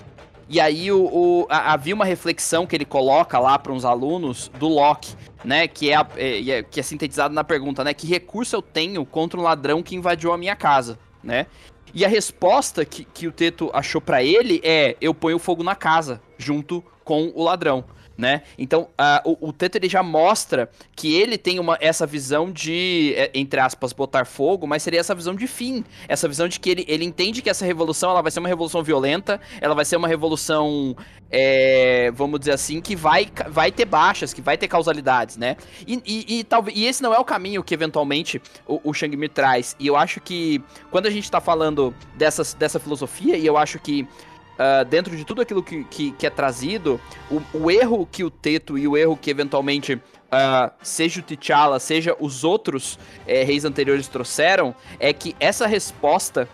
E 0.49 0.61
aí 0.61 0.91
o, 0.91 1.05
o 1.05 1.47
a, 1.49 1.73
havia 1.73 1.95
uma 1.95 2.05
reflexão 2.05 2.67
que 2.67 2.77
ele 2.77 2.85
coloca 2.85 3.39
lá 3.39 3.59
para 3.59 3.73
uns 3.73 3.85
alunos 3.85 4.51
do 4.59 4.69
Locke, 4.69 5.15
né? 5.45 5.69
Que 5.69 5.93
é, 5.93 6.07
é, 6.17 6.51
é, 6.51 6.63
que 6.63 6.81
é 6.81 6.83
sintetizado 6.83 7.35
na 7.35 7.45
pergunta, 7.45 7.85
né? 7.85 7.93
Que 7.93 8.07
recurso 8.07 8.57
eu 8.57 8.63
tenho 8.63 9.05
contra 9.05 9.39
um 9.39 9.43
ladrão 9.43 9.83
que 9.83 9.95
invadiu 9.95 10.33
a 10.33 10.39
minha 10.39 10.57
casa, 10.57 10.99
né? 11.23 11.47
E 11.93 12.05
a 12.05 12.09
resposta 12.09 12.85
que, 12.85 13.05
que 13.05 13.29
o 13.29 13.33
Teto 13.33 13.71
achou 13.73 14.01
para 14.01 14.23
ele 14.23 14.61
é: 14.65 14.97
eu 15.01 15.15
ponho 15.15 15.39
fogo 15.39 15.63
na 15.63 15.75
casa, 15.75 16.21
junto 16.39 16.83
com 17.05 17.31
o 17.35 17.45
ladrão 17.45 17.85
né? 18.17 18.43
Então, 18.57 18.89
uh, 18.93 19.37
o, 19.41 19.49
o 19.49 19.53
Teto 19.53 19.77
ele 19.77 19.89
já 19.89 20.03
mostra 20.03 20.71
que 20.95 21.15
ele 21.15 21.37
tem 21.37 21.59
uma, 21.59 21.77
essa 21.81 22.07
visão 22.07 22.51
de, 22.51 23.15
é, 23.17 23.31
entre 23.35 23.61
aspas, 23.61 23.93
botar 23.93 24.25
fogo, 24.25 24.67
mas 24.67 24.83
seria 24.83 25.01
essa 25.01 25.15
visão 25.15 25.35
de 25.35 25.47
fim. 25.47 25.85
Essa 26.09 26.29
visão 26.29 26.47
de 26.49 26.61
que 26.61 26.71
ele, 26.71 26.85
ele 26.89 27.05
entende 27.05 27.43
que 27.43 27.51
essa 27.51 27.65
revolução 27.65 28.11
ela 28.11 28.23
vai 28.23 28.31
ser 28.31 28.41
uma 28.41 28.49
revolução 28.49 28.83
violenta, 28.83 29.41
ela 29.61 29.75
vai 29.75 29.85
ser 29.85 29.97
uma 29.97 30.09
revolução, 30.09 30.97
é, 31.31 32.13
vamos 32.15 32.39
dizer 32.39 32.53
assim, 32.53 32.81
que 32.81 32.95
vai, 32.95 33.29
vai 33.49 33.73
ter 33.73 33.85
baixas, 33.85 34.33
que 34.33 34.41
vai 34.41 34.57
ter 34.57 34.69
causalidades, 34.69 35.37
né? 35.37 35.57
E, 35.87 36.01
e, 36.05 36.39
e, 36.39 36.45
talvez, 36.45 36.79
e 36.79 36.87
esse 36.87 37.03
não 37.03 37.13
é 37.13 37.19
o 37.19 37.25
caminho 37.25 37.63
que 37.65 37.75
eventualmente 37.75 38.41
o, 38.67 38.81
o 38.85 38.95
Shang-Mi 38.95 39.29
traz. 39.29 39.75
E 39.79 39.87
eu 39.87 39.97
acho 39.97 40.21
que 40.21 40.63
quando 40.91 41.07
a 41.07 41.11
gente 41.11 41.31
tá 41.31 41.41
falando 41.41 41.95
dessas, 42.17 42.55
dessa 42.55 42.79
filosofia, 42.79 43.37
e 43.37 43.45
eu 43.45 43.57
acho 43.57 43.79
que 43.81 44.07
uh, 44.55 44.85
dentro 44.85 45.17
de 45.17 45.25
tudo 45.25 45.43
aquilo 45.43 45.63
que, 45.63 45.85
que, 45.85 46.13
que 46.13 46.27
é 46.27 46.31
trazido, 46.31 47.01
o, 47.31 47.41
o, 47.59 47.71
erro 47.71 48.07
que 48.11 48.25
o 48.25 48.31
Teto 48.31 48.79
e 48.79 48.87
o 48.87 48.97
erro 48.97 49.17
que 49.17 49.31
eventualmente 49.31 49.95
uh, 49.95 50.71
seja 50.83 51.21
o 51.21 51.23
T'Challa, 51.23 51.79
seja 51.79 52.17
os 52.19 52.45
outros 52.45 52.99
é, 53.27 53.43
reis 53.43 53.65
anteriores 53.65 54.09
trouxeram, 54.09 54.75
é 54.99 55.13
que 55.13 55.35
essa 55.39 55.67
resposta 55.67 56.49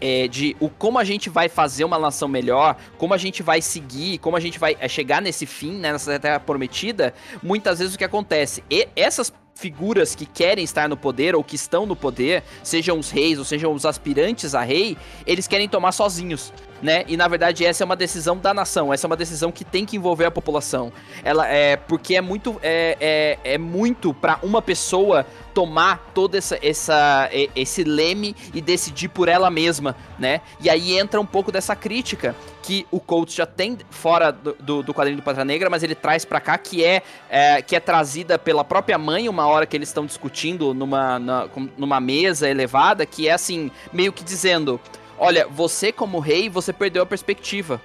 é, 0.00 0.28
de 0.28 0.56
o 0.60 0.68
como 0.68 0.98
a 0.98 1.04
gente 1.04 1.28
vai 1.28 1.48
fazer 1.48 1.84
uma 1.84 1.98
nação 1.98 2.28
melhor, 2.28 2.76
como 2.96 3.14
a 3.14 3.18
gente 3.18 3.42
vai 3.42 3.60
seguir, 3.60 4.18
como 4.18 4.36
a 4.36 4.40
gente 4.40 4.58
vai 4.58 4.76
é, 4.78 4.88
chegar 4.88 5.20
nesse 5.20 5.46
fim, 5.46 5.72
né, 5.72 5.92
nessa 5.92 6.18
terra 6.18 6.40
prometida, 6.40 7.14
muitas 7.42 7.78
vezes 7.78 7.94
o 7.94 7.98
que 7.98 8.04
acontece? 8.04 8.62
E 8.70 8.88
essas 8.94 9.32
figuras 9.54 10.14
que 10.14 10.24
querem 10.24 10.62
estar 10.62 10.88
no 10.88 10.96
poder 10.96 11.34
ou 11.34 11.42
que 11.42 11.56
estão 11.56 11.84
no 11.84 11.96
poder, 11.96 12.44
sejam 12.62 12.96
os 12.96 13.10
reis 13.10 13.38
ou 13.40 13.44
sejam 13.44 13.72
os 13.72 13.84
aspirantes 13.84 14.54
a 14.54 14.62
rei, 14.62 14.96
eles 15.26 15.48
querem 15.48 15.68
tomar 15.68 15.90
sozinhos 15.90 16.52
né? 16.82 17.04
E 17.06 17.16
na 17.16 17.28
verdade 17.28 17.64
essa 17.64 17.82
é 17.82 17.86
uma 17.86 17.96
decisão 17.96 18.36
da 18.36 18.54
nação, 18.54 18.92
essa 18.92 19.06
é 19.06 19.08
uma 19.08 19.16
decisão 19.16 19.50
que 19.50 19.64
tem 19.64 19.84
que 19.84 19.96
envolver 19.96 20.24
a 20.24 20.30
população. 20.30 20.92
Ela 21.22 21.46
é 21.48 21.76
porque 21.76 22.16
é 22.16 22.20
muito 22.20 22.58
é, 22.62 22.96
é, 23.44 23.54
é 23.54 23.58
muito 23.58 24.14
para 24.14 24.38
uma 24.42 24.62
pessoa 24.62 25.26
tomar 25.58 26.12
todo 26.14 26.36
essa, 26.36 26.56
essa, 26.62 27.28
esse 27.56 27.82
leme 27.82 28.36
e 28.54 28.60
decidir 28.60 29.08
por 29.08 29.28
ela 29.28 29.50
mesma, 29.50 29.96
né? 30.16 30.40
E 30.60 30.70
aí 30.70 30.96
entra 30.96 31.20
um 31.20 31.26
pouco 31.26 31.50
dessa 31.50 31.74
crítica 31.74 32.32
que 32.62 32.86
o 32.92 33.00
Colts 33.00 33.34
já 33.34 33.44
tem 33.44 33.76
fora 33.90 34.30
do, 34.30 34.54
do, 34.60 34.82
do 34.84 34.94
quadrinho 34.94 35.16
do 35.16 35.22
Pantera 35.22 35.44
Negra, 35.44 35.68
mas 35.68 35.82
ele 35.82 35.96
traz 35.96 36.24
para 36.24 36.40
cá, 36.40 36.56
que 36.58 36.84
é, 36.84 37.02
é, 37.28 37.60
que 37.60 37.74
é 37.74 37.80
trazida 37.80 38.38
pela 38.38 38.62
própria 38.62 38.96
mãe, 38.96 39.28
uma 39.28 39.46
hora 39.46 39.66
que 39.66 39.76
eles 39.76 39.88
estão 39.88 40.06
discutindo 40.06 40.72
numa, 40.72 41.18
na, 41.18 41.48
numa 41.76 41.98
mesa 41.98 42.48
elevada, 42.48 43.04
que 43.04 43.26
é 43.26 43.32
assim, 43.32 43.70
meio 43.92 44.12
que 44.12 44.22
dizendo 44.22 44.80
olha, 45.18 45.46
você 45.46 45.92
como 45.92 46.18
rei, 46.18 46.48
você 46.48 46.72
perdeu 46.72 47.02
a 47.02 47.06
perspectiva. 47.06 47.80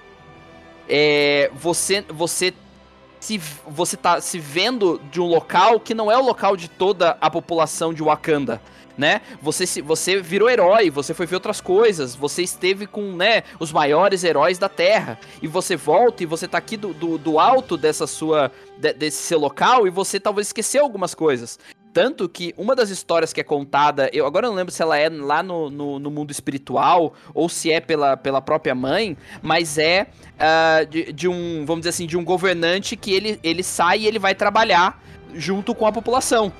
É, 0.87 1.49
você, 1.53 2.03
você 2.09 2.53
se 3.23 3.37
você 3.65 3.95
tá 3.95 4.19
se 4.19 4.37
vendo 4.37 4.99
de 5.09 5.21
um 5.21 5.25
local 5.25 5.79
que 5.79 5.93
não 5.93 6.11
é 6.11 6.17
o 6.17 6.21
local 6.21 6.57
de 6.57 6.67
toda 6.67 7.17
a 7.21 7.29
população 7.29 7.93
de 7.93 8.03
Wakanda, 8.03 8.61
né? 8.97 9.21
Você 9.41 9.65
se 9.65 9.81
você 9.81 10.21
virou 10.21 10.49
herói, 10.49 10.89
você 10.89 11.13
foi 11.13 11.25
ver 11.25 11.35
outras 11.35 11.61
coisas, 11.61 12.15
você 12.15 12.43
esteve 12.43 12.85
com, 12.85 13.13
né, 13.13 13.43
os 13.61 13.71
maiores 13.71 14.25
heróis 14.25 14.57
da 14.57 14.67
Terra 14.67 15.17
e 15.41 15.47
você 15.47 15.77
volta 15.77 16.21
e 16.21 16.25
você 16.25 16.49
tá 16.49 16.57
aqui 16.57 16.75
do, 16.75 16.93
do, 16.93 17.17
do 17.17 17.39
alto 17.39 17.77
dessa 17.77 18.05
sua 18.05 18.51
de, 18.77 18.93
desse 18.93 19.23
seu 19.23 19.39
local 19.39 19.87
e 19.87 19.89
você 19.89 20.19
talvez 20.19 20.47
esqueceu 20.47 20.83
algumas 20.83 21.15
coisas. 21.15 21.57
Tanto 21.93 22.27
que 22.27 22.55
uma 22.57 22.75
das 22.75 22.89
histórias 22.89 23.31
que 23.31 23.39
é 23.39 23.43
contada, 23.43 24.09
eu 24.11 24.25
agora 24.25 24.47
não 24.47 24.55
lembro 24.55 24.73
se 24.73 24.81
ela 24.81 24.97
é 24.97 25.07
lá 25.09 25.43
no, 25.43 25.69
no, 25.69 25.99
no 25.99 26.09
mundo 26.09 26.31
espiritual 26.31 27.13
ou 27.33 27.47
se 27.47 27.71
é 27.71 27.79
pela, 27.79 28.17
pela 28.17 28.41
própria 28.41 28.73
mãe, 28.73 29.15
mas 29.43 29.77
é 29.77 30.07
uh, 30.33 30.85
de, 30.87 31.13
de, 31.13 31.27
um, 31.27 31.63
vamos 31.65 31.81
dizer 31.81 31.89
assim, 31.89 32.07
de 32.07 32.17
um 32.17 32.23
governante 32.25 32.95
que 32.95 33.13
ele, 33.13 33.39
ele 33.43 33.61
sai 33.61 33.99
e 33.99 34.07
ele 34.07 34.17
vai 34.17 34.33
trabalhar 34.33 35.03
junto 35.35 35.75
com 35.75 35.85
a 35.85 35.91
população. 35.91 36.51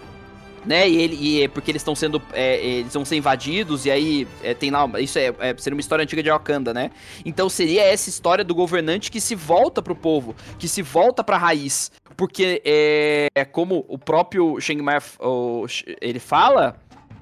Né, 0.66 0.88
e 0.88 0.96
ele, 0.98 1.18
e, 1.20 1.44
é 1.44 1.48
porque 1.48 1.72
eles 1.72 1.82
estão 1.82 1.94
sendo. 1.94 2.22
É, 2.32 2.64
eles 2.66 2.94
vão 2.94 3.04
ser 3.04 3.18
invadidos, 3.18 3.86
e 3.86 3.92
aí 3.92 4.28
é, 4.42 4.54
tem 4.54 4.72
lá. 4.72 4.90
Isso 5.00 5.20
é, 5.20 5.34
é, 5.40 5.56
seria 5.58 5.76
uma 5.76 5.82
história 5.82 6.04
antiga 6.04 6.24
de 6.24 6.30
Wakanda, 6.30 6.74
né? 6.74 6.90
Então 7.26 7.50
seria 7.50 7.84
essa 7.84 8.10
história 8.10 8.46
do 8.46 8.56
governante 8.56 9.12
que 9.12 9.20
se 9.20 9.36
volta 9.36 9.82
pro 9.82 9.96
povo, 9.96 10.34
que 10.58 10.68
se 10.68 10.82
volta 10.82 11.24
pra 11.24 11.38
raiz. 11.38 11.92
Porque 12.16 12.62
é, 12.64 13.28
é 13.36 13.44
como 13.44 13.84
o 13.88 13.98
próprio 13.98 14.60
Shengmar 14.62 15.04
ele 16.00 16.20
fala, 16.20 16.78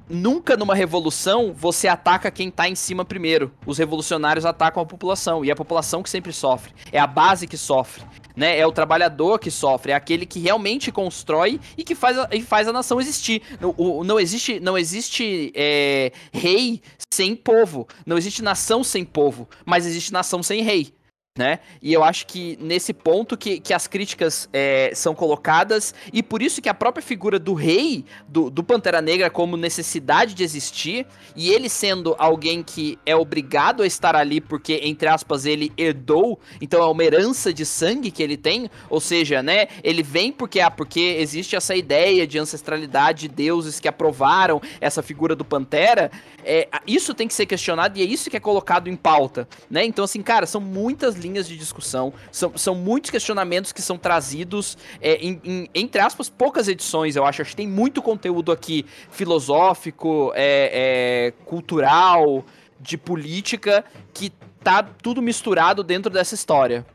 nunca 0.09 0.57
numa 0.57 0.75
revolução 0.75 1.53
você 1.53 1.87
ataca 1.87 2.29
quem 2.29 2.51
tá 2.51 2.67
em 2.67 2.75
cima 2.75 3.05
primeiro. 3.05 3.51
Os 3.65 3.77
revolucionários 3.77 4.45
atacam 4.45 4.83
a 4.83 4.85
população 4.85 5.43
e 5.43 5.49
é 5.49 5.53
a 5.53 5.55
população 5.55 6.03
que 6.03 6.09
sempre 6.09 6.33
sofre. 6.33 6.73
É 6.91 6.99
a 6.99 7.07
base 7.07 7.47
que 7.47 7.57
sofre. 7.57 8.03
Né? 8.35 8.57
É 8.57 8.65
o 8.65 8.71
trabalhador 8.71 9.39
que 9.39 9.51
sofre, 9.51 9.91
é 9.91 9.95
aquele 9.95 10.25
que 10.25 10.39
realmente 10.39 10.91
constrói 10.91 11.59
e 11.77 11.83
que 11.83 11.95
faz 11.95 12.17
a, 12.17 12.29
e 12.31 12.41
faz 12.41 12.67
a 12.67 12.73
nação 12.73 12.99
existir. 12.99 13.41
Não, 13.59 13.73
o, 13.77 14.03
não 14.03 14.19
existe, 14.19 14.59
não 14.59 14.77
existe 14.77 15.51
é, 15.55 16.11
rei 16.31 16.81
sem 17.13 17.35
povo, 17.35 17.87
não 18.05 18.17
existe 18.17 18.41
nação 18.41 18.83
sem 18.83 19.03
povo, 19.03 19.47
mas 19.65 19.85
existe 19.85 20.13
nação 20.13 20.41
sem 20.41 20.61
rei 20.61 20.93
né? 21.37 21.59
E 21.81 21.93
eu 21.93 22.03
acho 22.03 22.27
que 22.27 22.57
nesse 22.59 22.93
ponto 22.93 23.37
que, 23.37 23.57
que 23.61 23.73
as 23.73 23.87
críticas 23.87 24.49
é, 24.51 24.91
são 24.93 25.15
colocadas, 25.15 25.95
e 26.11 26.21
por 26.21 26.41
isso 26.41 26.61
que 26.61 26.67
a 26.67 26.73
própria 26.73 27.01
figura 27.01 27.39
do 27.39 27.53
rei, 27.53 28.03
do, 28.27 28.49
do 28.49 28.61
Pantera 28.61 29.01
Negra, 29.01 29.29
como 29.29 29.55
necessidade 29.55 30.33
de 30.33 30.43
existir, 30.43 31.07
e 31.33 31.49
ele 31.49 31.69
sendo 31.69 32.17
alguém 32.19 32.61
que 32.61 32.99
é 33.05 33.15
obrigado 33.15 33.81
a 33.81 33.87
estar 33.87 34.13
ali 34.13 34.41
porque, 34.41 34.81
entre 34.83 35.07
aspas, 35.07 35.45
ele 35.45 35.71
herdou, 35.77 36.37
então 36.59 36.83
é 36.83 36.85
uma 36.85 37.01
herança 37.01 37.53
de 37.53 37.65
sangue 37.65 38.11
que 38.11 38.21
ele 38.21 38.35
tem, 38.35 38.69
ou 38.89 38.99
seja, 38.99 39.41
né? 39.41 39.69
Ele 39.85 40.03
vem 40.03 40.33
porque, 40.33 40.59
ah, 40.59 40.69
porque 40.69 41.15
existe 41.17 41.55
essa 41.55 41.73
ideia 41.73 42.27
de 42.27 42.37
ancestralidade 42.39 43.21
de 43.21 43.27
deuses 43.29 43.79
que 43.79 43.87
aprovaram 43.87 44.61
essa 44.81 45.01
figura 45.01 45.33
do 45.33 45.45
Pantera, 45.45 46.11
é, 46.43 46.67
isso 46.85 47.13
tem 47.13 47.25
que 47.25 47.33
ser 47.33 47.45
questionado 47.45 47.97
e 47.97 48.01
é 48.01 48.05
isso 48.05 48.29
que 48.29 48.35
é 48.35 48.39
colocado 48.39 48.89
em 48.89 48.97
pauta, 48.97 49.47
né? 49.69 49.85
Então, 49.85 50.03
assim, 50.03 50.21
cara, 50.21 50.45
são 50.45 50.59
muitas 50.59 51.20
linhas 51.21 51.47
de 51.47 51.57
discussão, 51.57 52.13
são, 52.31 52.57
são 52.57 52.75
muitos 52.75 53.09
questionamentos 53.09 53.71
que 53.71 53.81
são 53.81 53.97
trazidos 53.97 54.77
é, 54.99 55.15
em, 55.15 55.39
em, 55.43 55.69
entre 55.73 56.01
aspas, 56.01 56.29
poucas 56.29 56.67
edições, 56.67 57.15
eu 57.15 57.25
acho. 57.25 57.41
Acho 57.41 57.51
que 57.51 57.55
tem 57.55 57.67
muito 57.67 58.01
conteúdo 58.01 58.51
aqui 58.51 58.85
filosófico, 59.09 60.31
é, 60.35 61.31
é, 61.33 61.33
cultural, 61.45 62.45
de 62.79 62.97
política, 62.97 63.85
que 64.13 64.31
tá 64.63 64.83
tudo 64.83 65.21
misturado 65.21 65.83
dentro 65.83 66.11
dessa 66.11 66.35
história. 66.35 66.85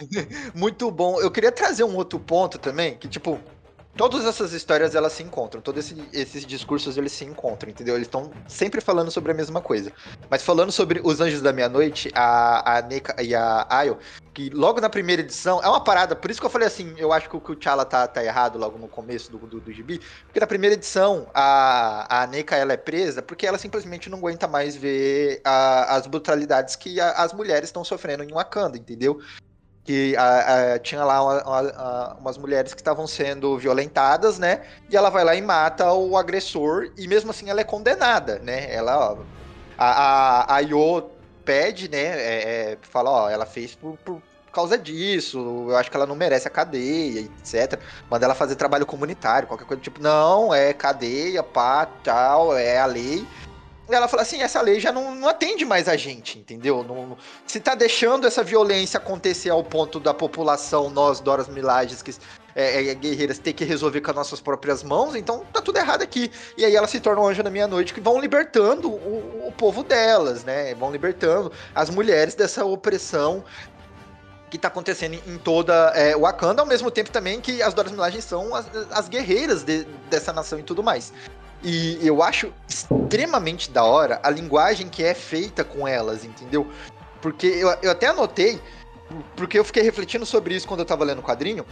Muito 0.54 0.90
bom. 0.90 1.20
Eu 1.20 1.30
queria 1.30 1.52
trazer 1.52 1.84
um 1.84 1.96
outro 1.96 2.18
ponto 2.18 2.58
também, 2.58 2.96
que 2.96 3.08
tipo, 3.08 3.38
todas 3.96 4.24
essas 4.24 4.52
histórias 4.52 4.94
elas 4.94 5.12
se 5.12 5.22
encontram, 5.22 5.60
todos 5.60 5.86
esse, 5.86 6.08
esses 6.12 6.46
discursos 6.46 6.96
eles 6.96 7.12
se 7.12 7.24
encontram, 7.24 7.70
entendeu? 7.70 7.94
Eles 7.94 8.06
estão 8.06 8.30
sempre 8.48 8.80
falando 8.80 9.10
sobre 9.10 9.32
a 9.32 9.34
mesma 9.34 9.60
coisa. 9.60 9.92
Mas 10.28 10.42
falando 10.42 10.72
sobre 10.72 11.00
os 11.04 11.20
Anjos 11.20 11.42
da 11.42 11.52
Meia-Noite, 11.52 12.10
a, 12.14 12.78
a 12.78 12.82
Neka 12.82 13.22
e 13.22 13.34
a 13.34 13.66
Ayo, 13.68 13.98
que 14.32 14.48
logo 14.50 14.80
na 14.80 14.88
primeira 14.88 15.22
edição, 15.22 15.60
é 15.62 15.68
uma 15.68 15.82
parada, 15.82 16.14
por 16.14 16.30
isso 16.30 16.40
que 16.40 16.46
eu 16.46 16.50
falei 16.50 16.68
assim, 16.68 16.94
eu 16.96 17.12
acho 17.12 17.28
que 17.28 17.36
o, 17.36 17.40
T'Challa 17.40 17.84
tá, 17.84 18.06
tá 18.06 18.24
errado 18.24 18.58
logo 18.58 18.78
no 18.78 18.88
começo 18.88 19.30
do, 19.30 19.38
do, 19.38 19.60
do 19.60 19.72
gibi, 19.72 20.00
porque 20.24 20.40
na 20.40 20.46
primeira 20.46 20.74
edição 20.74 21.28
a, 21.34 22.22
a 22.22 22.26
Neka 22.26 22.56
ela 22.56 22.72
é 22.72 22.76
presa 22.76 23.20
porque 23.22 23.46
ela 23.46 23.58
simplesmente 23.58 24.08
não 24.08 24.18
aguenta 24.18 24.46
mais 24.46 24.76
ver 24.76 25.40
a, 25.44 25.96
as 25.96 26.06
brutalidades 26.06 26.76
que 26.76 27.00
a, 27.00 27.12
as 27.12 27.32
mulheres 27.32 27.68
estão 27.68 27.84
sofrendo 27.84 28.22
em 28.22 28.32
Wakanda, 28.32 28.78
entendeu? 28.78 29.20
Que 29.90 30.16
a, 30.16 30.74
a, 30.74 30.78
tinha 30.78 31.02
lá 31.02 31.20
uma, 31.20 31.42
uma, 31.42 32.16
umas 32.20 32.38
mulheres 32.38 32.72
que 32.72 32.80
estavam 32.80 33.08
sendo 33.08 33.58
violentadas, 33.58 34.38
né? 34.38 34.62
E 34.88 34.96
ela 34.96 35.10
vai 35.10 35.24
lá 35.24 35.34
e 35.34 35.42
mata 35.42 35.92
o 35.92 36.16
agressor 36.16 36.92
e 36.96 37.08
mesmo 37.08 37.32
assim 37.32 37.50
ela 37.50 37.60
é 37.60 37.64
condenada, 37.64 38.38
né? 38.38 38.72
Ela, 38.72 38.96
ó, 38.96 39.18
a, 39.76 40.54
a, 40.54 40.58
a 40.58 40.62
pede, 41.44 41.90
né? 41.90 41.98
É, 41.98 42.72
é, 42.72 42.78
fala, 42.82 43.10
ó, 43.10 43.28
ela 43.28 43.44
fez 43.44 43.74
por, 43.74 43.96
por 44.04 44.22
causa 44.52 44.78
disso, 44.78 45.66
eu 45.68 45.76
acho 45.76 45.90
que 45.90 45.96
ela 45.96 46.06
não 46.06 46.14
merece 46.14 46.46
a 46.46 46.52
cadeia, 46.52 47.22
etc. 47.22 47.80
Manda 48.08 48.26
ela 48.26 48.34
fazer 48.36 48.54
trabalho 48.54 48.86
comunitário, 48.86 49.48
qualquer 49.48 49.64
coisa 49.64 49.82
tipo, 49.82 50.00
não, 50.00 50.54
é 50.54 50.72
cadeia, 50.72 51.42
pá, 51.42 51.84
tal, 52.04 52.56
é 52.56 52.78
a 52.78 52.86
lei 52.86 53.26
ela 53.92 54.08
fala 54.08 54.22
assim, 54.22 54.42
essa 54.42 54.60
lei 54.60 54.80
já 54.80 54.92
não, 54.92 55.14
não 55.14 55.28
atende 55.28 55.64
mais 55.64 55.88
a 55.88 55.96
gente, 55.96 56.38
entendeu? 56.38 56.84
Não, 56.84 57.16
se 57.46 57.60
tá 57.60 57.74
deixando 57.74 58.26
essa 58.26 58.42
violência 58.42 58.98
acontecer 58.98 59.50
ao 59.50 59.62
ponto 59.62 59.98
da 60.00 60.14
população, 60.14 60.90
nós, 60.90 61.20
Doras 61.20 61.48
Milages, 61.48 62.02
que 62.02 62.14
é, 62.54 62.90
é, 62.90 62.94
guerreiras, 62.94 63.38
ter 63.38 63.52
que 63.52 63.64
resolver 63.64 64.00
com 64.00 64.10
as 64.10 64.16
nossas 64.16 64.40
próprias 64.40 64.82
mãos, 64.82 65.14
então 65.14 65.44
tá 65.52 65.60
tudo 65.60 65.78
errado 65.78 66.02
aqui. 66.02 66.30
E 66.56 66.64
aí 66.64 66.74
ela 66.74 66.86
se 66.86 67.00
torna 67.00 67.22
um 67.22 67.26
anjo 67.26 67.42
da 67.42 67.50
meia-noite 67.50 67.94
que 67.94 68.00
vão 68.00 68.20
libertando 68.20 68.88
o, 68.88 69.48
o 69.48 69.52
povo 69.52 69.82
delas, 69.82 70.44
né? 70.44 70.74
Vão 70.74 70.90
libertando 70.90 71.52
as 71.74 71.90
mulheres 71.90 72.34
dessa 72.34 72.64
opressão 72.64 73.44
que 74.50 74.58
tá 74.58 74.68
acontecendo 74.68 75.14
em 75.26 75.38
toda 75.38 75.92
é, 75.94 76.16
Wakanda, 76.16 76.60
ao 76.60 76.66
mesmo 76.66 76.90
tempo 76.90 77.10
também 77.10 77.40
que 77.40 77.62
as 77.62 77.72
Doras 77.72 77.92
Milagens 77.92 78.24
são 78.24 78.52
as, 78.54 78.66
as 78.90 79.08
guerreiras 79.08 79.62
de, 79.62 79.84
dessa 80.10 80.32
nação 80.32 80.58
e 80.58 80.62
tudo 80.62 80.82
mais. 80.82 81.12
E 81.62 81.98
eu 82.06 82.22
acho 82.22 82.52
extremamente 82.68 83.70
da 83.70 83.84
hora 83.84 84.18
a 84.22 84.30
linguagem 84.30 84.88
que 84.88 85.04
é 85.04 85.14
feita 85.14 85.62
com 85.62 85.86
elas, 85.86 86.24
entendeu? 86.24 86.66
Porque 87.20 87.46
eu, 87.46 87.68
eu 87.82 87.90
até 87.90 88.06
anotei, 88.06 88.60
porque 89.36 89.58
eu 89.58 89.64
fiquei 89.64 89.82
refletindo 89.82 90.24
sobre 90.24 90.54
isso 90.54 90.66
quando 90.66 90.80
eu 90.80 90.86
tava 90.86 91.04
lendo 91.04 91.18
o 91.18 91.22
quadrinho, 91.22 91.66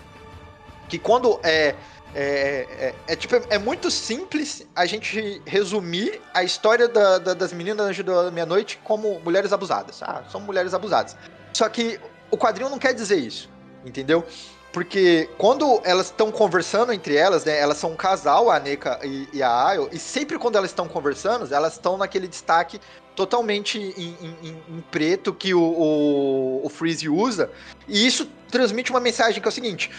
que 0.88 0.98
quando 0.98 1.40
é, 1.42 1.74
é, 2.14 2.66
é, 2.70 2.94
é, 3.06 3.16
tipo, 3.16 3.34
é 3.48 3.58
muito 3.58 3.90
simples 3.90 4.66
a 4.74 4.86
gente 4.86 5.40
resumir 5.46 6.20
a 6.34 6.42
história 6.42 6.88
da, 6.88 7.18
da, 7.18 7.34
das 7.34 7.52
meninas 7.52 7.86
Anjo 7.86 8.04
da 8.04 8.30
Meia-Noite 8.30 8.80
como 8.84 9.20
mulheres 9.20 9.52
abusadas. 9.52 10.02
Ah, 10.02 10.24
são 10.30 10.40
mulheres 10.40 10.74
abusadas. 10.74 11.16
Só 11.52 11.68
que 11.68 12.00
o 12.30 12.36
quadrinho 12.36 12.70
não 12.70 12.78
quer 12.78 12.94
dizer 12.94 13.16
isso, 13.16 13.48
entendeu? 13.84 14.26
Porque 14.72 15.28
quando 15.38 15.80
elas 15.82 16.06
estão 16.06 16.30
conversando 16.30 16.92
entre 16.92 17.16
elas, 17.16 17.44
né? 17.44 17.58
Elas 17.58 17.78
são 17.78 17.92
um 17.92 17.96
casal, 17.96 18.50
a 18.50 18.60
Neka 18.60 19.00
e, 19.02 19.28
e 19.32 19.42
a 19.42 19.66
Ayo, 19.66 19.88
e 19.92 19.98
sempre 19.98 20.38
quando 20.38 20.56
elas 20.56 20.70
estão 20.70 20.86
conversando, 20.86 21.52
elas 21.52 21.74
estão 21.74 21.96
naquele 21.96 22.28
destaque 22.28 22.78
totalmente 23.16 23.78
em, 23.78 24.16
em, 24.20 24.62
em 24.68 24.80
preto 24.92 25.32
que 25.32 25.52
o, 25.52 25.60
o, 25.60 26.66
o, 26.66 26.68
Freeze 26.68 27.08
usa. 27.08 27.50
E 27.88 28.06
isso 28.06 28.30
transmite 28.50 28.90
uma 28.90 29.00
mensagem 29.00 29.40
que 29.40 29.48
é 29.48 29.50
o 29.50 29.52
seguinte: 29.52 29.90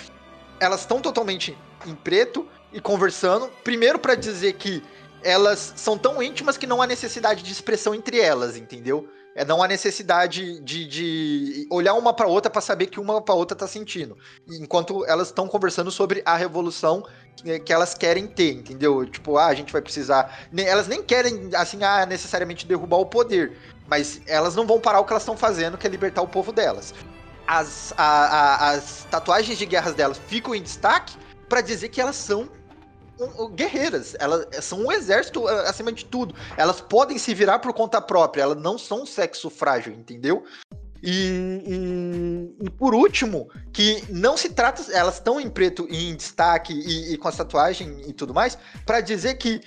elas 0.60 0.82
estão 0.82 1.02
totalmente 1.02 1.58
em 1.86 1.96
preto 1.96 2.48
e 2.72 2.80
conversando, 2.80 3.50
primeiro 3.64 3.98
para 3.98 4.16
dizer 4.16 4.54
que 4.54 4.84
elas 5.24 5.74
são 5.76 5.98
tão 5.98 6.22
íntimas 6.22 6.58
que 6.58 6.68
não 6.68 6.82
há 6.82 6.88
necessidade 6.88 7.44
de 7.44 7.52
expressão 7.52 7.94
entre 7.94 8.20
elas, 8.20 8.56
entendeu? 8.56 9.10
É 9.36 9.46
não 9.46 9.62
há 9.64 9.68
necessidade 9.68 10.60
de, 10.62 10.86
de 10.86 11.68
olhar 11.72 11.94
uma 11.94 12.14
para 12.14 12.28
outra 12.28 12.50
para 12.50 12.62
saber 12.62 12.88
que 12.88 13.00
uma 13.00 13.22
para 13.22 13.36
outra 13.36 13.56
tá 13.56 13.68
sentindo. 13.68 14.18
Enquanto 14.48 15.06
elas 15.06 15.28
estão 15.28 15.48
conversando 15.48 15.92
sobre 15.92 16.22
a 16.26 16.36
revolução 16.36 17.04
que 17.66 17.72
elas 17.72 17.94
querem 17.94 18.28
ter, 18.28 18.54
entendeu? 18.54 19.06
Tipo, 19.06 19.38
ah, 19.38 19.46
a 19.46 19.54
gente 19.54 19.72
vai 19.72 19.82
precisar. 19.82 20.48
Elas 20.58 20.88
nem 20.88 21.02
querem, 21.02 21.50
assim, 21.56 21.84
ah, 21.84 22.06
necessariamente 22.06 22.68
derrubar 22.68 22.98
o 22.98 23.06
poder. 23.06 23.58
Mas 23.88 24.22
elas 24.28 24.56
não 24.56 24.68
vão 24.68 24.80
parar 24.80 25.00
o 25.00 25.06
que 25.06 25.14
elas 25.14 25.24
estão 25.24 25.38
fazendo, 25.38 25.78
que 25.78 25.88
é 25.88 25.90
libertar 25.90 26.22
o 26.22 26.28
povo 26.28 26.52
delas. 26.52 26.94
As, 27.48 27.94
a, 27.98 28.04
a, 28.04 28.70
as 28.72 29.08
tatuagens 29.10 29.58
de 29.58 29.66
guerras 29.66 29.94
delas 29.94 30.20
ficam 30.28 30.54
em 30.54 30.62
destaque 30.62 31.16
para 31.48 31.62
dizer 31.62 31.90
que 31.90 32.00
elas 32.00 32.16
são 32.16 32.50
guerreiras. 33.54 34.16
Elas 34.20 34.48
são 34.64 34.86
um 34.86 34.92
exército 34.92 35.48
acima 35.48 35.92
de 35.92 36.06
tudo. 36.06 36.36
Elas 36.58 36.82
podem 36.82 37.18
se 37.18 37.34
virar 37.34 37.60
por 37.60 37.74
conta 37.74 38.02
própria. 38.02 38.44
Elas 38.44 38.58
não 38.58 38.78
são 38.78 39.04
um 39.04 39.06
sexo 39.06 39.50
frágil, 39.50 39.94
entendeu? 39.94 40.44
E, 41.02 41.12
e, 41.66 42.66
e, 42.66 42.70
por 42.72 42.94
último, 42.94 43.50
que 43.72 44.04
não 44.10 44.36
se 44.36 44.50
trata, 44.50 44.84
elas 44.92 45.16
estão 45.16 45.40
em 45.40 45.50
preto 45.50 45.88
e 45.90 46.10
em 46.10 46.16
destaque 46.16 46.74
e, 46.74 47.14
e 47.14 47.18
com 47.18 47.28
a 47.28 47.32
tatuagem 47.32 48.02
e 48.06 48.12
tudo 48.12 48.34
mais, 48.34 48.58
para 48.86 49.00
dizer 49.00 49.36
que 49.36 49.62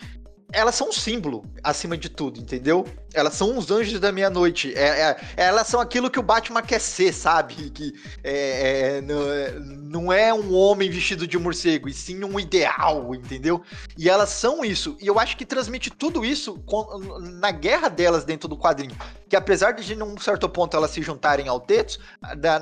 elas 0.53 0.75
são 0.75 0.91
um 0.91 0.93
símbolo, 0.93 1.45
acima 1.65 1.97
de 1.97 2.11
tudo, 2.11 2.39
entendeu? 2.39 2.87
Elas 3.15 3.35
são 3.35 3.57
os 3.57 3.71
anjos 3.71 4.01
da 4.01 4.11
meia-noite. 4.11 4.73
É, 4.75 5.11
é, 5.11 5.17
elas 5.37 5.67
são 5.67 5.81
aquilo 5.81 6.11
que 6.11 6.19
o 6.19 6.23
Batman 6.23 6.63
quer 6.63 6.81
ser, 6.81 7.13
sabe? 7.13 7.71
Que 7.71 7.93
é, 8.23 8.97
é 8.97 9.01
não, 9.01 9.33
é, 9.33 9.53
não, 9.61 10.13
é 10.13 10.35
um 10.35 10.55
homem 10.55 10.91
vestido 10.91 11.27
de 11.27 11.39
morcego, 11.39 11.89
e 11.89 11.93
sim 11.93 12.23
um 12.25 12.39
ideal, 12.39 13.15
entendeu? 13.15 13.63
E 13.97 14.09
elas 14.09 14.31
são 14.31 14.65
isso. 14.65 14.97
E 15.01 15.07
eu 15.07 15.19
acho 15.19 15.37
que 15.37 15.45
transmite 15.45 15.91
tudo 15.91 16.25
isso 16.25 16.59
com, 16.67 16.99
na 17.21 17.51
guerra 17.51 17.89
delas 17.89 18.25
dentro 18.25 18.49
do 18.49 18.57
quadrinho. 18.57 18.97
Que 19.29 19.37
apesar 19.37 19.73
de, 19.73 19.95
num 19.97 20.19
certo 20.19 20.49
ponto, 20.49 20.77
elas 20.77 20.91
se 20.91 21.01
juntarem 21.01 21.49
ao 21.49 21.59
Tetos, 21.59 21.99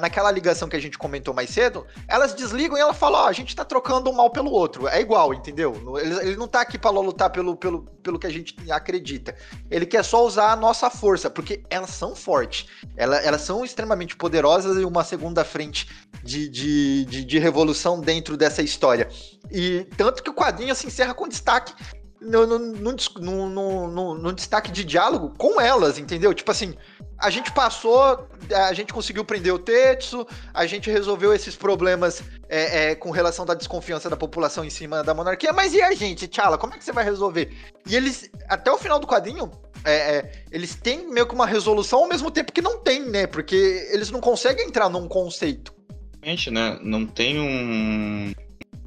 naquela 0.00 0.30
ligação 0.30 0.68
que 0.68 0.76
a 0.76 0.80
gente 0.80 0.96
comentou 0.96 1.34
mais 1.34 1.50
cedo, 1.50 1.86
elas 2.06 2.32
desligam 2.32 2.76
e 2.76 2.80
ela 2.80 2.94
fala: 2.94 3.22
Ó, 3.22 3.24
oh, 3.24 3.28
a 3.28 3.32
gente 3.32 3.56
tá 3.56 3.64
trocando 3.64 4.08
um 4.08 4.12
mal 4.12 4.30
pelo 4.30 4.50
outro. 4.50 4.86
É 4.86 5.00
igual, 5.00 5.34
entendeu? 5.34 5.98
Ele, 6.00 6.14
ele 6.20 6.36
não 6.36 6.46
tá 6.46 6.60
aqui 6.60 6.78
pra 6.78 6.90
lutar 6.90 7.30
pelo, 7.30 7.56
pelo 7.56 7.90
pelo, 8.02 8.18
que 8.18 8.26
a 8.26 8.30
gente 8.30 8.54
acredita. 8.70 9.34
Ele 9.70 9.86
quer 9.86 10.04
só 10.04 10.24
usar 10.24 10.39
a 10.48 10.56
nossa 10.56 10.90
força, 10.90 11.30
porque 11.30 11.62
elas 11.70 11.90
são 11.90 12.14
fortes. 12.14 12.66
Elas, 12.96 13.24
elas 13.24 13.40
são 13.42 13.64
extremamente 13.64 14.16
poderosas 14.16 14.76
e 14.76 14.84
uma 14.84 15.04
segunda 15.04 15.44
frente 15.44 15.88
de, 16.22 16.48
de, 16.48 17.04
de, 17.04 17.24
de 17.24 17.38
revolução 17.38 18.00
dentro 18.00 18.36
dessa 18.36 18.62
história. 18.62 19.08
E 19.50 19.86
tanto 19.96 20.22
que 20.22 20.30
o 20.30 20.34
quadrinho 20.34 20.74
se 20.74 20.86
encerra 20.86 21.14
com 21.14 21.28
destaque 21.28 21.72
no, 22.20 24.32
destaque 24.32 24.70
de 24.70 24.84
diálogo 24.84 25.32
com 25.38 25.60
elas, 25.60 25.98
entendeu? 25.98 26.34
Tipo 26.34 26.50
assim, 26.50 26.74
a 27.18 27.30
gente 27.30 27.50
passou, 27.52 28.28
a 28.54 28.72
gente 28.74 28.92
conseguiu 28.92 29.24
prender 29.24 29.54
o 29.54 29.58
Tetsu, 29.58 30.26
a 30.52 30.66
gente 30.66 30.90
resolveu 30.90 31.32
esses 31.32 31.56
problemas 31.56 32.22
é, 32.48 32.90
é, 32.90 32.94
com 32.94 33.10
relação 33.10 33.46
da 33.46 33.54
desconfiança 33.54 34.10
da 34.10 34.16
população 34.16 34.64
em 34.64 34.70
cima 34.70 35.02
da 35.02 35.14
monarquia, 35.14 35.52
mas 35.52 35.72
e 35.72 35.80
a 35.80 35.94
gente, 35.94 36.28
Tchala, 36.28 36.58
como 36.58 36.74
é 36.74 36.78
que 36.78 36.84
você 36.84 36.92
vai 36.92 37.04
resolver? 37.04 37.56
E 37.86 37.96
eles, 37.96 38.30
até 38.48 38.70
o 38.70 38.78
final 38.78 38.98
do 38.98 39.06
quadrinho, 39.06 39.50
é, 39.84 40.16
é, 40.16 40.32
eles 40.50 40.74
têm 40.74 41.10
meio 41.10 41.26
que 41.26 41.34
uma 41.34 41.46
resolução 41.46 42.00
ao 42.00 42.08
mesmo 42.08 42.30
tempo 42.30 42.52
que 42.52 42.62
não 42.62 42.78
tem, 42.78 43.00
né? 43.00 43.26
Porque 43.26 43.88
eles 43.92 44.10
não 44.10 44.20
conseguem 44.20 44.66
entrar 44.66 44.88
num 44.88 45.08
conceito. 45.08 45.74
Gente, 46.22 46.50
né? 46.50 46.78
Não 46.82 47.06
tem 47.06 47.40
um 47.40 48.32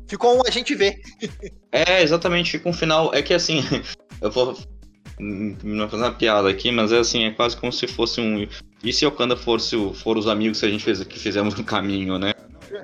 Ficou 0.07 0.37
um 0.37 0.41
a 0.45 0.51
gente 0.51 0.75
vê. 0.75 1.01
é, 1.71 2.03
exatamente, 2.03 2.51
fica 2.51 2.69
um 2.69 2.73
final. 2.73 3.13
É 3.13 3.21
que 3.21 3.33
assim, 3.33 3.63
eu 4.21 4.29
vou 4.29 4.55
não 5.19 5.89
fazer 5.89 6.03
uma 6.03 6.11
piada 6.11 6.49
aqui, 6.49 6.71
mas 6.71 6.91
é 6.91 6.99
assim, 6.99 7.25
é 7.25 7.31
quase 7.31 7.57
como 7.57 7.71
se 7.71 7.87
fosse 7.87 8.21
um. 8.21 8.47
E 8.83 8.93
se 8.93 9.05
Okanda 9.05 9.35
fosse 9.35 9.75
for 9.95 10.17
os 10.17 10.27
amigos 10.27 10.59
que 10.59 10.65
a 10.65 10.69
gente 10.69 10.83
fez 10.83 11.03
que 11.03 11.19
fizemos 11.19 11.55
no 11.55 11.63
caminho, 11.63 12.19
né? 12.19 12.31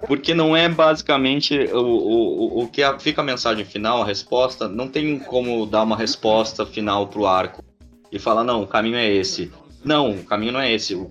Porque 0.07 0.33
não 0.33 0.55
é 0.55 0.69
basicamente 0.69 1.55
o, 1.71 1.79
o, 1.79 2.63
o 2.63 2.67
que 2.67 2.81
a, 2.81 2.97
fica 2.97 3.21
a 3.21 3.23
mensagem 3.23 3.65
final, 3.65 4.01
a 4.01 4.05
resposta, 4.05 4.67
não 4.67 4.87
tem 4.87 5.19
como 5.19 5.65
dar 5.65 5.83
uma 5.83 5.97
resposta 5.97 6.65
final 6.65 7.07
pro 7.07 7.25
arco 7.25 7.63
e 8.11 8.19
falar, 8.19 8.43
não, 8.43 8.63
o 8.63 8.67
caminho 8.67 8.95
é 8.95 9.09
esse. 9.09 9.51
Não, 9.83 10.11
o 10.11 10.23
caminho 10.23 10.53
não 10.53 10.59
é 10.59 10.71
esse. 10.73 10.95
O 10.95 11.09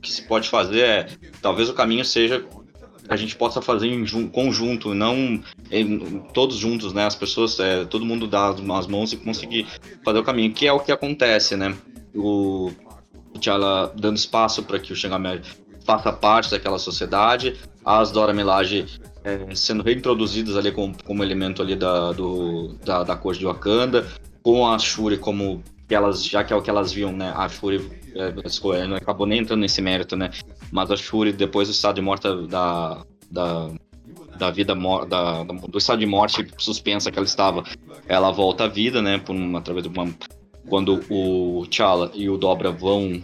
que 0.00 0.12
se 0.12 0.22
pode 0.22 0.48
fazer 0.48 0.80
é, 0.80 1.06
talvez 1.40 1.68
o 1.68 1.74
caminho 1.74 2.04
seja 2.04 2.44
a 3.08 3.16
gente 3.16 3.36
possa 3.36 3.60
fazer 3.60 3.88
em 3.88 4.04
conjunto, 4.28 4.94
não 4.94 5.42
em, 5.70 6.20
todos 6.32 6.56
juntos, 6.56 6.92
né? 6.92 7.04
As 7.04 7.16
pessoas, 7.16 7.58
é, 7.58 7.84
todo 7.84 8.04
mundo 8.04 8.26
dá 8.26 8.48
as 8.48 8.86
mãos 8.86 9.12
e 9.12 9.16
conseguir 9.16 9.66
fazer 10.04 10.18
o 10.18 10.24
caminho, 10.24 10.52
que 10.52 10.66
é 10.66 10.72
o 10.72 10.80
que 10.80 10.92
acontece, 10.92 11.56
né? 11.56 11.74
O 12.14 12.70
T'Challa 13.34 13.92
dando 13.96 14.16
espaço 14.16 14.62
para 14.62 14.78
que 14.78 14.92
o 14.92 14.96
Shingamé 14.96 15.40
faça 15.84 16.12
parte 16.12 16.50
daquela 16.50 16.78
sociedade, 16.78 17.56
as 17.84 18.10
Dora 18.12 18.32
Milaje 18.32 18.86
é, 19.24 19.54
sendo 19.54 19.82
reintroduzidas 19.82 20.56
ali 20.56 20.70
como, 20.70 20.94
como 21.04 21.22
elemento 21.22 21.60
ali 21.60 21.74
da, 21.74 22.12
do, 22.12 22.74
da, 22.84 23.02
da 23.02 23.16
corte 23.16 23.40
de 23.40 23.46
Wakanda, 23.46 24.06
com 24.42 24.66
a 24.66 24.78
Shuri 24.78 25.18
como 25.18 25.62
que 25.92 25.96
elas, 25.96 26.24
já 26.24 26.42
que 26.42 26.54
é 26.54 26.56
o 26.56 26.62
que 26.62 26.70
elas 26.70 26.90
viam, 26.90 27.12
né? 27.12 27.34
A 27.36 27.46
Shuri 27.50 27.86
é, 28.14 28.86
não 28.86 28.96
acabou 28.96 29.26
nem 29.26 29.40
entrando 29.40 29.60
nesse 29.60 29.82
mérito, 29.82 30.16
né? 30.16 30.30
Mas 30.70 30.90
a 30.90 30.96
Shuri, 30.96 31.34
depois 31.34 31.68
do 31.68 31.72
estado 31.72 31.96
de 31.96 32.00
morte 32.00 32.26
da, 32.48 33.04
da, 33.30 33.68
da 34.38 34.50
vida 34.50 34.74
da, 35.06 35.42
do 35.42 35.76
estado 35.76 35.98
de 35.98 36.06
morte 36.06 36.48
suspensa 36.56 37.10
que 37.10 37.18
ela 37.18 37.26
estava, 37.26 37.62
ela 38.08 38.30
volta 38.30 38.64
à 38.64 38.68
vida, 38.68 39.02
né? 39.02 39.18
Por 39.18 39.36
uma, 39.36 39.58
através 39.58 39.86
de 39.86 39.90
uma 39.90 40.10
quando 40.66 41.04
o 41.10 41.66
T'Challa 41.66 42.10
e 42.14 42.30
o 42.30 42.38
Dobra 42.38 42.70
vão 42.70 43.22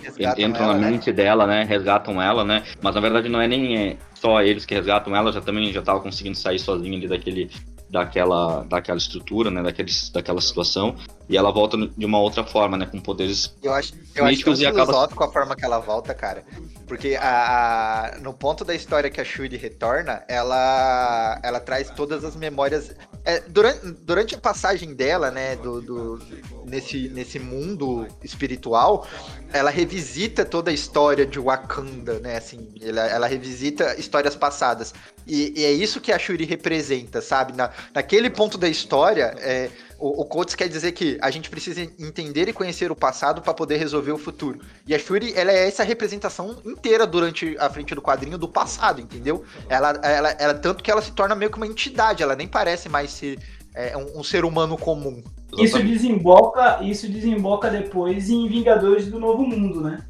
resgatam 0.00 0.44
entram 0.44 0.64
ela, 0.64 0.74
na 0.74 0.78
né? 0.78 0.90
mente 0.92 1.12
dela, 1.12 1.44
né? 1.44 1.64
Resgatam 1.64 2.22
ela, 2.22 2.44
né? 2.44 2.62
Mas 2.80 2.94
na 2.94 3.00
verdade 3.00 3.28
não 3.28 3.40
é 3.40 3.48
nem 3.48 3.76
é, 3.76 3.96
só 4.14 4.40
eles 4.42 4.64
que 4.64 4.76
resgatam 4.76 5.16
ela, 5.16 5.32
já 5.32 5.40
também 5.40 5.72
já 5.72 5.82
tava 5.82 5.98
conseguindo 5.98 6.36
sair 6.36 6.60
sozinha 6.60 6.96
ali 6.96 7.08
daquele 7.08 7.50
daquela, 7.90 8.64
daquela 8.64 8.98
estrutura, 8.98 9.50
né, 9.50 9.62
daquele, 9.62 9.90
daquela 10.12 10.40
situação, 10.40 10.96
e 11.28 11.36
ela 11.36 11.50
volta 11.50 11.76
de 11.76 12.04
uma 12.04 12.20
outra 12.20 12.44
forma, 12.44 12.76
né, 12.76 12.86
com 12.86 13.00
poderes 13.00 13.54
Eu 13.62 13.72
acho, 13.72 13.94
eu 14.14 14.24
acho 14.24 14.44
que 14.44 14.50
é 14.50 14.56
filosófico 14.56 15.24
acaba... 15.24 15.24
a 15.24 15.32
forma 15.32 15.56
que 15.56 15.64
ela 15.64 15.78
volta, 15.78 16.14
cara, 16.14 16.44
porque 16.86 17.16
a, 17.20 18.14
a, 18.14 18.18
no 18.18 18.32
ponto 18.32 18.64
da 18.64 18.74
história 18.74 19.10
que 19.10 19.20
a 19.20 19.24
Shuri 19.24 19.56
retorna, 19.56 20.22
ela, 20.28 21.40
ela 21.42 21.58
traz 21.58 21.90
todas 21.90 22.24
as 22.24 22.36
memórias, 22.36 22.94
é, 23.24 23.40
durante, 23.40 23.90
durante 24.02 24.34
a 24.36 24.38
passagem 24.38 24.94
dela, 24.94 25.30
né, 25.30 25.56
do, 25.56 25.80
do, 25.80 26.20
nesse, 26.64 27.08
nesse 27.08 27.38
mundo 27.38 28.06
espiritual, 28.22 29.06
ela 29.52 29.70
revisita 29.70 30.44
toda 30.44 30.70
a 30.70 30.74
história 30.74 31.26
de 31.26 31.40
Wakanda, 31.40 32.20
né, 32.20 32.36
assim, 32.36 32.68
ela, 32.80 33.06
ela 33.06 33.26
revisita 33.26 33.98
histórias 33.98 34.36
passadas, 34.36 34.94
e, 35.26 35.52
e, 35.56 35.64
é 35.64 35.72
isso 35.72 36.00
que 36.00 36.12
a 36.12 36.18
Shuri 36.18 36.44
representa, 36.44 37.20
sabe? 37.20 37.52
Na, 37.52 37.70
naquele 37.92 38.30
ponto 38.30 38.56
da 38.56 38.68
história, 38.68 39.34
é, 39.38 39.70
o, 39.98 40.22
o 40.22 40.24
Coates 40.24 40.54
quer 40.54 40.68
dizer 40.68 40.92
que 40.92 41.18
a 41.22 41.30
gente 41.30 41.48
precisa 41.48 41.80
entender 41.80 42.48
e 42.48 42.52
conhecer 42.52 42.90
o 42.90 42.96
passado 42.96 43.40
para 43.40 43.54
poder 43.54 43.76
resolver 43.76 44.12
o 44.12 44.18
futuro. 44.18 44.60
E 44.86 44.94
a 44.94 44.98
Shuri, 44.98 45.32
ela 45.34 45.50
é 45.50 45.66
essa 45.66 45.82
representação 45.82 46.56
inteira 46.64 47.06
durante 47.06 47.56
a 47.58 47.70
frente 47.70 47.94
do 47.94 48.02
quadrinho 48.02 48.36
do 48.36 48.48
passado, 48.48 49.00
entendeu? 49.00 49.44
Ela, 49.68 49.98
ela, 50.02 50.30
ela 50.32 50.54
tanto 50.54 50.82
que 50.82 50.90
ela 50.90 51.00
se 51.00 51.12
torna 51.12 51.34
meio 51.34 51.50
que 51.50 51.56
uma 51.56 51.66
entidade, 51.66 52.22
ela 52.22 52.36
nem 52.36 52.46
parece 52.46 52.88
mais 52.88 53.10
ser 53.10 53.38
é, 53.74 53.96
um, 53.96 54.20
um 54.20 54.24
ser 54.24 54.44
humano 54.44 54.76
comum. 54.76 55.22
Isso 55.58 55.82
desemboca, 55.82 56.82
isso 56.82 57.08
desemboca 57.08 57.70
depois 57.70 58.28
em 58.28 58.48
Vingadores 58.48 59.06
do 59.06 59.18
Novo 59.18 59.46
Mundo, 59.46 59.80
né? 59.80 60.04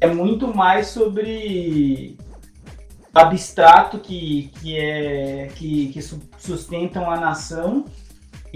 É 0.00 0.06
muito 0.06 0.54
mais 0.54 0.88
sobre 0.88 2.16
abstrato 3.12 3.98
que, 3.98 4.50
que, 4.60 4.78
é, 4.78 5.48
que, 5.54 5.88
que 5.88 6.02
sustentam 6.38 7.10
a 7.10 7.16
nação 7.18 7.84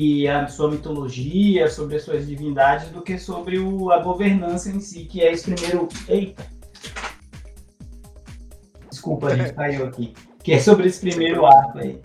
e 0.00 0.28
a 0.28 0.46
sua 0.46 0.70
mitologia, 0.70 1.68
sobre 1.68 1.96
as 1.96 2.04
suas 2.04 2.24
divindades, 2.24 2.88
do 2.90 3.02
que 3.02 3.18
sobre 3.18 3.58
o, 3.58 3.90
a 3.90 3.98
governança 3.98 4.70
em 4.70 4.78
si, 4.78 5.06
que 5.06 5.20
é 5.20 5.32
esse 5.32 5.52
primeiro. 5.52 5.88
Eita! 6.08 6.46
Desculpa, 8.88 9.26
a 9.26 9.36
gente 9.36 9.54
caiu 9.58 9.86
aqui. 9.86 10.14
Que 10.44 10.52
é 10.52 10.60
sobre 10.60 10.86
esse 10.86 11.00
primeiro 11.00 11.44
ato 11.44 11.78
aí. 11.78 12.00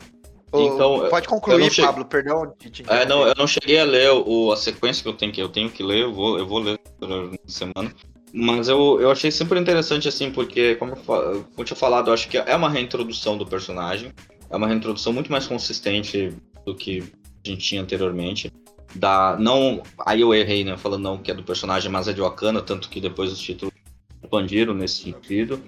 Então, 0.55 1.07
Pode 1.07 1.27
concluir, 1.27 1.69
cheguei... 1.69 1.85
Pablo, 1.85 2.05
perdão. 2.05 2.51
é, 2.87 3.05
não, 3.05 3.27
eu 3.27 3.35
não 3.37 3.45
cheguei 3.45 3.79
a 3.79 3.83
ler 3.83 4.09
o, 4.09 4.51
a 4.51 4.57
sequência 4.57 5.03
que 5.03 5.09
eu 5.09 5.13
tenho 5.13 5.31
que, 5.31 5.41
eu 5.41 5.49
tenho 5.49 5.69
que 5.69 5.83
ler, 5.83 6.01
eu 6.01 6.13
vou, 6.13 6.39
eu 6.39 6.47
vou 6.47 6.57
ler 6.57 6.79
na 6.99 7.37
semana. 7.45 7.93
Mas 8.33 8.69
eu, 8.69 8.99
eu 8.99 9.11
achei 9.11 9.29
super 9.29 9.55
interessante, 9.59 10.07
assim, 10.07 10.31
porque, 10.31 10.73
como 10.77 10.93
eu, 10.93 10.97
como 10.97 11.45
eu 11.59 11.63
tinha 11.63 11.77
falado, 11.77 12.09
eu 12.09 12.13
acho 12.15 12.27
que 12.27 12.39
é 12.39 12.55
uma 12.55 12.69
reintrodução 12.69 13.37
do 13.37 13.45
personagem. 13.45 14.11
É 14.49 14.57
uma 14.57 14.65
reintrodução 14.65 15.13
muito 15.13 15.31
mais 15.31 15.45
consistente 15.45 16.35
do 16.65 16.73
que 16.75 17.03
a 17.45 17.49
gente 17.49 17.65
tinha 17.65 17.81
anteriormente. 17.81 18.51
Da, 18.95 19.35
não, 19.39 19.81
aí 20.05 20.21
eu 20.21 20.33
errei, 20.33 20.63
né? 20.63 20.77
Falando 20.77 21.03
não 21.03 21.17
que 21.17 21.31
é 21.31 21.33
do 21.33 21.43
personagem, 21.43 21.91
mas 21.91 22.07
é 22.07 22.13
de 22.13 22.21
Wakanda, 22.21 22.61
tanto 22.61 22.89
que 22.89 23.01
depois 23.01 23.31
os 23.31 23.39
títulos 23.39 23.73
expandiram 24.21 24.73
nesse 24.73 25.03
sentido, 25.03 25.59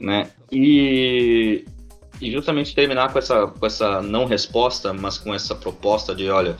né? 0.00 0.30
E, 0.50 1.64
e 2.20 2.30
justamente 2.30 2.74
terminar 2.74 3.12
com 3.12 3.18
essa, 3.18 3.46
com 3.46 3.66
essa 3.66 4.00
não 4.00 4.24
resposta, 4.24 4.92
mas 4.92 5.18
com 5.18 5.34
essa 5.34 5.54
proposta 5.54 6.14
de, 6.14 6.28
olha, 6.30 6.56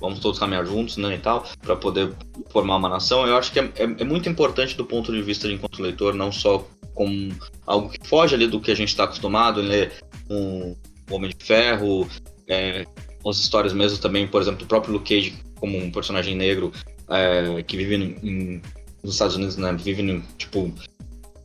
vamos 0.00 0.18
todos 0.18 0.38
caminhar 0.38 0.66
juntos, 0.66 0.96
né, 0.96 1.14
e 1.14 1.18
tal, 1.18 1.44
para 1.60 1.76
poder 1.76 2.12
formar 2.50 2.76
uma 2.76 2.88
nação, 2.88 3.26
eu 3.26 3.36
acho 3.36 3.52
que 3.52 3.60
é, 3.60 3.64
é, 3.76 3.82
é, 3.82 4.04
muito 4.04 4.28
importante 4.28 4.76
do 4.76 4.84
ponto 4.84 5.12
de 5.12 5.22
vista 5.22 5.46
de 5.46 5.54
enquanto 5.54 5.82
leitor, 5.82 6.14
não 6.14 6.32
só 6.32 6.66
como 6.94 7.30
algo 7.66 7.90
que 7.90 8.08
foge 8.08 8.34
ali 8.34 8.46
do 8.46 8.60
que 8.60 8.70
a 8.70 8.74
gente 8.74 8.88
está 8.88 9.04
acostumado 9.04 9.60
ler 9.60 9.92
um 10.28 10.74
Homem 11.10 11.30
de 11.30 11.44
Ferro, 11.44 12.08
é, 12.48 12.86
as 13.26 13.38
histórias 13.38 13.72
mesmo 13.72 13.98
também, 13.98 14.26
por 14.26 14.40
exemplo, 14.40 14.60
do 14.60 14.66
próprio 14.66 14.92
Luke 14.92 15.14
Cage 15.14 15.34
como 15.58 15.76
um 15.76 15.90
personagem 15.90 16.34
negro 16.34 16.72
é, 17.08 17.62
que 17.62 17.76
vive 17.76 17.94
em, 18.22 18.62
nos 19.02 19.14
Estados 19.14 19.36
Unidos, 19.36 19.56
né, 19.56 19.72
vive 19.72 20.02
em, 20.02 20.20
tipo, 20.38 20.72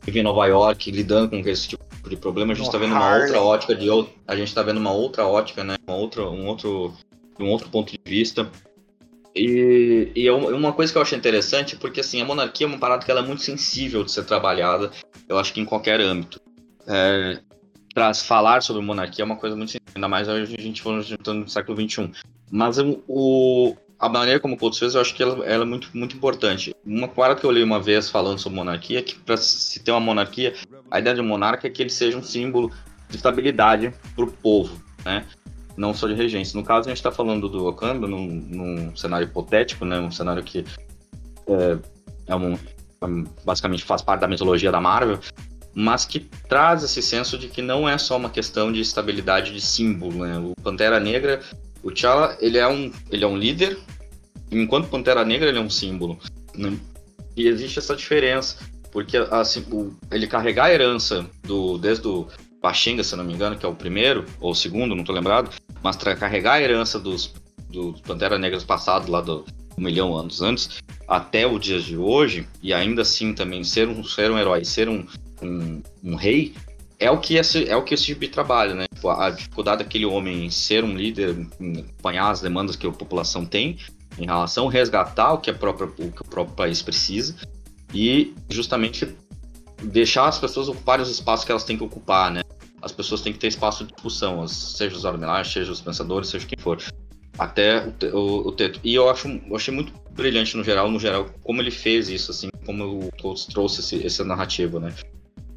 vive 0.02 0.20
em 0.20 0.22
Nova 0.22 0.46
York, 0.46 0.90
lidando 0.90 1.30
com 1.30 1.48
esse 1.48 1.68
tipo 1.68 1.84
de 2.08 2.16
problema, 2.16 2.52
a 2.52 2.54
gente 2.56 2.66
está 2.66 2.78
vendo 2.78 2.92
uma 2.92 3.16
outra 3.16 3.40
ótica 3.42 3.74
de 3.74 3.88
a 4.26 4.36
gente 4.36 4.48
está 4.48 4.62
vendo 4.62 4.78
uma 4.78 4.92
outra 4.92 5.26
ótica, 5.26 5.64
né, 5.64 5.76
uma 5.86 5.96
outra, 5.96 6.22
um 6.22 6.46
outro 6.46 6.94
um 7.38 7.50
outro 7.50 7.68
ponto 7.68 7.92
de 7.92 8.00
vista. 8.04 8.50
E, 9.34 10.10
e 10.16 10.26
é 10.26 10.32
uma 10.32 10.72
coisa 10.72 10.90
que 10.90 10.96
eu 10.96 11.02
acho 11.02 11.14
interessante, 11.14 11.76
porque 11.76 12.00
assim, 12.00 12.22
a 12.22 12.24
monarquia 12.24 12.66
é 12.66 12.68
uma 12.68 12.78
parada 12.78 13.04
que 13.04 13.10
ela 13.10 13.20
é 13.20 13.26
muito 13.26 13.42
sensível 13.42 14.02
de 14.02 14.10
ser 14.10 14.24
trabalhada, 14.24 14.90
eu 15.28 15.38
acho 15.38 15.52
que 15.52 15.60
em 15.60 15.64
qualquer 15.64 16.00
âmbito. 16.00 16.40
É, 16.88 17.38
para 17.96 18.12
falar 18.12 18.62
sobre 18.62 18.82
monarquia 18.82 19.22
é 19.22 19.24
uma 19.24 19.36
coisa 19.36 19.56
muito 19.56 19.70
sensível, 19.70 19.94
ainda 19.94 20.06
mais 20.06 20.28
hoje 20.28 20.54
a 20.54 20.60
gente 20.60 20.82
for 20.82 21.02
no 21.32 21.48
século 21.48 21.80
XXI. 21.80 22.12
Mas 22.50 22.76
o, 23.08 23.74
a 23.98 24.06
maneira 24.06 24.38
como 24.38 24.54
o 24.54 24.58
Couto 24.58 24.78
fez, 24.78 24.94
eu 24.94 25.00
acho 25.00 25.14
que 25.14 25.22
ela, 25.22 25.42
ela, 25.46 25.64
é 25.64 25.66
muito, 25.66 25.88
muito 25.94 26.14
importante. 26.14 26.76
Uma 26.84 27.08
parada 27.08 27.40
que 27.40 27.46
eu 27.46 27.50
li 27.50 27.62
uma 27.62 27.80
vez 27.80 28.10
falando 28.10 28.38
sobre 28.38 28.58
monarquia, 28.58 28.98
é 28.98 29.02
que 29.02 29.18
para 29.18 29.38
se 29.38 29.80
ter 29.80 29.92
uma 29.92 30.00
monarquia, 30.00 30.54
a 30.90 30.98
ideia 30.98 31.16
de 31.16 31.22
monarca 31.22 31.66
é 31.66 31.70
que 31.70 31.82
ele 31.82 31.88
seja 31.88 32.18
um 32.18 32.22
símbolo 32.22 32.70
de 33.08 33.16
estabilidade 33.16 33.94
para 34.14 34.24
o 34.26 34.30
povo, 34.30 34.78
né? 35.02 35.24
não 35.74 35.94
só 35.94 36.06
de 36.06 36.12
regência. 36.12 36.60
No 36.60 36.66
caso, 36.66 36.88
a 36.88 36.90
gente 36.90 36.98
está 36.98 37.10
falando 37.10 37.48
do 37.48 37.64
Wakanda 37.64 38.06
num, 38.06 38.26
num, 38.26 38.94
cenário 38.94 39.26
hipotético, 39.26 39.86
né? 39.86 39.98
Um 39.98 40.10
cenário 40.10 40.42
que 40.42 40.66
é, 41.48 41.78
é 42.26 42.36
um, 42.36 42.52
é, 42.52 43.24
basicamente 43.42 43.84
faz 43.84 44.02
parte 44.02 44.20
da 44.20 44.28
mitologia 44.28 44.70
da 44.70 44.82
Marvel, 44.82 45.18
mas 45.78 46.06
que 46.06 46.20
traz 46.20 46.82
esse 46.82 47.02
senso 47.02 47.36
de 47.36 47.48
que 47.48 47.60
não 47.60 47.86
é 47.86 47.98
só 47.98 48.16
uma 48.16 48.30
questão 48.30 48.72
de 48.72 48.80
estabilidade 48.80 49.52
de 49.52 49.60
símbolo, 49.60 50.24
né? 50.24 50.38
O 50.38 50.54
Pantera 50.62 50.98
Negra, 50.98 51.42
o 51.82 51.90
T'Challa, 51.90 52.34
ele 52.40 52.56
é 52.56 52.66
um, 52.66 52.90
ele 53.10 53.22
é 53.22 53.26
um 53.26 53.36
líder, 53.36 53.78
enquanto 54.50 54.88
Pantera 54.88 55.22
Negra 55.22 55.50
ele 55.50 55.58
é 55.58 55.60
um 55.60 55.68
símbolo, 55.68 56.18
né? 56.54 56.74
E 57.36 57.46
existe 57.46 57.78
essa 57.78 57.94
diferença, 57.94 58.56
porque 58.90 59.18
assim, 59.18 59.66
o, 59.70 59.94
ele 60.10 60.26
carregar 60.26 60.64
a 60.64 60.72
herança 60.72 61.26
do 61.42 61.76
desde 61.76 62.08
o 62.08 62.26
Pachinga, 62.62 63.04
se 63.04 63.14
não 63.14 63.22
me 63.22 63.34
engano, 63.34 63.58
que 63.58 63.66
é 63.66 63.68
o 63.68 63.74
primeiro, 63.74 64.24
ou 64.40 64.52
o 64.52 64.54
segundo, 64.54 64.94
não 64.94 65.04
tô 65.04 65.12
lembrado, 65.12 65.50
mas 65.82 65.96
carregar 65.96 66.54
a 66.54 66.62
herança 66.62 66.98
dos, 66.98 67.34
dos 67.68 68.00
Pantera 68.00 68.38
Negras 68.38 68.64
passados 68.64 69.08
lá 69.10 69.20
do 69.20 69.44
um 69.76 69.82
milhão 69.82 70.12
de 70.12 70.20
anos 70.20 70.40
antes, 70.40 70.78
até 71.06 71.46
o 71.46 71.58
dia 71.58 71.78
de 71.78 71.98
hoje, 71.98 72.48
e 72.62 72.72
ainda 72.72 73.02
assim 73.02 73.34
também 73.34 73.62
ser 73.62 73.88
um, 73.88 74.02
ser 74.02 74.30
um 74.30 74.38
herói, 74.38 74.64
ser 74.64 74.88
um, 74.88 75.06
um, 75.42 75.82
um 76.02 76.14
rei, 76.14 76.54
é 76.98 77.10
o 77.10 77.18
que 77.18 77.36
esse, 77.36 77.68
é 77.68 77.76
o 77.76 77.82
que 77.82 77.94
esse 77.94 78.04
tipo 78.04 78.20
de 78.20 78.28
trabalho, 78.28 78.74
né? 78.74 78.86
Tipo, 78.92 79.10
a 79.10 79.30
dificuldade 79.30 79.84
daquele 79.84 80.06
homem 80.06 80.46
em 80.46 80.50
ser 80.50 80.82
um 80.82 80.96
líder, 80.96 81.36
em 81.60 81.80
acompanhar 81.80 82.30
as 82.30 82.40
demandas 82.40 82.76
que 82.76 82.86
a 82.86 82.92
população 82.92 83.44
tem 83.44 83.78
em 84.18 84.24
relação 84.24 84.68
a 84.68 84.72
resgatar 84.72 85.34
o 85.34 85.38
que, 85.38 85.50
a 85.50 85.54
própria, 85.54 85.86
o 85.86 86.10
que 86.10 86.22
o 86.22 86.24
próprio 86.24 86.56
país 86.56 86.80
precisa 86.80 87.36
e 87.92 88.34
justamente 88.48 89.14
deixar 89.82 90.26
as 90.26 90.38
pessoas 90.38 90.68
ocuparem 90.68 91.02
os 91.02 91.10
espaços 91.10 91.44
que 91.44 91.50
elas 91.50 91.64
têm 91.64 91.76
que 91.76 91.84
ocupar, 91.84 92.30
né? 92.30 92.42
As 92.80 92.92
pessoas 92.92 93.20
têm 93.20 93.32
que 93.32 93.38
ter 93.38 93.48
espaço 93.48 93.84
de 93.84 93.92
discussão, 93.92 94.46
seja 94.48 94.96
os 94.96 95.04
armelagem, 95.04 95.52
seja 95.52 95.72
os 95.72 95.80
pensadores, 95.80 96.28
seja 96.28 96.46
quem 96.46 96.58
for. 96.58 96.82
Até 97.38 97.86
o, 98.12 98.16
o, 98.16 98.48
o 98.48 98.52
teto. 98.52 98.80
E 98.82 98.94
eu 98.94 99.10
acho, 99.10 99.28
eu 99.28 99.54
achei 99.54 99.74
muito 99.74 99.92
brilhante 100.12 100.56
no 100.56 100.64
geral, 100.64 100.90
no 100.90 100.98
geral, 100.98 101.26
como 101.42 101.60
ele 101.60 101.70
fez 101.70 102.08
isso, 102.08 102.30
assim, 102.30 102.48
como 102.64 102.84
o 102.84 103.10
Todos 103.18 103.44
trouxe 103.44 103.80
esse, 103.80 104.06
essa 104.06 104.24
narrativa, 104.24 104.80
né? 104.80 104.94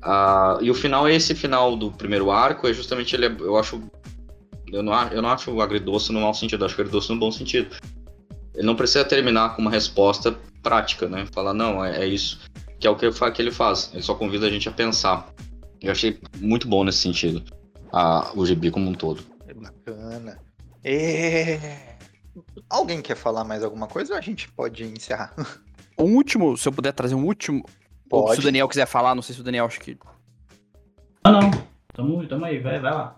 Ah, 0.01 0.57
e 0.61 0.71
o 0.71 0.73
final 0.73 1.07
é 1.07 1.15
esse 1.15 1.35
final 1.35 1.75
do 1.75 1.91
primeiro 1.91 2.31
arco, 2.31 2.67
é 2.67 2.73
justamente 2.73 3.15
ele, 3.15 3.25
é, 3.25 3.35
eu 3.39 3.57
acho, 3.57 3.81
eu 4.71 4.81
não, 4.81 4.93
eu 5.09 5.21
não 5.21 5.29
acho 5.29 5.59
agridoce 5.61 6.11
no 6.11 6.21
mau 6.21 6.33
sentido, 6.33 6.63
eu 6.63 6.65
acho 6.67 6.79
agridoce 6.79 7.09
no 7.11 7.19
bom 7.19 7.31
sentido. 7.31 7.75
Ele 8.53 8.65
não 8.65 8.75
precisa 8.75 9.05
terminar 9.05 9.55
com 9.55 9.61
uma 9.61 9.71
resposta 9.71 10.37
prática, 10.61 11.07
né? 11.07 11.25
Falar, 11.31 11.53
não, 11.53 11.83
é, 11.83 12.03
é 12.03 12.05
isso 12.05 12.39
que 12.79 12.87
é 12.87 12.89
o 12.89 12.95
que, 12.95 13.09
que 13.11 13.41
ele 13.41 13.51
faz. 13.51 13.91
Ele 13.93 14.01
só 14.01 14.15
convida 14.15 14.47
a 14.47 14.49
gente 14.49 14.69
a 14.69 14.71
pensar. 14.71 15.31
Eu 15.81 15.91
achei 15.91 16.19
muito 16.39 16.67
bom 16.67 16.83
nesse 16.83 16.99
sentido, 16.99 17.43
a, 17.91 18.31
o 18.35 18.45
gibi 18.45 18.71
como 18.71 18.89
um 18.89 18.93
todo. 18.93 19.21
É 19.47 19.53
bacana. 19.53 20.39
É... 20.83 21.97
Alguém 22.69 23.01
quer 23.01 23.15
falar 23.15 23.43
mais 23.43 23.63
alguma 23.63 23.87
coisa 23.87 24.13
ou 24.13 24.19
a 24.19 24.21
gente 24.21 24.49
pode 24.51 24.83
encerrar? 24.83 25.33
Um 25.97 26.15
último, 26.15 26.57
se 26.57 26.67
eu 26.67 26.71
puder 26.71 26.93
trazer 26.93 27.15
um 27.15 27.25
último. 27.25 27.65
Pode. 28.09 28.29
Ou 28.29 28.33
se 28.33 28.39
o 28.39 28.43
Daniel 28.43 28.67
quiser 28.67 28.87
falar, 28.87 29.13
não 29.13 29.21
sei 29.21 29.35
se 29.35 29.41
o 29.41 29.43
Daniel 29.43 29.65
acha 29.65 29.79
que. 29.79 29.97
Ah, 31.23 31.31
não. 31.31 31.51
Tamo, 31.93 32.27
tamo 32.27 32.45
aí, 32.45 32.59
vai, 32.59 32.79
vai 32.79 32.93
lá. 32.93 33.15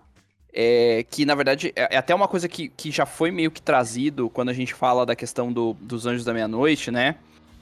É, 0.53 1.05
que 1.09 1.25
na 1.25 1.33
verdade 1.33 1.71
é, 1.75 1.95
é 1.95 1.97
até 1.97 2.13
uma 2.13 2.27
coisa 2.27 2.49
que, 2.49 2.67
que 2.67 2.91
já 2.91 3.05
foi 3.05 3.31
meio 3.31 3.49
que 3.49 3.61
trazido 3.61 4.29
quando 4.29 4.49
a 4.49 4.53
gente 4.53 4.73
fala 4.73 5.05
da 5.05 5.15
questão 5.15 5.51
do, 5.51 5.73
dos 5.79 6.05
Anjos 6.05 6.25
da 6.25 6.33
Meia-Noite, 6.33 6.91
né? 6.91 7.15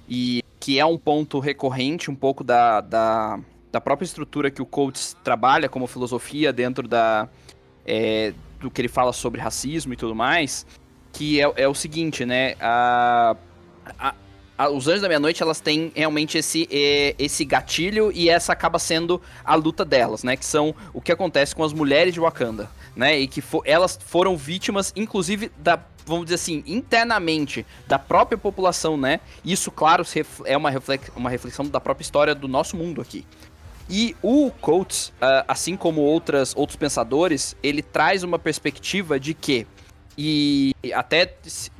E 0.09 0.43
que 0.59 0.79
é 0.79 0.85
um 0.85 0.97
ponto 0.97 1.39
recorrente, 1.39 2.09
um 2.09 2.15
pouco 2.15 2.43
da, 2.43 2.81
da, 2.81 3.39
da 3.71 3.79
própria 3.79 4.05
estrutura 4.05 4.49
que 4.49 4.61
o 4.61 4.65
Coates 4.65 5.15
trabalha 5.23 5.69
como 5.69 5.85
filosofia 5.85 6.51
dentro 6.51 6.87
da, 6.87 7.29
é, 7.85 8.33
do 8.59 8.71
que 8.71 8.81
ele 8.81 8.87
fala 8.87 9.13
sobre 9.13 9.39
racismo 9.39 9.93
e 9.93 9.95
tudo 9.95 10.15
mais, 10.15 10.65
que 11.13 11.39
é, 11.39 11.51
é 11.57 11.67
o 11.67 11.75
seguinte, 11.75 12.25
né? 12.25 12.55
A, 12.59 13.35
a, 13.99 14.15
a, 14.59 14.69
os 14.69 14.89
Anjos 14.89 15.01
da 15.01 15.07
Meia-Noite, 15.07 15.41
elas 15.41 15.61
têm 15.61 15.89
realmente 15.95 16.37
esse, 16.37 16.67
é, 16.69 17.15
esse 17.17 17.45
gatilho 17.45 18.11
e 18.13 18.29
essa 18.29 18.51
acaba 18.51 18.77
sendo 18.77 19.21
a 19.43 19.55
luta 19.55 19.85
delas, 19.85 20.21
né? 20.21 20.35
Que 20.35 20.45
são 20.45 20.75
o 20.93 20.99
que 20.99 21.13
acontece 21.13 21.55
com 21.55 21.63
as 21.63 21.71
mulheres 21.71 22.13
de 22.13 22.19
Wakanda, 22.19 22.69
né? 22.93 23.17
E 23.17 23.25
que 23.25 23.41
elas 23.63 23.97
foram 24.05 24.35
vítimas, 24.35 24.91
inclusive, 24.97 25.49
da 25.57 25.79
vamos 26.05 26.25
dizer 26.25 26.35
assim, 26.35 26.63
internamente 26.65 27.65
da 27.87 27.99
própria 27.99 28.37
população, 28.37 28.97
né? 28.97 29.21
Isso, 29.45 29.71
claro, 29.71 30.03
é 30.43 30.57
uma, 30.57 30.69
reflex, 30.71 31.09
uma 31.15 31.29
reflexão 31.29 31.65
da 31.67 31.79
própria 31.79 32.03
história 32.03 32.35
do 32.35 32.47
nosso 32.47 32.75
mundo 32.75 32.99
aqui. 32.99 33.25
E 33.87 34.15
o 34.21 34.51
Coates, 34.59 35.09
uh, 35.09 35.45
assim 35.47 35.77
como 35.77 36.01
outras, 36.01 36.53
outros 36.55 36.75
pensadores, 36.75 37.55
ele 37.61 37.83
traz 37.83 38.23
uma 38.23 38.39
perspectiva 38.39 39.19
de 39.19 39.35
que, 39.35 39.67
e 40.17 40.73
até 40.93 41.31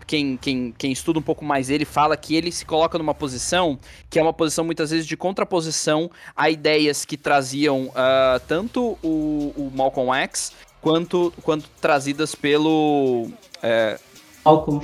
quem, 0.10 0.36
quem, 0.38 0.74
quem 0.76 0.92
estuda 0.92 1.20
um 1.20 1.22
pouco 1.22 1.46
mais 1.46 1.70
ele 1.70 1.86
fala 1.86 2.18
que 2.18 2.36
ele 2.36 2.52
se 2.52 2.66
coloca 2.66 2.98
numa 2.98 3.14
posição 3.14 3.78
que 4.10 4.18
é 4.18 4.24
uma 4.24 4.34
posição 4.34 4.66
muitas 4.66 4.90
vezes 4.90 5.06
de 5.06 5.16
contraposição 5.16 6.10
a 6.36 6.50
ideias 6.50 7.06
que 7.06 7.16
traziam 7.16 7.90
uh, 7.90 8.40
tanto 8.48 8.98
o, 9.04 9.54
o 9.56 9.72
Malcolm 9.72 10.12
X 10.24 10.52
quanto, 10.82 11.32
quanto 11.44 11.70
trazidas 11.80 12.34
pelo. 12.34 13.30
Uh, 13.58 14.00
Malcolm 14.44 14.82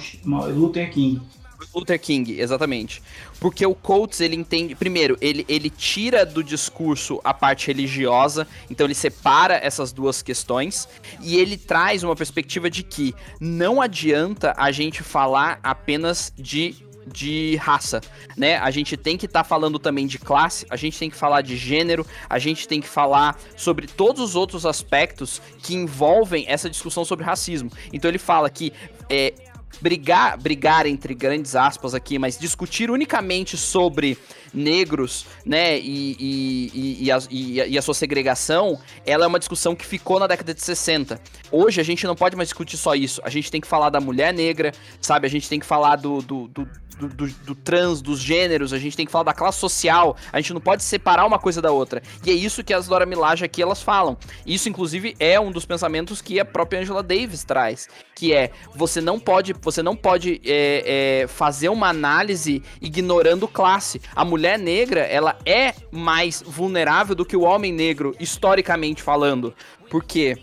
Luther 0.54 0.92
King. 0.92 1.20
Luther 1.76 2.00
King, 2.00 2.40
exatamente. 2.40 3.04
Porque 3.40 3.66
o 3.66 3.76
Coates, 3.76 4.22
ele 4.22 4.36
entende. 4.36 4.76
Primeiro, 4.76 5.18
ele, 5.20 5.46
ele 5.48 5.70
tira 5.70 6.26
do 6.26 6.44
discurso 6.44 7.20
a 7.24 7.34
parte 7.34 7.68
religiosa, 7.68 8.48
então 8.70 8.88
ele 8.88 8.96
separa 8.96 9.56
essas 9.56 9.92
duas 9.92 10.22
questões. 10.22 10.88
E 11.22 11.38
ele 11.38 11.58
traz 11.58 12.04
uma 12.04 12.16
perspectiva 12.16 12.70
de 12.70 12.84
que 12.84 13.14
não 13.40 13.82
adianta 13.82 14.54
a 14.58 14.72
gente 14.72 15.04
falar 15.04 15.60
apenas 15.62 16.32
de 16.38 16.86
de 17.06 17.56
raça, 17.58 18.02
né? 18.36 18.58
A 18.58 18.72
gente 18.72 18.98
tem 18.98 19.16
que 19.16 19.28
estar 19.28 19.44
tá 19.44 19.48
falando 19.48 19.78
também 19.78 20.08
de 20.08 20.18
classe, 20.18 20.66
a 20.70 20.76
gente 20.76 20.98
tem 20.98 21.10
que 21.10 21.16
falar 21.16 21.42
de 21.42 21.56
gênero, 21.56 22.06
a 22.28 22.40
gente 22.40 22.68
tem 22.68 22.82
que 22.82 22.88
falar 22.88 23.38
sobre 23.56 23.86
todos 23.86 24.22
os 24.22 24.36
outros 24.36 24.66
aspectos 24.66 25.42
que 25.62 25.76
envolvem 25.76 26.46
essa 26.48 26.70
discussão 26.70 27.06
sobre 27.06 27.24
racismo. 27.24 27.72
Então 27.94 28.10
ele 28.10 28.18
fala 28.18 28.50
que 28.50 28.74
é, 29.08 29.34
brigar, 29.82 30.38
brigar 30.38 30.86
entre 30.86 31.14
grandes 31.14 31.56
aspas 31.56 31.94
aqui, 31.94 32.18
mas 32.18 32.38
discutir 32.38 32.90
unicamente 32.90 33.58
sobre 33.58 34.18
negros, 34.54 35.26
né, 35.46 35.78
e, 35.78 36.16
e, 36.20 37.04
e, 37.06 37.12
a, 37.12 37.20
e, 37.30 37.78
a, 37.78 37.82
sua 37.82 37.94
segregação, 37.94 38.80
ela 39.06 39.26
é 39.26 39.28
uma 39.28 39.40
discussão 39.40 39.76
que 39.76 39.86
ficou 39.86 40.20
na 40.20 40.28
década 40.28 40.54
de 40.54 40.62
60. 40.62 41.20
Hoje 41.52 41.82
a 41.82 41.84
gente 41.84 42.06
não 42.06 42.16
pode 42.16 42.36
mais 42.36 42.50
discutir 42.50 42.78
só 42.78 42.96
isso. 42.96 43.20
A 43.24 43.30
gente 43.30 43.52
tem 43.52 43.60
que 43.60 43.68
falar 43.68 43.90
da 43.90 44.00
mulher 44.00 44.34
negra, 44.34 44.72
sabe? 45.02 45.28
A 45.28 45.30
gente 45.30 45.50
tem 45.50 45.60
que 45.60 45.66
falar 45.66 45.98
do, 45.98 46.22
do, 46.22 46.48
do 46.48 46.70
do, 47.00 47.08
do, 47.08 47.28
do, 47.28 47.56
trans, 47.56 48.02
dos 48.02 48.20
gêneros, 48.20 48.74
a 48.74 48.78
gente 48.78 48.96
tem 48.96 49.06
que 49.06 49.12
falar 49.12 49.24
da 49.24 49.34
classe 49.34 49.60
social, 49.60 50.16
a 50.32 50.40
gente 50.40 50.54
não 50.54 50.62
pode 50.62 50.84
separar 50.84 51.26
uma 51.26 51.40
coisa 51.40 51.62
da 51.62 51.72
outra. 51.72 52.02
E 52.26 52.30
é 52.30 52.34
isso 52.34 52.64
que 52.64 52.74
as 52.74 52.88
Dora 52.88 53.06
Milaje 53.06 53.46
aqui 53.46 53.62
elas 53.62 53.82
falam. 53.82 54.18
Isso, 54.46 54.70
inclusive, 54.70 55.16
é 55.20 55.40
um 55.40 55.52
dos 55.52 55.66
pensamentos 55.66 56.22
que 56.22 56.40
a 56.40 56.46
própria 56.46 56.82
Angela 56.82 57.04
Davis 57.04 57.44
traz, 57.44 57.88
que 58.16 58.34
é 58.34 58.52
você 58.74 59.02
não 59.02 59.20
pode, 59.20 59.54
você 59.62 59.82
não 59.82 59.96
pode 59.96 60.42
é, 60.46 61.22
é, 61.24 61.28
fazer 61.28 61.70
uma 61.70 61.90
análise 61.90 62.62
ignorando 62.82 63.48
classe. 63.48 64.02
A 64.16 64.24
mulher 64.24 64.58
negra, 64.58 65.02
ela 65.02 65.38
é 65.46 65.74
mais 65.92 66.44
vulnerável 66.46 67.16
do 67.16 67.26
que 67.26 67.36
o 67.36 67.42
homem 67.42 67.72
negro, 67.72 68.16
historicamente 68.20 69.02
falando. 69.02 69.54
Por 69.90 70.04
quê? 70.04 70.38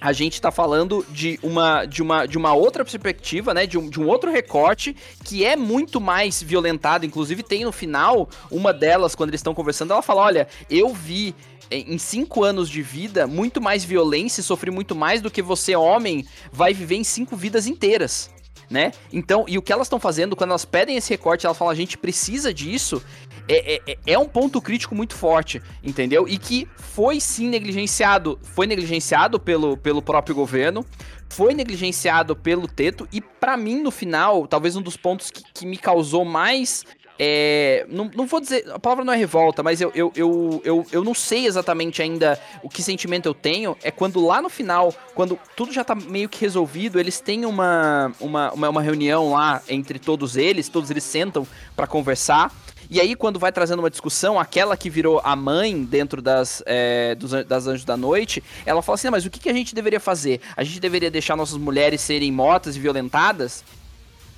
A 0.00 0.12
gente 0.12 0.34
está 0.34 0.50
falando 0.50 1.04
de 1.10 1.38
uma, 1.42 1.84
de, 1.84 2.02
uma, 2.02 2.26
de 2.26 2.38
uma 2.38 2.54
outra 2.54 2.84
perspectiva, 2.84 3.52
né? 3.52 3.66
De 3.66 3.78
um, 3.78 3.88
de 3.88 4.00
um 4.00 4.06
outro 4.06 4.30
recorte 4.30 4.94
que 5.24 5.44
é 5.44 5.56
muito 5.56 6.00
mais 6.00 6.42
violentado. 6.42 7.04
Inclusive, 7.04 7.42
tem 7.42 7.64
no 7.64 7.72
final 7.72 8.28
uma 8.50 8.72
delas, 8.72 9.14
quando 9.14 9.30
eles 9.30 9.40
estão 9.40 9.54
conversando, 9.54 9.92
ela 9.92 10.02
fala: 10.02 10.22
Olha, 10.22 10.48
eu 10.70 10.94
vi 10.94 11.34
em 11.70 11.98
cinco 11.98 12.42
anos 12.44 12.68
de 12.68 12.80
vida 12.80 13.26
muito 13.26 13.60
mais 13.60 13.84
violência 13.84 14.40
e 14.40 14.44
sofri 14.44 14.70
muito 14.70 14.94
mais 14.94 15.20
do 15.20 15.30
que 15.30 15.42
você, 15.42 15.76
homem, 15.76 16.26
vai 16.50 16.72
viver 16.72 16.96
em 16.96 17.04
cinco 17.04 17.36
vidas 17.36 17.66
inteiras. 17.66 18.30
Né? 18.70 18.92
Então, 19.10 19.46
e 19.48 19.56
o 19.56 19.62
que 19.62 19.72
elas 19.72 19.86
estão 19.86 19.98
fazendo 19.98 20.36
quando 20.36 20.50
elas 20.50 20.66
pedem 20.66 20.96
esse 20.96 21.08
recorte, 21.08 21.46
elas 21.46 21.56
falam 21.56 21.72
a 21.72 21.76
gente 21.76 21.96
precisa 21.96 22.52
disso, 22.52 23.02
é, 23.48 23.74
é, 23.74 23.82
é, 23.86 23.98
é 24.06 24.18
um 24.18 24.28
ponto 24.28 24.60
crítico 24.60 24.94
muito 24.94 25.14
forte, 25.14 25.62
entendeu? 25.82 26.28
E 26.28 26.38
que 26.38 26.68
foi 26.76 27.20
sim 27.20 27.48
negligenciado. 27.48 28.38
Foi 28.42 28.66
negligenciado 28.66 29.40
pelo, 29.40 29.76
pelo 29.76 30.02
próprio 30.02 30.34
governo, 30.34 30.84
foi 31.28 31.54
negligenciado 31.54 32.36
pelo 32.36 32.68
Teto, 32.68 33.08
e 33.12 33.20
para 33.20 33.56
mim, 33.56 33.82
no 33.82 33.90
final, 33.90 34.46
talvez 34.46 34.76
um 34.76 34.82
dos 34.82 34.96
pontos 34.96 35.30
que, 35.30 35.42
que 35.52 35.66
me 35.66 35.76
causou 35.76 36.24
mais 36.24 36.84
é, 37.18 37.84
não, 37.90 38.08
não 38.14 38.26
vou 38.26 38.40
dizer, 38.40 38.70
a 38.70 38.78
palavra 38.78 39.04
não 39.04 39.12
é 39.12 39.16
revolta, 39.16 39.60
mas 39.60 39.80
eu, 39.80 39.90
eu, 39.92 40.12
eu, 40.14 40.62
eu, 40.64 40.86
eu 40.92 41.04
não 41.04 41.12
sei 41.12 41.46
exatamente 41.46 42.00
ainda 42.00 42.40
o 42.62 42.68
que 42.68 42.80
sentimento 42.80 43.26
eu 43.26 43.34
tenho. 43.34 43.76
É 43.82 43.90
quando 43.90 44.24
lá 44.24 44.40
no 44.40 44.48
final, 44.48 44.94
quando 45.14 45.36
tudo 45.56 45.72
já 45.72 45.82
tá 45.82 45.96
meio 45.96 46.28
que 46.28 46.40
resolvido, 46.40 47.00
eles 47.00 47.20
têm 47.20 47.44
uma, 47.44 48.12
uma, 48.20 48.52
uma, 48.52 48.68
uma 48.68 48.82
reunião 48.82 49.32
lá 49.32 49.60
entre 49.68 49.98
todos 49.98 50.36
eles, 50.36 50.68
todos 50.68 50.90
eles 50.90 51.02
sentam 51.02 51.44
para 51.74 51.88
conversar. 51.88 52.54
E 52.90 53.00
aí, 53.00 53.14
quando 53.14 53.38
vai 53.38 53.52
trazendo 53.52 53.80
uma 53.80 53.90
discussão, 53.90 54.38
aquela 54.38 54.76
que 54.76 54.88
virou 54.88 55.20
a 55.22 55.36
mãe 55.36 55.84
dentro 55.84 56.22
das, 56.22 56.62
é, 56.66 57.14
dos, 57.14 57.30
das 57.44 57.66
Anjos 57.66 57.84
da 57.84 57.96
Noite, 57.96 58.42
ela 58.64 58.82
fala 58.82 58.94
assim: 58.94 59.10
mas 59.10 59.26
o 59.26 59.30
que, 59.30 59.40
que 59.40 59.48
a 59.48 59.52
gente 59.52 59.74
deveria 59.74 60.00
fazer? 60.00 60.40
A 60.56 60.64
gente 60.64 60.80
deveria 60.80 61.10
deixar 61.10 61.36
nossas 61.36 61.58
mulheres 61.58 62.00
serem 62.00 62.32
mortas 62.32 62.76
e 62.76 62.80
violentadas? 62.80 63.62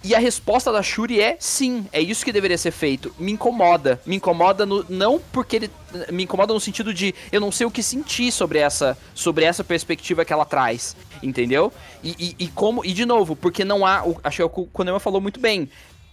E 0.02 0.14
a 0.14 0.18
resposta 0.18 0.72
da 0.72 0.82
Shuri 0.82 1.20
é 1.20 1.36
sim, 1.38 1.86
é 1.92 2.00
isso 2.00 2.24
que 2.24 2.32
deveria 2.32 2.56
ser 2.56 2.70
feito. 2.70 3.14
Me 3.18 3.32
incomoda. 3.32 4.00
Me 4.06 4.16
incomoda 4.16 4.64
no, 4.64 4.84
não 4.88 5.20
porque 5.30 5.56
ele. 5.56 5.70
Me 6.10 6.24
incomoda 6.24 6.54
no 6.54 6.60
sentido 6.60 6.94
de 6.94 7.14
eu 7.30 7.38
não 7.38 7.52
sei 7.52 7.66
o 7.66 7.70
que 7.70 7.82
sentir 7.82 8.32
sobre 8.32 8.58
essa, 8.58 8.96
sobre 9.14 9.44
essa 9.44 9.62
perspectiva 9.62 10.24
que 10.24 10.32
ela 10.32 10.46
traz. 10.46 10.96
Entendeu? 11.22 11.70
E, 12.02 12.16
e, 12.18 12.44
e 12.44 12.48
como. 12.48 12.82
E 12.82 12.94
de 12.94 13.04
novo, 13.04 13.36
porque 13.36 13.62
não 13.62 13.84
há. 13.84 14.02
Acho 14.24 14.48
que 14.48 14.60
o 14.60 14.66
Konema 14.66 14.98
falou 14.98 15.20
muito 15.20 15.38
bem. 15.38 15.68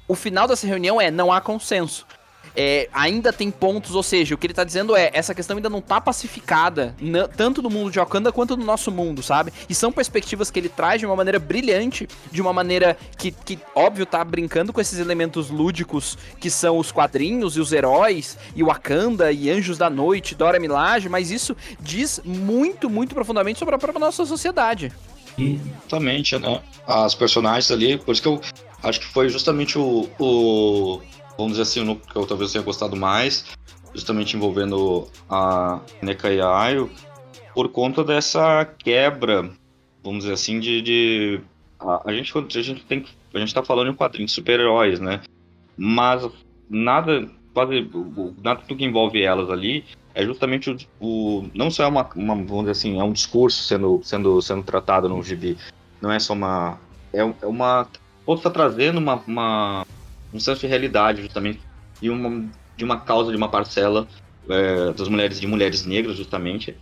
O 0.06 0.16
final 0.16 0.50
dessa 0.50 0.68
reunião 0.68 1.00
é 1.00 1.10
não 1.10 1.32
há 1.32 1.40
consenso 1.40 2.06
é, 2.58 2.90
ainda 2.92 3.32
tem 3.32 3.52
pontos, 3.52 3.94
ou 3.94 4.02
seja, 4.02 4.34
o 4.34 4.38
que 4.38 4.48
ele 4.48 4.54
tá 4.54 4.64
dizendo 4.64 4.96
é, 4.96 5.12
essa 5.14 5.36
questão 5.36 5.56
ainda 5.56 5.70
não 5.70 5.80
tá 5.80 6.02
pacificada, 6.02 6.96
tanto 7.38 7.62
no 7.62 7.70
mundo 7.70 7.92
de 7.92 8.00
Wakanda 8.00 8.32
quanto 8.32 8.58
no 8.58 8.66
nosso 8.66 8.92
mundo, 8.92 9.22
sabe? 9.22 9.54
E 9.70 9.76
são 9.76 9.92
perspectivas 9.92 10.50
que 10.50 10.60
ele 10.60 10.68
traz 10.68 11.00
de 11.00 11.06
uma 11.06 11.16
maneira 11.16 11.38
brilhante, 11.38 12.08
de 12.32 12.42
uma 12.42 12.52
maneira 12.52 12.98
que, 13.16 13.32
que 13.32 13.60
óbvio, 13.76 14.08
tá 14.08 14.24
brincando 14.24 14.74
com 14.74 14.82
esses 14.82 14.98
elementos 14.98 15.52
lúdicos 15.52 16.18
que 16.40 16.50
são 16.50 16.80
os 16.80 16.92
quadrinhos 16.92 17.56
e 17.56 17.60
os 17.60 17.72
heróis, 17.72 18.38
e 18.56 18.64
Wakanda, 18.64 19.32
e 19.32 19.52
Anjos 19.52 19.78
da 19.78 19.90
Noite, 19.90 20.34
Dora 20.34 20.60
Milaje, 20.60 21.08
mas 21.08 21.30
isso 21.30 21.56
diz 21.80 22.20
muito, 22.26 22.90
muito 22.90 23.14
profundamente 23.14 23.60
sobre 23.60 23.76
a 23.76 23.78
própria 23.78 24.00
nossa 24.00 24.26
sociedade. 24.26 24.92
Exatamente, 25.38 26.40
né? 26.40 26.60
As 26.88 27.14
personagens 27.14 27.70
ali, 27.70 28.00
por 28.00 28.14
isso 28.14 28.22
que 28.24 28.28
eu 28.28 28.42
acho 28.82 29.00
que 29.00 29.06
foi 29.06 29.30
justamente 29.30 29.78
o, 29.78 30.10
o 30.18 31.02
vamos 31.38 31.54
dizer 31.54 31.64
assim, 31.64 31.84
no, 31.84 31.96
que 31.96 32.16
eu 32.16 32.26
talvez 32.26 32.52
tenha 32.52 32.64
gostado 32.64 32.96
mais, 32.96 33.46
justamente 33.94 34.36
envolvendo 34.36 35.08
a 35.30 35.80
Neka 36.02 36.32
e 36.32 36.42
a 36.42 36.58
Ayo, 36.58 36.90
por 37.54 37.70
conta 37.70 38.04
dessa 38.04 38.66
quebra, 38.66 39.50
vamos 40.04 40.20
dizer 40.24 40.34
assim, 40.34 40.60
de. 40.60 40.82
de 40.82 41.42
a, 41.80 42.10
a, 42.10 42.14
gente, 42.14 42.34
a 42.38 42.62
gente 42.62 42.86
tem 42.86 43.06
A 43.34 43.40
gente 43.40 43.54
tá 43.54 43.64
falando 43.64 43.88
em 43.88 43.92
um 43.92 43.96
quadrinho 43.96 44.26
de 44.26 44.32
super-heróis, 44.32 45.00
né? 45.00 45.22
Mas 45.78 46.28
nada. 46.70 47.28
Quase, 47.54 47.90
nada 48.44 48.62
do 48.68 48.76
que 48.76 48.86
envolve 48.86 49.20
elas 49.24 49.50
ali 49.50 49.84
é 50.18 50.26
justamente 50.26 50.72
o, 50.72 50.78
o 51.00 51.50
não 51.54 51.70
só 51.70 51.84
é 51.84 51.88
uma, 51.88 52.10
uma, 52.16 52.34
vamos 52.36 52.62
dizer 52.62 52.72
assim, 52.72 53.00
é 53.00 53.04
um 53.04 53.12
discurso 53.12 53.64
sendo, 53.64 54.00
sendo, 54.04 54.42
sendo 54.42 54.64
tratado 54.64 55.08
no 55.08 55.22
gibi. 55.22 55.56
Não 56.02 56.12
é 56.12 56.20
só 56.20 56.34
uma. 56.34 56.80
É, 57.14 57.20
é 57.20 57.46
uma. 57.46 57.88
Ou 58.26 58.34
está 58.34 58.50
trazendo 58.50 58.98
uma, 58.98 59.22
uma, 59.28 59.86
um 60.34 60.40
senso 60.40 60.62
de 60.62 60.68
realidade 60.68 61.22
justamente 61.22 61.60
de 62.02 62.10
uma, 62.10 62.50
de 62.76 62.84
uma 62.84 63.00
causa 63.00 63.32
de 63.32 63.38
uma 63.38 63.50
parcela 63.50 64.08
é, 64.50 64.94
das 64.94 65.08
mulheres 65.08 65.40
de 65.40 65.48
mulheres 65.48 65.86
negras 65.86 66.16
justamente 66.16 66.76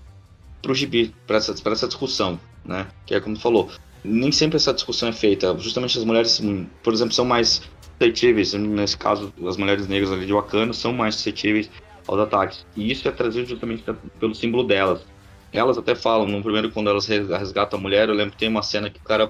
para 0.61 0.71
o 0.71 0.75
gibi 0.75 1.13
para 1.25 1.37
essa, 1.37 1.53
essa 1.53 1.87
discussão 1.87 2.39
né? 2.63 2.87
Que 3.05 3.15
é 3.15 3.19
como 3.19 3.39
falou 3.39 3.69
nem 4.03 4.31
sempre 4.31 4.57
essa 4.57 4.73
discussão 4.73 5.09
é 5.09 5.13
feita 5.13 5.57
justamente 5.57 5.97
as 5.97 6.03
mulheres 6.03 6.41
por 6.83 6.93
exemplo 6.93 7.13
são 7.13 7.25
mais 7.25 7.61
suscetíveis 7.99 8.53
nesse 8.53 8.97
caso 8.97 9.33
as 9.47 9.57
mulheres 9.57 9.87
negras 9.87 10.11
ali 10.11 10.25
de 10.25 10.33
Wakanda 10.33 10.73
são 10.73 10.93
mais 10.93 11.15
suscetíveis 11.15 11.69
aos 12.07 12.19
ataques. 12.19 12.65
E 12.75 12.91
isso 12.91 13.07
é 13.07 13.11
trazido 13.11 13.47
justamente 13.47 13.83
pelo 14.19 14.35
símbolo 14.35 14.63
delas. 14.63 15.05
Elas 15.51 15.77
até 15.77 15.95
falam 15.95 16.27
no 16.27 16.41
primeiro 16.41 16.71
quando 16.71 16.89
elas 16.89 17.05
resgatam 17.05 17.79
a 17.79 17.81
mulher 17.81 18.09
eu 18.09 18.15
lembro 18.15 18.31
que 18.31 18.37
tem 18.37 18.49
uma 18.49 18.61
cena 18.61 18.89
que 18.89 18.99
o 18.99 19.03
cara 19.03 19.29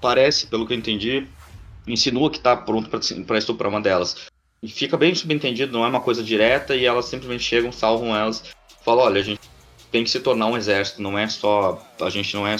parece 0.00 0.46
pelo 0.46 0.66
que 0.66 0.72
eu 0.72 0.78
entendi 0.78 1.26
insinua 1.86 2.30
que 2.30 2.38
está 2.38 2.56
pronto 2.56 2.88
para 2.88 3.38
estuprar 3.38 3.70
uma 3.70 3.80
delas. 3.80 4.28
E 4.62 4.68
fica 4.68 4.96
bem 4.96 5.14
subentendido, 5.14 5.72
não 5.72 5.84
é 5.84 5.88
uma 5.88 6.00
coisa 6.00 6.22
direta, 6.22 6.74
e 6.74 6.84
elas 6.84 7.04
simplesmente 7.06 7.42
chegam, 7.42 7.70
salvam 7.70 8.16
elas, 8.16 8.42
falam, 8.84 9.04
olha, 9.04 9.20
a 9.20 9.24
gente 9.24 9.40
tem 9.90 10.02
que 10.02 10.10
se 10.10 10.20
tornar 10.20 10.46
um 10.46 10.56
exército, 10.56 11.02
não 11.02 11.18
é 11.18 11.28
só. 11.28 11.80
A 12.00 12.10
gente 12.10 12.34
não 12.34 12.46
é, 12.46 12.56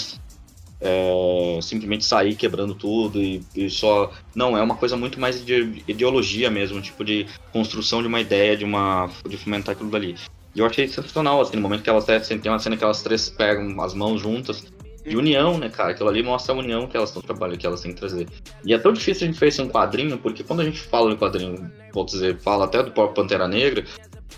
é 0.80 1.58
simplesmente 1.62 2.04
sair 2.04 2.36
quebrando 2.36 2.74
tudo 2.74 3.22
e, 3.22 3.42
e, 3.54 3.68
só. 3.70 4.12
Não, 4.34 4.56
é 4.56 4.62
uma 4.62 4.76
coisa 4.76 4.96
muito 4.96 5.18
mais 5.18 5.44
de 5.44 5.82
ideologia 5.88 6.50
mesmo, 6.50 6.80
tipo 6.80 7.04
de 7.04 7.26
construção 7.52 8.02
de 8.02 8.08
uma 8.08 8.20
ideia, 8.20 8.56
de 8.56 8.64
uma. 8.64 9.10
de 9.28 9.36
fomentar 9.36 9.74
aquilo 9.74 9.90
dali. 9.90 10.14
E 10.54 10.60
eu 10.60 10.66
achei 10.66 10.88
sensacional, 10.88 11.40
assim, 11.40 11.56
no 11.56 11.62
momento 11.62 11.82
que 11.82 11.90
elas 11.90 12.04
tem 12.04 12.40
uma 12.50 12.58
cena 12.58 12.76
que 12.76 12.84
elas 12.84 13.02
três 13.02 13.28
pegam 13.28 13.78
as 13.82 13.92
mãos 13.92 14.20
juntas 14.20 14.64
de 15.06 15.16
união, 15.16 15.56
né, 15.56 15.68
cara? 15.68 15.92
Aquilo 15.92 16.08
ali 16.08 16.22
mostra 16.22 16.54
a 16.54 16.58
união 16.58 16.86
que 16.86 16.96
elas 16.96 17.10
estão 17.10 17.22
trabalhando, 17.22 17.58
que 17.58 17.66
elas 17.66 17.80
têm 17.80 17.92
que 17.92 17.98
trazer. 17.98 18.26
E 18.64 18.74
é 18.74 18.78
tão 18.78 18.92
difícil 18.92 19.26
a 19.26 19.30
gente 19.30 19.38
fazer 19.38 19.62
um 19.62 19.68
quadrinho, 19.68 20.18
porque 20.18 20.42
quando 20.42 20.60
a 20.60 20.64
gente 20.64 20.80
fala 20.80 21.10
de 21.10 21.16
quadrinho, 21.16 21.70
vou 21.92 22.04
dizer, 22.04 22.38
fala 22.40 22.64
até 22.64 22.82
do 22.82 22.90
próprio 22.90 23.14
Pantera 23.14 23.46
Negra, 23.46 23.84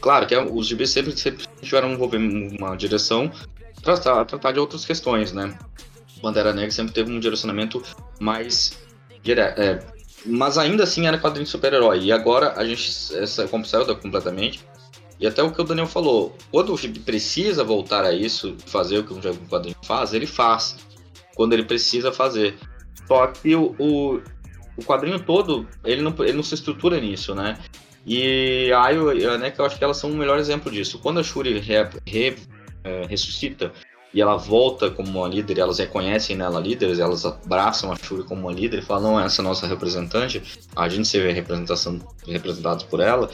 claro 0.00 0.26
que 0.26 0.34
é, 0.34 0.42
os 0.42 0.66
gibis 0.66 0.90
sempre, 0.90 1.16
sempre 1.16 1.46
tiveram 1.62 1.94
uma 1.94 2.76
direção 2.76 3.30
tratar, 3.82 4.24
tratar 4.24 4.52
de 4.52 4.60
outras 4.60 4.84
questões, 4.84 5.32
né? 5.32 5.56
Pantera 6.20 6.52
Negra 6.52 6.70
sempre 6.70 6.92
teve 6.92 7.10
um 7.12 7.20
direcionamento 7.20 7.82
mais 8.20 8.78
direto. 9.22 9.58
É, 9.58 9.78
mas 10.26 10.58
ainda 10.58 10.82
assim 10.82 11.06
era 11.06 11.18
quadrinho 11.18 11.44
de 11.44 11.50
super-herói. 11.50 12.00
E 12.00 12.12
agora 12.12 12.54
a 12.56 12.64
gente 12.64 12.90
essa 13.16 13.46
compensada 13.46 13.94
completamente. 13.94 14.64
E 15.20 15.26
até 15.26 15.42
o 15.42 15.50
que 15.50 15.60
o 15.60 15.64
Daniel 15.64 15.86
falou, 15.86 16.36
quando 16.50 16.72
o 16.72 16.76
Gibi 16.76 17.00
precisa 17.00 17.64
voltar 17.64 18.04
a 18.04 18.12
isso, 18.12 18.56
fazer 18.66 18.98
o 18.98 19.04
que 19.04 19.12
um 19.12 19.20
quadrinho 19.48 19.76
faz, 19.82 20.14
ele 20.14 20.26
faz. 20.26 20.76
Quando 21.34 21.52
ele 21.52 21.64
precisa 21.64 22.12
fazer. 22.12 22.56
Só 23.06 23.26
que 23.26 23.54
o, 23.54 23.74
o, 23.78 24.20
o 24.76 24.84
quadrinho 24.84 25.18
todo, 25.18 25.66
ele 25.84 26.02
não, 26.02 26.14
ele 26.20 26.34
não 26.34 26.42
se 26.42 26.54
estrutura 26.54 27.00
nisso, 27.00 27.34
né? 27.34 27.58
E 28.06 28.72
a 28.72 28.84
Ayo 28.84 29.12
e 29.12 29.26
a 29.26 29.32
Anek, 29.32 29.58
eu 29.58 29.64
acho 29.64 29.76
que 29.76 29.84
elas 29.84 29.96
são 29.96 30.10
o 30.10 30.16
melhor 30.16 30.38
exemplo 30.38 30.70
disso. 30.70 30.98
Quando 30.98 31.20
a 31.20 31.22
Shuri 31.22 31.58
re, 31.58 31.74
re, 32.06 32.36
é, 32.84 33.06
ressuscita 33.06 33.72
e 34.14 34.22
ela 34.22 34.36
volta 34.36 34.90
como 34.90 35.18
uma 35.18 35.28
líder, 35.28 35.58
elas 35.58 35.78
reconhecem 35.78 36.36
nela 36.36 36.60
líderes, 36.60 36.98
elas 36.98 37.26
abraçam 37.26 37.92
a 37.92 37.96
Shuri 37.96 38.22
como 38.22 38.42
uma 38.42 38.52
líder 38.52 38.78
e 38.78 38.82
falam, 38.82 39.12
não, 39.12 39.20
essa 39.20 39.42
é 39.42 39.44
a 39.44 39.48
nossa 39.48 39.66
representante, 39.66 40.42
a 40.74 40.88
gente 40.88 41.06
se 41.06 41.20
vê 41.20 41.32
representação, 41.32 41.98
representados 42.26 42.84
por 42.84 43.00
ela, 43.00 43.30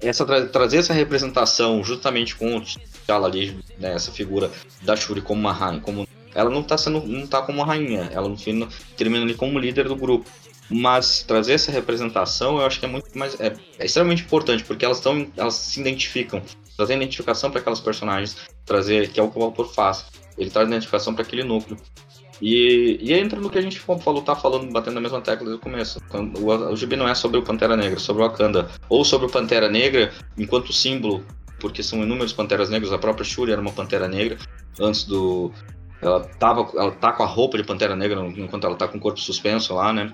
essa 0.00 0.24
tra 0.24 0.46
trazer 0.46 0.78
essa 0.78 0.92
representação 0.92 1.82
justamente 1.82 2.34
com 2.36 2.56
o 2.56 2.60
T'Challa 2.60 3.26
ali, 3.26 3.58
né, 3.78 3.94
essa 3.94 4.12
figura 4.12 4.50
da 4.82 4.96
Shuri 4.96 5.20
como 5.20 5.40
uma 5.40 5.52
rainha, 5.52 5.80
como 5.80 6.06
ela 6.34 6.50
não 6.50 6.62
tá 6.62 6.76
sendo 6.76 7.00
não 7.06 7.26
tá 7.26 7.42
como 7.42 7.58
uma 7.58 7.66
rainha, 7.66 8.10
ela 8.12 8.28
no 8.28 8.36
fim 8.36 8.68
termina 8.96 9.24
ali 9.24 9.34
como 9.34 9.58
líder 9.58 9.88
do 9.88 9.96
grupo. 9.96 10.30
Mas 10.68 11.22
trazer 11.22 11.52
essa 11.52 11.70
representação, 11.70 12.58
eu 12.58 12.66
acho 12.66 12.80
que 12.80 12.86
é 12.86 12.88
muito 12.88 13.16
mais 13.16 13.38
é, 13.40 13.54
é 13.78 13.86
extremamente 13.86 14.22
importante, 14.22 14.64
porque 14.64 14.84
elas 14.84 14.98
estão 14.98 15.26
elas 15.36 15.54
se 15.54 15.80
identificam, 15.80 16.42
trazer 16.76 16.96
identificação 16.96 17.50
para 17.50 17.60
aquelas 17.60 17.80
personagens, 17.80 18.36
trazer 18.64 19.10
que 19.10 19.20
é 19.20 19.22
o 19.22 19.30
que 19.30 19.38
o 19.38 19.42
autor 19.42 19.72
faz. 19.72 20.06
Ele 20.36 20.50
traz 20.50 20.68
identificação 20.68 21.14
para 21.14 21.22
aquele 21.22 21.44
núcleo. 21.44 21.78
E, 22.40 22.98
e 23.00 23.12
entra 23.14 23.40
no 23.40 23.48
que 23.48 23.58
a 23.58 23.62
gente 23.62 23.80
falou, 23.80 24.22
tá 24.22 24.36
falando, 24.36 24.70
batendo 24.70 24.94
na 24.94 25.00
mesma 25.00 25.20
tecla 25.20 25.46
desde 25.46 25.56
o 25.56 25.58
começo. 25.58 26.00
O, 26.12 26.72
o 26.72 26.76
gibi 26.76 26.96
não 26.96 27.08
é 27.08 27.14
sobre 27.14 27.38
o 27.38 27.42
Pantera 27.42 27.76
Negra, 27.76 27.96
é 27.96 27.98
sobre 27.98 28.22
o 28.22 28.26
Wakanda. 28.26 28.68
Ou 28.88 29.04
sobre 29.04 29.26
o 29.26 29.30
Pantera 29.30 29.68
Negra 29.68 30.12
enquanto 30.36 30.72
símbolo, 30.72 31.24
porque 31.58 31.82
são 31.82 32.02
inúmeros 32.02 32.32
Panteras 32.32 32.70
Negras. 32.70 32.92
A 32.92 32.98
própria 32.98 33.24
Shuri 33.24 33.52
era 33.52 33.60
uma 33.60 33.72
Pantera 33.72 34.08
Negra 34.08 34.38
antes 34.80 35.04
do. 35.04 35.50
Ela, 36.00 36.20
tava, 36.20 36.70
ela 36.76 36.92
tá 36.92 37.12
com 37.12 37.22
a 37.22 37.26
roupa 37.26 37.56
de 37.56 37.64
Pantera 37.64 37.96
Negra 37.96 38.20
enquanto 38.36 38.66
ela 38.66 38.76
tá 38.76 38.86
com 38.86 38.98
o 38.98 39.00
corpo 39.00 39.18
suspenso 39.18 39.74
lá, 39.74 39.92
né? 39.92 40.12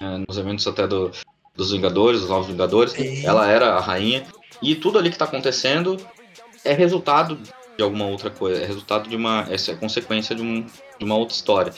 É, 0.00 0.18
nos 0.26 0.38
eventos 0.38 0.66
até 0.66 0.86
do, 0.86 1.10
dos 1.56 1.72
Vingadores, 1.72 2.20
dos 2.20 2.30
Novos 2.30 2.46
Vingadores. 2.46 2.94
Ela 3.24 3.50
era 3.50 3.74
a 3.74 3.80
rainha. 3.80 4.24
E 4.62 4.74
tudo 4.74 4.98
ali 4.98 5.10
que 5.10 5.18
tá 5.18 5.24
acontecendo 5.24 5.96
é 6.64 6.72
resultado 6.72 7.38
de 7.76 7.82
alguma 7.82 8.06
outra 8.06 8.30
coisa. 8.30 8.62
É 8.62 8.66
resultado 8.66 9.08
de 9.08 9.16
uma. 9.16 9.46
Essa 9.50 9.72
é 9.72 9.74
consequência 9.74 10.34
de, 10.34 10.42
um, 10.42 10.64
uma 11.04 11.16
outra 11.16 11.34
história. 11.34 11.72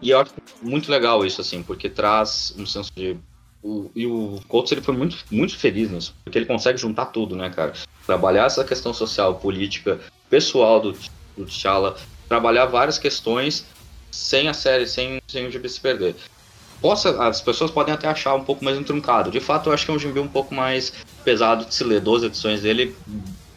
E 0.00 0.10
eu 0.10 0.20
acho 0.20 0.32
muito 0.62 0.90
legal 0.90 1.24
isso, 1.24 1.40
assim, 1.40 1.62
porque 1.62 1.88
traz 1.88 2.54
um 2.58 2.66
senso 2.66 2.92
de. 2.94 3.16
O, 3.62 3.90
e 3.94 4.06
o 4.06 4.40
Colts 4.46 4.70
ele 4.72 4.82
foi 4.82 4.94
muito, 4.94 5.16
muito 5.30 5.56
feliz 5.56 5.90
nisso, 5.90 6.14
porque 6.22 6.36
ele 6.36 6.44
consegue 6.44 6.78
juntar 6.78 7.06
tudo, 7.06 7.34
né, 7.34 7.48
cara? 7.48 7.72
Trabalhar 8.04 8.44
essa 8.44 8.62
questão 8.62 8.92
social, 8.92 9.36
política, 9.36 9.98
pessoal 10.28 10.80
do, 10.80 10.92
do 11.34 11.46
T'Challa, 11.46 11.96
trabalhar 12.28 12.66
várias 12.66 12.98
questões 12.98 13.64
sem 14.10 14.48
a 14.48 14.54
série, 14.54 14.86
sem, 14.86 15.20
sem 15.26 15.46
o 15.46 15.50
gibi 15.50 15.68
se 15.68 15.80
perder. 15.80 16.14
Possa, 16.80 17.26
as 17.26 17.40
pessoas 17.40 17.70
podem 17.70 17.94
até 17.94 18.06
achar 18.06 18.34
um 18.34 18.44
pouco 18.44 18.62
mais 18.62 18.78
entroncado. 18.78 19.30
De 19.30 19.40
fato, 19.40 19.70
eu 19.70 19.72
acho 19.72 19.86
que 19.86 19.90
é 19.90 19.94
um 19.94 19.98
gibi 19.98 20.20
um 20.20 20.28
pouco 20.28 20.54
mais 20.54 20.92
pesado 21.24 21.64
de 21.64 21.74
se 21.74 21.82
ler. 21.82 22.00
12 22.00 22.26
edições 22.26 22.60
dele, 22.60 22.94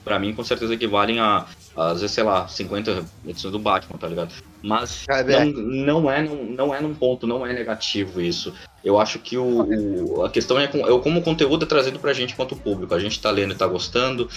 para 0.05 0.17
mim, 0.17 0.33
com 0.33 0.43
certeza 0.43 0.73
equivalem 0.73 1.19
a 1.19 1.45
às 1.77 2.01
vezes, 2.01 2.15
sei 2.15 2.23
lá, 2.23 2.47
50 2.47 3.05
edições 3.27 3.51
do 3.51 3.59
Batman, 3.59 3.99
tá 3.99 4.07
ligado? 4.07 4.33
Mas 4.63 5.05
não, 5.45 6.01
não, 6.01 6.11
é, 6.11 6.23
não, 6.23 6.43
não 6.43 6.75
é 6.75 6.81
num 6.81 6.95
ponto, 6.95 7.27
não 7.27 7.45
é 7.45 7.53
negativo 7.53 8.19
isso. 8.19 8.51
Eu 8.83 8.99
acho 8.99 9.19
que 9.19 9.37
o, 9.37 10.17
o 10.17 10.25
a 10.25 10.29
questão 10.29 10.59
é, 10.59 10.67
com, 10.67 10.79
é 10.79 10.99
como 10.99 11.19
o 11.19 11.23
conteúdo 11.23 11.65
é 11.65 11.67
trazido 11.67 11.99
pra 11.99 12.13
gente 12.13 12.35
quanto 12.35 12.55
público. 12.55 12.95
A 12.95 12.99
gente 12.99 13.21
tá 13.21 13.29
lendo 13.29 13.53
e 13.53 13.57
tá 13.57 13.67
gostando. 13.67 14.27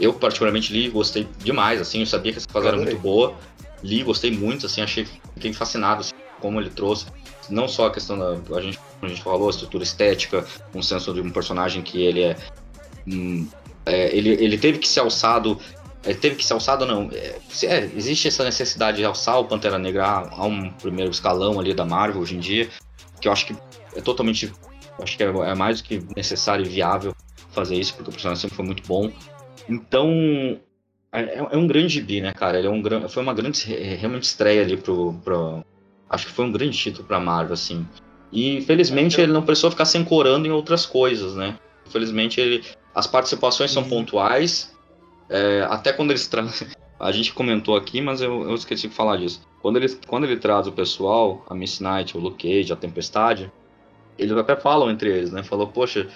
Eu, 0.00 0.12
particularmente, 0.12 0.72
li 0.72 0.86
e 0.86 0.90
gostei 0.90 1.28
demais, 1.38 1.80
assim, 1.80 2.00
eu 2.00 2.06
sabia 2.06 2.32
que 2.32 2.38
essa 2.38 2.48
fase 2.50 2.66
era 2.66 2.76
muito 2.76 2.98
boa. 2.98 3.34
Li, 3.80 4.02
gostei 4.02 4.32
muito, 4.32 4.66
assim, 4.66 4.80
achei, 4.80 5.06
fiquei 5.34 5.52
fascinado, 5.52 6.00
assim, 6.00 6.12
como 6.40 6.60
ele 6.60 6.70
trouxe. 6.70 7.06
Não 7.48 7.68
só 7.68 7.86
a 7.86 7.92
questão 7.92 8.18
da, 8.18 8.56
a 8.56 8.60
gente, 8.60 8.78
a 9.00 9.06
gente 9.06 9.22
falou, 9.22 9.46
a 9.46 9.50
estrutura 9.50 9.84
estética, 9.84 10.44
um 10.74 10.82
senso 10.82 11.14
de 11.14 11.20
um 11.20 11.30
personagem 11.30 11.80
que 11.80 12.02
ele 12.02 12.22
é 12.22 12.36
hum, 13.06 13.46
é, 13.88 14.14
ele, 14.14 14.30
ele 14.30 14.58
teve 14.58 14.78
que 14.78 14.86
ser 14.86 15.00
alçado 15.00 15.58
ele 16.08 16.18
teve 16.18 16.36
que 16.36 16.44
ser 16.44 16.54
alçado 16.54 16.84
ou 16.84 16.90
não? 16.90 17.10
É, 17.12 17.38
é, 17.64 17.84
existe 17.94 18.28
essa 18.28 18.42
necessidade 18.42 18.96
de 18.96 19.04
alçar 19.04 19.38
o 19.38 19.44
Pantera 19.44 19.78
Negra 19.78 20.28
a, 20.30 20.46
um 20.46 20.70
primeiro 20.70 21.10
escalão 21.10 21.60
ali 21.60 21.74
da 21.74 21.84
Marvel 21.84 22.22
hoje 22.22 22.36
em 22.36 22.40
dia, 22.40 22.68
que 23.20 23.28
eu 23.28 23.32
acho 23.32 23.46
que 23.46 23.56
é 23.94 24.00
totalmente. 24.00 24.52
Acho 25.00 25.16
que 25.16 25.22
é, 25.22 25.26
é 25.26 25.54
mais 25.54 25.80
do 25.80 25.88
que 25.88 26.02
necessário 26.16 26.64
e 26.64 26.68
viável 26.68 27.14
fazer 27.52 27.76
isso, 27.76 27.94
porque 27.94 28.10
o 28.10 28.12
personagem 28.12 28.40
sempre 28.40 28.56
foi 28.56 28.64
muito 28.64 28.82
bom. 28.86 29.12
Então, 29.68 30.10
é, 31.12 31.20
é, 31.20 31.38
é 31.38 31.56
um 31.56 31.66
grande 31.66 31.88
gibi, 31.88 32.20
né, 32.20 32.32
cara? 32.32 32.58
Ele 32.58 32.66
é 32.66 32.70
um, 32.70 33.08
foi 33.08 33.22
uma 33.22 33.34
grande 33.34 33.64
realmente 33.66 34.24
estreia 34.24 34.62
ali 34.62 34.76
pro, 34.76 35.12
pro. 35.24 35.64
Acho 36.08 36.26
que 36.26 36.32
foi 36.32 36.46
um 36.46 36.52
grande 36.52 36.76
título 36.76 37.06
pra 37.06 37.20
Marvel, 37.20 37.54
assim. 37.54 37.86
E 38.32 38.60
felizmente 38.62 39.20
ele 39.20 39.32
não 39.32 39.42
precisou 39.42 39.70
ficar 39.70 39.84
se 39.84 39.98
ancorando 39.98 40.46
em 40.46 40.50
outras 40.50 40.86
coisas, 40.86 41.34
né? 41.34 41.58
Felizmente 41.90 42.40
ele, 42.40 42.64
as 42.94 43.06
participações 43.06 43.70
são 43.70 43.84
pontuais, 43.84 44.74
é, 45.28 45.66
até 45.68 45.92
quando 45.92 46.10
eles 46.10 46.26
trazem. 46.26 46.68
A 47.00 47.12
gente 47.12 47.32
comentou 47.32 47.76
aqui, 47.76 48.00
mas 48.00 48.20
eu, 48.20 48.42
eu, 48.42 48.56
esqueci 48.56 48.88
de 48.88 48.94
falar 48.94 49.18
disso. 49.18 49.40
Quando 49.62 49.76
ele, 49.76 49.88
quando 50.08 50.24
ele 50.24 50.36
traz 50.36 50.66
o 50.66 50.72
pessoal, 50.72 51.44
a 51.48 51.54
Miss 51.54 51.78
Knight, 51.78 52.16
o 52.16 52.20
Luke 52.20 52.42
Cage, 52.42 52.72
a 52.72 52.76
Tempestade, 52.76 53.52
eles 54.18 54.36
até 54.36 54.56
falam 54.56 54.90
entre 54.90 55.08
eles, 55.08 55.30
né? 55.30 55.44
Falou, 55.44 55.68
poxa, 55.68 56.08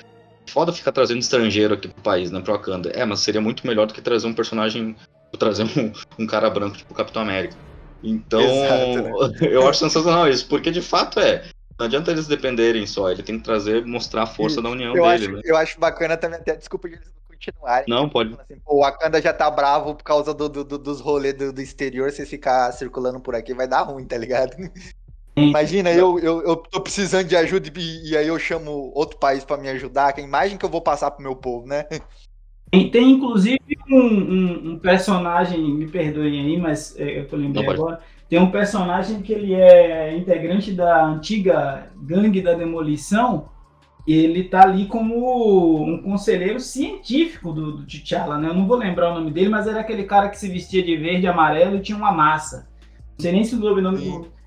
foda 0.45 0.73
ficar 0.73 0.91
trazendo 0.91 1.21
estrangeiro 1.21 1.75
aqui 1.75 1.87
pro 1.87 2.03
país, 2.03 2.33
né? 2.33 2.41
Pro 2.41 2.53
Wakanda. 2.53 2.91
É, 2.91 3.05
mas 3.05 3.21
seria 3.21 3.41
muito 3.41 3.65
melhor 3.65 3.87
do 3.87 3.95
que 3.95 4.03
trazer 4.03 4.27
um 4.27 4.35
personagem. 4.35 4.97
trazer 5.39 5.63
um, 5.63 5.93
um 6.19 6.27
cara 6.27 6.51
branco, 6.51 6.77
tipo 6.77 6.93
o 6.93 6.97
Capitão 6.97 7.23
América. 7.23 7.57
Então, 8.03 8.41
Exato, 8.41 9.41
né? 9.41 9.49
eu 9.55 9.69
acho 9.69 9.79
sensacional 9.79 10.29
isso, 10.29 10.47
porque 10.49 10.71
de 10.71 10.83
fato 10.83 11.21
é. 11.21 11.45
Não 11.79 11.87
adianta 11.87 12.11
eles 12.11 12.27
dependerem 12.27 12.87
só, 12.87 13.11
ele 13.11 13.23
tem 13.23 13.39
que 13.39 13.45
trazer, 13.45 13.85
mostrar 13.87 14.25
a 14.25 14.27
força 14.27 14.61
da 14.61 14.69
união 14.69 14.95
eu 14.95 15.05
dele, 15.05 15.25
acho, 15.25 15.33
né? 15.33 15.41
Eu 15.45 15.57
acho 15.57 15.81
bacana 15.81 16.17
também, 16.17 16.39
até 16.39 16.55
desculpa 16.55 16.89
de 16.89 16.97
eles 16.97 17.09
continuarem. 17.45 17.87
Não, 17.89 18.09
pode. 18.09 18.35
Assim, 18.35 18.61
o 18.67 18.81
Wakanda 18.81 19.21
já 19.21 19.33
tá 19.33 19.51
bravo 19.51 19.95
por 19.95 20.05
causa 20.05 20.33
do, 20.33 20.49
do, 20.49 20.65
do 20.65 20.79
dos 20.79 21.01
rolês 21.01 21.35
do, 21.35 21.53
do, 21.53 21.61
exterior, 21.61 22.11
se 22.11 22.25
ficar 22.27 22.71
circulando 22.73 23.21
por 23.21 23.35
aqui 23.35 23.55
vai 23.55 23.67
dar 23.67 23.83
ruim, 23.83 24.05
tá 24.05 24.17
ligado? 24.17 24.53
Imagina, 25.35 25.91
eu, 25.91 26.19
eu, 26.19 26.43
eu 26.43 26.57
tô 26.57 26.81
precisando 26.81 27.27
de 27.27 27.35
ajuda 27.35 27.67
e, 27.75 28.11
e 28.11 28.17
aí 28.17 28.29
eu 28.29 28.39
chamo 28.39 28.93
outro 28.95 29.19
país 29.19 29.45
para 29.45 29.61
me 29.61 29.69
ajudar. 29.71 30.13
Que 30.13 30.21
imagem 30.21 30.59
que 30.59 30.65
eu 30.65 30.69
vou 30.69 30.83
passar 30.83 31.11
pro 31.11 31.23
meu 31.23 31.35
povo, 31.35 31.67
né? 31.67 31.87
Tem, 32.71 32.91
tem 32.91 33.11
inclusive 33.13 33.59
um, 33.91 33.99
um, 33.99 34.73
um, 34.73 34.79
personagem, 34.79 35.59
me 35.59 35.87
perdoem 35.87 36.41
aí, 36.41 36.59
mas 36.59 36.99
é, 36.99 37.21
eu 37.21 37.29
tô 37.29 37.37
lembrando 37.37 37.71
agora. 37.71 38.01
Tem 38.29 38.39
um 38.39 38.51
personagem 38.51 39.21
que 39.21 39.33
ele 39.33 39.55
é 39.55 40.17
integrante 40.17 40.73
da 40.73 41.05
antiga 41.05 41.91
gangue 41.97 42.41
da 42.41 42.55
demolição, 42.55 43.51
ele 44.07 44.45
tá 44.45 44.63
ali 44.63 44.87
como 44.87 45.83
um 45.83 46.03
conselheiro 46.03 46.59
científico 46.59 47.53
do, 47.53 47.73
do 47.73 47.87
T'Challa, 47.87 48.37
né? 48.39 48.49
Eu 48.49 48.55
não 48.55 48.67
vou 48.67 48.77
lembrar 48.77 49.13
o 49.13 49.15
nome 49.15 49.31
dele, 49.31 49.49
mas 49.49 49.67
era 49.67 49.81
aquele 49.81 50.05
cara 50.05 50.29
que 50.29 50.39
se 50.39 50.49
vestia 50.49 50.83
de 50.83 50.97
verde 50.97 51.25
e 51.25 51.29
amarelo 51.29 51.77
e 51.77 51.81
tinha 51.81 51.97
uma 51.97 52.13
massa. 52.13 52.69
Não 53.17 53.23
sei 53.23 53.33
nem 53.33 53.45
se 53.45 53.55
o 53.55 53.59
nome 53.59 53.81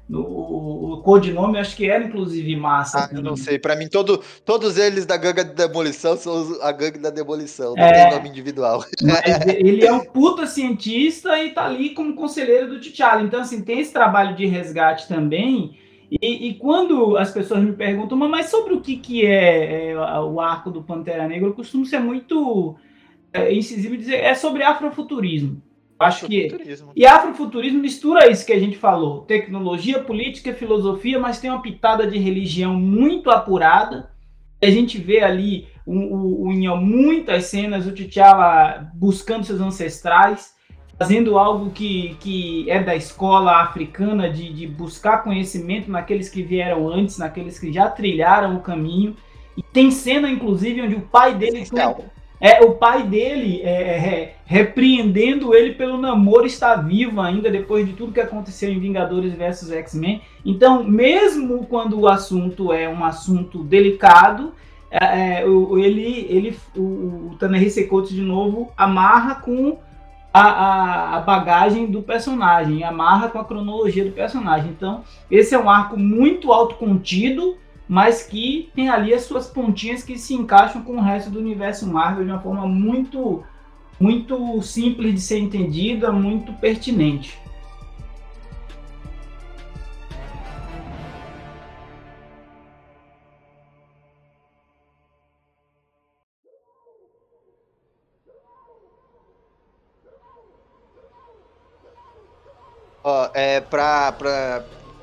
no, 0.07 0.21
o 0.21 1.01
codinome 1.01 1.57
acho 1.57 1.75
que 1.75 1.89
era 1.89 2.03
inclusive 2.03 2.55
massa. 2.55 3.05
Ah, 3.05 3.09
eu 3.11 3.23
não 3.23 3.35
sei. 3.35 3.57
Para 3.57 3.75
mim, 3.75 3.87
todo, 3.87 4.21
todos 4.43 4.77
eles 4.77 5.05
da 5.05 5.17
gangue 5.17 5.43
da 5.43 5.65
demolição 5.65 6.15
são 6.15 6.61
a 6.61 6.71
gangue 6.71 6.99
da 6.99 7.09
demolição. 7.09 7.73
Não 7.75 7.83
é, 7.83 8.09
tem 8.09 8.17
nome 8.17 8.29
individual. 8.29 8.83
ele 9.47 9.85
é 9.85 9.91
um 9.91 10.03
puta 10.03 10.45
cientista 10.45 11.41
e 11.41 11.51
tá 11.51 11.65
ali 11.65 11.91
como 11.91 12.13
conselheiro 12.13 12.67
do 12.67 12.79
T'Challa. 12.79 13.23
Então, 13.23 13.41
assim, 13.41 13.61
tem 13.61 13.79
esse 13.79 13.91
trabalho 13.91 14.35
de 14.35 14.45
resgate 14.45 15.07
também 15.07 15.75
e, 16.09 16.49
e, 16.49 16.53
quando 16.55 17.17
as 17.17 17.31
pessoas 17.31 17.63
me 17.63 17.73
perguntam, 17.73 18.17
mas 18.17 18.47
sobre 18.47 18.73
o 18.73 18.81
que, 18.81 18.97
que 18.97 19.25
é, 19.25 19.91
é 19.91 20.19
o 20.19 20.39
arco 20.39 20.69
do 20.69 20.83
Pantera 20.83 21.27
Negra, 21.27 21.47
eu 21.49 21.53
costumo 21.53 21.85
ser 21.85 21.99
muito 21.99 22.75
é, 23.33 23.53
incisivo 23.53 23.95
e 23.95 23.97
dizer 23.97 24.15
é 24.15 24.33
sobre 24.33 24.63
afrofuturismo. 24.63 25.61
Acho 25.97 26.27
que. 26.27 26.49
E 26.95 27.05
afrofuturismo 27.05 27.79
mistura 27.79 28.29
isso 28.29 28.45
que 28.45 28.53
a 28.53 28.59
gente 28.59 28.77
falou: 28.77 29.21
tecnologia, 29.21 30.03
política, 30.03 30.53
filosofia, 30.53 31.19
mas 31.19 31.39
tem 31.39 31.49
uma 31.49 31.61
pitada 31.61 32.05
de 32.05 32.17
religião 32.17 32.73
muito 32.73 33.29
apurada. 33.29 34.11
A 34.61 34.69
gente 34.69 34.97
vê 34.97 35.21
ali 35.21 35.67
o, 35.85 35.93
o, 35.93 36.47
o, 36.47 36.51
em 36.51 36.67
muitas 36.79 37.45
cenas 37.45 37.85
o 37.85 37.91
T'Challa 37.91 38.91
buscando 38.93 39.45
seus 39.45 39.61
ancestrais, 39.61 40.54
fazendo 40.97 41.37
algo 41.37 41.71
que, 41.71 42.15
que 42.19 42.69
é 42.69 42.81
da 42.81 42.95
escola 42.95 43.61
africana 43.61 44.29
de, 44.29 44.51
de 44.51 44.65
buscar 44.65 45.23
conhecimento 45.23 45.91
naqueles 45.91 46.29
que 46.29 46.41
vieram 46.41 46.87
antes, 46.87 47.17
naqueles 47.17 47.59
que 47.59 47.71
já 47.71 47.89
trilharam 47.89 48.55
o 48.55 48.61
caminho. 48.61 49.15
E 49.57 49.61
tem 49.61 49.91
cena, 49.91 50.29
inclusive, 50.29 50.81
onde 50.81 50.95
o 50.95 51.01
pai 51.01 51.35
dele. 51.35 51.63
É, 52.39 52.61
o 52.61 52.73
pai 52.73 53.03
dele 53.03 53.61
é, 53.63 53.69
é, 53.71 54.35
repreendendo 54.45 55.55
ele 55.55 55.73
pelo 55.73 55.97
namoro 55.97 56.45
estar 56.45 56.75
vivo 56.75 57.21
ainda 57.21 57.49
depois 57.49 57.87
de 57.87 57.93
tudo 57.93 58.11
que 58.11 58.19
aconteceu 58.19 58.69
em 58.69 58.79
Vingadores 58.79 59.33
vs 59.33 59.71
X-Men. 59.71 60.21
Então, 60.45 60.83
mesmo 60.83 61.65
quando 61.65 61.97
o 61.99 62.07
assunto 62.07 62.73
é 62.73 62.89
um 62.89 63.05
assunto 63.05 63.63
delicado, 63.63 64.53
é, 64.91 65.41
é 65.41 65.43
ele, 65.43 66.27
ele, 66.29 66.57
o, 66.75 67.31
o 67.31 67.35
Tanner 67.39 67.87
Coates 67.87 68.11
de 68.11 68.21
novo 68.21 68.69
amarra 68.77 69.35
com 69.35 69.79
a, 70.37 71.15
a, 71.15 71.21
bagagem 71.21 71.85
do 71.85 72.01
personagem, 72.01 72.83
amarra 72.83 73.29
com 73.29 73.39
a 73.39 73.45
cronologia 73.45 74.03
do 74.03 74.11
personagem. 74.11 74.69
Então, 74.69 75.01
esse 75.31 75.55
é 75.55 75.57
um 75.57 75.69
arco 75.69 75.97
muito 75.97 76.51
autocontido, 76.51 77.57
mas 77.87 78.23
que 78.23 78.69
tem 78.75 78.89
ali 78.89 79.13
as 79.13 79.21
suas 79.21 79.47
pontinhas 79.47 80.03
que 80.03 80.17
se 80.17 80.33
encaixam 80.33 80.81
com 80.81 80.97
o 80.97 81.01
resto 81.01 81.29
do 81.29 81.39
universo 81.39 81.87
Marvel 81.87 82.25
de 82.25 82.31
uma 82.31 82.41
forma 82.41 82.67
muito 82.67 83.43
muito 83.97 84.61
simples 84.61 85.13
de 85.13 85.21
ser 85.21 85.39
entendida, 85.39 86.11
muito 86.11 86.51
pertinente. 86.51 87.39
Ó, 103.07 103.29
é, 103.35 103.61
pra, 103.61 104.11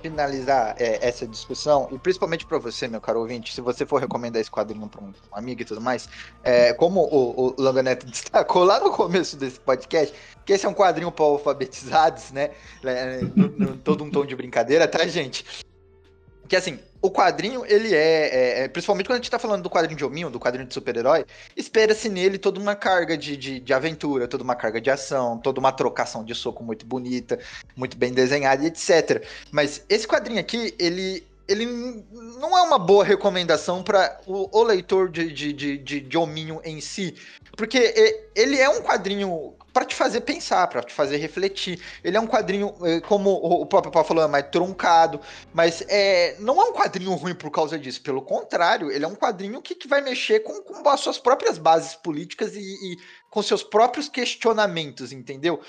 finalizar 0.02 0.74
é, 0.76 1.06
essa 1.06 1.24
discussão, 1.24 1.88
e 1.92 1.98
principalmente 2.00 2.44
para 2.44 2.58
você, 2.58 2.88
meu 2.88 3.00
caro 3.00 3.20
ouvinte, 3.20 3.54
se 3.54 3.60
você 3.60 3.86
for 3.86 4.00
recomendar 4.00 4.42
esse 4.42 4.50
quadrinho 4.50 4.88
para 4.88 5.00
um 5.00 5.12
amigo 5.30 5.62
e 5.62 5.64
tudo 5.64 5.80
mais, 5.80 6.08
é, 6.42 6.72
como 6.72 7.00
o, 7.02 7.46
o 7.46 7.62
Langaneto 7.62 8.04
destacou 8.10 8.64
lá 8.64 8.80
no 8.80 8.90
começo 8.90 9.36
desse 9.36 9.60
podcast, 9.60 10.12
que 10.44 10.52
esse 10.52 10.66
é 10.66 10.68
um 10.68 10.74
quadrinho 10.74 11.12
para 11.12 11.24
alfabetizados, 11.24 12.32
né? 12.32 12.50
É, 12.82 13.20
no, 13.36 13.48
no, 13.50 13.76
todo 13.76 14.02
um 14.02 14.10
tom 14.10 14.26
de 14.26 14.34
brincadeira, 14.34 14.88
tá, 14.88 15.06
gente? 15.06 15.44
Que 16.48 16.56
assim, 16.56 16.80
o 17.02 17.10
quadrinho, 17.10 17.64
ele 17.66 17.92
é, 17.92 17.98
é, 17.98 18.62
é, 18.62 18.68
Principalmente 18.68 19.06
quando 19.06 19.14
a 19.14 19.16
gente 19.16 19.30
tá 19.30 19.38
falando 19.38 19.62
do 19.62 19.68
quadrinho 19.68 19.98
de 19.98 20.04
hominho, 20.04 20.30
do 20.30 20.38
quadrinho 20.38 20.68
de 20.68 20.72
super-herói, 20.72 21.26
espera-se 21.56 22.08
nele 22.08 22.38
toda 22.38 22.60
uma 22.60 22.76
carga 22.76 23.18
de, 23.18 23.36
de, 23.36 23.58
de, 23.58 23.74
aventura, 23.74 24.28
toda 24.28 24.44
uma 24.44 24.54
carga 24.54 24.80
de 24.80 24.88
ação, 24.88 25.36
toda 25.36 25.58
uma 25.58 25.72
trocação 25.72 26.24
de 26.24 26.32
soco 26.32 26.62
muito 26.62 26.86
bonita, 26.86 27.40
muito 27.74 27.96
bem 27.96 28.12
desenhada, 28.12 28.64
etc. 28.64 29.26
Mas 29.50 29.84
esse 29.88 30.06
quadrinho 30.06 30.38
aqui, 30.38 30.74
ele. 30.78 31.26
Ele 31.48 31.66
não 32.38 32.56
é 32.56 32.62
uma 32.62 32.78
boa 32.78 33.04
recomendação 33.04 33.82
para 33.82 34.20
o, 34.26 34.48
o, 34.56 34.62
leitor 34.62 35.10
de, 35.10 35.30
de, 35.30 35.52
de, 35.52 35.76
de, 35.76 36.00
de 36.00 36.16
hominho 36.16 36.60
em 36.64 36.80
si, 36.80 37.16
porque 37.56 38.22
ele 38.34 38.58
é 38.58 38.68
um 38.70 38.80
quadrinho 38.80 39.52
para 39.72 39.84
te 39.84 39.94
fazer 39.94 40.20
pensar, 40.20 40.66
para 40.66 40.82
te 40.82 40.92
fazer 40.92 41.16
refletir. 41.16 41.80
Ele 42.04 42.16
é 42.16 42.20
um 42.20 42.26
quadrinho, 42.26 42.74
eh, 42.82 43.00
como 43.00 43.30
o 43.30 43.64
próprio 43.66 43.92
Paulo 43.92 44.06
falou, 44.06 44.24
é 44.24 44.28
mais 44.28 44.46
truncado, 44.50 45.20
mas 45.52 45.82
é, 45.88 46.36
não 46.38 46.60
é 46.60 46.64
um 46.66 46.72
quadrinho 46.72 47.12
ruim 47.14 47.34
por 47.34 47.50
causa 47.50 47.78
disso. 47.78 48.02
Pelo 48.02 48.22
contrário, 48.22 48.90
ele 48.90 49.04
é 49.04 49.08
um 49.08 49.14
quadrinho 49.14 49.62
que, 49.62 49.74
que 49.74 49.88
vai 49.88 50.00
mexer 50.00 50.40
com, 50.40 50.60
com 50.62 50.88
as 50.88 51.00
suas 51.00 51.18
próprias 51.18 51.58
bases 51.58 51.94
políticas 51.94 52.54
e, 52.54 52.60
e 52.60 52.98
com 53.30 53.42
seus 53.42 53.62
próprios 53.62 54.08
questionamentos, 54.08 55.12
entendeu? 55.12 55.60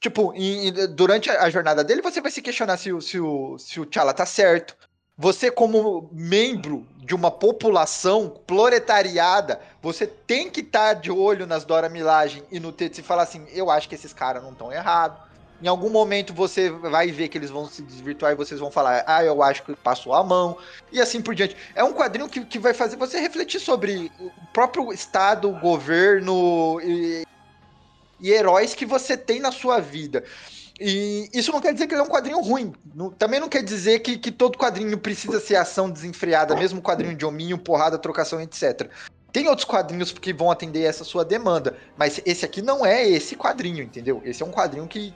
Tipo, 0.00 0.32
em, 0.34 0.72
durante 0.94 1.30
a 1.30 1.48
jornada 1.48 1.84
dele, 1.84 2.02
você 2.02 2.20
vai 2.20 2.30
se 2.30 2.42
questionar 2.42 2.76
se 2.76 2.92
o, 2.92 3.00
se 3.00 3.20
o, 3.20 3.58
se 3.58 3.78
o 3.78 3.86
T'Challa 3.86 4.12
tá 4.12 4.26
certo, 4.26 4.76
você, 5.16 5.50
como 5.50 6.08
membro 6.12 6.86
de 6.96 7.14
uma 7.14 7.30
população 7.30 8.30
proletariada, 8.46 9.60
você 9.82 10.06
tem 10.06 10.48
que 10.48 10.60
estar 10.60 10.94
tá 10.94 11.00
de 11.00 11.10
olho 11.10 11.46
nas 11.46 11.64
Dora 11.64 11.88
Milagem 11.88 12.42
e 12.50 12.58
no 12.58 12.72
Tetsu 12.72 13.00
e 13.00 13.04
falar 13.04 13.24
assim: 13.24 13.46
eu 13.52 13.70
acho 13.70 13.88
que 13.88 13.94
esses 13.94 14.12
caras 14.12 14.42
não 14.42 14.52
estão 14.52 14.72
errados. 14.72 15.18
Em 15.62 15.68
algum 15.68 15.90
momento 15.90 16.34
você 16.34 16.70
vai 16.70 17.12
ver 17.12 17.28
que 17.28 17.38
eles 17.38 17.50
vão 17.50 17.68
se 17.68 17.82
desvirtuar 17.82 18.32
e 18.32 18.36
vocês 18.36 18.58
vão 18.58 18.70
falar, 18.70 19.04
ah, 19.06 19.22
eu 19.22 19.42
acho 19.44 19.62
que 19.62 19.76
passou 19.76 20.12
a 20.12 20.24
mão, 20.24 20.58
e 20.90 21.00
assim 21.00 21.22
por 21.22 21.36
diante. 21.36 21.56
É 21.74 21.84
um 21.84 21.92
quadrinho 21.92 22.28
que, 22.28 22.44
que 22.44 22.58
vai 22.58 22.74
fazer 22.74 22.96
você 22.96 23.20
refletir 23.20 23.60
sobre 23.60 24.10
o 24.18 24.30
próprio 24.52 24.92
Estado, 24.92 25.52
governo 25.60 26.80
e, 26.82 27.22
e 28.20 28.30
heróis 28.32 28.74
que 28.74 28.84
você 28.84 29.16
tem 29.16 29.38
na 29.38 29.52
sua 29.52 29.78
vida. 29.78 30.24
E 30.80 31.28
isso 31.32 31.52
não 31.52 31.60
quer 31.60 31.72
dizer 31.72 31.86
que 31.86 31.94
ele 31.94 32.00
é 32.00 32.04
um 32.04 32.08
quadrinho 32.08 32.40
ruim. 32.40 32.72
também 33.18 33.38
não 33.38 33.48
quer 33.48 33.62
dizer 33.62 34.00
que, 34.00 34.16
que 34.18 34.30
todo 34.30 34.58
quadrinho 34.58 34.96
precisa 34.98 35.38
ser 35.40 35.56
ação 35.56 35.90
desenfreada, 35.90 36.56
mesmo 36.56 36.80
quadrinho 36.80 37.14
de 37.14 37.24
hominho, 37.24 37.58
porrada, 37.58 37.98
trocação, 37.98 38.40
etc. 38.40 38.90
Tem 39.32 39.48
outros 39.48 39.64
quadrinhos 39.64 40.12
que 40.12 40.32
vão 40.32 40.50
atender 40.50 40.82
essa 40.82 41.04
sua 41.04 41.24
demanda, 41.24 41.76
mas 41.96 42.20
esse 42.26 42.44
aqui 42.44 42.60
não 42.60 42.84
é 42.84 43.06
esse 43.08 43.34
quadrinho, 43.34 43.82
entendeu? 43.82 44.20
Esse 44.24 44.42
é 44.42 44.46
um 44.46 44.50
quadrinho 44.50 44.86
que 44.86 45.14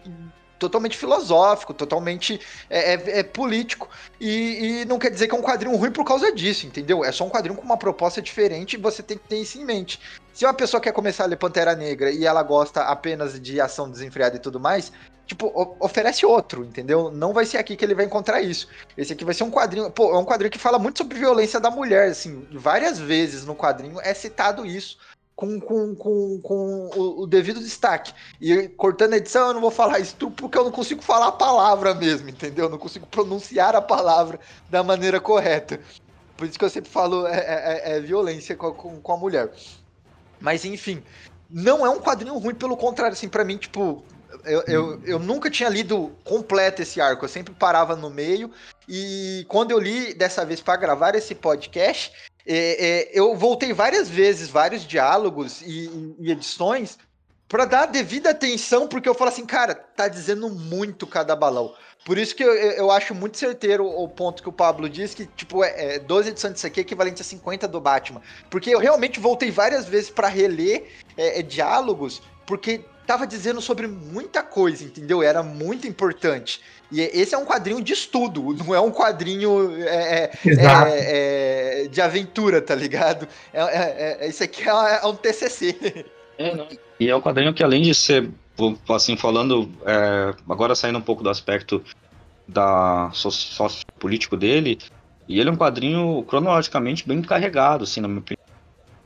totalmente 0.59 0.97
filosófico, 0.97 1.75
totalmente 1.75 2.41
é, 2.69 2.95
é, 2.95 3.19
é 3.19 3.23
político. 3.23 3.89
E, 4.21 4.83
e, 4.83 4.85
não 4.87 4.99
quer 4.99 5.11
dizer 5.11 5.29
que 5.29 5.35
é 5.35 5.39
um 5.39 5.43
quadrinho 5.43 5.77
ruim 5.77 5.91
por 5.91 6.05
causa 6.05 6.33
disso, 6.33 6.67
entendeu? 6.67 7.05
É 7.05 7.13
só 7.13 7.25
um 7.25 7.31
quadrinho 7.31 7.57
com 7.57 7.63
uma 7.63 7.77
proposta 7.77 8.23
diferente 8.23 8.75
e 8.75 8.81
você 8.81 9.03
tem 9.03 9.19
que 9.19 9.29
ter 9.29 9.37
isso 9.37 9.59
em 9.59 9.65
mente. 9.65 10.01
Se 10.33 10.45
uma 10.45 10.55
pessoa 10.55 10.81
quer 10.81 10.93
começar 10.93 11.25
a 11.25 11.27
ler 11.27 11.37
Pantera 11.37 11.75
Negra 11.75 12.11
e 12.11 12.25
ela 12.25 12.43
gosta 12.43 12.83
apenas 12.83 13.41
de 13.41 13.61
ação 13.61 13.91
desenfreada 13.91 14.37
e 14.37 14.41
tudo 14.41 14.59
mais, 14.59 14.93
tipo, 15.27 15.77
oferece 15.81 16.25
outro, 16.25 16.65
entendeu? 16.65 17.11
Não 17.11 17.33
vai 17.33 17.45
ser 17.45 17.59
aqui 17.59 17.77
que 17.77 17.85
ele 17.85 17.95
vai 17.95 18.05
encontrar 18.05 18.41
isso. 18.41 18.69
Esse 18.97 19.13
aqui 19.13 19.25
vai 19.25 19.35
ser 19.35 19.43
um 19.43 19.51
quadrinho, 19.51 19.91
pô, 19.91 20.15
é 20.15 20.19
um 20.19 20.25
quadrinho 20.25 20.51
que 20.51 20.59
fala 20.59 20.79
muito 20.79 20.99
sobre 20.99 21.19
violência 21.19 21.59
da 21.59 21.71
mulher, 21.71 22.11
assim, 22.11 22.47
várias 22.53 22.99
vezes 22.99 23.45
no 23.45 23.55
quadrinho 23.55 24.01
é 24.01 24.15
citado 24.15 24.65
isso. 24.65 24.97
Com, 25.35 25.61
com, 25.61 25.95
com, 25.95 26.41
com 26.41 26.91
o, 26.97 27.21
o, 27.21 27.27
devido 27.27 27.61
destaque. 27.61 28.11
E 28.41 28.69
cortando 28.69 29.13
a 29.13 29.17
edição, 29.19 29.49
eu 29.49 29.53
não 29.53 29.61
vou 29.61 29.71
falar 29.71 29.99
estupro 30.01 30.35
porque 30.35 30.57
eu 30.57 30.65
não 30.65 30.73
consigo 30.73 31.03
falar 31.03 31.27
a 31.27 31.33
palavra 31.33 31.95
mesmo, 31.95 32.31
entendeu? 32.31 32.65
Eu 32.65 32.71
não 32.71 32.79
consigo 32.79 33.07
pronunciar 33.07 33.77
a 33.77 33.83
palavra 33.83 34.41
da 34.71 34.83
maneira 34.83 35.21
correta. 35.21 35.79
Por 36.39 36.47
isso 36.47 36.59
que 36.59 36.65
eu 36.65 36.71
sempre 36.71 36.89
falo 36.89 37.27
é, 37.27 37.37
é, 37.37 37.83
é, 37.85 37.97
é 37.97 38.01
violência 38.01 38.57
com, 38.57 38.73
com, 38.73 38.99
com 38.99 39.13
a 39.13 39.17
mulher. 39.19 39.53
Mas 40.41 40.65
enfim, 40.65 41.03
não 41.51 41.85
é 41.85 41.91
um 41.91 42.01
quadrinho 42.01 42.39
ruim, 42.39 42.55
pelo 42.55 42.77
contrário, 42.77 43.13
assim, 43.13 43.29
para 43.29 43.45
mim, 43.45 43.57
tipo, 43.57 44.03
eu, 44.47 44.63
eu, 44.67 45.03
eu, 45.05 45.19
nunca 45.19 45.51
tinha 45.51 45.69
lido 45.69 46.17
completo 46.25 46.83
esse 46.83 47.01
arco, 47.01 47.25
eu 47.25 47.29
sempre 47.29 47.53
parava 47.53 47.95
no 47.97 48.09
meio. 48.09 48.51
E 48.89 49.45
quando 49.49 49.71
eu 49.71 49.79
li 49.79 50.15
dessa 50.15 50.45
vez 50.45 50.61
para 50.61 50.77
gravar 50.77 51.15
esse 51.15 51.35
podcast, 51.35 52.13
é, 52.47 52.57
é, 52.57 53.11
eu 53.13 53.37
voltei 53.37 53.73
várias 53.73 54.09
vezes, 54.09 54.49
vários 54.49 54.87
diálogos 54.87 55.61
e, 55.63 56.17
e 56.21 56.31
edições, 56.31 56.97
para 57.49 57.65
dar 57.65 57.87
devida 57.87 58.31
atenção, 58.31 58.89
porque 58.89 59.09
eu 59.09 59.15
falo 59.15 59.31
assim, 59.31 59.47
cara, 59.47 59.75
tá 59.75 60.09
dizendo 60.09 60.49
muito 60.49 61.07
cada 61.07 61.37
balão. 61.37 61.75
Por 62.05 62.19
isso 62.19 62.37
que 62.37 62.45
eu, 62.45 62.55
eu 62.55 62.91
acho 62.91 63.15
muito 63.17 63.37
certeiro 63.37 63.85
o 63.85 64.09
ponto 64.09 64.41
que 64.41 64.49
o 64.49 64.53
Pablo 64.53 64.89
diz, 64.89 65.13
que, 65.13 65.27
tipo, 65.27 65.65
é, 65.65 65.97
é 65.97 65.99
12 65.99 66.31
edições 66.31 66.55
disso 66.55 66.67
aqui 66.67 66.79
é 66.79 66.83
equivalente 66.83 67.21
a 67.21 67.25
50 67.25 67.67
do 67.67 67.81
Batman. 67.81 68.23
Porque 68.49 68.71
eu 68.71 68.79
realmente 68.79 69.19
voltei 69.19 69.51
várias 69.51 69.87
vezes 69.87 70.09
para 70.09 70.29
reler 70.29 70.89
é, 71.17 71.41
é, 71.41 71.43
diálogos, 71.43 72.23
porque 72.47 72.85
tava 73.07 73.27
dizendo 73.27 73.61
sobre 73.61 73.87
muita 73.87 74.43
coisa, 74.43 74.85
entendeu? 74.85 75.23
Era 75.23 75.43
muito 75.43 75.87
importante. 75.87 76.61
E 76.91 77.01
esse 77.01 77.35
é 77.35 77.39
um 77.39 77.45
quadrinho 77.45 77.83
de 77.83 77.93
estudo, 77.93 78.55
não 78.55 78.75
é 78.75 78.81
um 78.81 78.91
quadrinho 78.91 79.77
é, 79.83 80.25
é, 80.25 80.31
é, 80.47 81.85
é 81.85 81.89
de 81.89 82.01
aventura, 82.01 82.61
tá 82.61 82.75
ligado? 82.75 83.27
É, 83.53 83.61
é, 83.61 84.17
é, 84.21 84.29
esse 84.29 84.45
aqui 84.45 84.69
é, 84.69 85.07
um 85.07 85.15
TCC. 85.15 86.05
E 87.01 87.09
é 87.09 87.17
um 87.17 87.21
quadrinho 87.21 87.53
que, 87.55 87.63
além 87.63 87.83
de 87.83 87.95
ser, 87.95 88.31
assim, 88.89 89.17
falando, 89.17 89.71
agora 90.49 90.75
saindo 90.75 90.99
um 90.99 91.03
pouco 91.03 91.23
do 91.23 91.31
aspecto 91.31 91.83
da 92.47 93.11
sociopolítico 93.13 94.37
dele, 94.37 94.79
e 95.29 95.41
ele 95.41 95.49
é 95.49 95.53
um 95.53 95.57
quadrinho 95.57 96.25
cronologicamente 96.29 97.07
bem 97.07 97.21
carregado, 97.21 97.85
assim, 97.85 98.01
na 98.01 98.09
minha 98.09 98.21
opinião. 98.21 98.46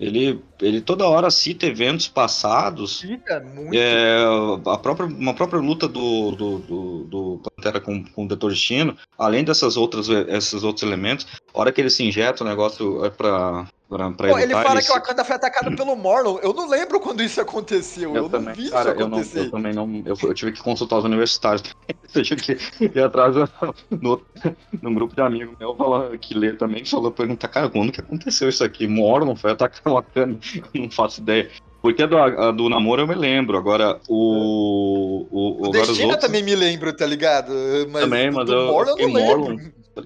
Ele, 0.00 0.42
ele 0.62 0.80
toda 0.80 1.06
hora 1.06 1.30
cita 1.30 1.66
eventos 1.66 2.08
passados. 2.08 3.00
Cita 3.00 3.38
muito. 3.38 3.74
É, 3.74 4.24
a 4.66 4.78
própria, 4.78 5.06
uma 5.06 5.34
própria 5.34 5.60
luta 5.60 5.86
do, 5.86 6.30
do, 6.30 6.58
do, 6.58 7.04
do 7.04 7.40
Pantera 7.54 7.78
com, 7.78 8.02
com 8.02 8.24
o 8.24 8.28
Dr. 8.28 8.48
Destino, 8.48 8.96
além 9.18 9.44
dessas 9.44 9.76
outras, 9.76 10.08
esses 10.08 10.62
outros 10.62 10.82
elementos, 10.82 11.26
a 11.52 11.60
hora 11.60 11.72
que 11.72 11.80
ele 11.80 11.90
se 11.90 12.02
injeta 12.04 12.44
o 12.44 12.46
negócio 12.46 13.04
é 13.04 13.10
pra. 13.10 13.66
pra, 13.88 14.10
pra 14.12 14.28
Pô, 14.28 14.38
ele 14.38 14.52
fala 14.52 14.72
ele 14.74 14.82
que 14.82 14.90
o 14.90 14.94
Wakanda 14.94 15.24
foi 15.24 15.36
atacado 15.36 15.74
pelo 15.76 15.96
Morlon. 15.96 16.38
Eu 16.42 16.52
não 16.54 16.68
lembro 16.68 17.00
quando 17.00 17.22
isso 17.22 17.40
aconteceu. 17.40 18.14
Eu, 18.14 18.28
também, 18.28 18.48
não 18.48 18.54
vi 18.54 18.70
cara, 18.70 18.90
isso 18.90 19.00
eu, 19.00 19.08
não, 19.08 19.16
acontecer. 19.18 19.38
eu 19.40 19.50
também 19.50 19.72
não. 19.74 20.02
Eu, 20.06 20.16
eu 20.22 20.34
tive 20.34 20.52
que 20.52 20.62
consultar 20.62 20.98
os 20.98 21.04
universitários. 21.04 21.62
eu 22.14 22.22
tive 22.22 22.40
que 22.40 22.58
ir 22.84 23.02
atrás 23.02 23.34
no, 23.90 24.20
num 24.82 24.94
grupo 24.94 25.14
de 25.14 25.22
amigos 25.22 25.56
meu 25.58 25.74
falar, 25.74 26.16
que 26.18 26.34
lê 26.34 26.52
também, 26.52 26.84
falou, 26.84 27.10
perguntar, 27.10 27.48
cara, 27.48 27.68
quando 27.68 27.90
que 27.92 28.00
aconteceu 28.00 28.48
isso 28.48 28.62
aqui? 28.64 28.86
Morlon 28.86 29.34
foi 29.34 29.50
atacar 29.52 29.80
o 29.92 29.96
Wakanda? 29.96 30.38
Eu 30.74 30.82
não 30.82 30.90
faço 30.90 31.20
ideia. 31.20 31.50
Porque 31.82 32.02
a 32.02 32.06
do, 32.06 32.18
a 32.18 32.50
do 32.52 32.68
namoro 32.68 33.00
eu 33.02 33.06
me 33.08 33.14
lembro. 33.14 33.56
Agora, 33.56 33.98
o. 34.06 35.26
O, 35.30 35.62
O 35.62 35.66
agora 35.68 35.82
os 35.82 35.88
Destino 35.88 36.10
outros- 36.10 36.26
também 36.26 36.42
me 36.42 36.54
lembro, 36.54 36.92
tá 36.94 37.06
ligado? 37.06 37.52
Mas 37.90 38.02
Também, 38.02 38.30
mas 38.30 38.46
do 38.46 38.52
eu- 38.52 38.66
Morlon 38.66 38.90
eu 38.92 38.98
eu 38.98 39.08
não 39.08 39.14
lembro. 39.14 39.38
Morlon. 39.40 39.56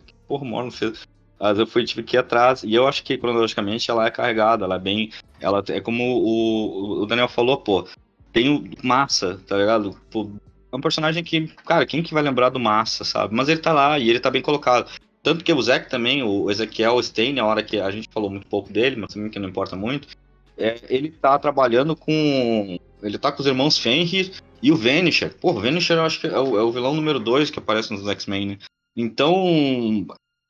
que 0.07 0.15
porra 0.29 0.43
o 0.45 0.47
Morlon 0.47 0.71
fez? 0.71 1.07
Mas 1.45 1.59
eu 1.59 1.67
fui, 1.67 1.85
tive 1.85 2.03
que 2.03 2.17
ir 2.17 2.21
atrás. 2.21 2.63
E 2.63 2.73
eu 2.73 2.89
acho 2.89 3.05
que 3.05 3.19
cronologicamente 3.19 3.91
ela 3.91 4.07
é 4.07 4.11
carregada, 4.11 4.65
ela 4.65 4.77
é 4.77 4.79
bem. 4.79 5.13
Ela 5.39 5.63
é 5.69 5.79
como 5.79 6.03
o, 6.03 7.03
o 7.03 7.07
Daniel 7.07 7.29
falou, 7.29 7.59
pô. 7.59 7.87
Tem 8.33 8.49
o 8.49 8.65
Massa, 8.83 9.39
tá 9.47 9.59
ligado? 9.59 9.95
Pô, 10.11 10.31
é 10.73 10.75
um 10.75 10.81
personagem 10.81 11.23
que, 11.23 11.47
cara, 11.67 11.85
quem 11.85 12.03
que 12.03 12.15
vai 12.15 12.23
lembrar 12.23 12.49
do 12.49 12.59
Massa, 12.59 13.05
sabe? 13.05 13.35
Mas 13.35 13.51
ele 13.51 13.61
tá 13.61 13.75
lá 13.75 13.99
e 13.99 14.09
ele 14.09 14.21
tá 14.21 14.31
bem 14.31 14.41
colocado. 14.41 14.91
Tanto 15.23 15.45
que 15.45 15.53
o 15.53 15.61
Zack 15.61 15.91
também, 15.91 16.23
o 16.23 16.51
Ezequiel 16.51 17.03
Stein, 17.03 17.39
a 17.39 17.45
hora 17.45 17.63
que 17.63 17.79
a 17.79 17.91
gente 17.91 18.09
falou 18.11 18.31
muito 18.31 18.47
pouco 18.47 18.73
dele, 18.73 18.97
mas 18.97 19.13
também 19.13 19.29
que 19.29 19.39
não 19.39 19.51
importa 19.51 19.77
muito, 19.77 20.09
é, 20.57 20.81
ele 20.89 21.11
tá 21.11 21.39
trabalhando 21.39 21.95
com. 21.95 22.79
Ele 23.03 23.19
tá 23.19 23.31
com 23.31 23.43
os 23.43 23.47
irmãos 23.47 23.77
Fenrir 23.77 24.33
e 24.63 24.73
o 24.73 24.77
Vanisher. 24.77 25.35
Pô, 25.39 25.51
o 25.51 25.61
Vanisher 25.61 25.99
eu 25.99 26.05
acho 26.05 26.21
que 26.21 26.27
é 26.27 26.39
o, 26.39 26.59
é 26.59 26.63
o 26.63 26.73
vilão 26.73 26.95
número 26.95 27.21
2 27.21 27.51
que 27.51 27.59
aparece 27.59 27.93
nos 27.93 28.09
X-Men, 28.09 28.47
né? 28.47 28.59
Então, 28.97 30.07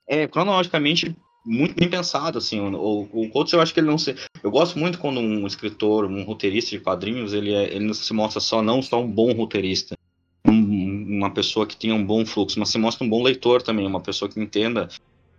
é 0.09 0.27
cronologicamente 0.27 1.17
muito 1.45 1.75
bem 1.75 1.89
pensado, 1.89 2.39
assim. 2.39 2.59
O, 2.61 3.09
o, 3.13 3.31
Coates, 3.31 3.53
eu 3.53 3.61
acho 3.61 3.75
que 3.75 3.81
ele 3.81 3.87
não 3.87 3.99
se. 3.99 4.15
Eu 4.43 4.51
gosto 4.51 4.79
muito 4.79 4.99
quando 4.99 5.21
um 5.21 5.47
escritor, 5.47 6.07
um 6.07 6.25
roteirista 6.25 6.71
de 6.71 6.81
quadrinhos, 6.81 7.35
ele, 7.35 7.53
é, 7.53 7.75
ele 7.75 7.85
não 7.85 7.95
se 7.95 8.13
mostra 8.15 8.41
só, 8.41 8.63
não 8.63 8.81
só 8.81 9.01
um 9.03 9.11
bom 9.11 9.33
roteirista, 9.33 9.95
um- 10.47 11.17
uma 11.19 11.33
pessoa 11.33 11.67
que 11.67 11.77
tenha 11.77 11.95
um 11.95 12.05
bom 12.05 12.25
fluxo, 12.25 12.59
mas 12.59 12.71
se 12.71 12.79
mostra 12.79 13.05
um 13.05 13.11
bom 13.11 13.23
leitor 13.23 13.63
também, 13.63 13.87
uma 13.87 14.01
pessoa 14.01 14.29
que 14.31 14.41
entenda 14.41 14.89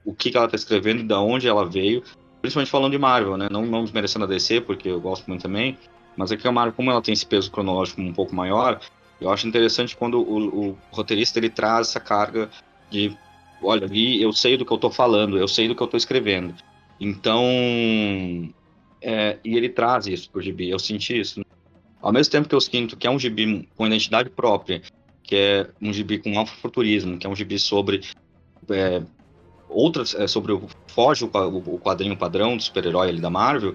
o 0.06 0.14
que, 0.14 0.30
que 0.30 0.38
ela 0.38 0.46
está 0.46 0.56
escrevendo 0.56 1.04
de 1.04 1.14
onde 1.16 1.48
ela 1.48 1.66
veio, 1.66 2.04
principalmente 2.42 2.70
falando 2.70 2.92
de 2.92 3.00
Marvel, 3.00 3.38
né? 3.38 3.48
Não, 3.50 3.66
não 3.66 3.84
desmerecendo 3.84 4.26
a 4.26 4.28
DC, 4.28 4.62
porque 4.62 4.88
eu 4.88 5.02
gosto 5.02 5.26
muito 5.26 5.42
também, 5.42 5.78
mas 6.16 6.32
é 6.32 6.38
que 6.38 6.48
a 6.48 6.52
Marvel, 6.52 6.76
como 6.76 6.92
ela 6.92 7.02
tem 7.02 7.14
esse 7.14 7.26
peso 7.26 7.50
cronológico 7.50 8.02
um 8.02 8.14
pouco 8.14 8.36
maior, 8.36 8.80
eu 9.20 9.32
acho 9.32 9.48
interessante 9.48 9.96
quando 9.96 10.22
o, 10.22 10.70
o 10.72 10.78
roteirista 10.92 11.40
ele 11.40 11.50
traz 11.50 11.90
essa 11.90 12.00
carga 12.00 12.50
de, 12.92 13.18
olha, 13.62 13.86
ali 13.86 14.22
eu 14.22 14.32
sei 14.34 14.58
do 14.58 14.66
que 14.66 14.72
eu 14.72 14.78
tô 14.78 14.90
falando, 14.90 15.38
eu 15.38 15.48
sei 15.48 15.68
do 15.68 15.76
que 15.76 15.82
eu 15.82 15.88
tô 15.88 15.98
escrevendo. 15.98 16.56
Então, 17.00 17.44
é, 19.02 19.38
e 19.44 19.56
ele 19.56 19.70
traz 19.70 20.08
isso 20.08 20.30
pro 20.30 20.42
gibi, 20.42 20.70
eu 20.70 20.80
senti 20.80 21.20
isso. 21.20 21.42
Ao 22.02 22.12
mesmo 22.12 22.32
tempo 22.32 22.48
que 22.48 22.56
eu 22.56 22.62
sinto 22.62 22.96
que 22.96 23.08
é 23.08 23.10
um 23.10 23.20
gibi 23.20 23.68
com 23.76 23.88
identidade 23.88 24.30
própria, 24.30 24.82
que 25.24 25.36
é 25.36 25.70
um 25.82 25.92
gibi 25.92 26.20
com 26.20 26.40
afrofuturismo, 26.40 27.18
que 27.18 27.26
é 27.26 27.30
um 27.30 27.36
gibi 27.36 27.58
sobre 27.58 28.02
é, 28.70 29.02
outras, 29.68 30.14
é, 30.16 30.28
sobre 30.28 30.52
o 30.52 30.68
foge 30.88 31.26
o, 31.26 31.28
o 31.28 31.80
quadrinho 31.80 32.16
padrão 32.16 32.56
do 32.56 32.64
super-herói 32.64 33.10
ali 33.10 33.20
da 33.20 33.30
Marvel, 33.30 33.74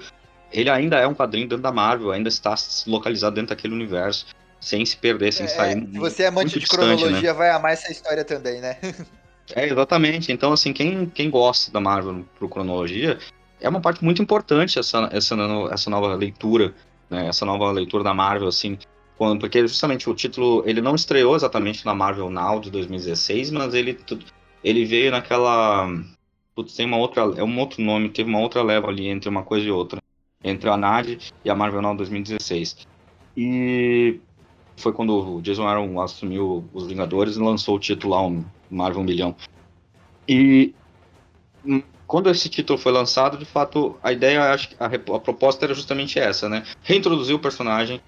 ele 0.53 0.71
ainda 0.71 0.99
é 0.99 1.07
um 1.07 1.15
quadrinho 1.15 1.49
dentro 1.49 1.63
da 1.63 1.73
Marvel, 1.73 2.11
ainda 2.11 2.29
está 2.29 2.55
localizado 2.87 3.35
dentro 3.35 3.55
daquele 3.55 3.75
universo, 3.75 4.27
sem 4.61 4.85
se 4.85 4.97
perder, 4.97 5.33
sem 5.33 5.47
É, 5.47 5.49
sair. 5.49 5.81
se 5.81 5.99
você 5.99 6.23
é 6.25 6.27
amante 6.27 6.59
de 6.59 6.61
né? 6.61 6.69
cronologia, 6.69 7.35
vai 7.35 7.51
amar 7.51 7.73
essa 7.73 7.91
história 7.91 8.25
também, 8.25 8.61
né? 8.61 8.79
É, 9.55 9.67
exatamente. 9.67 10.33
Então, 10.33 10.53
assim, 10.53 10.73
quem, 10.73 11.07
quem 11.07 11.31
gosta 11.31 11.71
da 11.71 11.81
Marvel 11.81 12.25
por 12.39 12.49
cronologia, 12.49 13.19
é 13.61 13.69
uma 13.69 13.81
parte 13.81 14.03
muito 14.05 14.23
importante 14.23 14.79
essa, 14.79 15.09
essa, 15.13 15.37
essa 15.71 15.91
nova 15.91 16.15
leitura, 16.15 16.75
né? 17.09 17.29
Essa 17.29 17.45
nova 17.45 17.71
leitura 17.71 18.03
da 18.03 18.15
Marvel, 18.15 18.49
assim, 18.49 18.79
quando, 19.19 19.41
porque 19.41 19.61
justamente 19.67 20.09
o 20.09 20.15
título, 20.15 20.63
ele 20.67 20.81
não 20.81 20.95
estreou 20.95 21.37
exatamente 21.37 21.85
na 21.85 21.95
Marvel 21.95 22.31
Now 22.31 22.61
de 22.61 22.71
2016, 22.71 23.51
mas 23.51 23.75
ele, 23.75 23.99
ele 24.65 24.85
veio 24.85 25.11
naquela... 25.11 25.89
Putz, 26.55 26.75
tem 26.75 26.87
uma 26.87 26.97
outra, 26.97 27.23
é 27.37 27.45
um 27.45 27.59
outro 27.59 27.83
nome, 27.83 28.09
teve 28.09 28.29
uma 28.29 28.41
outra 28.41 28.63
leva 28.63 28.89
ali 28.89 29.09
entre 29.09 29.29
uma 29.29 29.43
coisa 29.43 29.67
e 29.67 29.71
outra, 29.71 30.01
entre 30.43 30.69
a 30.69 30.77
NAD 30.77 31.19
e 31.45 31.51
a 31.51 31.55
Marvel 31.55 31.83
Now 31.83 31.97
2016. 31.97 32.87
E 33.37 34.21
foi 34.77 34.93
quando 34.93 35.37
o 35.37 35.43
Jason 35.43 35.67
Aaron 35.67 36.01
assumiu 36.01 36.65
os 36.73 36.87
Vingadores 36.87 37.37
e 37.37 37.41
lançou 37.41 37.77
o 37.77 37.79
título 37.79 38.15
lá, 38.15 38.23
um 38.23 38.45
Marvel 38.71 39.03
1 39.03 39.05
milhão. 39.05 39.37
E 40.29 40.75
quando 42.07 42.31
esse 42.31 42.49
título 42.49 42.79
foi 42.79 42.93
lançado, 42.93 43.39
de 43.39 43.45
fato, 43.45 43.99
a 44.03 44.13
ideia, 44.13 44.53
acho 44.53 44.71
a, 44.79 44.87
a 44.87 45.21
proposta 45.21 45.65
era 45.65 45.75
justamente 45.75 46.19
essa, 46.19 46.49
né? 46.49 46.65
Reintroduzir 46.83 47.35
o 47.35 47.39
personagem 47.39 48.01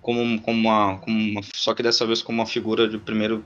como, 0.00 0.40
como, 0.40 0.58
uma, 0.58 0.98
como 0.98 1.18
uma. 1.18 1.40
Só 1.54 1.74
que 1.74 1.82
dessa 1.82 2.06
vez 2.06 2.22
como 2.22 2.38
uma 2.38 2.46
figura 2.46 2.88
de 2.88 2.98
primeiro, 2.98 3.44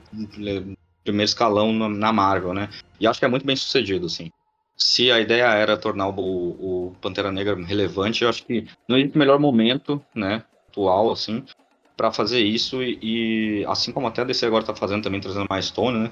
primeiro 1.03 1.29
escalão 1.29 1.73
na, 1.73 1.89
na 1.89 2.13
Marvel, 2.13 2.53
né? 2.53 2.69
E 2.99 3.07
acho 3.07 3.19
que 3.19 3.25
é 3.25 3.27
muito 3.27 3.45
bem 3.45 3.55
sucedido, 3.55 4.05
assim. 4.05 4.31
Se 4.75 5.11
a 5.11 5.19
ideia 5.19 5.45
era 5.45 5.77
tornar 5.77 6.09
o, 6.09 6.13
o 6.19 6.95
Pantera 7.01 7.31
Negra 7.31 7.55
relevante, 7.55 8.23
eu 8.23 8.29
acho 8.29 8.45
que 8.45 8.67
não 8.87 8.97
existe 8.97 9.17
melhor 9.17 9.39
momento, 9.39 10.03
né? 10.15 10.43
Atual, 10.69 11.11
assim, 11.11 11.43
para 11.95 12.11
fazer 12.11 12.39
isso 12.39 12.81
e, 12.81 12.99
e 13.01 13.65
assim 13.65 13.91
como 13.91 14.07
até 14.07 14.21
a 14.21 14.25
DC 14.25 14.45
agora 14.45 14.63
tá 14.63 14.75
fazendo 14.75 15.03
também 15.03 15.21
trazendo 15.21 15.45
mais 15.49 15.65
Stone, 15.65 15.99
né? 15.99 16.11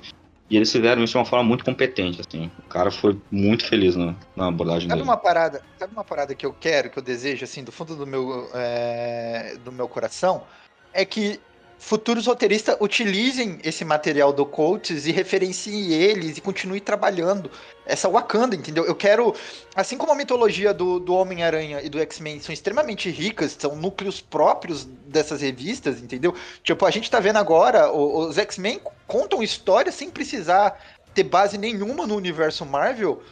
E 0.52 0.58
eles 0.58 0.70
fizeram 0.70 1.02
isso 1.02 1.12
de 1.14 1.18
uma 1.18 1.24
forma 1.24 1.46
muito 1.46 1.64
competente, 1.64 2.20
assim. 2.20 2.52
O 2.60 2.64
cara 2.68 2.92
foi 2.92 3.18
muito 3.32 3.66
feliz 3.66 3.96
na, 3.96 4.14
na 4.36 4.48
abordagem 4.48 4.90
Sabe 4.90 5.00
dele. 5.00 5.10
uma 5.10 5.16
parada, 5.16 5.62
sabe 5.80 5.94
uma 5.94 6.04
parada 6.04 6.36
que 6.36 6.46
eu 6.46 6.52
quero, 6.52 6.90
que 6.90 7.00
eu 7.00 7.04
desejo, 7.04 7.46
assim, 7.46 7.64
do 7.64 7.72
fundo 7.72 7.96
do 7.96 8.06
meu, 8.06 8.50
é, 8.54 9.56
do 9.64 9.72
meu 9.72 9.88
coração? 9.88 10.44
É 10.92 11.06
que 11.06 11.40
futuros 11.82 12.28
roteiristas 12.28 12.78
utilizem 12.80 13.58
esse 13.64 13.84
material 13.84 14.32
do 14.32 14.46
Coates 14.46 15.08
e 15.08 15.12
referenciem 15.12 15.92
eles 15.92 16.38
e 16.38 16.42
continuem 16.42 16.80
trabalhando 16.80 17.50
essa 17.84 18.08
Wakanda, 18.08 18.56
entendeu? 18.56 18.86
Eu 18.86 18.94
quero, 18.94 19.34
assim 19.76 19.98
como 19.98 20.12
a 20.12 20.16
mitologia 20.16 20.76
do, 20.76 21.00
do 21.00 21.16
Homem-Aranha 21.16 21.82
e 21.82 21.90
do 21.90 22.00
X-Men 22.00 22.40
são 22.40 22.54
extremamente 22.54 23.10
ricas, 23.10 23.58
são 23.60 23.76
núcleos 23.76 24.22
próprios 24.22 24.86
dessas 25.08 25.42
revistas, 25.42 26.00
entendeu? 26.00 26.36
Tipo, 26.64 26.86
a 26.86 26.92
gente 26.92 27.10
tá 27.10 27.20
vendo 27.20 27.38
agora, 27.38 27.92
os 27.92 28.38
X-Men 28.38 28.80
contam 29.08 29.42
histórias 29.42 29.96
sem 29.96 30.12
precisar 30.12 30.80
ter 31.16 31.24
base 31.24 31.58
nenhuma 31.58 32.06
no 32.06 32.16
universo 32.16 32.64
Marvel, 32.64 33.24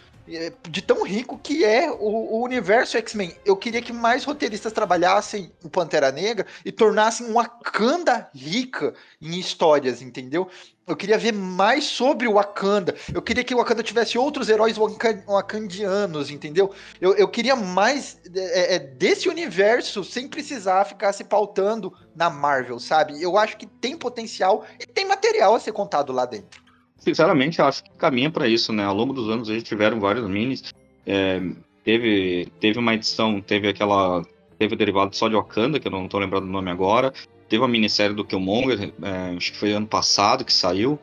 de 0.69 0.81
tão 0.81 1.03
rico 1.03 1.37
que 1.37 1.63
é 1.65 1.89
o, 1.91 2.37
o 2.37 2.43
universo 2.43 2.97
X-Men. 2.97 3.35
Eu 3.43 3.57
queria 3.57 3.81
que 3.81 3.91
mais 3.91 4.23
roteiristas 4.23 4.71
trabalhassem 4.71 5.51
o 5.63 5.69
Pantera 5.69 6.11
Negra 6.11 6.45
e 6.63 6.71
tornassem 6.71 7.27
um 7.27 7.33
Wakanda 7.33 8.29
rica 8.33 8.93
em 9.21 9.39
histórias, 9.39 10.01
entendeu? 10.01 10.49
Eu 10.87 10.95
queria 10.95 11.19
ver 11.19 11.33
mais 11.33 11.83
sobre 11.83 12.27
o 12.27 12.33
Wakanda. 12.33 12.95
Eu 13.13 13.21
queria 13.21 13.43
que 13.43 13.53
o 13.53 13.57
Wakanda 13.57 13.83
tivesse 13.83 14.17
outros 14.17 14.49
heróis 14.49 14.75
waka- 14.75 15.23
wakandianos, 15.27 16.31
entendeu? 16.31 16.73
Eu, 16.99 17.13
eu 17.15 17.27
queria 17.27 17.55
mais 17.55 18.19
é, 18.35 18.75
é, 18.75 18.79
desse 18.79 19.29
universo 19.29 20.03
sem 20.03 20.27
precisar 20.27 20.85
ficar 20.85 21.13
se 21.13 21.23
pautando 21.23 21.93
na 22.15 22.29
Marvel, 22.29 22.79
sabe? 22.79 23.21
Eu 23.21 23.37
acho 23.37 23.57
que 23.57 23.67
tem 23.67 23.95
potencial 23.95 24.65
e 24.79 24.85
tem 24.85 25.05
material 25.05 25.53
a 25.53 25.59
ser 25.59 25.71
contado 25.73 26.11
lá 26.11 26.25
dentro. 26.25 26.68
Sinceramente, 27.09 27.59
acho 27.59 27.83
que 27.83 27.89
caminha 27.97 28.29
para 28.29 28.47
isso, 28.47 28.71
né? 28.71 28.83
Ao 28.85 28.93
longo 28.93 29.13
dos 29.13 29.29
anos, 29.29 29.49
eles 29.49 29.63
tiveram 29.63 29.99
vários 29.99 30.29
minis. 30.29 30.71
É, 31.07 31.41
teve, 31.83 32.47
teve 32.59 32.77
uma 32.77 32.93
edição, 32.93 33.41
teve 33.41 33.67
aquela. 33.67 34.21
Teve 34.59 34.75
o 34.75 34.77
derivado 34.77 35.15
só 35.15 35.27
de 35.27 35.33
Wakanda, 35.33 35.79
que 35.79 35.87
eu 35.87 35.91
não 35.91 36.07
tô 36.07 36.19
lembrando 36.19 36.45
do 36.45 36.51
nome 36.51 36.69
agora. 36.69 37.11
Teve 37.47 37.63
uma 37.63 37.67
minissérie 37.67 38.15
do 38.15 38.23
Killmonger, 38.23 38.93
é, 39.01 39.35
acho 39.35 39.53
que 39.53 39.57
foi 39.57 39.71
ano 39.71 39.87
passado 39.87 40.45
que 40.45 40.53
saiu. 40.53 40.99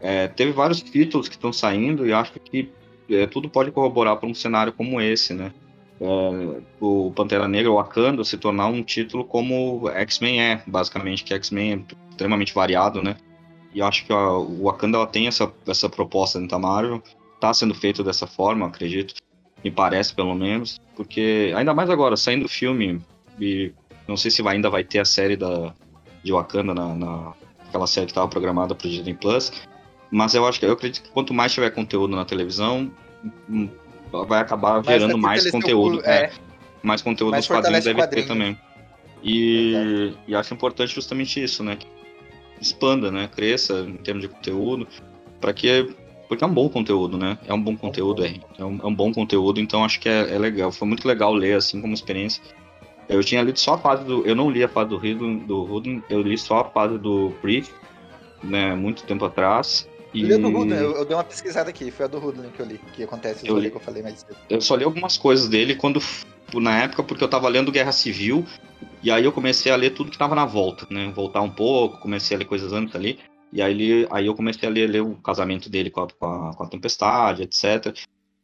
É, 0.00 0.26
teve 0.26 0.50
vários 0.50 0.82
títulos 0.82 1.28
que 1.28 1.36
estão 1.36 1.52
saindo 1.52 2.04
e 2.04 2.12
acho 2.12 2.32
que 2.40 2.68
é, 3.08 3.26
tudo 3.26 3.48
pode 3.48 3.70
corroborar 3.70 4.16
para 4.16 4.28
um 4.28 4.34
cenário 4.34 4.72
como 4.72 5.00
esse, 5.00 5.32
né? 5.34 5.52
É, 6.00 6.60
o 6.80 7.12
Pantera 7.14 7.46
Negra, 7.46 7.70
o 7.70 7.76
Wakanda, 7.76 8.24
se 8.24 8.36
tornar 8.36 8.66
um 8.66 8.82
título 8.82 9.24
como 9.24 9.88
X-Men 9.90 10.40
é, 10.40 10.62
basicamente, 10.66 11.22
que 11.22 11.32
X-Men 11.32 11.72
é 11.72 12.10
extremamente 12.10 12.52
variado, 12.52 13.00
né? 13.00 13.16
E 13.74 13.82
acho 13.82 14.06
que 14.06 14.12
a, 14.12 14.32
o 14.32 14.64
Wakanda 14.64 14.96
ela 14.98 15.06
tem 15.06 15.26
essa, 15.26 15.52
essa 15.66 15.88
proposta 15.88 16.38
dentro 16.38 16.56
da 16.56 16.58
Marvel. 16.58 17.02
Tá 17.40 17.52
sendo 17.52 17.74
feito 17.74 18.02
dessa 18.02 18.26
forma, 18.26 18.66
acredito. 18.66 19.14
Me 19.62 19.70
parece, 19.70 20.14
pelo 20.14 20.34
menos. 20.34 20.80
Porque, 20.96 21.52
ainda 21.54 21.74
mais 21.74 21.90
agora, 21.90 22.16
saindo 22.16 22.46
o 22.46 22.48
filme, 22.48 23.00
e 23.40 23.72
não 24.06 24.16
sei 24.16 24.30
se 24.30 24.42
vai- 24.42 24.56
ainda 24.56 24.70
vai 24.70 24.82
ter 24.84 24.98
a 25.00 25.04
série 25.04 25.36
da, 25.36 25.72
de 26.22 26.32
Wakanda, 26.32 26.74
na, 26.74 26.94
na, 26.94 27.32
aquela 27.68 27.86
série 27.86 28.06
que 28.06 28.12
estava 28.12 28.28
programada 28.28 28.74
para 28.74 28.86
o 28.86 28.90
Disney 28.90 29.14
Plus. 29.14 29.52
Mas 30.10 30.34
eu 30.34 30.46
acho 30.46 30.58
que 30.58 30.66
eu 30.66 30.72
acredito 30.72 31.02
que 31.02 31.10
quanto 31.10 31.34
mais 31.34 31.52
tiver 31.52 31.70
conteúdo 31.70 32.16
na 32.16 32.24
televisão, 32.24 32.90
hum, 33.48 33.68
vai 34.26 34.40
acabar 34.40 34.82
gerando 34.82 35.18
mais 35.18 35.50
conteúdo. 35.50 36.00
é. 36.04 36.24
é, 36.24 36.32
mais 36.82 37.02
conteúdo 37.02 37.32
Mais 37.32 37.46
nos 37.48 37.56
quadrinhos 37.56 37.84
deve 37.84 38.06
ter 38.06 38.26
também. 38.26 38.58
E, 39.22 40.14
e 40.26 40.34
acho 40.34 40.54
importante 40.54 40.94
justamente 40.94 41.42
isso, 41.42 41.62
né? 41.62 41.76
Expanda, 42.60 43.10
né? 43.10 43.28
Cresça 43.34 43.80
em 43.80 43.96
termos 43.96 44.22
de 44.22 44.28
conteúdo, 44.28 44.86
para 45.40 45.52
que 45.52 45.94
porque 46.28 46.44
é 46.44 46.46
um 46.46 46.52
bom 46.52 46.68
conteúdo, 46.68 47.16
né? 47.16 47.38
É 47.46 47.54
um 47.54 47.60
bom 47.60 47.74
conteúdo, 47.74 48.22
é. 48.22 48.34
É 48.58 48.64
um, 48.64 48.78
é 48.82 48.86
um 48.86 48.94
bom 48.94 49.12
conteúdo, 49.12 49.60
então 49.60 49.82
acho 49.82 49.98
que 49.98 50.08
é, 50.08 50.34
é, 50.34 50.38
legal. 50.38 50.70
Foi 50.70 50.86
muito 50.86 51.08
legal 51.08 51.32
ler, 51.32 51.56
assim, 51.56 51.80
como 51.80 51.94
experiência. 51.94 52.42
Eu 53.08 53.24
tinha 53.24 53.42
lido 53.42 53.58
só 53.58 53.74
a 53.74 53.78
fase 53.78 54.04
do. 54.04 54.26
Eu 54.26 54.36
não 54.36 54.50
li 54.50 54.62
a 54.62 54.68
fase 54.68 54.90
do 54.90 54.96
Hudon, 54.96 55.38
do 55.38 55.64
Hudon 55.64 56.02
eu 56.10 56.20
li 56.20 56.36
só 56.36 56.60
a 56.60 56.64
fase 56.64 56.98
do 56.98 57.32
Priest, 57.40 57.72
né? 58.42 58.74
Muito 58.74 59.04
tempo 59.04 59.24
atrás. 59.24 59.88
E... 60.12 60.28
Eu 60.28 60.38
do 60.38 60.48
Hudon, 60.48 60.74
eu, 60.74 60.96
eu, 60.96 61.04
dei 61.06 61.16
uma 61.16 61.24
pesquisada 61.24 61.70
aqui, 61.70 61.90
foi 61.90 62.04
a 62.04 62.08
do 62.08 62.18
Hudon 62.18 62.50
que 62.54 62.60
eu 62.60 62.66
li, 62.66 62.78
que 62.92 63.02
acontece 63.02 63.48
eu 63.48 63.58
li, 63.58 63.70
que 63.70 63.76
eu 63.76 63.80
falei 63.80 64.02
mais 64.02 64.20
cedo. 64.20 64.36
Eu 64.50 64.60
só 64.60 64.76
li 64.76 64.84
algumas 64.84 65.16
coisas 65.16 65.48
dele 65.48 65.74
quando. 65.74 66.00
Na 66.54 66.82
época, 66.82 67.02
porque 67.02 67.22
eu 67.22 67.28
tava 67.28 67.48
lendo 67.48 67.72
Guerra 67.72 67.92
Civil, 67.92 68.46
e 69.02 69.10
aí 69.10 69.24
eu 69.24 69.32
comecei 69.32 69.70
a 69.70 69.76
ler 69.76 69.90
tudo 69.90 70.10
que 70.10 70.18
tava 70.18 70.34
na 70.34 70.44
volta, 70.44 70.86
né? 70.90 71.12
Voltar 71.14 71.42
um 71.42 71.50
pouco, 71.50 71.98
comecei 71.98 72.36
a 72.36 72.38
ler 72.38 72.46
coisas 72.46 72.72
antes 72.72 72.94
ali. 72.96 73.18
E 73.52 73.62
aí, 73.62 73.72
ele, 73.72 74.08
aí 74.10 74.26
eu 74.26 74.34
comecei 74.34 74.68
a 74.68 74.72
ler, 74.72 74.88
ler 74.88 75.02
o 75.02 75.14
casamento 75.16 75.70
dele 75.70 75.90
com 75.90 76.02
a, 76.02 76.08
com 76.08 76.26
a, 76.26 76.54
com 76.54 76.62
a 76.62 76.68
Tempestade, 76.68 77.42
etc. 77.42 77.96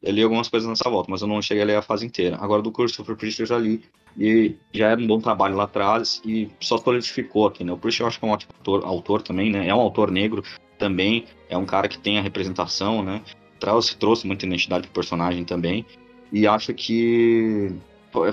Eu 0.02 0.12
li 0.12 0.22
algumas 0.22 0.48
coisas 0.48 0.68
nessa 0.68 0.88
volta, 0.88 1.10
mas 1.10 1.22
eu 1.22 1.28
não 1.28 1.40
cheguei 1.40 1.62
a 1.62 1.66
ler 1.66 1.76
a 1.76 1.82
fase 1.82 2.06
inteira. 2.06 2.36
Agora 2.40 2.62
do 2.62 2.70
Christopher 2.70 3.16
Priest 3.16 3.40
eu 3.40 3.46
já 3.46 3.58
li. 3.58 3.82
E 4.16 4.54
já 4.72 4.90
era 4.90 5.00
um 5.00 5.06
bom 5.06 5.18
trabalho 5.18 5.56
lá 5.56 5.64
atrás 5.64 6.22
e 6.24 6.48
só 6.60 6.78
solidificou 6.78 7.46
aqui, 7.46 7.64
né? 7.64 7.72
O 7.72 7.78
Priest 7.78 8.00
eu 8.00 8.06
acho 8.06 8.18
que 8.18 8.24
é 8.24 8.28
um 8.28 8.30
ótimo 8.30 8.52
autor, 8.58 8.84
autor 8.84 9.22
também, 9.22 9.50
né? 9.50 9.66
É 9.66 9.74
um 9.74 9.80
autor 9.80 10.10
negro 10.10 10.44
também, 10.78 11.24
é 11.48 11.56
um 11.56 11.66
cara 11.66 11.88
que 11.88 11.98
tem 11.98 12.18
a 12.18 12.22
representação, 12.22 13.02
né? 13.02 13.22
Trouxe, 13.58 13.96
trouxe 13.96 14.26
muita 14.26 14.46
identidade 14.46 14.86
pro 14.86 14.94
personagem 14.94 15.44
também. 15.44 15.84
E 16.32 16.46
acho 16.46 16.72
que 16.74 17.74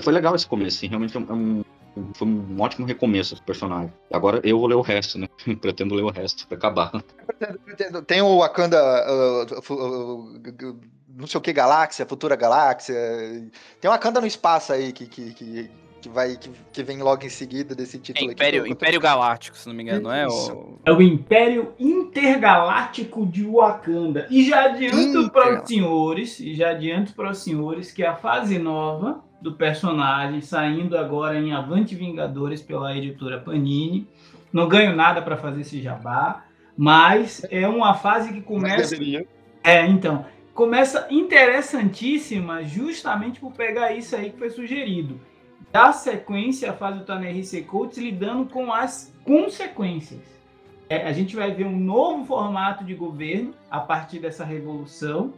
foi 0.00 0.12
legal 0.12 0.34
esse 0.34 0.46
começo, 0.46 0.78
assim, 0.78 0.86
realmente 0.86 1.16
é 1.16 1.20
um, 1.20 1.62
foi 2.14 2.26
um 2.26 2.60
ótimo 2.60 2.86
recomeço 2.86 3.34
esse 3.34 3.42
personagem. 3.42 3.92
Agora 4.12 4.40
eu 4.44 4.58
vou 4.58 4.66
ler 4.66 4.76
o 4.76 4.80
resto, 4.80 5.18
né? 5.18 5.28
Pretendo 5.60 5.94
ler 5.94 6.02
o 6.02 6.10
resto 6.10 6.46
pra 6.46 6.56
acabar. 6.56 6.92
Tem 8.06 8.22
o 8.22 8.38
Wakanda. 8.38 8.80
Uh, 8.80 9.72
uh, 9.72 10.70
uh, 10.70 10.80
não 11.14 11.26
sei 11.26 11.38
o 11.38 11.42
que 11.42 11.52
galáxia, 11.52 12.06
futura 12.06 12.36
galáxia. 12.36 12.94
Tem 13.80 13.90
uma 13.90 13.96
Wakanda 13.96 14.20
no 14.20 14.26
espaço 14.26 14.72
aí 14.72 14.92
que, 14.92 15.06
que, 15.06 15.34
que, 15.34 15.70
que 16.00 16.08
vai 16.08 16.36
que, 16.36 16.50
que, 16.72 16.82
vem 16.82 17.02
logo 17.02 17.26
em 17.26 17.28
seguida 17.28 17.74
desse 17.74 17.98
título 17.98 18.30
é 18.30 18.32
Império, 18.32 18.62
aqui. 18.62 18.72
Império 18.72 19.00
Galáctico, 19.00 19.56
se 19.58 19.68
não 19.68 19.74
me 19.74 19.82
engano, 19.82 20.04
não 20.04 20.12
é? 20.12 20.26
O... 20.26 20.78
É 20.86 20.92
o 20.92 21.02
Império 21.02 21.74
Intergaláctico 21.78 23.26
de 23.26 23.44
Wakanda. 23.44 24.26
E 24.30 24.48
já 24.48 24.64
adianto 24.64 25.30
para 25.30 25.60
os 25.60 25.68
senhores, 25.68 26.40
e 26.40 26.54
já 26.54 26.70
adianto 26.70 27.12
para 27.12 27.30
os 27.30 27.38
senhores 27.38 27.92
que 27.92 28.02
a 28.02 28.16
fase 28.16 28.58
nova 28.58 29.22
do 29.42 29.52
personagem, 29.52 30.40
saindo 30.40 30.96
agora 30.96 31.38
em 31.38 31.52
Avante 31.52 31.94
Vingadores 31.94 32.62
pela 32.62 32.96
editora 32.96 33.40
Panini. 33.40 34.06
Não 34.52 34.68
ganho 34.68 34.94
nada 34.94 35.20
para 35.20 35.36
fazer 35.36 35.62
esse 35.62 35.82
jabá, 35.82 36.44
mas 36.76 37.44
é 37.50 37.66
uma 37.66 37.94
fase 37.94 38.32
que 38.32 38.40
começa. 38.40 38.96
É, 39.62 39.86
então. 39.86 40.24
Começa 40.54 41.06
interessantíssima 41.10 42.62
justamente 42.62 43.40
por 43.40 43.52
pegar 43.52 43.92
isso 43.92 44.14
aí 44.14 44.30
que 44.30 44.38
foi 44.38 44.50
sugerido. 44.50 45.18
Da 45.72 45.92
sequência, 45.92 46.70
a 46.70 46.74
fase 46.74 46.98
do 46.98 47.04
Tanner 47.06 47.34
Coates 47.66 47.96
lidando 47.96 48.44
com 48.44 48.70
as 48.70 49.14
consequências. 49.24 50.20
É, 50.90 51.08
a 51.08 51.12
gente 51.12 51.34
vai 51.34 51.52
ver 51.52 51.64
um 51.64 51.80
novo 51.80 52.26
formato 52.26 52.84
de 52.84 52.94
governo 52.94 53.54
a 53.70 53.80
partir 53.80 54.18
dessa 54.18 54.44
revolução 54.44 55.32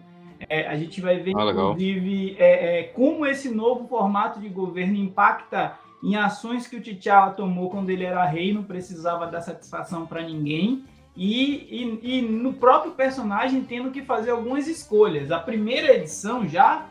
é, 0.48 0.66
a 0.66 0.76
gente 0.76 1.00
vai 1.00 1.18
ver, 1.18 1.32
ah, 1.36 1.50
inclusive, 1.50 2.36
é, 2.38 2.80
é, 2.80 2.82
como 2.84 3.26
esse 3.26 3.48
novo 3.48 3.86
formato 3.86 4.40
de 4.40 4.48
governo 4.48 4.96
impacta 4.96 5.78
em 6.02 6.16
ações 6.16 6.66
que 6.66 6.76
o 6.76 6.82
T'Challa 6.82 7.32
tomou 7.32 7.70
quando 7.70 7.90
ele 7.90 8.04
era 8.04 8.24
rei, 8.24 8.52
não 8.52 8.62
precisava 8.62 9.26
dar 9.26 9.40
satisfação 9.40 10.06
para 10.06 10.22
ninguém. 10.22 10.84
E, 11.16 12.00
e, 12.02 12.18
e, 12.18 12.22
no 12.22 12.52
próprio 12.52 12.92
personagem 12.92 13.62
tendo 13.62 13.90
que 13.90 14.02
fazer 14.02 14.30
algumas 14.30 14.66
escolhas. 14.66 15.30
A 15.30 15.38
primeira 15.38 15.94
edição 15.94 16.46
já 16.46 16.86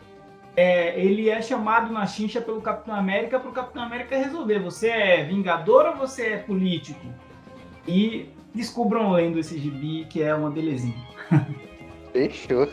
é, 0.55 0.99
ele 0.99 1.29
é 1.29 1.41
chamado 1.41 1.91
na 1.91 2.05
chincha 2.05 2.39
pelo 2.39 2.61
Capitão 2.61 2.95
América 2.95 3.39
para 3.39 3.49
o 3.49 3.53
Capitão 3.53 3.83
América 3.83 4.17
resolver: 4.17 4.59
você 4.59 4.89
é 4.89 5.23
vingador 5.23 5.87
ou 5.87 5.95
você 5.95 6.27
é 6.27 6.37
político? 6.37 7.05
E 7.87 8.29
descubram 8.53 9.11
lendo 9.11 9.39
esse 9.39 9.57
gibi 9.59 10.05
que 10.05 10.21
é 10.21 10.33
uma 10.33 10.49
belezinha. 10.49 10.95
Fechou. 12.13 12.67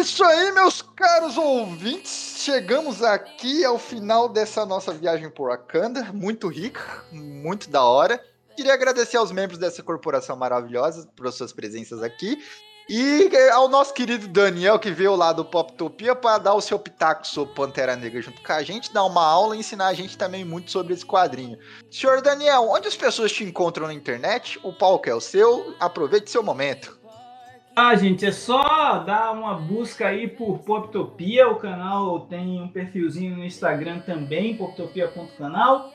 É 0.00 0.02
isso 0.02 0.24
aí, 0.24 0.50
meus 0.52 0.80
caros 0.80 1.36
ouvintes. 1.36 2.36
Chegamos 2.38 3.02
aqui 3.02 3.62
ao 3.66 3.78
final 3.78 4.30
dessa 4.30 4.64
nossa 4.64 4.94
viagem 4.94 5.28
por 5.28 5.50
Wakanda. 5.50 6.10
Muito 6.10 6.48
rica, 6.48 6.80
muito 7.12 7.68
da 7.68 7.84
hora. 7.84 8.18
Queria 8.56 8.72
agradecer 8.72 9.18
aos 9.18 9.30
membros 9.30 9.58
dessa 9.58 9.82
corporação 9.82 10.34
maravilhosa 10.36 11.06
por 11.14 11.30
suas 11.30 11.52
presenças 11.52 12.02
aqui. 12.02 12.42
E 12.88 13.30
ao 13.52 13.68
nosso 13.68 13.92
querido 13.92 14.26
Daniel, 14.26 14.78
que 14.78 14.90
veio 14.90 15.14
lá 15.14 15.34
do 15.34 15.44
Poptopia 15.44 16.14
para 16.14 16.38
dar 16.38 16.54
o 16.54 16.62
seu 16.62 16.78
pitaco 16.78 17.26
sobre 17.26 17.54
Pantera 17.54 17.94
Negra 17.94 18.22
junto 18.22 18.42
com 18.42 18.52
a 18.54 18.62
gente, 18.62 18.92
dar 18.94 19.04
uma 19.04 19.24
aula 19.24 19.54
e 19.54 19.60
ensinar 19.60 19.88
a 19.88 19.94
gente 19.94 20.16
também 20.16 20.46
muito 20.46 20.70
sobre 20.70 20.94
esse 20.94 21.04
quadrinho. 21.04 21.58
Senhor 21.90 22.22
Daniel, 22.22 22.70
onde 22.70 22.88
as 22.88 22.96
pessoas 22.96 23.30
te 23.30 23.44
encontram 23.44 23.86
na 23.86 23.92
internet? 23.92 24.58
O 24.62 24.72
palco 24.72 25.10
é 25.10 25.14
o 25.14 25.20
seu, 25.20 25.74
aproveite 25.78 26.30
seu 26.30 26.42
momento. 26.42 26.99
Ah, 27.82 27.94
gente, 27.94 28.26
é 28.26 28.30
só 28.30 28.98
dar 28.98 29.32
uma 29.32 29.54
busca 29.54 30.08
aí 30.08 30.28
por 30.28 30.58
Poptopia. 30.58 31.48
O 31.48 31.54
canal 31.54 32.20
tem 32.20 32.60
um 32.60 32.68
perfilzinho 32.68 33.34
no 33.34 33.42
Instagram 33.42 34.00
também, 34.00 34.54
poptopia.canal. 34.54 35.90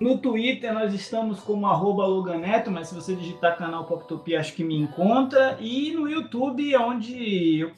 No 0.00 0.18
Twitter 0.18 0.74
nós 0.74 0.92
estamos 0.92 1.38
como 1.38 1.68
arroba 1.68 2.04
Loganeto, 2.04 2.68
mas 2.68 2.88
se 2.88 2.96
você 2.96 3.14
digitar 3.14 3.56
canal 3.56 3.84
Poptopia 3.84 4.40
acho 4.40 4.54
que 4.54 4.64
me 4.64 4.76
encontra. 4.76 5.56
E 5.60 5.92
no 5.92 6.10
YouTube, 6.10 6.74
onde 6.74 7.60
eu 7.60 7.70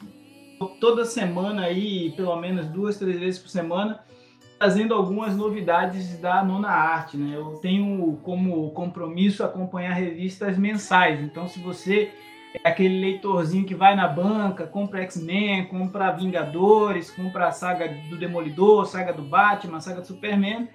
toda 0.81 1.05
semana 1.05 1.65
aí, 1.65 2.11
pelo 2.13 2.35
menos 2.37 2.67
duas, 2.69 2.99
três 2.99 3.21
vezes 3.21 3.39
por 3.39 3.51
semana, 3.51 4.01
trazendo 4.59 4.95
algumas 4.95 5.37
novidades 5.37 6.19
da 6.19 6.43
Nona 6.43 6.71
Arte, 6.71 7.19
né? 7.19 7.37
Eu 7.37 7.59
tenho 7.59 8.19
como 8.23 8.71
compromisso 8.71 9.45
acompanhar 9.45 9.93
revistas 9.93 10.57
mensais. 10.57 11.21
Então, 11.21 11.47
se 11.47 11.61
você 11.61 12.15
é 12.55 12.69
aquele 12.69 13.01
leitorzinho 13.01 13.65
que 13.65 13.75
vai 13.75 13.97
na 13.97 14.07
banca, 14.07 14.67
compra 14.67 15.03
X-Men, 15.03 15.67
compra 15.67 16.13
Vingadores, 16.13 17.11
compra 17.11 17.49
a 17.49 17.53
saga 17.53 17.89
do 18.11 18.17
Demolidor, 18.19 18.87
saga 18.87 19.13
do 19.13 19.23
Batman, 19.23 19.81
saga 19.81 20.01
do 20.01 20.07
Superman, 20.07 20.69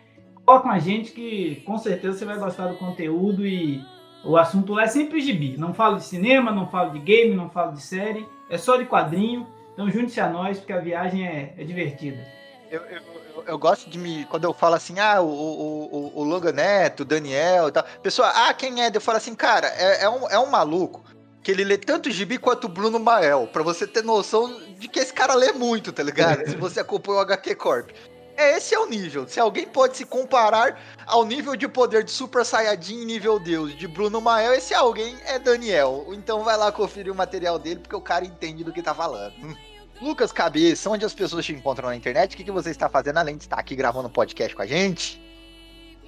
cola 0.45 0.61
com 0.61 0.69
a 0.69 0.79
gente 0.79 1.11
que 1.11 1.61
com 1.65 1.77
certeza 1.77 2.17
você 2.17 2.25
vai 2.25 2.37
gostar 2.37 2.67
do 2.67 2.77
conteúdo 2.77 3.45
e 3.45 3.83
o 4.23 4.37
assunto 4.37 4.73
lá 4.73 4.83
é 4.83 4.87
sempre 4.87 5.21
gibi. 5.21 5.55
Não 5.57 5.73
falo 5.73 5.97
de 5.97 6.05
cinema, 6.05 6.51
não 6.51 6.67
falo 6.67 6.91
de 6.91 6.99
game, 6.99 7.35
não 7.35 7.49
falo 7.49 7.73
de 7.73 7.81
série, 7.81 8.27
é 8.49 8.57
só 8.57 8.77
de 8.77 8.85
quadrinho. 8.85 9.47
Então 9.73 9.89
junte-se 9.89 10.19
a 10.19 10.27
nós 10.27 10.57
porque 10.57 10.73
a 10.73 10.79
viagem 10.79 11.27
é, 11.27 11.53
é 11.57 11.63
divertida. 11.63 12.25
Eu, 12.71 12.81
eu, 12.81 12.97
eu, 13.35 13.43
eu, 13.45 13.57
gosto 13.57 13.89
de 13.89 13.97
me. 13.97 14.25
Quando 14.25 14.43
eu 14.43 14.53
falo 14.53 14.75
assim, 14.75 14.99
ah, 14.99 15.21
o, 15.21 15.27
o, 15.27 15.85
o, 15.85 16.19
o 16.19 16.23
Longa 16.23 16.51
Neto, 16.51 17.01
o 17.01 17.05
Daniel 17.05 17.69
e 17.69 17.71
tal. 17.71 17.85
Pessoa, 18.01 18.27
ah, 18.27 18.53
quem 18.53 18.83
é? 18.83 18.91
Eu 18.93 18.99
falo 18.99 19.17
assim, 19.17 19.33
cara, 19.33 19.67
é, 19.67 20.03
é, 20.03 20.09
um, 20.09 20.27
é 20.29 20.37
um 20.37 20.49
maluco 20.49 21.01
que 21.48 21.52
ele 21.52 21.64
lê 21.64 21.78
tanto 21.78 22.11
gibi 22.11 22.38
quanto 22.38 22.65
o 22.65 22.68
Bruno 22.68 22.99
Mael, 22.99 23.48
pra 23.48 23.64
você 23.64 23.88
ter 23.88 24.03
noção 24.03 24.60
de 24.78 24.90
que 24.90 24.99
esse 24.99 25.14
cara 25.14 25.34
lê 25.34 25.53
muito, 25.53 25.94
tá 25.94 26.03
ligado? 26.03 26.45
Se 26.45 26.57
você 26.57 26.82
acompanha 26.82 27.19
o 27.19 27.22
HQ 27.22 27.56
Corp. 27.56 27.90
É, 28.36 28.57
esse 28.57 28.76
é 28.76 28.80
o 28.80 28.86
nível. 28.86 29.26
Se 29.30 29.40
alguém 29.40 29.65
pode 29.65 29.95
se 29.95 30.03
comparar 30.03 30.78
ao 31.06 31.24
nível 31.24 31.56
de 31.56 31.65
poder 31.65 32.03
de 32.03 32.11
Super 32.11 32.44
Saiyajin 32.44 33.06
nível 33.06 33.40
Deus 33.40 33.74
de 33.78 33.88
Bruno 33.88 34.19
Mael, 34.19 34.56
esse 34.56 34.74
alguém 34.74 35.15
é 35.26 35.40
Daniel. 35.40 36.07
Então 36.10 36.44
vai 36.44 36.57
lá 36.57 36.69
conferir 36.69 37.14
o 37.14 37.15
material 37.15 37.57
dele, 37.57 37.80
porque 37.80 37.95
o 37.95 38.02
cara 38.02 38.26
entende 38.26 38.65
do 38.65 38.74
que 38.74 38.84
tá 38.84 38.94
falando. 38.94 39.34
Lucas 40.02 40.34
Cabeça, 40.34 40.90
onde 40.90 41.06
as 41.06 41.14
pessoas 41.14 41.45
te 41.45 41.53
encontram 41.53 41.88
na 41.88 41.95
internet? 41.95 42.34
O 42.34 42.38
que, 42.38 42.44
que 42.44 42.52
você 42.52 42.72
está 42.72 42.90
fazendo 42.90 43.19
além 43.19 43.38
de 43.38 43.45
estar 43.45 43.57
aqui 43.57 43.74
gravando 43.74 44.10
podcast 44.10 44.53
com 44.53 44.64
a 44.64 44.68
gente? 44.68 45.18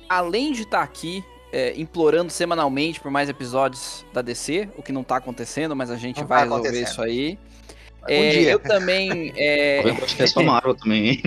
Além 0.09 0.51
de 0.51 0.63
estar 0.63 0.81
aqui 0.81 1.23
é, 1.51 1.73
implorando 1.79 2.31
semanalmente 2.31 2.99
por 2.99 3.11
mais 3.11 3.29
episódios 3.29 4.05
da 4.13 4.21
DC, 4.21 4.69
o 4.77 4.83
que 4.83 4.91
não 4.91 5.03
tá 5.03 5.17
acontecendo, 5.17 5.75
mas 5.75 5.89
a 5.89 5.95
gente 5.95 6.21
não 6.21 6.27
vai 6.27 6.47
tá 6.47 6.55
resolver 6.55 6.81
isso 6.81 7.01
aí. 7.01 7.37
É, 8.07 8.19
um 8.19 8.41
eu 8.41 8.59
também. 8.59 9.33
É... 9.35 9.87
Eu 9.87 9.93
acho 10.03 10.15
que 10.15 10.23
é 10.23 10.27
só 10.27 10.41
Marvel 10.41 10.75
também, 10.75 11.09
hein? 11.09 11.23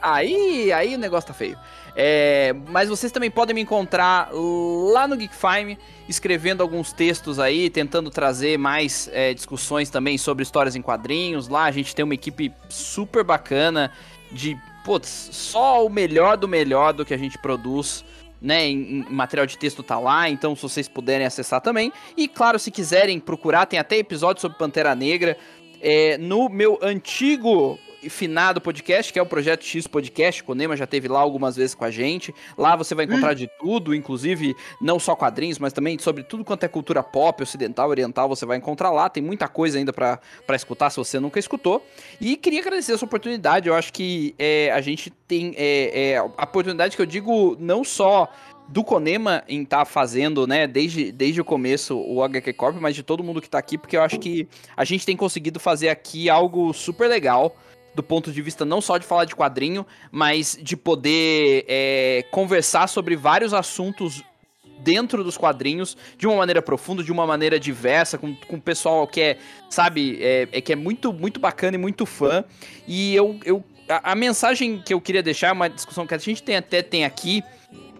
Aí, 0.00 0.72
aí 0.72 0.94
o 0.94 0.98
negócio 0.98 1.26
tá 1.26 1.34
feio. 1.34 1.58
É, 1.96 2.54
mas 2.68 2.90
vocês 2.90 3.10
também 3.10 3.30
podem 3.30 3.54
me 3.54 3.62
encontrar 3.62 4.28
lá 4.30 5.08
no 5.08 5.16
Geekfime, 5.16 5.78
escrevendo 6.06 6.60
alguns 6.60 6.92
textos 6.92 7.40
aí, 7.40 7.70
tentando 7.70 8.10
trazer 8.10 8.58
mais 8.58 9.08
é, 9.12 9.32
discussões 9.32 9.88
também 9.88 10.18
sobre 10.18 10.42
histórias 10.42 10.76
em 10.76 10.82
quadrinhos. 10.82 11.48
Lá 11.48 11.64
a 11.64 11.70
gente 11.70 11.94
tem 11.94 12.04
uma 12.04 12.14
equipe 12.14 12.52
super 12.68 13.24
bacana 13.24 13.90
de, 14.30 14.56
putz, 14.84 15.08
só 15.32 15.84
o 15.84 15.88
melhor 15.88 16.36
do 16.36 16.46
melhor 16.46 16.92
do 16.92 17.04
que 17.04 17.14
a 17.14 17.18
gente 17.18 17.38
produz 17.38 18.04
né, 18.40 18.66
em, 18.66 19.00
em, 19.00 19.06
material 19.10 19.46
de 19.46 19.56
texto 19.56 19.82
tá 19.82 19.98
lá, 19.98 20.28
então 20.28 20.54
se 20.54 20.62
vocês 20.62 20.88
puderem 20.88 21.26
acessar 21.26 21.60
também. 21.60 21.92
E 22.16 22.28
claro, 22.28 22.58
se 22.58 22.70
quiserem 22.70 23.18
procurar, 23.18 23.66
tem 23.66 23.78
até 23.78 23.96
episódio 23.96 24.40
sobre 24.40 24.58
Pantera 24.58 24.94
Negra. 24.94 25.36
É, 25.80 26.18
no 26.18 26.48
meu 26.48 26.78
antigo 26.82 27.78
finado 28.08 28.60
podcast, 28.60 29.12
que 29.12 29.18
é 29.18 29.22
o 29.22 29.26
Projeto 29.26 29.64
X 29.64 29.86
Podcast. 29.86 30.42
O 30.46 30.54
Nema 30.54 30.76
já 30.76 30.86
teve 30.86 31.08
lá 31.08 31.20
algumas 31.20 31.56
vezes 31.56 31.74
com 31.74 31.84
a 31.84 31.90
gente. 31.90 32.34
Lá 32.56 32.76
você 32.76 32.94
vai 32.94 33.04
encontrar 33.04 33.32
hum. 33.32 33.36
de 33.36 33.48
tudo, 33.58 33.94
inclusive 33.94 34.54
não 34.80 34.98
só 34.98 35.14
quadrinhos, 35.14 35.58
mas 35.58 35.72
também 35.72 35.98
sobre 35.98 36.22
tudo 36.22 36.44
quanto 36.44 36.64
é 36.64 36.68
cultura 36.68 37.02
pop, 37.02 37.42
ocidental, 37.42 37.88
oriental, 37.88 38.28
você 38.28 38.46
vai 38.46 38.56
encontrar 38.56 38.90
lá. 38.90 39.08
Tem 39.08 39.22
muita 39.22 39.48
coisa 39.48 39.78
ainda 39.78 39.92
para 39.92 40.20
escutar 40.50 40.90
se 40.90 40.96
você 40.96 41.18
nunca 41.18 41.38
escutou. 41.38 41.84
E 42.20 42.36
queria 42.36 42.60
agradecer 42.60 42.92
essa 42.92 43.04
oportunidade. 43.04 43.68
Eu 43.68 43.74
acho 43.74 43.92
que 43.92 44.34
é, 44.38 44.70
a 44.72 44.80
gente 44.80 45.10
tem 45.26 45.54
é, 45.56 46.12
é, 46.12 46.16
a 46.18 46.44
oportunidade 46.44 46.96
que 46.96 47.02
eu 47.02 47.06
digo 47.06 47.56
não 47.58 47.82
só 47.82 48.28
do 48.68 48.82
Conema 48.82 49.44
em 49.48 49.62
estar 49.62 49.78
tá 49.78 49.84
fazendo, 49.84 50.46
né, 50.46 50.66
desde, 50.66 51.12
desde 51.12 51.40
o 51.40 51.44
começo 51.44 51.96
o 51.96 52.22
HQ 52.22 52.52
Corp, 52.54 52.76
mas 52.80 52.94
de 52.94 53.02
todo 53.02 53.22
mundo 53.22 53.40
que 53.40 53.46
está 53.46 53.58
aqui, 53.58 53.78
porque 53.78 53.96
eu 53.96 54.02
acho 54.02 54.18
que 54.18 54.48
a 54.76 54.84
gente 54.84 55.06
tem 55.06 55.16
conseguido 55.16 55.60
fazer 55.60 55.88
aqui 55.88 56.28
algo 56.28 56.72
super 56.72 57.08
legal 57.08 57.56
do 57.94 58.02
ponto 58.02 58.30
de 58.30 58.42
vista 58.42 58.64
não 58.64 58.80
só 58.80 58.98
de 58.98 59.06
falar 59.06 59.24
de 59.24 59.34
quadrinho, 59.34 59.86
mas 60.12 60.58
de 60.60 60.76
poder 60.76 61.64
é, 61.66 62.24
conversar 62.30 62.88
sobre 62.88 63.16
vários 63.16 63.54
assuntos 63.54 64.22
dentro 64.80 65.24
dos 65.24 65.38
quadrinhos 65.38 65.96
de 66.18 66.26
uma 66.26 66.36
maneira 66.36 66.60
profunda, 66.60 67.02
de 67.02 67.10
uma 67.10 67.26
maneira 67.26 67.58
diversa, 67.58 68.18
com, 68.18 68.34
com 68.34 68.60
pessoal 68.60 69.06
que 69.06 69.20
é, 69.20 69.38
sabe, 69.70 70.18
é, 70.22 70.46
é, 70.52 70.60
que 70.60 70.72
é 70.72 70.76
muito, 70.76 71.12
muito 71.12 71.40
bacana 71.40 71.76
e 71.76 71.78
muito 71.78 72.04
fã. 72.04 72.44
E 72.86 73.16
eu, 73.16 73.40
eu 73.44 73.64
a, 73.88 74.12
a, 74.12 74.14
mensagem 74.14 74.82
que 74.84 74.92
eu 74.92 75.00
queria 75.00 75.22
deixar, 75.22 75.52
uma 75.52 75.68
discussão 75.68 76.06
que 76.06 76.14
a 76.14 76.18
gente 76.18 76.42
tem, 76.42 76.56
até 76.56 76.82
tem 76.82 77.04
aqui, 77.04 77.42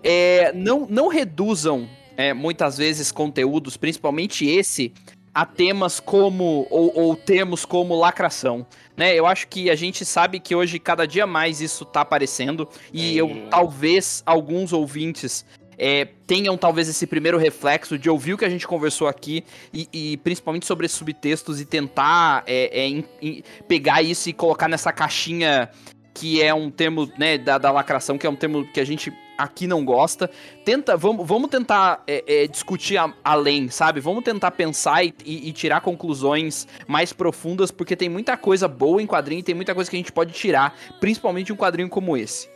é 0.06 0.52
não, 0.52 0.86
não 0.88 1.08
reduzam 1.08 1.88
é, 2.16 2.32
muitas 2.32 2.78
vezes 2.78 3.10
conteúdos, 3.10 3.76
principalmente 3.76 4.46
esse, 4.46 4.92
a 5.34 5.44
temas 5.44 6.00
como 6.00 6.66
ou, 6.70 6.92
ou 6.96 7.16
termos 7.16 7.64
como 7.64 7.94
lacração. 7.94 8.66
Né, 8.96 9.14
eu 9.14 9.26
acho 9.26 9.48
que 9.48 9.68
a 9.68 9.74
gente 9.74 10.04
sabe 10.04 10.40
que 10.40 10.54
hoje 10.54 10.78
cada 10.78 11.06
dia 11.06 11.26
mais 11.26 11.60
isso 11.60 11.84
tá 11.84 12.00
aparecendo 12.00 12.66
e 12.92 13.18
é. 13.18 13.20
eu 13.20 13.48
talvez 13.50 14.22
alguns 14.24 14.72
ouvintes 14.72 15.44
é, 15.76 16.06
tenham 16.26 16.56
talvez 16.56 16.88
esse 16.88 17.06
primeiro 17.06 17.36
reflexo 17.36 17.98
de 17.98 18.08
ouvir 18.08 18.32
o 18.32 18.38
que 18.38 18.46
a 18.46 18.48
gente 18.48 18.66
conversou 18.66 19.06
aqui 19.06 19.44
e, 19.74 19.88
e 19.92 20.16
principalmente 20.18 20.64
sobre 20.64 20.88
subtextos 20.88 21.60
e 21.60 21.66
tentar 21.66 22.42
é, 22.46 22.80
é, 22.80 22.88
in, 22.88 23.04
in, 23.20 23.42
pegar 23.68 24.00
isso 24.00 24.30
e 24.30 24.32
colocar 24.32 24.68
nessa 24.68 24.90
caixinha 24.92 25.68
que 26.14 26.42
é 26.42 26.54
um 26.54 26.70
termo 26.70 27.12
né, 27.18 27.36
da, 27.36 27.58
da 27.58 27.70
lacração, 27.70 28.16
que 28.16 28.26
é 28.26 28.30
um 28.30 28.36
termo 28.36 28.66
que 28.72 28.80
a 28.80 28.86
gente 28.86 29.12
aqui 29.36 29.66
não 29.66 29.84
gosta. 29.84 30.30
Tenta, 30.64 30.96
vamos, 30.96 31.26
vamos 31.26 31.50
tentar 31.50 32.02
é, 32.06 32.24
é, 32.26 32.46
discutir 32.46 32.96
a, 32.96 33.12
além, 33.24 33.68
sabe? 33.68 34.00
Vamos 34.00 34.24
tentar 34.24 34.50
pensar 34.50 35.04
e, 35.04 35.14
e, 35.24 35.48
e, 35.48 35.52
tirar 35.52 35.80
conclusões 35.80 36.66
mais 36.86 37.12
profundas, 37.12 37.70
porque 37.70 37.96
tem 37.96 38.08
muita 38.08 38.36
coisa 38.36 38.66
boa 38.68 39.02
em 39.02 39.06
quadrinho, 39.06 39.42
tem 39.42 39.54
muita 39.54 39.74
coisa 39.74 39.90
que 39.90 39.96
a 39.96 40.00
gente 40.00 40.12
pode 40.12 40.32
tirar, 40.32 40.76
principalmente 41.00 41.52
um 41.52 41.56
quadrinho 41.56 41.88
como 41.88 42.16
esse. 42.16 42.48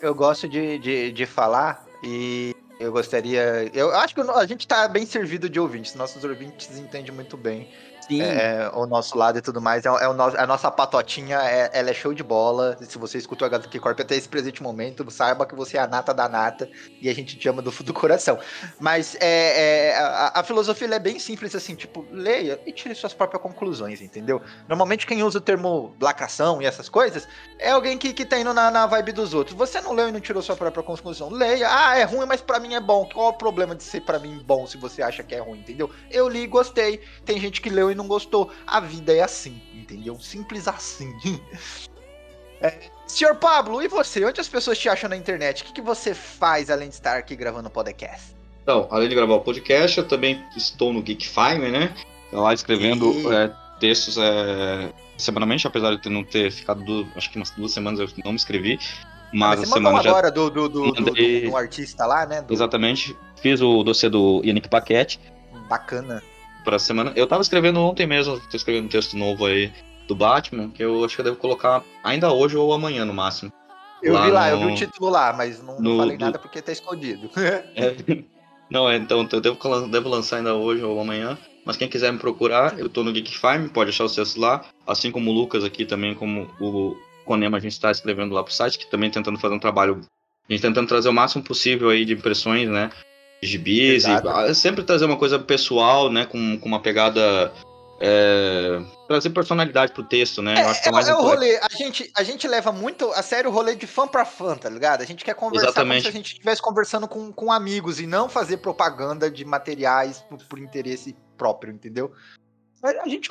Eu 0.00 0.14
gosto 0.14 0.48
de, 0.48 0.78
de, 0.78 1.12
de 1.12 1.26
falar 1.26 1.84
e 2.02 2.54
eu 2.78 2.92
gostaria. 2.92 3.70
Eu 3.72 3.94
acho 3.94 4.14
que 4.14 4.20
a 4.20 4.46
gente 4.46 4.66
tá 4.66 4.86
bem 4.88 5.06
servido 5.06 5.48
de 5.48 5.58
ouvintes, 5.58 5.94
nossos 5.94 6.22
ouvintes 6.22 6.78
entendem 6.78 7.12
muito 7.12 7.36
bem. 7.36 7.68
É, 8.10 8.70
o 8.74 8.86
nosso 8.86 9.16
lado 9.16 9.38
e 9.38 9.42
tudo 9.42 9.60
mais. 9.60 9.84
É, 9.84 9.88
é 9.88 10.08
o 10.08 10.12
no, 10.12 10.24
a 10.24 10.46
nossa 10.46 10.70
patotinha, 10.70 11.38
é, 11.38 11.70
ela 11.72 11.90
é 11.90 11.94
show 11.94 12.12
de 12.14 12.22
bola. 12.22 12.76
Se 12.80 12.98
você 12.98 13.18
escuta 13.18 13.44
o 13.44 13.46
HQ 13.46 13.78
Corp 13.80 14.00
até 14.00 14.16
esse 14.16 14.28
presente 14.28 14.62
momento, 14.62 15.08
saiba 15.10 15.46
que 15.46 15.54
você 15.54 15.76
é 15.76 15.80
a 15.80 15.86
nata 15.86 16.12
da 16.12 16.28
nata 16.28 16.68
e 17.00 17.08
a 17.08 17.14
gente 17.14 17.36
te 17.36 17.48
ama 17.48 17.62
do 17.62 17.72
fundo 17.72 17.86
do 17.86 17.94
coração. 17.94 18.38
Mas 18.78 19.16
é, 19.20 19.90
é 19.90 19.98
a, 19.98 20.40
a, 20.40 20.44
filosofia 20.44 20.86
é 20.94 20.98
bem 20.98 21.18
simples 21.18 21.54
assim, 21.54 21.74
tipo, 21.74 22.06
leia 22.10 22.60
e 22.66 22.72
tire 22.72 22.94
suas 22.94 23.14
próprias 23.14 23.42
conclusões, 23.42 24.00
entendeu? 24.00 24.40
Normalmente 24.68 25.06
quem 25.06 25.22
usa 25.22 25.38
o 25.38 25.40
termo 25.40 25.94
lacração 26.00 26.60
e 26.60 26.66
essas 26.66 26.88
coisas 26.88 27.26
é 27.58 27.70
alguém 27.70 27.96
que, 27.96 28.12
que 28.12 28.24
tá 28.24 28.38
indo 28.38 28.52
na, 28.52 28.70
na 28.70 28.86
vibe 28.86 29.12
dos 29.12 29.34
outros. 29.34 29.56
Você 29.56 29.80
não 29.80 29.92
leu 29.92 30.08
e 30.08 30.12
não 30.12 30.20
tirou 30.20 30.42
sua 30.42 30.56
própria 30.56 30.82
conclusão. 30.82 31.30
Leia, 31.30 31.68
ah, 31.70 31.98
é 31.98 32.04
ruim, 32.04 32.26
mas 32.26 32.40
para 32.40 32.60
mim 32.60 32.74
é 32.74 32.80
bom. 32.80 33.08
Qual 33.12 33.30
o 33.30 33.32
problema 33.32 33.74
de 33.74 33.82
ser 33.82 34.02
para 34.02 34.18
mim 34.18 34.42
bom 34.44 34.66
se 34.66 34.76
você 34.76 35.02
acha 35.02 35.22
que 35.22 35.34
é 35.34 35.40
ruim, 35.40 35.60
entendeu? 35.60 35.90
Eu 36.10 36.28
li 36.28 36.42
e 36.42 36.46
gostei. 36.46 37.00
Tem 37.24 37.40
gente 37.40 37.60
que 37.60 37.70
leu 37.70 37.90
e 37.90 37.94
não 37.96 38.06
gostou. 38.06 38.50
A 38.66 38.80
vida 38.80 39.12
é 39.12 39.22
assim, 39.22 39.60
entendeu? 39.74 40.18
Simples 40.20 40.68
assim. 40.68 41.12
é, 42.60 42.78
senhor 43.06 43.36
Pablo, 43.36 43.82
e 43.82 43.88
você? 43.88 44.24
Onde 44.24 44.40
as 44.40 44.48
pessoas 44.48 44.78
te 44.78 44.88
acham 44.88 45.08
na 45.08 45.16
internet? 45.16 45.62
O 45.62 45.66
que, 45.66 45.72
que 45.72 45.82
você 45.82 46.14
faz 46.14 46.70
além 46.70 46.88
de 46.88 46.94
estar 46.94 47.16
aqui 47.16 47.34
gravando 47.34 47.70
podcast? 47.70 48.36
Então, 48.62 48.88
além 48.90 49.08
de 49.08 49.14
gravar 49.14 49.34
o 49.34 49.40
podcast, 49.40 49.96
eu 49.98 50.06
também 50.06 50.42
estou 50.56 50.92
no 50.92 51.02
Geekfime, 51.02 51.70
né? 51.70 51.94
Lá 52.32 52.52
escrevendo 52.52 53.12
e... 53.12 53.34
é, 53.34 53.52
textos 53.78 54.18
é, 54.18 54.92
semanalmente, 55.16 55.66
apesar 55.66 55.96
de 55.96 56.08
não 56.08 56.24
ter 56.24 56.50
ficado, 56.50 56.84
do, 56.84 57.06
acho 57.14 57.30
que 57.30 57.36
umas 57.36 57.50
duas 57.50 57.72
semanas 57.72 58.00
eu 58.00 58.08
não 58.24 58.32
me 58.32 58.36
inscrevi. 58.36 58.78
Mas, 59.32 59.60
mas 59.60 59.70
a 59.70 59.74
semana 59.74 60.02
já... 60.02 60.10
agora 60.10 60.30
do, 60.30 60.50
do, 60.50 60.68
do, 60.68 60.84
mandei... 61.00 61.42
do, 61.42 61.50
do 61.50 61.56
artista 61.56 62.06
lá, 62.06 62.26
né? 62.26 62.42
Do... 62.42 62.52
Exatamente. 62.52 63.16
Fiz 63.36 63.60
o 63.60 63.82
dossiê 63.84 64.08
do 64.08 64.42
Yannick 64.44 64.68
Paquete. 64.68 65.20
Bacana 65.68 66.22
pra 66.66 66.80
semana. 66.80 67.12
Eu 67.14 67.28
tava 67.28 67.42
escrevendo 67.42 67.80
ontem 67.80 68.08
mesmo, 68.08 68.40
tô 68.40 68.56
escrevendo 68.56 68.86
um 68.86 68.88
texto 68.88 69.16
novo 69.16 69.46
aí 69.46 69.72
do 70.08 70.16
Batman, 70.16 70.68
que 70.68 70.82
eu 70.82 71.04
acho 71.04 71.14
que 71.14 71.20
eu 71.20 71.24
devo 71.24 71.36
colocar 71.36 71.84
ainda 72.02 72.32
hoje 72.32 72.56
ou 72.56 72.72
amanhã 72.72 73.04
no 73.04 73.14
máximo. 73.14 73.52
Eu 74.02 74.14
lá 74.14 74.24
vi 74.26 74.30
lá, 74.32 74.50
no... 74.50 74.52
eu 74.52 74.66
vi 74.66 74.72
o 74.72 74.76
título 74.76 75.08
lá, 75.08 75.32
mas 75.32 75.62
não, 75.62 75.80
no, 75.80 75.96
falei 75.98 76.16
do... 76.16 76.24
nada 76.24 76.38
porque 76.40 76.60
tá 76.60 76.72
escondido. 76.72 77.30
é, 77.38 77.94
não, 78.68 78.90
é, 78.90 78.96
então 78.96 79.26
eu 79.30 79.40
devo, 79.40 79.86
devo 79.88 80.08
lançar 80.08 80.38
ainda 80.38 80.54
hoje 80.54 80.82
ou 80.82 81.00
amanhã. 81.00 81.38
Mas 81.64 81.76
quem 81.76 81.88
quiser 81.88 82.12
me 82.12 82.18
procurar, 82.18 82.78
eu 82.78 82.88
tô 82.88 83.02
no 83.02 83.12
Geek 83.12 83.36
Farm, 83.36 83.68
pode 83.68 83.90
achar 83.90 84.04
o 84.04 84.10
texto 84.10 84.40
lá. 84.40 84.64
Assim 84.86 85.10
como 85.10 85.30
o 85.30 85.34
Lucas 85.34 85.64
aqui 85.64 85.84
também, 85.84 86.14
como 86.14 86.48
o 86.60 86.96
Conema, 87.24 87.56
a 87.56 87.60
gente 87.60 87.72
está 87.72 87.90
escrevendo 87.90 88.34
lá 88.34 88.42
pro 88.44 88.52
site, 88.52 88.78
que 88.78 88.90
também 88.90 89.10
tentando 89.10 89.38
fazer 89.38 89.54
um 89.54 89.58
trabalho. 89.58 90.00
A 90.48 90.52
gente 90.52 90.62
tentando 90.62 90.86
trazer 90.86 91.08
o 91.08 91.12
máximo 91.12 91.42
possível 91.42 91.90
aí 91.90 92.04
de 92.04 92.12
impressões, 92.12 92.68
né? 92.68 92.90
Gibis 93.42 94.04
e 94.04 94.54
sempre 94.54 94.82
trazer 94.82 95.04
uma 95.04 95.16
coisa 95.16 95.38
pessoal, 95.38 96.10
né, 96.10 96.26
com, 96.26 96.58
com 96.58 96.66
uma 96.66 96.80
pegada 96.80 97.52
é, 97.98 98.82
trazer 99.08 99.30
personalidade 99.30 99.92
pro 99.92 100.02
texto, 100.02 100.42
né? 100.42 100.54
É, 100.58 100.62
Eu 100.62 100.68
acho 100.68 100.82
que 100.82 100.88
é, 100.88 100.90
é 100.90 100.92
mais 100.92 101.08
é 101.08 101.14
o 101.14 101.22
rolê. 101.22 101.56
A 101.58 101.68
gente, 101.76 102.10
a 102.14 102.22
gente 102.22 102.46
leva 102.46 102.70
muito 102.70 103.10
a 103.12 103.22
sério 103.22 103.50
o 103.50 103.52
rolê 103.52 103.74
de 103.74 103.86
fã 103.86 104.06
pra 104.06 104.24
fã, 104.24 104.56
tá 104.56 104.68
ligado? 104.68 105.00
A 105.00 105.06
gente 105.06 105.24
quer 105.24 105.34
conversar 105.34 105.68
Exatamente. 105.68 106.02
como 106.02 106.02
se 106.02 106.08
a 106.08 106.12
gente 106.12 106.32
estivesse 106.32 106.60
conversando 106.60 107.08
com, 107.08 107.32
com 107.32 107.50
amigos 107.50 108.00
e 108.00 108.06
não 108.06 108.28
fazer 108.28 108.58
propaganda 108.58 109.30
de 109.30 109.44
materiais 109.44 110.20
por, 110.28 110.38
por 110.44 110.58
interesse 110.58 111.16
próprio, 111.38 111.72
entendeu? 111.72 112.12
A 112.82 113.08
gente 113.08 113.30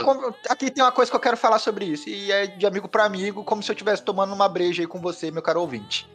aqui 0.50 0.72
tem 0.72 0.84
uma 0.84 0.92
coisa 0.92 1.10
que 1.10 1.16
eu 1.16 1.22
quero 1.22 1.38
falar 1.38 1.60
sobre 1.60 1.86
isso 1.86 2.10
e 2.10 2.32
é 2.32 2.48
de 2.48 2.66
amigo 2.66 2.90
para 2.90 3.06
amigo, 3.06 3.44
como 3.44 3.62
se 3.62 3.72
eu 3.72 3.74
estivesse 3.74 4.04
tomando 4.04 4.34
uma 4.34 4.50
breja 4.50 4.82
aí 4.82 4.88
com 4.88 5.00
você, 5.00 5.32
meu 5.32 5.42
caro 5.42 5.62
ouvinte. 5.62 6.10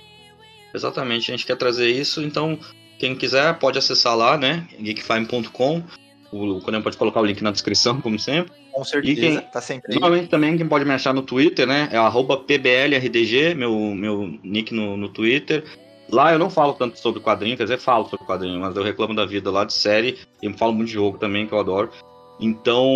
Exatamente, 0.74 1.30
a 1.30 1.36
gente 1.36 1.46
quer 1.46 1.56
trazer 1.56 1.88
isso, 1.88 2.20
então 2.22 2.58
quem 3.00 3.16
quiser 3.16 3.58
pode 3.58 3.78
acessar 3.78 4.14
lá, 4.14 4.36
né? 4.36 4.68
geekfime.com. 4.78 5.82
O 6.30 6.60
Conan 6.60 6.82
pode 6.82 6.96
colocar 6.96 7.20
o 7.20 7.24
link 7.24 7.42
na 7.42 7.50
descrição, 7.50 8.00
como 8.00 8.18
sempre. 8.18 8.52
Com 8.70 8.84
certeza, 8.84 9.20
quem, 9.20 9.40
tá 9.50 9.60
sempre 9.60 9.98
aí. 10.04 10.28
também 10.28 10.56
quem 10.56 10.68
pode 10.68 10.84
me 10.84 10.92
achar 10.92 11.12
no 11.12 11.22
Twitter, 11.22 11.66
né? 11.66 11.88
É 11.90 12.36
PBLRDG, 12.36 13.54
meu, 13.54 13.74
meu 13.94 14.38
nick 14.44 14.72
no, 14.72 14.96
no 14.96 15.08
Twitter. 15.08 15.64
Lá 16.08 16.32
eu 16.32 16.38
não 16.38 16.50
falo 16.50 16.74
tanto 16.74 16.98
sobre 16.98 17.20
quadrinho, 17.20 17.56
quer 17.56 17.64
dizer, 17.64 17.78
falo 17.78 18.06
sobre 18.06 18.26
quadrinho, 18.26 18.60
mas 18.60 18.76
eu 18.76 18.82
reclamo 18.82 19.14
da 19.14 19.24
vida 19.24 19.50
lá 19.50 19.64
de 19.64 19.72
série 19.72 20.18
e 20.42 20.52
falo 20.52 20.72
muito 20.72 20.88
de 20.88 20.94
jogo 20.94 21.18
também, 21.18 21.46
que 21.46 21.52
eu 21.52 21.58
adoro. 21.58 21.90
Então. 22.38 22.86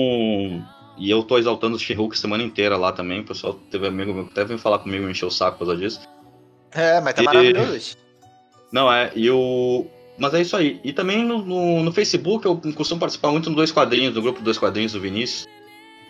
E 0.97 1.11
eu 1.11 1.25
tô 1.25 1.39
exaltando 1.39 1.75
o 1.75 1.79
She-Hulk 1.79 2.17
semana 2.17 2.45
inteira 2.45 2.77
lá 2.77 2.93
também. 2.93 3.21
O 3.21 3.25
pessoal 3.25 3.55
teve 3.69 3.87
amigo 3.87 4.13
meu 4.13 4.27
que 4.27 4.33
até 4.33 4.45
veio 4.45 4.61
falar 4.61 4.79
comigo, 4.79 5.05
me 5.05 5.11
encheu 5.11 5.27
o 5.27 5.31
saco 5.31 5.59
por 5.59 5.67
causa 5.67 5.81
disso. 5.81 6.01
É, 6.71 7.01
mas 7.01 7.15
tá 7.15 7.23
e... 7.23 7.25
maravilhoso. 7.25 7.97
Não, 8.75 8.93
é. 8.93 9.13
E 9.15 9.31
o. 9.31 9.87
Mas 10.19 10.35
é 10.35 10.41
isso 10.41 10.57
aí. 10.57 10.81
E 10.85 10.93
também 10.93 11.25
no, 11.25 11.45
no, 11.45 11.83
no, 11.83 11.93
Facebook 11.93 12.47
eu 12.47 12.61
costumo 12.75 13.01
participar 13.01 13.31
muito 13.31 13.51
no 13.51 13.57
Dois 13.57 13.73
Quadrinhos, 13.73 14.15
do 14.15 14.23
grupo 14.23 14.41
Dois 14.41 14.59
Quadrinhos 14.59 14.93
do 14.93 15.01
Vinícius. 15.01 15.47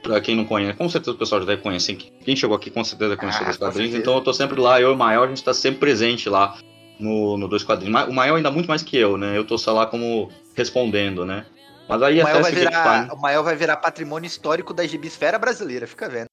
Pra 0.03 0.21
quem 0.21 0.37
não 0.37 0.45
conhece, 0.45 0.77
com 0.77 0.87
certeza 0.87 1.13
o 1.13 1.19
pessoal 1.19 1.41
já 1.41 1.47
deve 1.47 1.63
conhecer. 1.63 1.97
Quem 1.97 2.37
chegou 2.37 2.55
aqui 2.55 2.71
com 2.71 2.85
certeza 2.85 3.17
conhece 3.17 3.39
ah, 3.41 3.45
Dois 3.45 3.57
Quadrinhos. 3.57 3.95
Então 3.95 4.15
eu 4.15 4.21
tô 4.21 4.35
sempre 4.35 4.61
lá, 4.61 4.79
eu 4.79 4.91
e 4.91 4.95
o 4.95 4.97
Maior, 4.97 5.25
a 5.25 5.29
gente 5.29 5.43
tá 5.43 5.55
sempre 5.55 5.81
presente 5.81 6.29
lá 6.29 6.59
no, 7.01 7.39
no 7.39 7.49
Dois 7.49 7.65
Quadrinhos. 7.65 8.09
O 8.09 8.13
Maior 8.13 8.37
ainda 8.37 8.51
muito 8.51 8.67
mais 8.67 8.83
que 8.83 8.99
eu, 8.99 9.17
né? 9.17 9.37
Eu 9.37 9.47
tô 9.47 9.57
só 9.57 9.73
lá 9.73 9.87
como 9.87 10.31
respondendo, 10.55 11.25
né? 11.25 11.47
Mas 11.89 12.03
aí 12.03 12.21
o 12.21 12.25
vai 12.25 12.53
virar, 12.53 13.15
O 13.15 13.21
Maior 13.21 13.43
vai 13.43 13.57
virar 13.57 13.77
patrimônio 13.77 14.27
histórico 14.27 14.75
da 14.75 14.87
gibisfera 14.87 15.39
brasileira, 15.39 15.87
fica 15.87 16.09
vendo. 16.09 16.27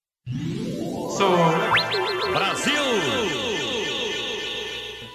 Sou 1.18 1.32
Brasil! 2.34 2.74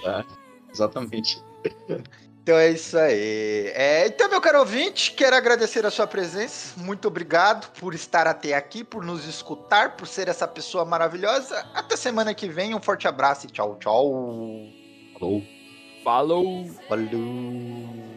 É, 0.05 0.23
exatamente. 0.71 1.41
Então 2.47 2.57
é 2.57 2.71
isso 2.71 2.97
aí. 2.97 3.73
É, 3.75 4.07
então, 4.07 4.29
meu 4.29 4.39
caro 4.39 4.59
ouvinte, 4.59 5.11
quero 5.11 5.35
agradecer 5.35 5.85
a 5.85 5.91
sua 5.91 6.07
presença. 6.07 6.79
Muito 6.79 7.05
obrigado 7.05 7.69
por 7.77 7.93
estar 7.93 8.25
até 8.25 8.53
aqui, 8.53 8.85
por 8.85 9.03
nos 9.03 9.25
escutar, 9.25 9.97
por 9.97 10.07
ser 10.07 10.29
essa 10.29 10.47
pessoa 10.47 10.85
maravilhosa. 10.85 11.59
Até 11.73 11.97
semana 11.97 12.33
que 12.33 12.47
vem. 12.47 12.73
Um 12.73 12.79
forte 12.79 13.05
abraço 13.05 13.47
e 13.47 13.51
tchau, 13.51 13.77
tchau. 13.81 14.13
Falou. 15.19 15.43
Falou! 16.05 16.69
Falou! 16.87 18.16